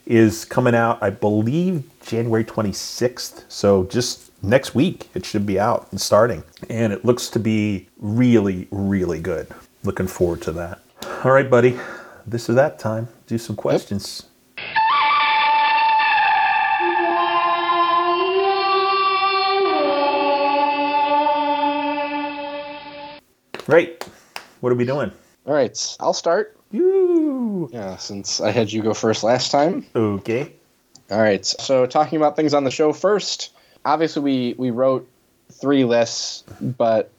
is 0.07 0.45
coming 0.45 0.75
out, 0.75 1.03
I 1.03 1.11
believe, 1.11 1.85
January 2.05 2.45
26th. 2.45 3.45
So 3.49 3.85
just 3.85 4.24
next 4.49 4.75
week, 4.75 5.09
it 5.15 5.25
should 5.25 5.47
be 5.47 5.59
out 5.59 5.89
and 5.91 6.01
starting. 6.01 6.45
And 6.69 6.93
it 6.93 7.05
looks 7.05 7.29
to 7.31 7.39
be 7.39 7.89
really, 7.99 8.69
really 8.71 9.21
good. 9.21 9.49
Looking 9.83 10.07
forward 10.07 10.43
to 10.43 10.53
that. 10.53 10.81
All 11.25 11.33
right, 11.33 11.49
buddy. 11.49 11.79
This 12.27 12.49
is 12.49 12.55
that 12.55 12.79
time. 12.79 13.09
Do 13.27 13.39
some 13.39 13.57
questions. 13.57 14.25
Right. 23.67 24.07
What 24.61 24.73
are 24.73 24.77
we 24.77 24.85
doing? 24.85 25.11
All 25.47 25.55
right, 25.55 25.97
I'll 26.01 26.13
start. 26.13 26.57
You. 26.71 27.71
Yeah, 27.73 27.97
since 27.97 28.41
I 28.41 28.51
had 28.51 28.73
you 28.73 28.83
go 28.83 28.95
first 28.95 29.23
last 29.23 29.51
time. 29.51 29.87
Okay. 29.95 30.53
All 31.11 31.21
right. 31.21 31.45
So 31.45 31.87
talking 31.87 32.17
about 32.17 32.37
things 32.37 32.55
on 32.55 32.65
the 32.65 32.71
show 32.71 32.93
first, 32.93 33.51
obviously 33.85 34.23
we 34.23 34.55
we 34.59 34.71
wrote 34.71 35.09
three 35.53 35.85
lists, 35.85 36.45
but 36.61 37.11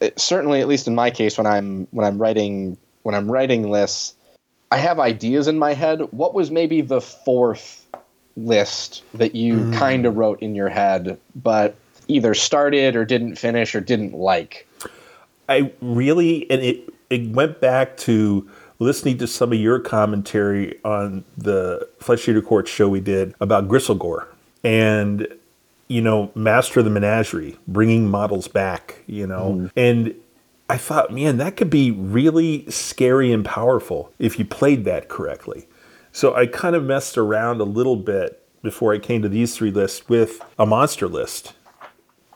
it, 0.00 0.18
certainly 0.18 0.60
at 0.60 0.68
least 0.68 0.86
in 0.86 0.94
my 0.94 1.10
case 1.10 1.38
when 1.38 1.46
I'm 1.46 1.86
when 1.90 2.06
I'm 2.06 2.18
writing 2.18 2.76
when 3.02 3.14
I'm 3.14 3.30
writing 3.30 3.70
lists, 3.70 4.14
I 4.70 4.78
have 4.78 4.98
ideas 4.98 5.48
in 5.48 5.58
my 5.58 5.74
head. 5.74 6.00
What 6.12 6.34
was 6.34 6.50
maybe 6.50 6.80
the 6.80 7.00
fourth 7.00 7.86
list 8.36 9.02
that 9.14 9.34
you 9.34 9.56
mm. 9.56 9.74
kind 9.74 10.06
of 10.06 10.16
wrote 10.16 10.40
in 10.40 10.54
your 10.54 10.68
head 10.68 11.18
but 11.34 11.74
either 12.08 12.34
started 12.34 12.96
or 12.96 13.04
didn't 13.04 13.36
finish 13.36 13.74
or 13.74 13.80
didn't 13.80 14.14
like? 14.14 14.66
I 15.48 15.72
really, 15.80 16.50
and 16.50 16.60
it 16.62 16.92
it 17.08 17.30
went 17.30 17.60
back 17.60 17.96
to 17.98 18.48
listening 18.78 19.18
to 19.18 19.26
some 19.26 19.52
of 19.52 19.58
your 19.58 19.78
commentary 19.78 20.78
on 20.84 21.24
the 21.36 21.86
Flesh 21.98 22.28
Eater 22.28 22.40
Court 22.40 22.66
show 22.66 22.88
we 22.88 23.00
did 23.00 23.34
about 23.40 23.68
Gristlegore 23.68 24.26
and 24.64 25.26
you 25.90 26.00
know 26.00 26.30
Master 26.36 26.80
of 26.80 26.84
the 26.84 26.90
Menagerie, 26.90 27.56
bringing 27.66 28.08
models 28.08 28.46
back, 28.46 29.02
you 29.06 29.26
know, 29.26 29.56
mm-hmm. 29.56 29.66
and 29.78 30.14
I 30.68 30.76
thought, 30.76 31.12
man, 31.12 31.38
that 31.38 31.56
could 31.56 31.68
be 31.68 31.90
really 31.90 32.70
scary 32.70 33.32
and 33.32 33.44
powerful 33.44 34.12
if 34.20 34.38
you 34.38 34.44
played 34.44 34.84
that 34.84 35.08
correctly. 35.08 35.66
So 36.12 36.36
I 36.36 36.46
kind 36.46 36.76
of 36.76 36.84
messed 36.84 37.18
around 37.18 37.60
a 37.60 37.64
little 37.64 37.96
bit 37.96 38.40
before 38.62 38.94
I 38.94 38.98
came 39.00 39.20
to 39.22 39.28
these 39.28 39.56
three 39.56 39.72
lists 39.72 40.08
with 40.08 40.40
a 40.60 40.66
monster 40.66 41.08
list 41.08 41.54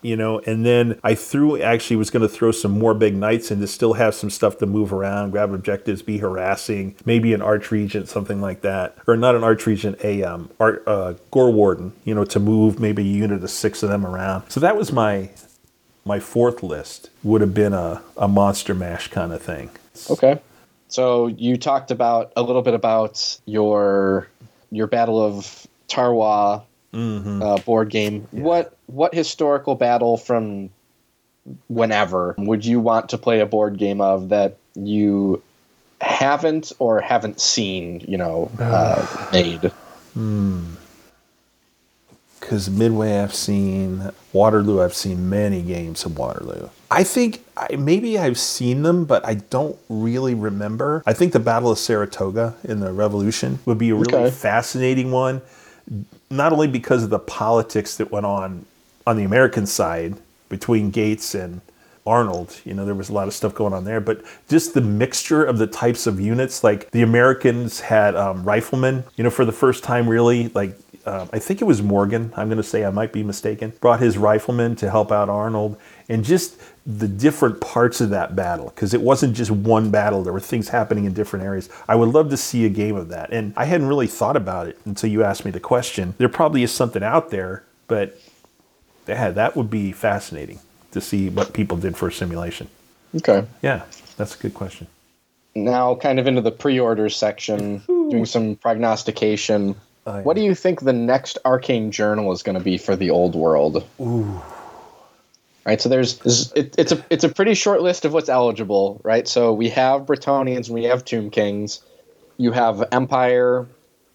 you 0.05 0.16
know 0.16 0.38
and 0.40 0.64
then 0.64 0.98
i 1.02 1.14
threw 1.14 1.61
actually 1.61 1.96
was 1.96 2.11
going 2.11 2.22
to 2.22 2.28
throw 2.28 2.50
some 2.50 2.78
more 2.78 2.94
big 2.94 3.14
knights 3.14 3.50
in 3.50 3.61
to 3.61 3.66
still 3.66 3.94
have 3.94 4.14
some 4.14 4.30
stuff 4.30 4.59
to 4.59 4.66
move 4.66 4.92
around 4.92 5.30
grab 5.30 5.52
objectives 5.52 6.02
be 6.02 6.18
harassing 6.18 6.94
maybe 7.05 7.32
an 7.34 7.42
arch 7.42 7.70
regent 7.70 8.09
something 8.09 8.40
like 8.40 8.62
that. 8.62 8.96
Or 9.07 9.16
not 9.16 9.34
an 9.34 9.44
arch 9.44 9.66
regent 9.66 10.02
a 10.02 10.22
um 10.22 10.50
art 10.59 10.82
uh 10.86 11.14
Gorewarden 11.32 11.92
you 12.05 12.14
know 12.14 12.24
to 12.24 12.40
move 12.40 12.80
maybe 12.80 13.02
a 13.02 13.07
unit 13.07 13.42
of 13.42 13.50
six 13.50 13.82
of 13.82 13.90
them 13.90 14.07
around. 14.07 14.48
So 14.48 14.61
that 14.61 14.76
was 14.76 14.92
my 14.92 15.30
my 16.05 16.20
fourth 16.20 16.62
list 16.62 17.11
would 17.22 17.40
have 17.40 17.55
been 17.55 17.72
a, 17.72 18.02
a 18.16 18.28
monster 18.28 18.74
mash 18.74 19.09
kind 19.09 19.32
of 19.32 19.40
thing. 19.40 19.70
Okay. 20.11 20.40
So 20.88 21.28
you 21.28 21.57
talked 21.57 21.90
about 21.90 22.32
a 22.36 22.42
little 22.42 22.62
bit 22.62 22.74
about 22.74 23.38
your 23.46 24.28
your 24.70 24.86
Battle 24.86 25.22
of 25.22 25.66
Tarawa 25.88 26.64
uh, 26.95 27.59
board 27.59 27.90
game. 27.90 28.26
What 28.30 28.76
what 28.86 29.14
historical 29.14 29.74
battle 29.74 30.16
from 30.16 30.70
whenever 31.68 32.34
would 32.38 32.64
you 32.64 32.80
want 32.80 33.11
to 33.11 33.18
play 33.18 33.40
a 33.40 33.47
board 33.47 33.76
game 33.78 34.01
of 34.01 34.28
that 34.30 34.57
you 34.74 35.42
haven't 36.01 36.72
or 36.78 37.01
haven't 37.01 37.40
seen? 37.40 38.01
You 38.07 38.18
know, 38.18 38.51
uh, 38.59 39.28
made. 39.32 39.72
because 42.40 42.70
Midway 42.70 43.18
I've 43.18 43.34
seen, 43.34 44.11
Waterloo 44.32 44.80
I've 44.82 44.95
seen 44.95 45.28
many 45.28 45.62
games 45.62 46.05
of 46.05 46.16
Waterloo. 46.18 46.68
I 46.90 47.03
think 47.03 47.42
I, 47.57 47.74
maybe 47.76 48.18
I've 48.18 48.38
seen 48.38 48.82
them, 48.82 49.05
but 49.05 49.26
I 49.26 49.34
don't 49.34 49.76
really 49.88 50.34
remember. 50.34 51.03
I 51.07 51.12
think 51.14 51.32
the 51.32 51.40
Battle 51.40 51.72
of 51.72 51.78
Saratoga 51.78 52.55
in 52.62 52.80
the 52.80 52.92
Revolution 52.92 53.59
would 53.64 53.78
be 53.78 53.90
a 53.90 53.95
really 53.95 54.14
Okay. 54.14 54.30
fascinating 54.30 55.11
one, 55.11 55.42
not 56.30 56.53
only 56.53 56.68
because 56.68 57.03
of 57.03 57.11
the 57.11 57.18
politics 57.18 57.97
that 57.97 58.11
went 58.11 58.26
on 58.26 58.66
on 59.07 59.16
the 59.16 59.24
American 59.24 59.66
side 59.66 60.16
between 60.49 60.91
Gates 60.91 61.35
and 61.35 61.61
Arnold, 62.07 62.61
you 62.64 62.74
know, 62.74 62.85
there 62.85 62.95
was 62.95 63.09
a 63.09 63.12
lot 63.12 63.28
of 63.28 63.35
stuff 63.35 63.55
going 63.55 63.72
on 63.72 63.85
there, 63.85 64.01
but 64.01 64.22
just 64.49 64.74
the 64.74 64.80
mixture 64.80 65.45
of 65.45 65.59
the 65.59 65.66
types 65.66 66.07
of 66.07 66.20
units. 66.20 66.62
Like 66.62 66.91
the 66.91 67.03
Americans 67.03 67.80
had 67.80 68.14
um, 68.14 68.45
riflemen, 68.45 69.05
you 69.16 69.24
know, 69.24 69.30
for 69.30 69.45
the 69.45 69.53
first 69.53 69.85
time, 69.85 70.09
really. 70.09 70.49
Like 70.49 70.76
um, 71.07 71.28
I 71.32 71.39
think 71.39 71.61
it 71.61 71.64
was 71.64 71.82
Morgan. 71.82 72.32
I'm 72.37 72.49
going 72.49 72.57
to 72.57 72.62
say 72.62 72.85
I 72.85 72.91
might 72.91 73.12
be 73.12 73.22
mistaken. 73.22 73.72
Brought 73.80 74.01
his 74.01 74.16
riflemen 74.16 74.76
to 74.76 74.91
help 74.91 75.12
out 75.12 75.28
Arnold, 75.28 75.76
and 76.09 76.24
just 76.24 76.61
the 76.86 77.09
different 77.09 77.61
parts 77.61 78.00
of 78.00 78.11
that 78.11 78.36
battle 78.36 78.66
because 78.74 78.92
it 78.92 79.00
wasn't 79.00 79.34
just 79.34 79.50
one 79.50 79.90
battle. 79.90 80.22
There 80.22 80.32
were 80.32 80.40
things 80.40 80.68
happening 80.68 81.05
in 81.05 81.14
different 81.14 81.44
areas. 81.44 81.68
I 81.88 81.94
would 81.94 82.11
love 82.11 82.30
to 82.30 82.36
see 82.36 82.66
a 82.66 82.68
game 82.68 82.96
of 82.96 83.09
that, 83.09 83.32
and 83.32 83.55
I 83.57 83.64
hadn't 83.64 83.88
really 83.88 84.07
thought 84.07 84.36
about 84.36 84.68
it 84.68 84.78
until 84.84 85.11
you 85.11 85.24
asked 85.24 85.44
me 85.44 85.50
the 85.50 85.61
question. 85.61 86.14
There 86.18 86.28
probably 86.28 86.62
is 86.62 86.72
something 86.72 87.02
out 87.02 87.30
there, 87.30 87.64
but 87.88 88.20
yeah, 89.07 89.30
that 89.30 89.57
would 89.57 89.70
be 89.70 89.92
fascinating 89.92 90.61
to 90.92 91.00
see 91.00 91.28
what 91.28 91.52
people 91.52 91.76
did 91.76 91.96
for 91.96 92.09
a 92.09 92.12
simulation. 92.12 92.68
Okay. 93.16 93.44
Yeah, 93.62 93.82
that's 94.16 94.34
a 94.34 94.38
good 94.38 94.55
question. 94.55 94.86
Now, 95.55 95.94
kind 95.94 96.18
of 96.18 96.26
into 96.26 96.40
the 96.40 96.50
pre-order 96.50 97.09
section, 97.09 97.78
doing 97.86 98.26
some 98.26 98.57
prognostication. 98.57 99.76
Oh, 100.07 100.16
yeah. 100.16 100.22
What 100.22 100.36
do 100.36 100.42
you 100.42 100.55
think 100.55 100.80
the 100.80 100.92
next 100.92 101.38
Arcane 101.44 101.90
Journal 101.90 102.32
is 102.32 102.42
going 102.42 102.59
to 102.59 102.64
be 102.64 102.76
for 102.76 102.96
the 102.96 103.11
old 103.11 103.34
world? 103.34 103.84
Ooh. 104.00 104.42
Right, 105.67 105.81
so 105.81 105.89
there's, 105.89 106.21
it, 106.55 106.75
it's 106.77 106.93
a 106.93 107.03
it's 107.09 107.25
a 107.25 107.29
pretty 107.31 107.55
short 107.55 107.81
list 107.81 108.05
of 108.05 108.12
what's 108.12 108.29
eligible, 108.29 109.01
right? 109.03 109.27
So 109.27 109.51
we 109.55 109.71
have 109.71 110.03
Bretonnians 110.03 110.69
we 110.69 110.85
have 110.85 111.07
Tomb 111.07 111.31
Kings. 111.31 111.81
You 112.37 112.53
have 112.53 112.85
Empire, 112.93 113.67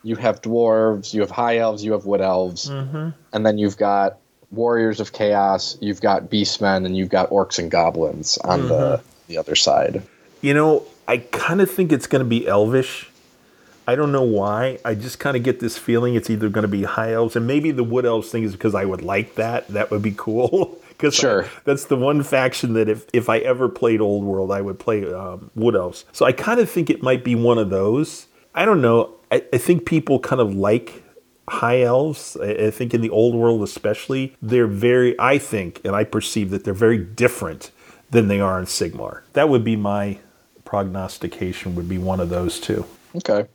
you 0.04 0.16
have 0.18 0.42
dwarves, 0.42 1.14
you 1.14 1.22
have 1.22 1.32
high 1.32 1.58
elves, 1.58 1.84
you 1.84 1.94
have 1.94 2.06
wood 2.06 2.22
elves, 2.22 2.70
mm-hmm. 2.70 3.10
and 3.34 3.46
then 3.46 3.58
you've 3.58 3.78
got 3.78 4.18
warriors 4.52 5.00
of 5.00 5.14
chaos, 5.14 5.78
you've 5.82 6.02
got 6.02 6.30
beastmen, 6.30 6.86
and 6.86 6.98
you've 6.98 7.10
got 7.10 7.30
orcs 7.30 7.60
and 7.60 7.72
goblins 7.72 8.38
on 8.40 8.68
the 8.68 8.98
mm-hmm. 8.98 9.10
the 9.28 9.38
other 9.38 9.56
side. 9.56 10.04
You 10.42 10.54
know, 10.54 10.86
I 11.08 11.18
kind 11.18 11.62
of 11.62 11.72
think 11.72 11.92
it's 11.92 12.08
going 12.08 12.24
to 12.24 12.30
be 12.30 12.48
elvish. 12.48 13.09
I 13.90 13.96
don't 13.96 14.12
know 14.12 14.22
why. 14.22 14.78
I 14.86 14.94
just 14.94 15.18
kind 15.18 15.36
of 15.36 15.42
get 15.42 15.60
this 15.60 15.76
feeling 15.76 16.14
it's 16.14 16.30
either 16.30 16.48
going 16.48 16.62
to 16.62 16.68
be 16.68 16.84
high 16.84 17.14
elves, 17.14 17.36
and 17.36 17.48
maybe 17.48 17.72
the 17.72 17.84
wood 17.84 18.06
elves 18.06 18.30
thing 18.30 18.44
is 18.44 18.52
because 18.52 18.76
I 18.76 18.86
would 18.86 19.02
like 19.02 19.34
that. 19.34 19.68
That 19.70 19.90
would 19.90 20.04
be 20.04 20.14
cool. 20.16 20.78
Because 21.00 21.16
Sure. 21.16 21.46
that's 21.64 21.86
the 21.86 21.96
one 21.96 22.24
faction 22.24 22.74
that 22.74 22.90
if, 22.90 23.06
if 23.14 23.30
I 23.30 23.38
ever 23.38 23.70
played 23.70 24.02
Old 24.02 24.26
World, 24.26 24.52
I 24.52 24.60
would 24.60 24.80
play 24.80 25.10
um, 25.10 25.50
wood 25.56 25.74
elves. 25.74 26.04
So 26.12 26.26
I 26.26 26.34
kind 26.34 26.60
of 26.60 26.70
think 26.70 26.90
it 26.90 27.02
might 27.02 27.24
be 27.24 27.36
one 27.36 27.58
of 27.58 27.70
those. 27.70 28.28
I 28.54 28.66
don't 28.66 28.82
know. 28.82 29.16
I, 29.32 29.42
I 29.54 29.58
think 29.60 29.86
people 29.86 30.20
kind 30.20 30.42
of 30.42 30.54
like 30.54 31.02
high 31.48 31.84
elves. 31.84 32.36
I, 32.42 32.50
I 32.66 32.72
think 32.72 32.94
in 32.94 33.00
the 33.00 33.10
Old 33.12 33.34
World 33.34 33.64
especially, 33.64 34.36
they're 34.42 34.68
very. 34.68 35.18
I 35.18 35.38
think 35.38 35.80
and 35.86 35.96
I 35.96 36.04
perceive 36.04 36.50
that 36.50 36.66
they're 36.66 36.74
very 36.74 36.98
different 36.98 37.72
than 38.12 38.28
they 38.28 38.42
are 38.42 38.60
in 38.60 38.66
Sigmar. 38.66 39.22
That 39.32 39.48
would 39.48 39.64
be 39.64 39.78
my 39.78 40.18
prognostication. 40.66 41.76
Would 41.76 41.88
be 41.88 41.98
one 41.98 42.20
of 42.20 42.28
those 42.28 42.60
two. 42.60 42.86
Okay. 43.16 43.48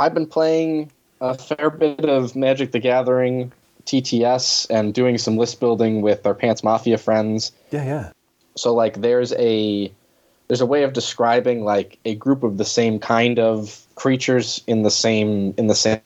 I've 0.00 0.14
been 0.14 0.26
playing 0.26 0.90
a 1.20 1.36
fair 1.36 1.68
bit 1.68 2.06
of 2.06 2.34
Magic 2.34 2.72
the 2.72 2.78
Gathering 2.78 3.52
TTS 3.84 4.66
and 4.70 4.94
doing 4.94 5.18
some 5.18 5.36
list 5.36 5.60
building 5.60 6.00
with 6.00 6.26
our 6.26 6.34
Pants 6.34 6.64
Mafia 6.64 6.96
friends. 6.96 7.52
Yeah, 7.70 7.84
yeah. 7.84 8.12
So 8.56 8.74
like 8.74 9.02
there's 9.02 9.34
a 9.34 9.92
there's 10.48 10.62
a 10.62 10.66
way 10.66 10.84
of 10.84 10.94
describing 10.94 11.64
like 11.64 11.98
a 12.06 12.14
group 12.14 12.42
of 12.42 12.56
the 12.56 12.64
same 12.64 12.98
kind 12.98 13.38
of 13.38 13.84
creatures 13.94 14.62
in 14.66 14.82
the 14.82 14.90
same 14.90 15.54
in 15.58 15.66
the 15.66 15.74
same 15.74 16.00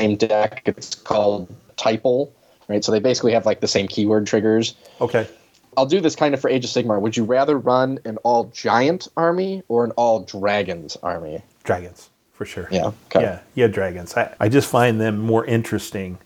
same 0.00 0.16
deck. 0.16 0.62
It's 0.66 0.96
called 0.96 1.48
typal, 1.76 2.30
right? 2.66 2.84
So 2.84 2.90
they 2.90 3.00
basically 3.00 3.32
have 3.32 3.46
like 3.46 3.60
the 3.60 3.68
same 3.68 3.86
keyword 3.86 4.26
triggers. 4.26 4.74
Okay. 5.00 5.28
I'll 5.76 5.86
do 5.86 6.00
this 6.00 6.16
kind 6.16 6.34
of 6.34 6.40
for 6.40 6.50
Age 6.50 6.64
of 6.64 6.70
Sigmar. 6.70 7.00
Would 7.00 7.16
you 7.16 7.24
rather 7.24 7.56
run 7.56 7.98
an 8.04 8.18
all 8.18 8.44
giant 8.52 9.08
army 9.16 9.62
or 9.68 9.84
an 9.84 9.92
all 9.92 10.20
dragons 10.20 10.98
army? 11.02 11.40
Dragons, 11.64 12.10
for 12.32 12.44
sure. 12.46 12.68
Yeah. 12.70 12.92
Okay. 13.14 13.22
Yeah, 13.22 13.40
yeah, 13.54 13.66
dragons. 13.68 14.16
I, 14.16 14.34
I 14.40 14.48
just 14.48 14.70
find 14.70 15.00
them 15.00 15.18
more 15.20 15.44
interesting 15.46 16.18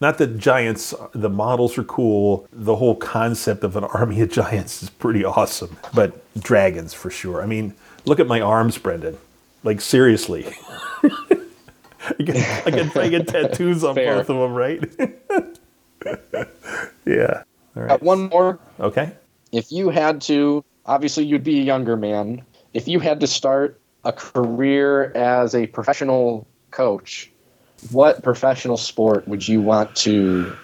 Not 0.00 0.18
that 0.18 0.38
giants, 0.38 0.94
the 1.14 1.30
models 1.30 1.78
are 1.78 1.84
cool. 1.84 2.46
The 2.52 2.76
whole 2.76 2.96
concept 2.96 3.64
of 3.64 3.76
an 3.76 3.84
army 3.84 4.20
of 4.22 4.30
giants 4.30 4.82
is 4.82 4.90
pretty 4.90 5.24
awesome. 5.24 5.78
But 5.94 6.12
dragons 6.40 6.94
for 6.94 7.10
sure. 7.10 7.42
I 7.42 7.46
mean, 7.46 7.74
look 8.06 8.20
at 8.20 8.26
my 8.28 8.40
arms, 8.40 8.78
Brendan. 8.78 9.18
Like 9.64 9.80
seriously. 9.82 10.46
I 11.04 12.22
get, 12.24 12.66
I 12.66 12.70
get, 12.70 12.96
I 12.96 13.08
get 13.10 13.28
tattoos 13.28 13.84
on 13.84 13.94
Fair. 13.96 14.16
both 14.16 14.30
of 14.30 14.36
them, 14.38 14.54
right? 14.54 14.82
yeah. 17.06 17.44
All 17.76 17.82
Uh, 17.90 17.98
one 18.00 18.28
more. 18.30 18.60
Okay. 18.80 19.12
If 19.52 19.72
you 19.72 19.90
had 19.90 20.20
to, 20.22 20.64
obviously 20.86 21.26
you'd 21.26 21.44
be 21.44 21.60
a 21.60 21.64
younger 21.64 21.96
man. 21.98 22.42
If 22.74 22.88
you 22.88 23.00
had 23.00 23.20
to 23.20 23.28
start 23.28 23.81
a 24.04 24.12
career 24.12 25.12
as 25.14 25.54
a 25.54 25.66
professional 25.68 26.46
coach, 26.70 27.30
what 27.90 28.22
professional 28.22 28.76
sport 28.76 29.26
would 29.28 29.46
you 29.46 29.60
want 29.60 29.94
to 29.96 30.56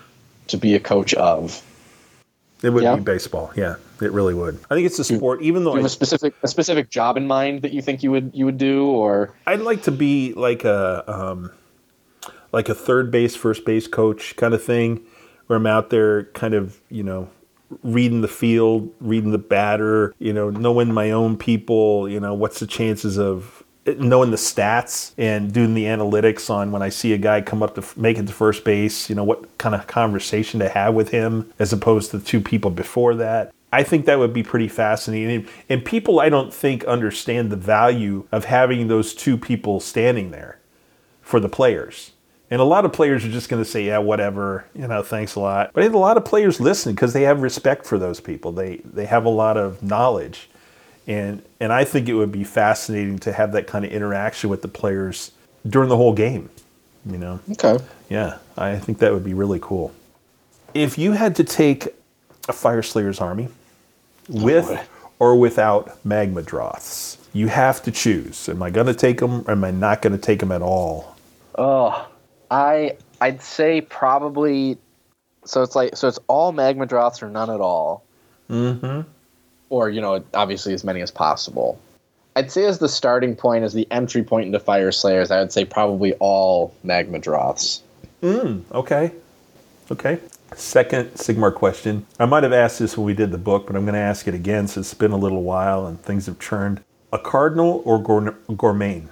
to 0.48 0.56
be 0.56 0.74
a 0.74 0.80
coach 0.80 1.12
of? 1.14 1.62
It 2.62 2.70
would 2.70 2.82
Yeah. 2.82 2.96
be 2.96 3.02
baseball. 3.02 3.52
Yeah, 3.54 3.76
it 4.00 4.10
really 4.12 4.34
would. 4.34 4.58
I 4.70 4.74
think 4.74 4.86
it's 4.86 4.98
a 4.98 5.04
sport, 5.04 5.42
even 5.42 5.62
though 5.64 5.72
Do 5.72 5.76
you 5.76 5.82
have 5.82 5.86
a 5.86 5.90
specific 5.90 6.34
a 6.42 6.48
specific 6.48 6.90
job 6.90 7.16
in 7.16 7.26
mind 7.26 7.62
that 7.62 7.72
you 7.72 7.82
think 7.82 8.02
you 8.02 8.10
would 8.10 8.30
you 8.34 8.44
would 8.46 8.58
do, 8.58 8.86
or 8.86 9.34
I'd 9.46 9.60
like 9.60 9.82
to 9.82 9.92
be 9.92 10.32
like 10.34 10.64
a 10.64 11.04
um, 11.06 11.52
like 12.50 12.68
a 12.68 12.74
third 12.74 13.10
base, 13.10 13.36
first 13.36 13.64
base 13.64 13.86
coach 13.86 14.34
kind 14.36 14.54
of 14.54 14.62
thing, 14.62 15.00
where 15.46 15.56
I'm 15.56 15.66
out 15.66 15.90
there, 15.90 16.24
kind 16.24 16.54
of 16.54 16.80
you 16.90 17.02
know, 17.02 17.28
reading 17.82 18.20
the 18.20 18.28
field, 18.28 18.92
reading 19.00 19.32
the 19.32 19.38
batter, 19.38 20.14
you 20.18 20.32
know, 20.32 20.50
knowing 20.50 20.92
my 20.92 21.10
own 21.10 21.36
people, 21.36 22.08
you 22.08 22.20
know, 22.20 22.34
what's 22.34 22.60
the 22.60 22.66
chances 22.66 23.18
of 23.18 23.62
knowing 23.96 24.30
the 24.30 24.36
stats 24.36 25.12
and 25.16 25.52
doing 25.52 25.74
the 25.74 25.84
analytics 25.84 26.50
on 26.50 26.72
when 26.72 26.82
I 26.82 26.88
see 26.88 27.12
a 27.12 27.18
guy 27.18 27.40
come 27.40 27.62
up 27.62 27.74
to 27.76 28.00
make 28.00 28.18
it 28.18 28.26
to 28.26 28.32
first 28.32 28.64
base, 28.64 29.08
you 29.08 29.16
know, 29.16 29.24
what 29.24 29.56
kind 29.58 29.74
of 29.74 29.86
conversation 29.86 30.60
to 30.60 30.68
have 30.68 30.94
with 30.94 31.10
him 31.10 31.52
as 31.58 31.72
opposed 31.72 32.10
to 32.10 32.18
the 32.18 32.24
two 32.24 32.40
people 32.40 32.70
before 32.70 33.14
that. 33.16 33.52
I 33.72 33.82
think 33.82 34.06
that 34.06 34.18
would 34.18 34.32
be 34.32 34.42
pretty 34.42 34.68
fascinating. 34.68 35.46
And 35.68 35.84
people 35.84 36.20
I 36.20 36.28
don't 36.28 36.52
think 36.52 36.84
understand 36.84 37.50
the 37.50 37.56
value 37.56 38.26
of 38.32 38.46
having 38.46 38.88
those 38.88 39.14
two 39.14 39.36
people 39.36 39.80
standing 39.80 40.30
there 40.30 40.58
for 41.20 41.40
the 41.40 41.48
players. 41.48 42.12
And 42.50 42.60
a 42.60 42.64
lot 42.64 42.84
of 42.84 42.92
players 42.92 43.24
are 43.24 43.30
just 43.30 43.50
going 43.50 43.62
to 43.62 43.68
say, 43.68 43.86
yeah, 43.86 43.98
whatever, 43.98 44.64
you 44.74 44.88
know, 44.88 45.02
thanks 45.02 45.34
a 45.34 45.40
lot. 45.40 45.72
But 45.74 45.82
I 45.82 45.86
think 45.86 45.94
a 45.94 45.98
lot 45.98 46.16
of 46.16 46.24
players 46.24 46.60
listen 46.60 46.94
because 46.94 47.12
they 47.12 47.22
have 47.22 47.42
respect 47.42 47.84
for 47.84 47.98
those 47.98 48.20
people. 48.20 48.52
They 48.52 48.76
they 48.78 49.06
have 49.06 49.24
a 49.26 49.30
lot 49.30 49.56
of 49.56 49.82
knowledge. 49.82 50.48
And 51.06 51.42
and 51.60 51.72
I 51.72 51.84
think 51.84 52.08
it 52.08 52.14
would 52.14 52.32
be 52.32 52.44
fascinating 52.44 53.18
to 53.20 53.32
have 53.32 53.52
that 53.52 53.66
kind 53.66 53.84
of 53.84 53.90
interaction 53.90 54.48
with 54.48 54.62
the 54.62 54.68
players 54.68 55.32
during 55.66 55.88
the 55.88 55.96
whole 55.96 56.14
game, 56.14 56.48
you 57.04 57.18
know. 57.18 57.40
okay? 57.52 57.78
Yeah, 58.08 58.38
I 58.56 58.78
think 58.78 58.98
that 58.98 59.12
would 59.12 59.24
be 59.24 59.34
really 59.34 59.58
cool. 59.60 59.92
If 60.72 60.96
you 60.96 61.12
had 61.12 61.36
to 61.36 61.44
take 61.44 61.86
a 62.48 62.52
Fyreslayer's 62.52 63.20
army 63.20 63.48
oh, 64.34 64.44
with 64.44 64.88
or 65.18 65.36
without 65.36 66.02
magma 66.04 66.42
droths, 66.42 67.18
you 67.32 67.48
have 67.48 67.82
to 67.82 67.90
choose. 67.90 68.48
Am 68.48 68.62
I 68.62 68.70
going 68.70 68.86
to 68.86 68.94
take 68.94 69.18
them 69.18 69.42
or 69.46 69.52
am 69.52 69.64
I 69.64 69.70
not 69.70 70.00
going 70.00 70.14
to 70.14 70.18
take 70.18 70.40
them 70.40 70.52
at 70.52 70.62
all? 70.62 71.16
Oh, 71.56 72.07
I 72.50 72.96
I'd 73.20 73.42
say 73.42 73.80
probably. 73.80 74.78
So 75.44 75.62
it's 75.62 75.74
like 75.74 75.96
so 75.96 76.08
it's 76.08 76.18
all 76.28 76.52
magma 76.52 76.86
droths 76.86 77.22
or 77.22 77.30
none 77.30 77.50
at 77.50 77.60
all. 77.60 78.04
Mm-hmm. 78.50 79.02
or 79.68 79.90
you 79.90 80.00
know 80.00 80.24
obviously 80.32 80.72
as 80.72 80.82
many 80.82 81.02
as 81.02 81.10
possible 81.10 81.78
i'd 82.34 82.50
say 82.50 82.64
as 82.64 82.78
the 82.78 82.88
starting 82.88 83.36
point 83.36 83.62
as 83.62 83.74
the 83.74 83.86
entry 83.90 84.22
point 84.22 84.46
into 84.46 84.58
Fyreslayers 84.58 85.30
i 85.30 85.38
would 85.38 85.52
say 85.52 85.66
probably 85.66 86.14
all 86.14 86.72
magma 86.82 87.18
droths 87.18 87.82
Okay. 88.72 89.12
Okay. 89.90 90.18
Second 90.54 91.12
Sigmar 91.14 91.54
question. 91.54 92.06
I 92.18 92.26
might 92.26 92.42
have 92.42 92.52
asked 92.52 92.78
this 92.78 92.96
when 92.96 93.06
we 93.06 93.14
did 93.14 93.30
the 93.30 93.38
book, 93.38 93.66
but 93.66 93.76
I'm 93.76 93.84
going 93.84 93.94
to 93.94 94.00
ask 94.00 94.26
it 94.26 94.34
again 94.34 94.66
since 94.66 94.88
it's 94.88 94.98
been 94.98 95.12
a 95.12 95.16
little 95.16 95.42
while 95.42 95.86
and 95.86 96.02
things 96.02 96.26
have 96.26 96.38
churned. 96.38 96.82
A 97.12 97.18
cardinal 97.18 97.82
or 97.84 98.02
gour- 98.02 98.36
gourmet? 98.56 99.04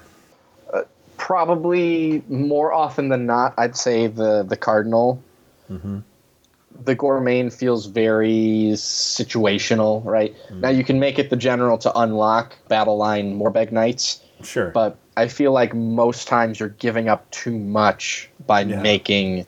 Probably 1.27 2.23
more 2.29 2.73
often 2.73 3.09
than 3.09 3.27
not 3.27 3.53
i'd 3.59 3.77
say 3.77 4.07
the 4.07 4.45
the 4.45 4.57
cardinal 4.57 5.21
the 5.69 6.95
gourmet 6.95 7.51
feels 7.51 7.87
very 7.87 8.71
situational 8.77 10.05
right 10.05 10.37
now 10.53 10.69
you 10.69 10.85
can 10.85 11.01
make 11.01 11.19
it 11.19 11.29
the 11.29 11.35
general 11.35 11.79
to 11.79 11.91
unlock 11.99 12.55
battle 12.69 12.97
line 12.97 13.37
Morbheg 13.37 13.73
Knights 13.73 14.21
Sure. 14.45 14.71
but 14.71 14.99
I 15.17 15.27
feel 15.27 15.51
like 15.51 15.75
most 15.75 16.29
times 16.29 16.61
you're 16.61 16.69
giving 16.69 17.09
up 17.09 17.29
too 17.33 17.59
much 17.59 18.31
by 18.47 18.61
Yeah. 18.61 18.81
making. 18.83 19.47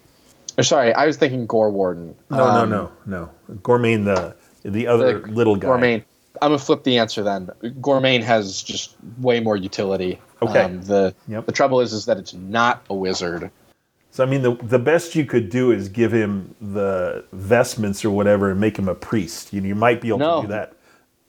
Or 0.59 0.65
sorry, 0.65 0.93
I 0.93 1.07
was 1.07 1.17
thinking 1.17 1.47
Gorewarden. 1.47 2.15
no, 2.31 2.45
Um, 2.45 2.71
no, 2.71 2.91
no, 3.07 3.29
no. 3.47 3.57
Gourmet, 3.63 3.95
the 3.97 4.35
the 4.65 4.89
other 4.89 5.21
the 5.21 5.29
little 5.29 5.55
guy. 5.55 5.69
Gourmet. 5.69 6.05
I'm 6.43 6.51
gonna 6.51 6.59
flip 6.59 6.85
the 6.85 6.99
answer 6.99 7.23
then. 7.23 7.51
Gourmet 7.81 8.21
has 8.23 8.63
just 8.63 8.97
way 9.19 9.41
more 9.41 9.57
utility. 9.57 10.21
Okay. 10.43 10.61
Um, 10.63 10.83
the 10.83 11.15
Yep. 11.29 11.47
the 11.47 11.53
trouble 11.53 11.81
is, 11.81 11.93
is 11.93 12.07
that 12.07 12.17
it's 12.19 12.35
not 12.35 12.83
a 12.91 12.95
wizard. 12.95 13.51
So 14.11 14.25
I 14.25 14.27
mean, 14.27 14.43
the 14.43 14.55
the 14.63 14.79
best 14.79 15.15
you 15.15 15.25
could 15.25 15.51
do 15.51 15.71
is 15.71 15.89
give 15.89 16.13
him 16.13 16.55
the 16.61 17.25
vestments 17.33 18.05
or 18.05 18.11
whatever 18.11 18.51
and 18.51 18.61
make 18.61 18.79
him 18.79 18.89
a 18.89 18.95
priest. 18.95 19.53
You, 19.53 19.63
you 19.63 19.75
might 19.75 20.01
be 20.01 20.09
able 20.09 20.19
No. 20.19 20.41
to 20.43 20.47
do 20.47 20.53
that. 20.53 20.73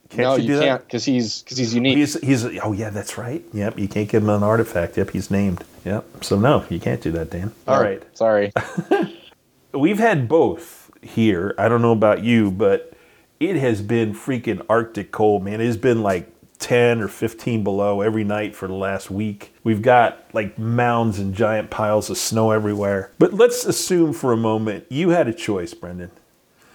Can't 0.09 0.21
no, 0.23 0.35
you 0.37 0.41
you, 0.41 0.47
do 0.47 0.59
can't 0.59 0.79
that? 0.81 0.87
because 0.87 1.05
he's 1.05 1.43
because 1.43 1.57
he's 1.59 1.73
unique. 1.75 1.95
He's 1.97 2.19
he's 2.21 2.43
oh 2.63 2.71
yeah, 2.73 2.89
that's 2.89 3.17
right. 3.17 3.43
Yep, 3.53 3.77
you 3.77 3.87
can't 3.87 4.09
give 4.09 4.23
him 4.23 4.29
an 4.29 4.41
artifact. 4.43 4.97
Yep, 4.97 5.11
he's 5.11 5.29
named. 5.29 5.63
Yep. 5.85 6.23
So 6.23 6.39
no, 6.39 6.65
you 6.69 6.79
can't 6.79 6.99
do 7.01 7.11
that, 7.11 7.29
Dan. 7.29 7.51
All 7.67 7.77
Oh, 7.79 7.81
right. 7.83 8.01
Sorry. 8.17 8.51
We've 9.73 9.99
had 9.99 10.27
both 10.27 10.89
here. 11.03 11.53
I 11.59 11.67
don't 11.69 11.81
know 11.83 11.91
about 11.91 12.23
you, 12.23 12.49
but 12.49 12.93
it 13.39 13.55
has 13.55 13.81
been 13.81 14.13
freaking 14.13 14.63
Arctic 14.69 15.11
cold, 15.11 15.43
man. 15.43 15.61
It 15.61 15.65
has 15.65 15.77
been 15.77 16.01
like 16.03 16.31
10 16.59 17.01
or 17.01 17.07
15 17.07 17.63
below 17.63 18.01
every 18.01 18.23
night 18.25 18.53
for 18.55 18.67
the 18.67 18.73
last 18.73 19.09
week. 19.09 19.53
We've 19.63 19.81
got 19.81 20.25
like 20.33 20.59
mounds 20.59 21.17
and 21.19 21.33
giant 21.33 21.69
piles 21.69 22.09
of 22.09 22.17
snow 22.17 22.51
everywhere. 22.51 23.11
But 23.17 23.33
let's 23.33 23.63
assume 23.65 24.11
for 24.13 24.33
a 24.33 24.37
moment 24.37 24.85
you 24.89 25.09
had 25.09 25.27
a 25.29 25.33
choice, 25.33 25.73
Brendan, 25.73 26.11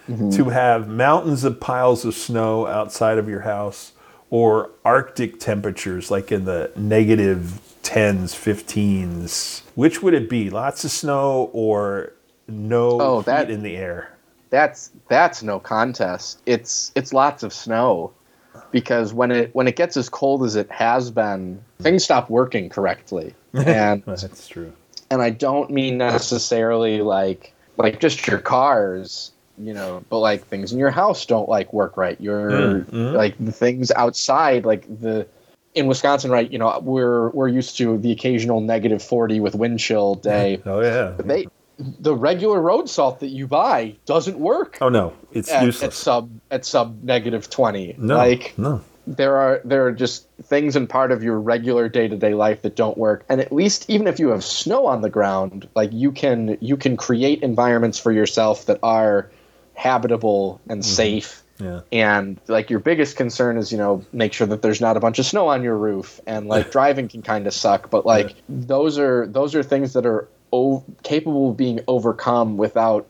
mm-hmm. 0.09 0.31
to 0.31 0.45
have 0.49 0.87
mountains 0.87 1.43
of 1.43 1.59
piles 1.59 2.03
of 2.03 2.15
snow 2.15 2.65
outside 2.65 3.19
of 3.19 3.29
your 3.29 3.41
house 3.41 3.91
or 4.31 4.71
Arctic 4.83 5.39
temperatures 5.39 6.09
like 6.09 6.31
in 6.31 6.45
the 6.45 6.71
negative 6.75 7.61
10s, 7.83 8.33
15s. 8.33 9.61
Which 9.75 10.01
would 10.01 10.15
it 10.15 10.27
be? 10.27 10.49
Lots 10.49 10.83
of 10.83 10.89
snow 10.89 11.51
or 11.53 12.13
no 12.47 12.99
Oh, 12.99 13.17
heat 13.19 13.25
that- 13.27 13.51
in 13.51 13.61
the 13.61 13.77
air? 13.77 14.14
That's 14.49 14.91
that's 15.07 15.43
no 15.43 15.59
contest. 15.59 16.41
It's 16.45 16.91
it's 16.95 17.13
lots 17.13 17.43
of 17.43 17.53
snow 17.53 18.13
because 18.71 19.13
when 19.13 19.31
it 19.31 19.53
when 19.53 19.67
it 19.67 19.75
gets 19.75 19.97
as 19.97 20.09
cold 20.09 20.43
as 20.43 20.55
it 20.55 20.69
has 20.71 21.11
been, 21.11 21.61
things 21.79 22.03
stop 22.03 22.29
working 22.29 22.69
correctly. 22.69 23.33
And 23.53 24.03
That's 24.05 24.47
true. 24.47 24.73
and 25.09 25.21
I 25.21 25.29
don't 25.29 25.69
mean 25.71 25.97
necessarily 25.97 27.01
like 27.01 27.53
like 27.77 27.99
just 27.99 28.25
your 28.27 28.39
cars, 28.39 29.31
you 29.57 29.73
know, 29.73 30.03
but 30.09 30.19
like 30.19 30.45
things 30.47 30.71
in 30.73 30.79
your 30.79 30.91
house 30.91 31.25
don't 31.25 31.47
like 31.49 31.71
work 31.73 31.95
right. 31.97 32.19
Your 32.19 32.51
Mm-hmm. 32.51 33.15
like 33.15 33.35
the 33.39 33.51
things 33.51 33.91
outside, 33.91 34.65
like 34.65 34.85
the 35.01 35.25
in 35.73 35.87
Wisconsin, 35.87 36.31
right? 36.31 36.49
You 36.51 36.57
know, 36.59 36.79
we're 36.81 37.29
we're 37.31 37.47
used 37.49 37.77
to 37.77 37.97
the 37.97 38.11
occasional 38.11 38.59
negative 38.61 39.01
forty 39.03 39.39
with 39.39 39.55
wind 39.55 39.79
chill 39.79 40.15
day. 40.15 40.61
Oh 40.65 40.81
yeah. 40.81 41.15
They 41.17 41.47
the 41.77 42.15
regular 42.15 42.61
road 42.61 42.89
salt 42.89 43.19
that 43.19 43.27
you 43.27 43.47
buy 43.47 43.95
doesn't 44.05 44.39
work 44.39 44.77
Oh 44.81 44.89
no, 44.89 45.13
it's 45.31 45.51
at, 45.51 45.83
at 45.83 45.93
sub 45.93 46.29
at 46.51 46.65
sub 46.65 47.03
negative 47.03 47.49
twenty. 47.49 47.95
No, 47.97 48.15
Like 48.15 48.53
no. 48.57 48.81
there 49.07 49.35
are 49.35 49.61
there 49.65 49.85
are 49.85 49.91
just 49.91 50.27
things 50.43 50.75
in 50.75 50.87
part 50.87 51.11
of 51.11 51.23
your 51.23 51.39
regular 51.39 51.89
day-to-day 51.89 52.33
life 52.33 52.61
that 52.61 52.75
don't 52.75 52.97
work. 52.97 53.25
And 53.29 53.41
at 53.41 53.51
least 53.51 53.89
even 53.89 54.07
if 54.07 54.19
you 54.19 54.29
have 54.29 54.43
snow 54.43 54.85
on 54.85 55.01
the 55.01 55.09
ground 55.09 55.67
like 55.75 55.91
you 55.91 56.11
can 56.11 56.57
you 56.61 56.77
can 56.77 56.97
create 56.97 57.41
environments 57.41 57.99
for 57.99 58.11
yourself 58.11 58.65
that 58.67 58.79
are 58.81 59.29
habitable 59.73 60.61
and 60.69 60.81
mm-hmm. 60.81 60.89
safe. 60.89 61.41
Yeah. 61.57 61.81
and 61.93 62.37
like 62.49 62.69
your 62.69 62.81
biggest 62.81 63.15
concern 63.15 63.57
is 63.57 63.71
you 63.71 63.77
know 63.77 64.03
make 64.11 64.33
sure 64.33 64.45
that 64.45 64.61
there's 64.61 64.81
not 64.81 64.97
a 64.97 64.99
bunch 64.99 65.19
of 65.19 65.25
snow 65.25 65.47
on 65.47 65.63
your 65.63 65.77
roof. 65.77 66.19
And 66.27 66.47
like 66.47 66.69
driving 66.71 67.07
can 67.07 67.21
kind 67.21 67.47
of 67.47 67.53
suck. 67.53 67.89
But 67.89 68.05
like 68.05 68.35
those 68.49 68.99
are 68.99 69.25
those 69.27 69.55
are 69.55 69.63
things 69.63 69.93
that 69.93 70.05
are 70.05 70.27
o- 70.55 70.83
capable 71.03 71.51
of 71.51 71.57
being 71.57 71.79
overcome 71.87 72.57
without 72.57 73.07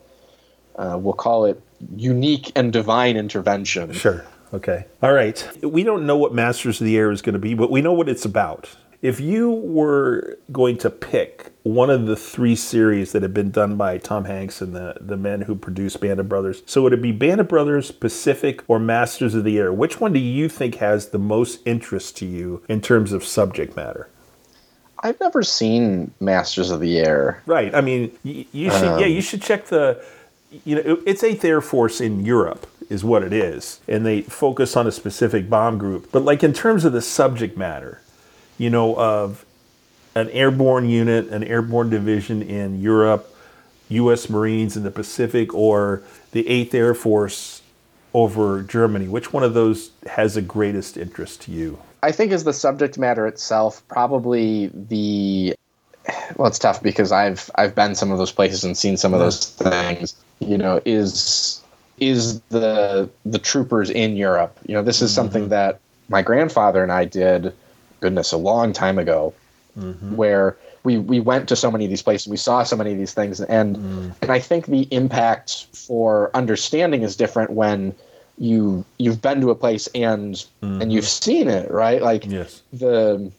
uh, 0.76 0.98
we'll 1.00 1.14
call 1.14 1.46
it 1.46 1.60
unique 1.96 2.52
and 2.54 2.72
divine 2.72 3.16
intervention 3.16 3.92
Sure. 3.92 4.24
Okay. 4.52 4.86
All 5.02 5.12
right. 5.12 5.48
We 5.62 5.82
don't 5.82 6.06
know 6.06 6.16
what 6.16 6.32
Masters 6.32 6.80
of 6.80 6.84
the 6.84 6.96
Air 6.96 7.10
is 7.10 7.20
going 7.20 7.32
to 7.32 7.38
be, 7.38 7.54
but 7.54 7.70
we 7.70 7.82
know 7.82 7.92
what 7.92 8.08
it's 8.08 8.24
about. 8.24 8.70
If 9.02 9.20
you 9.20 9.50
were 9.50 10.38
going 10.50 10.78
to 10.78 10.88
pick 10.88 11.52
one 11.64 11.90
of 11.90 12.06
the 12.06 12.16
three 12.16 12.56
series 12.56 13.12
that 13.12 13.22
have 13.22 13.34
been 13.34 13.50
done 13.50 13.76
by 13.76 13.98
Tom 13.98 14.24
Hanks 14.24 14.60
and 14.62 14.74
the, 14.74 14.96
the 15.00 15.16
men 15.16 15.42
who 15.42 15.54
produced 15.54 16.00
Band 16.00 16.20
of 16.20 16.28
Brothers, 16.28 16.62
so 16.64 16.82
would 16.82 16.92
it 16.92 17.02
be 17.02 17.12
Band 17.12 17.40
of 17.40 17.48
Brothers, 17.48 17.90
Pacific, 17.90 18.62
or 18.68 18.78
Masters 18.78 19.34
of 19.34 19.44
the 19.44 19.58
Air? 19.58 19.72
Which 19.72 20.00
one 20.00 20.12
do 20.12 20.20
you 20.20 20.48
think 20.48 20.76
has 20.76 21.08
the 21.08 21.18
most 21.18 21.60
interest 21.66 22.16
to 22.18 22.26
you 22.26 22.62
in 22.68 22.80
terms 22.80 23.12
of 23.12 23.24
subject 23.24 23.76
matter? 23.76 24.08
I've 25.00 25.18
never 25.20 25.42
seen 25.42 26.10
Masters 26.20 26.70
of 26.70 26.80
the 26.80 26.98
Air. 26.98 27.42
Right. 27.46 27.74
I 27.74 27.80
mean, 27.80 28.12
you, 28.22 28.44
you 28.52 28.70
should 28.70 28.84
um, 28.88 29.00
yeah, 29.00 29.06
you 29.06 29.20
should 29.20 29.42
check 29.42 29.66
the 29.66 30.02
you 30.64 30.76
know, 30.76 30.82
it- 30.82 31.00
it's 31.06 31.22
Eighth 31.24 31.44
Air 31.44 31.60
Force 31.60 32.00
in 32.00 32.24
Europe 32.24 32.66
is 32.88 33.04
what 33.04 33.22
it 33.24 33.32
is, 33.32 33.80
and 33.88 34.06
they 34.06 34.22
focus 34.22 34.76
on 34.76 34.86
a 34.86 34.92
specific 34.92 35.50
bomb 35.50 35.76
group. 35.76 36.10
But 36.12 36.22
like 36.24 36.42
in 36.44 36.52
terms 36.52 36.84
of 36.84 36.92
the 36.92 37.02
subject 37.02 37.56
matter, 37.56 38.00
you 38.58 38.70
know, 38.70 38.96
of 38.96 39.44
an 40.14 40.30
airborne 40.30 40.88
unit, 40.88 41.28
an 41.28 41.42
airborne 41.44 41.90
division 41.90 42.42
in 42.42 42.80
Europe, 42.80 43.34
U.S. 43.88 44.30
Marines 44.30 44.76
in 44.76 44.82
the 44.84 44.90
Pacific, 44.90 45.52
or 45.52 46.02
the 46.32 46.48
Eighth 46.48 46.74
Air 46.74 46.94
Force 46.94 47.60
over 48.14 48.62
Germany, 48.62 49.08
which 49.08 49.32
one 49.32 49.42
of 49.42 49.52
those 49.52 49.90
has 50.06 50.34
the 50.34 50.42
greatest 50.42 50.96
interest 50.96 51.42
to 51.42 51.52
you? 51.52 51.78
I 52.06 52.12
think 52.12 52.30
as 52.30 52.44
the 52.44 52.52
subject 52.52 52.98
matter 52.98 53.26
itself, 53.26 53.82
probably 53.88 54.70
the 54.72 55.56
well, 56.36 56.46
it's 56.46 56.58
tough 56.60 56.80
because 56.80 57.10
I've 57.10 57.50
I've 57.56 57.74
been 57.74 57.96
some 57.96 58.12
of 58.12 58.18
those 58.18 58.30
places 58.30 58.62
and 58.62 58.76
seen 58.76 58.96
some 58.96 59.12
of 59.12 59.18
those 59.18 59.50
things. 59.50 60.14
You 60.38 60.56
know, 60.56 60.80
is 60.84 61.60
is 61.98 62.40
the 62.42 63.10
the 63.24 63.40
troopers 63.40 63.90
in 63.90 64.14
Europe? 64.14 64.56
You 64.66 64.74
know, 64.74 64.82
this 64.82 65.02
is 65.02 65.10
mm-hmm. 65.10 65.16
something 65.16 65.48
that 65.48 65.80
my 66.08 66.22
grandfather 66.22 66.80
and 66.80 66.92
I 66.92 67.06
did. 67.06 67.52
Goodness, 67.98 68.30
a 68.30 68.36
long 68.36 68.72
time 68.72 69.00
ago, 69.00 69.34
mm-hmm. 69.76 70.14
where 70.14 70.56
we 70.84 70.98
we 70.98 71.18
went 71.18 71.48
to 71.48 71.56
so 71.56 71.72
many 71.72 71.86
of 71.86 71.90
these 71.90 72.02
places, 72.02 72.28
we 72.28 72.36
saw 72.36 72.62
so 72.62 72.76
many 72.76 72.92
of 72.92 72.98
these 72.98 73.14
things, 73.14 73.40
and 73.40 73.76
mm. 73.76 74.14
and 74.22 74.30
I 74.30 74.38
think 74.38 74.66
the 74.66 74.82
impact 74.92 75.66
for 75.74 76.30
understanding 76.34 77.02
is 77.02 77.16
different 77.16 77.50
when 77.50 77.96
you 78.38 78.84
you've 78.98 79.22
been 79.22 79.40
to 79.40 79.50
a 79.50 79.54
place 79.54 79.88
and 79.94 80.44
and 80.62 80.92
you've 80.92 81.04
mm-hmm. 81.04 81.30
seen 81.30 81.48
it, 81.48 81.70
right? 81.70 82.02
Like 82.02 82.26
Yes. 82.26 82.62
the 82.72 83.30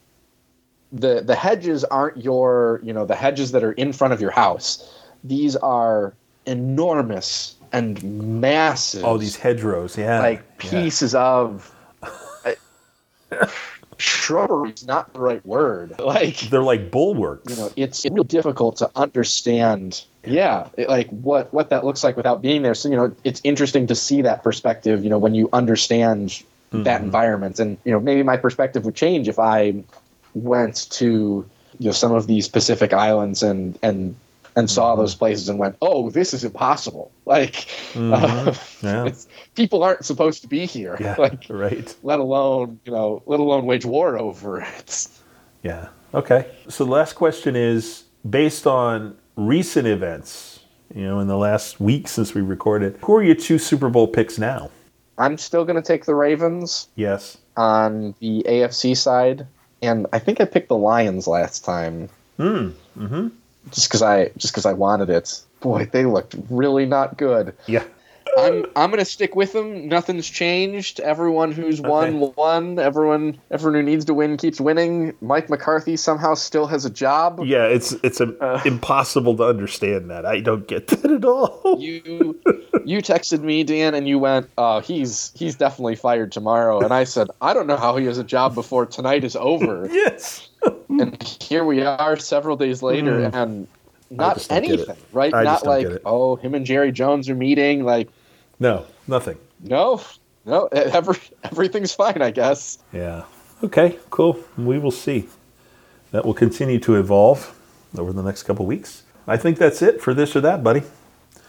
the 0.92 1.22
the 1.22 1.36
hedges 1.36 1.84
aren't 1.86 2.24
your 2.24 2.80
you 2.84 2.94
know 2.94 3.06
the 3.06 3.16
hedges 3.16 3.52
that 3.52 3.64
are 3.64 3.74
in 3.74 3.94
front 3.94 4.14
of 4.14 4.22
your 4.22 4.32
house. 4.32 4.94
These 5.24 5.56
are 5.58 6.14
enormous 6.46 7.56
and 7.74 8.02
massive. 8.42 9.04
Oh, 9.04 9.18
these 9.18 9.36
hedgerows, 9.36 9.98
yeah. 9.98 10.20
like 10.20 10.44
yeah. 10.64 10.70
pieces 10.70 11.14
of. 11.16 11.74
Shrubbery 13.98 14.72
is 14.72 14.86
not 14.86 15.14
the 15.14 15.20
right 15.20 15.46
word. 15.46 15.96
Like 16.00 16.38
They're 16.50 16.62
like 16.64 16.92
bulwarks. 16.92 17.52
you 17.52 17.62
know 17.62 17.72
it's 17.76 18.06
real 18.06 18.24
difficult 18.24 18.78
to 18.78 18.90
understand 18.96 20.04
yeah 20.26 20.68
it- 20.78 20.90
like 20.90 21.10
what 21.10 21.54
what 21.54 21.70
that 21.70 21.84
looks 21.84 22.04
like 22.04 22.16
without 22.16 22.42
being 22.42 22.62
there 22.62 22.74
so 22.74 22.90
you 22.90 22.96
know 22.96 23.14
it's 23.24 23.42
interesting 23.44 23.88
to 23.88 23.96
see 23.96 24.22
that 24.22 24.44
perspective 24.44 25.04
you 25.04 25.10
know 25.10 25.18
when 25.18 25.36
you 25.36 25.50
understand 25.54 26.30
mm-hmm. 26.30 26.84
that 26.84 27.02
environment 27.02 27.60
and 27.60 27.78
you 27.84 27.92
know 27.92 28.00
maybe 28.00 28.24
my 28.24 28.38
perspective 28.38 28.86
would 28.86 28.96
change 28.96 29.28
if 29.28 29.40
i 29.40 29.74
went 30.34 30.88
to 30.92 31.46
you 31.80 31.86
know 31.88 31.92
some 31.92 32.14
of 32.14 32.28
these 32.28 32.48
pacific 32.48 32.94
islands 32.94 33.44
and 33.44 33.78
and 33.82 34.16
and 34.58 34.70
saw 34.70 34.96
those 34.96 35.16
places 35.16 35.48
and 35.50 35.58
went 35.60 35.76
oh 35.82 36.10
this 36.10 36.34
is 36.34 36.44
impossible 36.44 37.12
like 37.26 37.68
uh, 37.96 38.54
Yeah. 38.82 39.10
people 39.56 39.84
aren't 39.84 40.04
supposed 40.04 40.42
to 40.42 40.48
be 40.50 40.66
here 40.66 40.98
yeah, 41.00 41.16
like 41.26 41.46
right. 41.50 41.96
let 42.04 42.20
alone 42.20 42.80
you 42.86 42.92
know 42.92 43.22
let 43.26 43.40
alone 43.40 43.66
wage 43.66 43.86
war 43.86 44.18
over 44.18 44.60
it 44.62 45.08
Yeah. 45.64 45.88
Okay. 46.14 46.46
So 46.70 46.86
the 46.86 46.92
last 46.92 47.14
question 47.14 47.56
is 47.56 48.04
based 48.30 48.66
on 48.66 49.18
recent 49.36 49.86
events, 49.88 50.62
you 50.96 51.04
know, 51.04 51.20
in 51.20 51.28
the 51.28 51.38
last 51.38 51.80
week 51.82 52.08
since 52.08 52.34
we 52.34 52.42
recorded, 52.42 52.98
who 53.04 53.16
are 53.18 53.24
your 53.24 53.36
two 53.36 53.58
Super 53.60 53.90
Bowl 53.90 54.08
picks 54.08 54.38
now? 54.38 54.70
i'm 55.20 55.38
still 55.38 55.66
going 55.66 55.76
to 55.76 55.82
take 55.82 56.06
the 56.06 56.14
ravens 56.16 56.88
Yes. 56.96 57.38
on 57.58 58.14
the 58.20 58.44
AFC 58.48 58.96
side, 58.96 59.46
and 59.82 60.06
I 60.14 60.20
think 60.20 60.40
I 60.40 60.46
picked 60.46 60.70
the 60.70 60.78
Lions 60.78 61.28
last 61.28 61.66
time. 61.66 62.08
Hmm. 62.38 62.70
Mm. 62.98 63.10
Hmm. 63.10 63.28
Just 63.72 63.90
because 63.90 64.02
I 64.02 64.30
just 64.38 64.54
because 64.54 64.66
I 64.66 64.74
wanted 64.74 65.10
it. 65.10 65.42
Boy, 65.60 65.90
they 65.92 66.06
looked 66.06 66.36
really 66.50 66.86
not 66.86 67.18
good. 67.18 67.56
Yeah. 67.68 67.84
I'm 68.38 68.66
I'm 68.76 68.90
gonna 68.92 69.06
stick 69.06 69.36
with 69.36 69.54
them. 69.54 69.88
Nothing's 69.88 70.30
changed. 70.30 71.00
Everyone 71.00 71.52
who's 71.52 71.82
won 71.82 72.34
won. 72.36 72.78
Everyone 72.78 73.40
everyone 73.50 73.80
who 73.80 73.84
needs 73.84 74.06
to 74.06 74.14
win 74.14 74.38
keeps 74.38 74.60
winning. 74.62 75.16
Mike 75.22 75.50
McCarthy 75.50 75.96
somehow 75.96 76.34
still 76.36 76.68
has 76.68 76.86
a 76.86 76.90
job. 76.90 77.40
Yeah, 77.46 77.66
it's 77.66 77.94
it's 78.04 78.20
a, 78.22 78.38
Uh. 78.40 78.62
impossible 78.66 79.36
to 79.38 79.44
understand 79.44 80.12
that. 80.12 80.26
I 80.26 80.42
don't 80.42 80.68
get 80.68 80.88
that 80.88 81.10
at 81.10 81.26
all. 81.26 81.78
You 81.80 82.40
you 82.88 83.00
texted 83.02 83.42
me, 83.42 83.64
Dan, 83.64 83.94
and 83.94 84.08
you 84.08 84.18
went, 84.18 84.50
"Oh, 84.58 84.80
he's 84.80 85.32
he's 85.36 85.56
definitely 85.56 85.96
fired 85.96 86.32
tomorrow." 86.32 86.80
And 86.80 86.94
I 86.94 87.04
said, 87.04 87.28
"I 87.42 87.54
don't 87.54 87.68
know 87.68 87.76
how 87.76 87.98
he 87.98 88.06
has 88.06 88.18
a 88.18 88.24
job 88.24 88.56
before 88.56 88.86
tonight 88.86 89.24
is 89.24 89.36
over." 89.36 89.88
yes. 89.92 90.50
and 90.90 91.22
here 91.22 91.64
we 91.66 91.84
are 91.84 92.18
several 92.18 92.56
days 92.56 92.82
later 92.82 93.20
mm. 93.20 93.34
and 93.34 93.68
not 94.10 94.38
just 94.38 94.50
don't 94.50 94.64
get 94.64 94.72
it. 94.72 94.74
anything 94.80 94.98
right 95.12 95.34
I 95.34 95.44
not 95.44 95.66
like 95.66 95.88
oh 96.04 96.36
him 96.38 96.56
and 96.56 96.66
jerry 96.66 96.92
jones 96.92 97.30
are 97.30 97.36
meeting 97.36 97.84
like 97.84 98.10
No, 98.60 98.86
nothing. 99.08 99.38
no 99.62 100.02
no 100.46 100.66
every, 100.72 101.18
everything's 101.44 101.94
fine 101.94 102.22
i 102.22 102.32
guess 102.32 102.80
Yeah. 102.92 103.24
Okay, 103.64 103.98
cool. 104.12 104.40
We 104.58 104.78
will 104.78 104.92
see. 104.92 105.28
That 106.12 106.26
will 106.26 106.36
continue 106.36 106.80
to 106.80 106.96
evolve 106.96 107.58
over 107.98 108.14
the 108.14 108.22
next 108.22 108.44
couple 108.44 108.66
weeks. 108.66 109.04
I 109.28 109.36
think 109.36 109.58
that's 109.58 109.82
it 109.82 110.00
for 110.02 110.14
this 110.14 110.36
or 110.36 110.42
that, 110.42 110.64
buddy. 110.64 110.84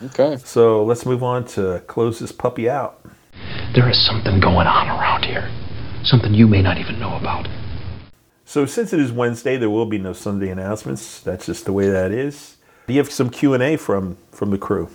Okay 0.03 0.37
So 0.45 0.85
let's 0.85 1.05
move 1.05 1.23
on 1.23 1.45
to 1.49 1.83
close 1.87 2.19
this 2.19 2.33
puppy 2.33 2.69
out. 2.71 3.01
There 3.75 3.89
is 3.89 4.05
something 4.07 4.41
going 4.41 4.67
on 4.67 4.89
around 4.89 5.25
here. 5.25 5.51
Something 6.05 6.35
you 6.35 6.47
may 6.47 6.63
not 6.63 6.79
even 6.79 6.99
know 6.99 7.17
about. 7.17 7.49
So 8.45 8.65
since 8.67 8.93
it 8.93 9.01
is 9.01 9.13
Wednesday, 9.13 9.57
there 9.57 9.71
will 9.71 9.87
be 9.87 9.99
no 9.99 10.13
Sunday 10.13 10.49
announcements. 10.49 11.21
That's 11.21 11.47
just 11.47 11.65
the 11.67 11.73
way 11.73 11.89
that 11.91 12.13
is. 12.13 12.57
Do 12.87 12.95
you 12.95 13.01
have 13.01 13.11
some 13.13 13.29
Q 13.29 13.53
and 13.55 13.63
A 13.63 13.77
from 13.77 14.17
from 14.33 14.51
the 14.51 14.59
crew? 14.59 14.89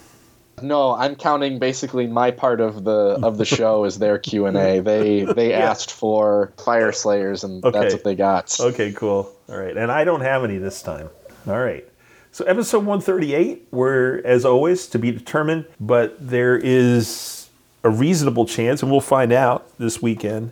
no 0.61 0.93
i'm 0.93 1.15
counting 1.15 1.57
basically 1.57 2.05
my 2.05 2.29
part 2.29 2.61
of 2.61 2.83
the 2.83 3.19
of 3.23 3.39
the 3.39 3.43
show 3.43 3.85
as 3.85 3.97
their 3.97 4.19
q&a 4.19 4.79
they 4.81 5.23
they 5.23 5.51
asked 5.51 5.91
for 5.91 6.53
Fyreslayers 6.57 7.43
and 7.43 7.65
Okay. 7.65 7.77
that's 7.79 7.93
what 7.93 8.03
they 8.03 8.13
got 8.13 8.55
Okay, 8.59 8.91
cool. 8.91 9.31
All 9.49 9.57
right, 9.57 9.75
and 9.75 9.91
I 9.91 10.03
don't 10.03 10.21
have 10.21 10.43
any 10.43 10.59
this 10.59 10.83
time. 10.83 11.09
All 11.47 11.59
right. 11.59 11.85
So 12.33 12.43
episode 12.45 12.79
138, 12.79 13.67
we're 13.69 14.19
as 14.25 14.43
always 14.43 14.87
to 14.87 14.97
be 14.97 15.11
determined, 15.11 15.67
but 15.79 16.17
there 16.19 16.57
is 16.57 17.47
a 17.83 17.91
reasonable 17.91 18.47
chance, 18.47 18.81
and 18.81 18.89
we'll 18.89 19.01
find 19.01 19.31
out 19.31 19.69
this 19.77 20.01
weekend 20.01 20.51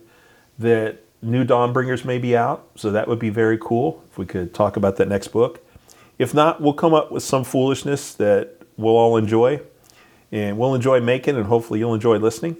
that 0.59 0.99
new 1.23 1.43
Dawnbringers 1.43 2.05
may 2.05 2.19
be 2.19 2.37
out. 2.37 2.67
So 2.75 2.91
that 2.91 3.07
would 3.07 3.17
be 3.17 3.31
very 3.31 3.57
cool 3.59 4.03
if 4.11 4.19
we 4.19 4.27
could 4.27 4.53
talk 4.53 4.77
about 4.77 4.97
that 4.97 5.07
next 5.07 5.29
book. 5.29 5.65
If 6.19 6.35
not, 6.35 6.61
we'll 6.61 6.73
come 6.73 6.93
up 6.93 7.11
with 7.11 7.23
some 7.23 7.43
foolishness 7.43 8.13
that 8.13 8.57
we'll 8.77 8.95
all 8.95 9.17
enjoy, 9.17 9.61
and 10.31 10.59
we'll 10.59 10.75
enjoy 10.75 11.01
making, 11.01 11.35
and 11.35 11.47
hopefully 11.47 11.79
you'll 11.79 11.95
enjoy 11.95 12.19
listening. 12.19 12.57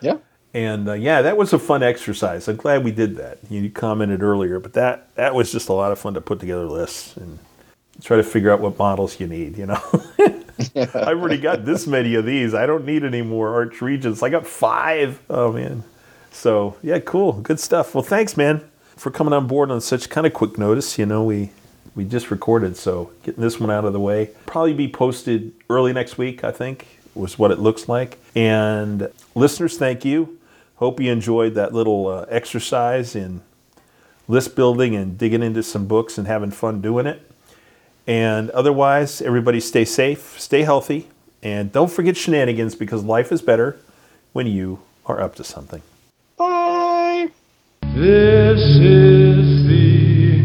yeah 0.00 0.16
And 0.54 0.88
uh, 0.88 0.94
yeah, 0.94 1.20
that 1.20 1.36
was 1.36 1.52
a 1.52 1.58
fun 1.58 1.82
exercise. 1.82 2.48
I'm 2.48 2.56
glad 2.56 2.84
we 2.84 2.90
did 2.90 3.16
that. 3.16 3.36
You 3.50 3.68
commented 3.68 4.22
earlier, 4.22 4.58
but 4.60 4.72
that 4.72 5.14
that 5.16 5.34
was 5.34 5.52
just 5.52 5.68
a 5.68 5.74
lot 5.74 5.92
of 5.92 5.98
fun 5.98 6.14
to 6.14 6.22
put 6.22 6.40
together 6.40 6.64
lists 6.64 7.18
and 7.18 7.38
try 8.02 8.16
to 8.16 8.22
figure 8.22 8.50
out 8.50 8.60
what 8.60 8.78
models 8.78 9.18
you 9.20 9.26
need. 9.26 9.56
You 9.56 9.66
know, 9.66 9.80
I've 10.76 11.18
already 11.18 11.38
got 11.38 11.64
this 11.64 11.86
many 11.86 12.14
of 12.14 12.24
these. 12.24 12.54
I 12.54 12.66
don't 12.66 12.84
need 12.84 13.04
any 13.04 13.22
more 13.22 13.54
Arch 13.54 13.80
Regents. 13.80 14.22
I 14.22 14.30
got 14.30 14.46
five. 14.46 15.20
Oh 15.28 15.52
man. 15.52 15.84
So 16.30 16.76
yeah, 16.82 16.98
cool, 16.98 17.32
good 17.34 17.58
stuff. 17.60 17.94
Well, 17.94 18.04
thanks, 18.04 18.36
man, 18.36 18.62
for 18.96 19.10
coming 19.10 19.32
on 19.32 19.46
board 19.46 19.70
on 19.70 19.80
such 19.80 20.10
kind 20.10 20.26
of 20.26 20.34
quick 20.34 20.58
notice. 20.58 20.98
You 20.98 21.06
know, 21.06 21.24
we 21.24 21.50
we 21.94 22.04
just 22.04 22.30
recorded, 22.30 22.76
so 22.76 23.10
getting 23.22 23.42
this 23.42 23.58
one 23.58 23.70
out 23.70 23.84
of 23.84 23.92
the 23.92 24.00
way. 24.00 24.30
Probably 24.44 24.74
be 24.74 24.88
posted 24.88 25.52
early 25.70 25.92
next 25.94 26.18
week, 26.18 26.44
I 26.44 26.52
think, 26.52 26.86
was 27.14 27.38
what 27.38 27.50
it 27.50 27.58
looks 27.58 27.88
like. 27.88 28.18
And 28.34 29.10
listeners, 29.34 29.78
thank 29.78 30.04
you. 30.04 30.38
Hope 30.76 31.00
you 31.00 31.10
enjoyed 31.10 31.54
that 31.54 31.72
little 31.72 32.06
uh, 32.08 32.26
exercise 32.28 33.16
in 33.16 33.40
list 34.28 34.54
building 34.54 34.94
and 34.94 35.16
digging 35.16 35.42
into 35.42 35.62
some 35.62 35.86
books 35.86 36.18
and 36.18 36.26
having 36.26 36.50
fun 36.50 36.82
doing 36.82 37.06
it. 37.06 37.22
And 38.06 38.50
otherwise, 38.50 39.20
everybody 39.20 39.60
stay 39.60 39.84
safe, 39.84 40.38
stay 40.38 40.62
healthy, 40.62 41.08
and 41.42 41.72
don't 41.72 41.90
forget 41.90 42.16
shenanigans 42.16 42.74
because 42.74 43.02
life 43.02 43.32
is 43.32 43.42
better 43.42 43.76
when 44.32 44.46
you 44.46 44.80
are 45.06 45.20
up 45.20 45.34
to 45.36 45.44
something. 45.44 45.82
bye 46.36 47.28
This 47.94 48.60
is 48.60 49.66
the 49.66 50.38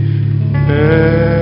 end. 0.56 1.41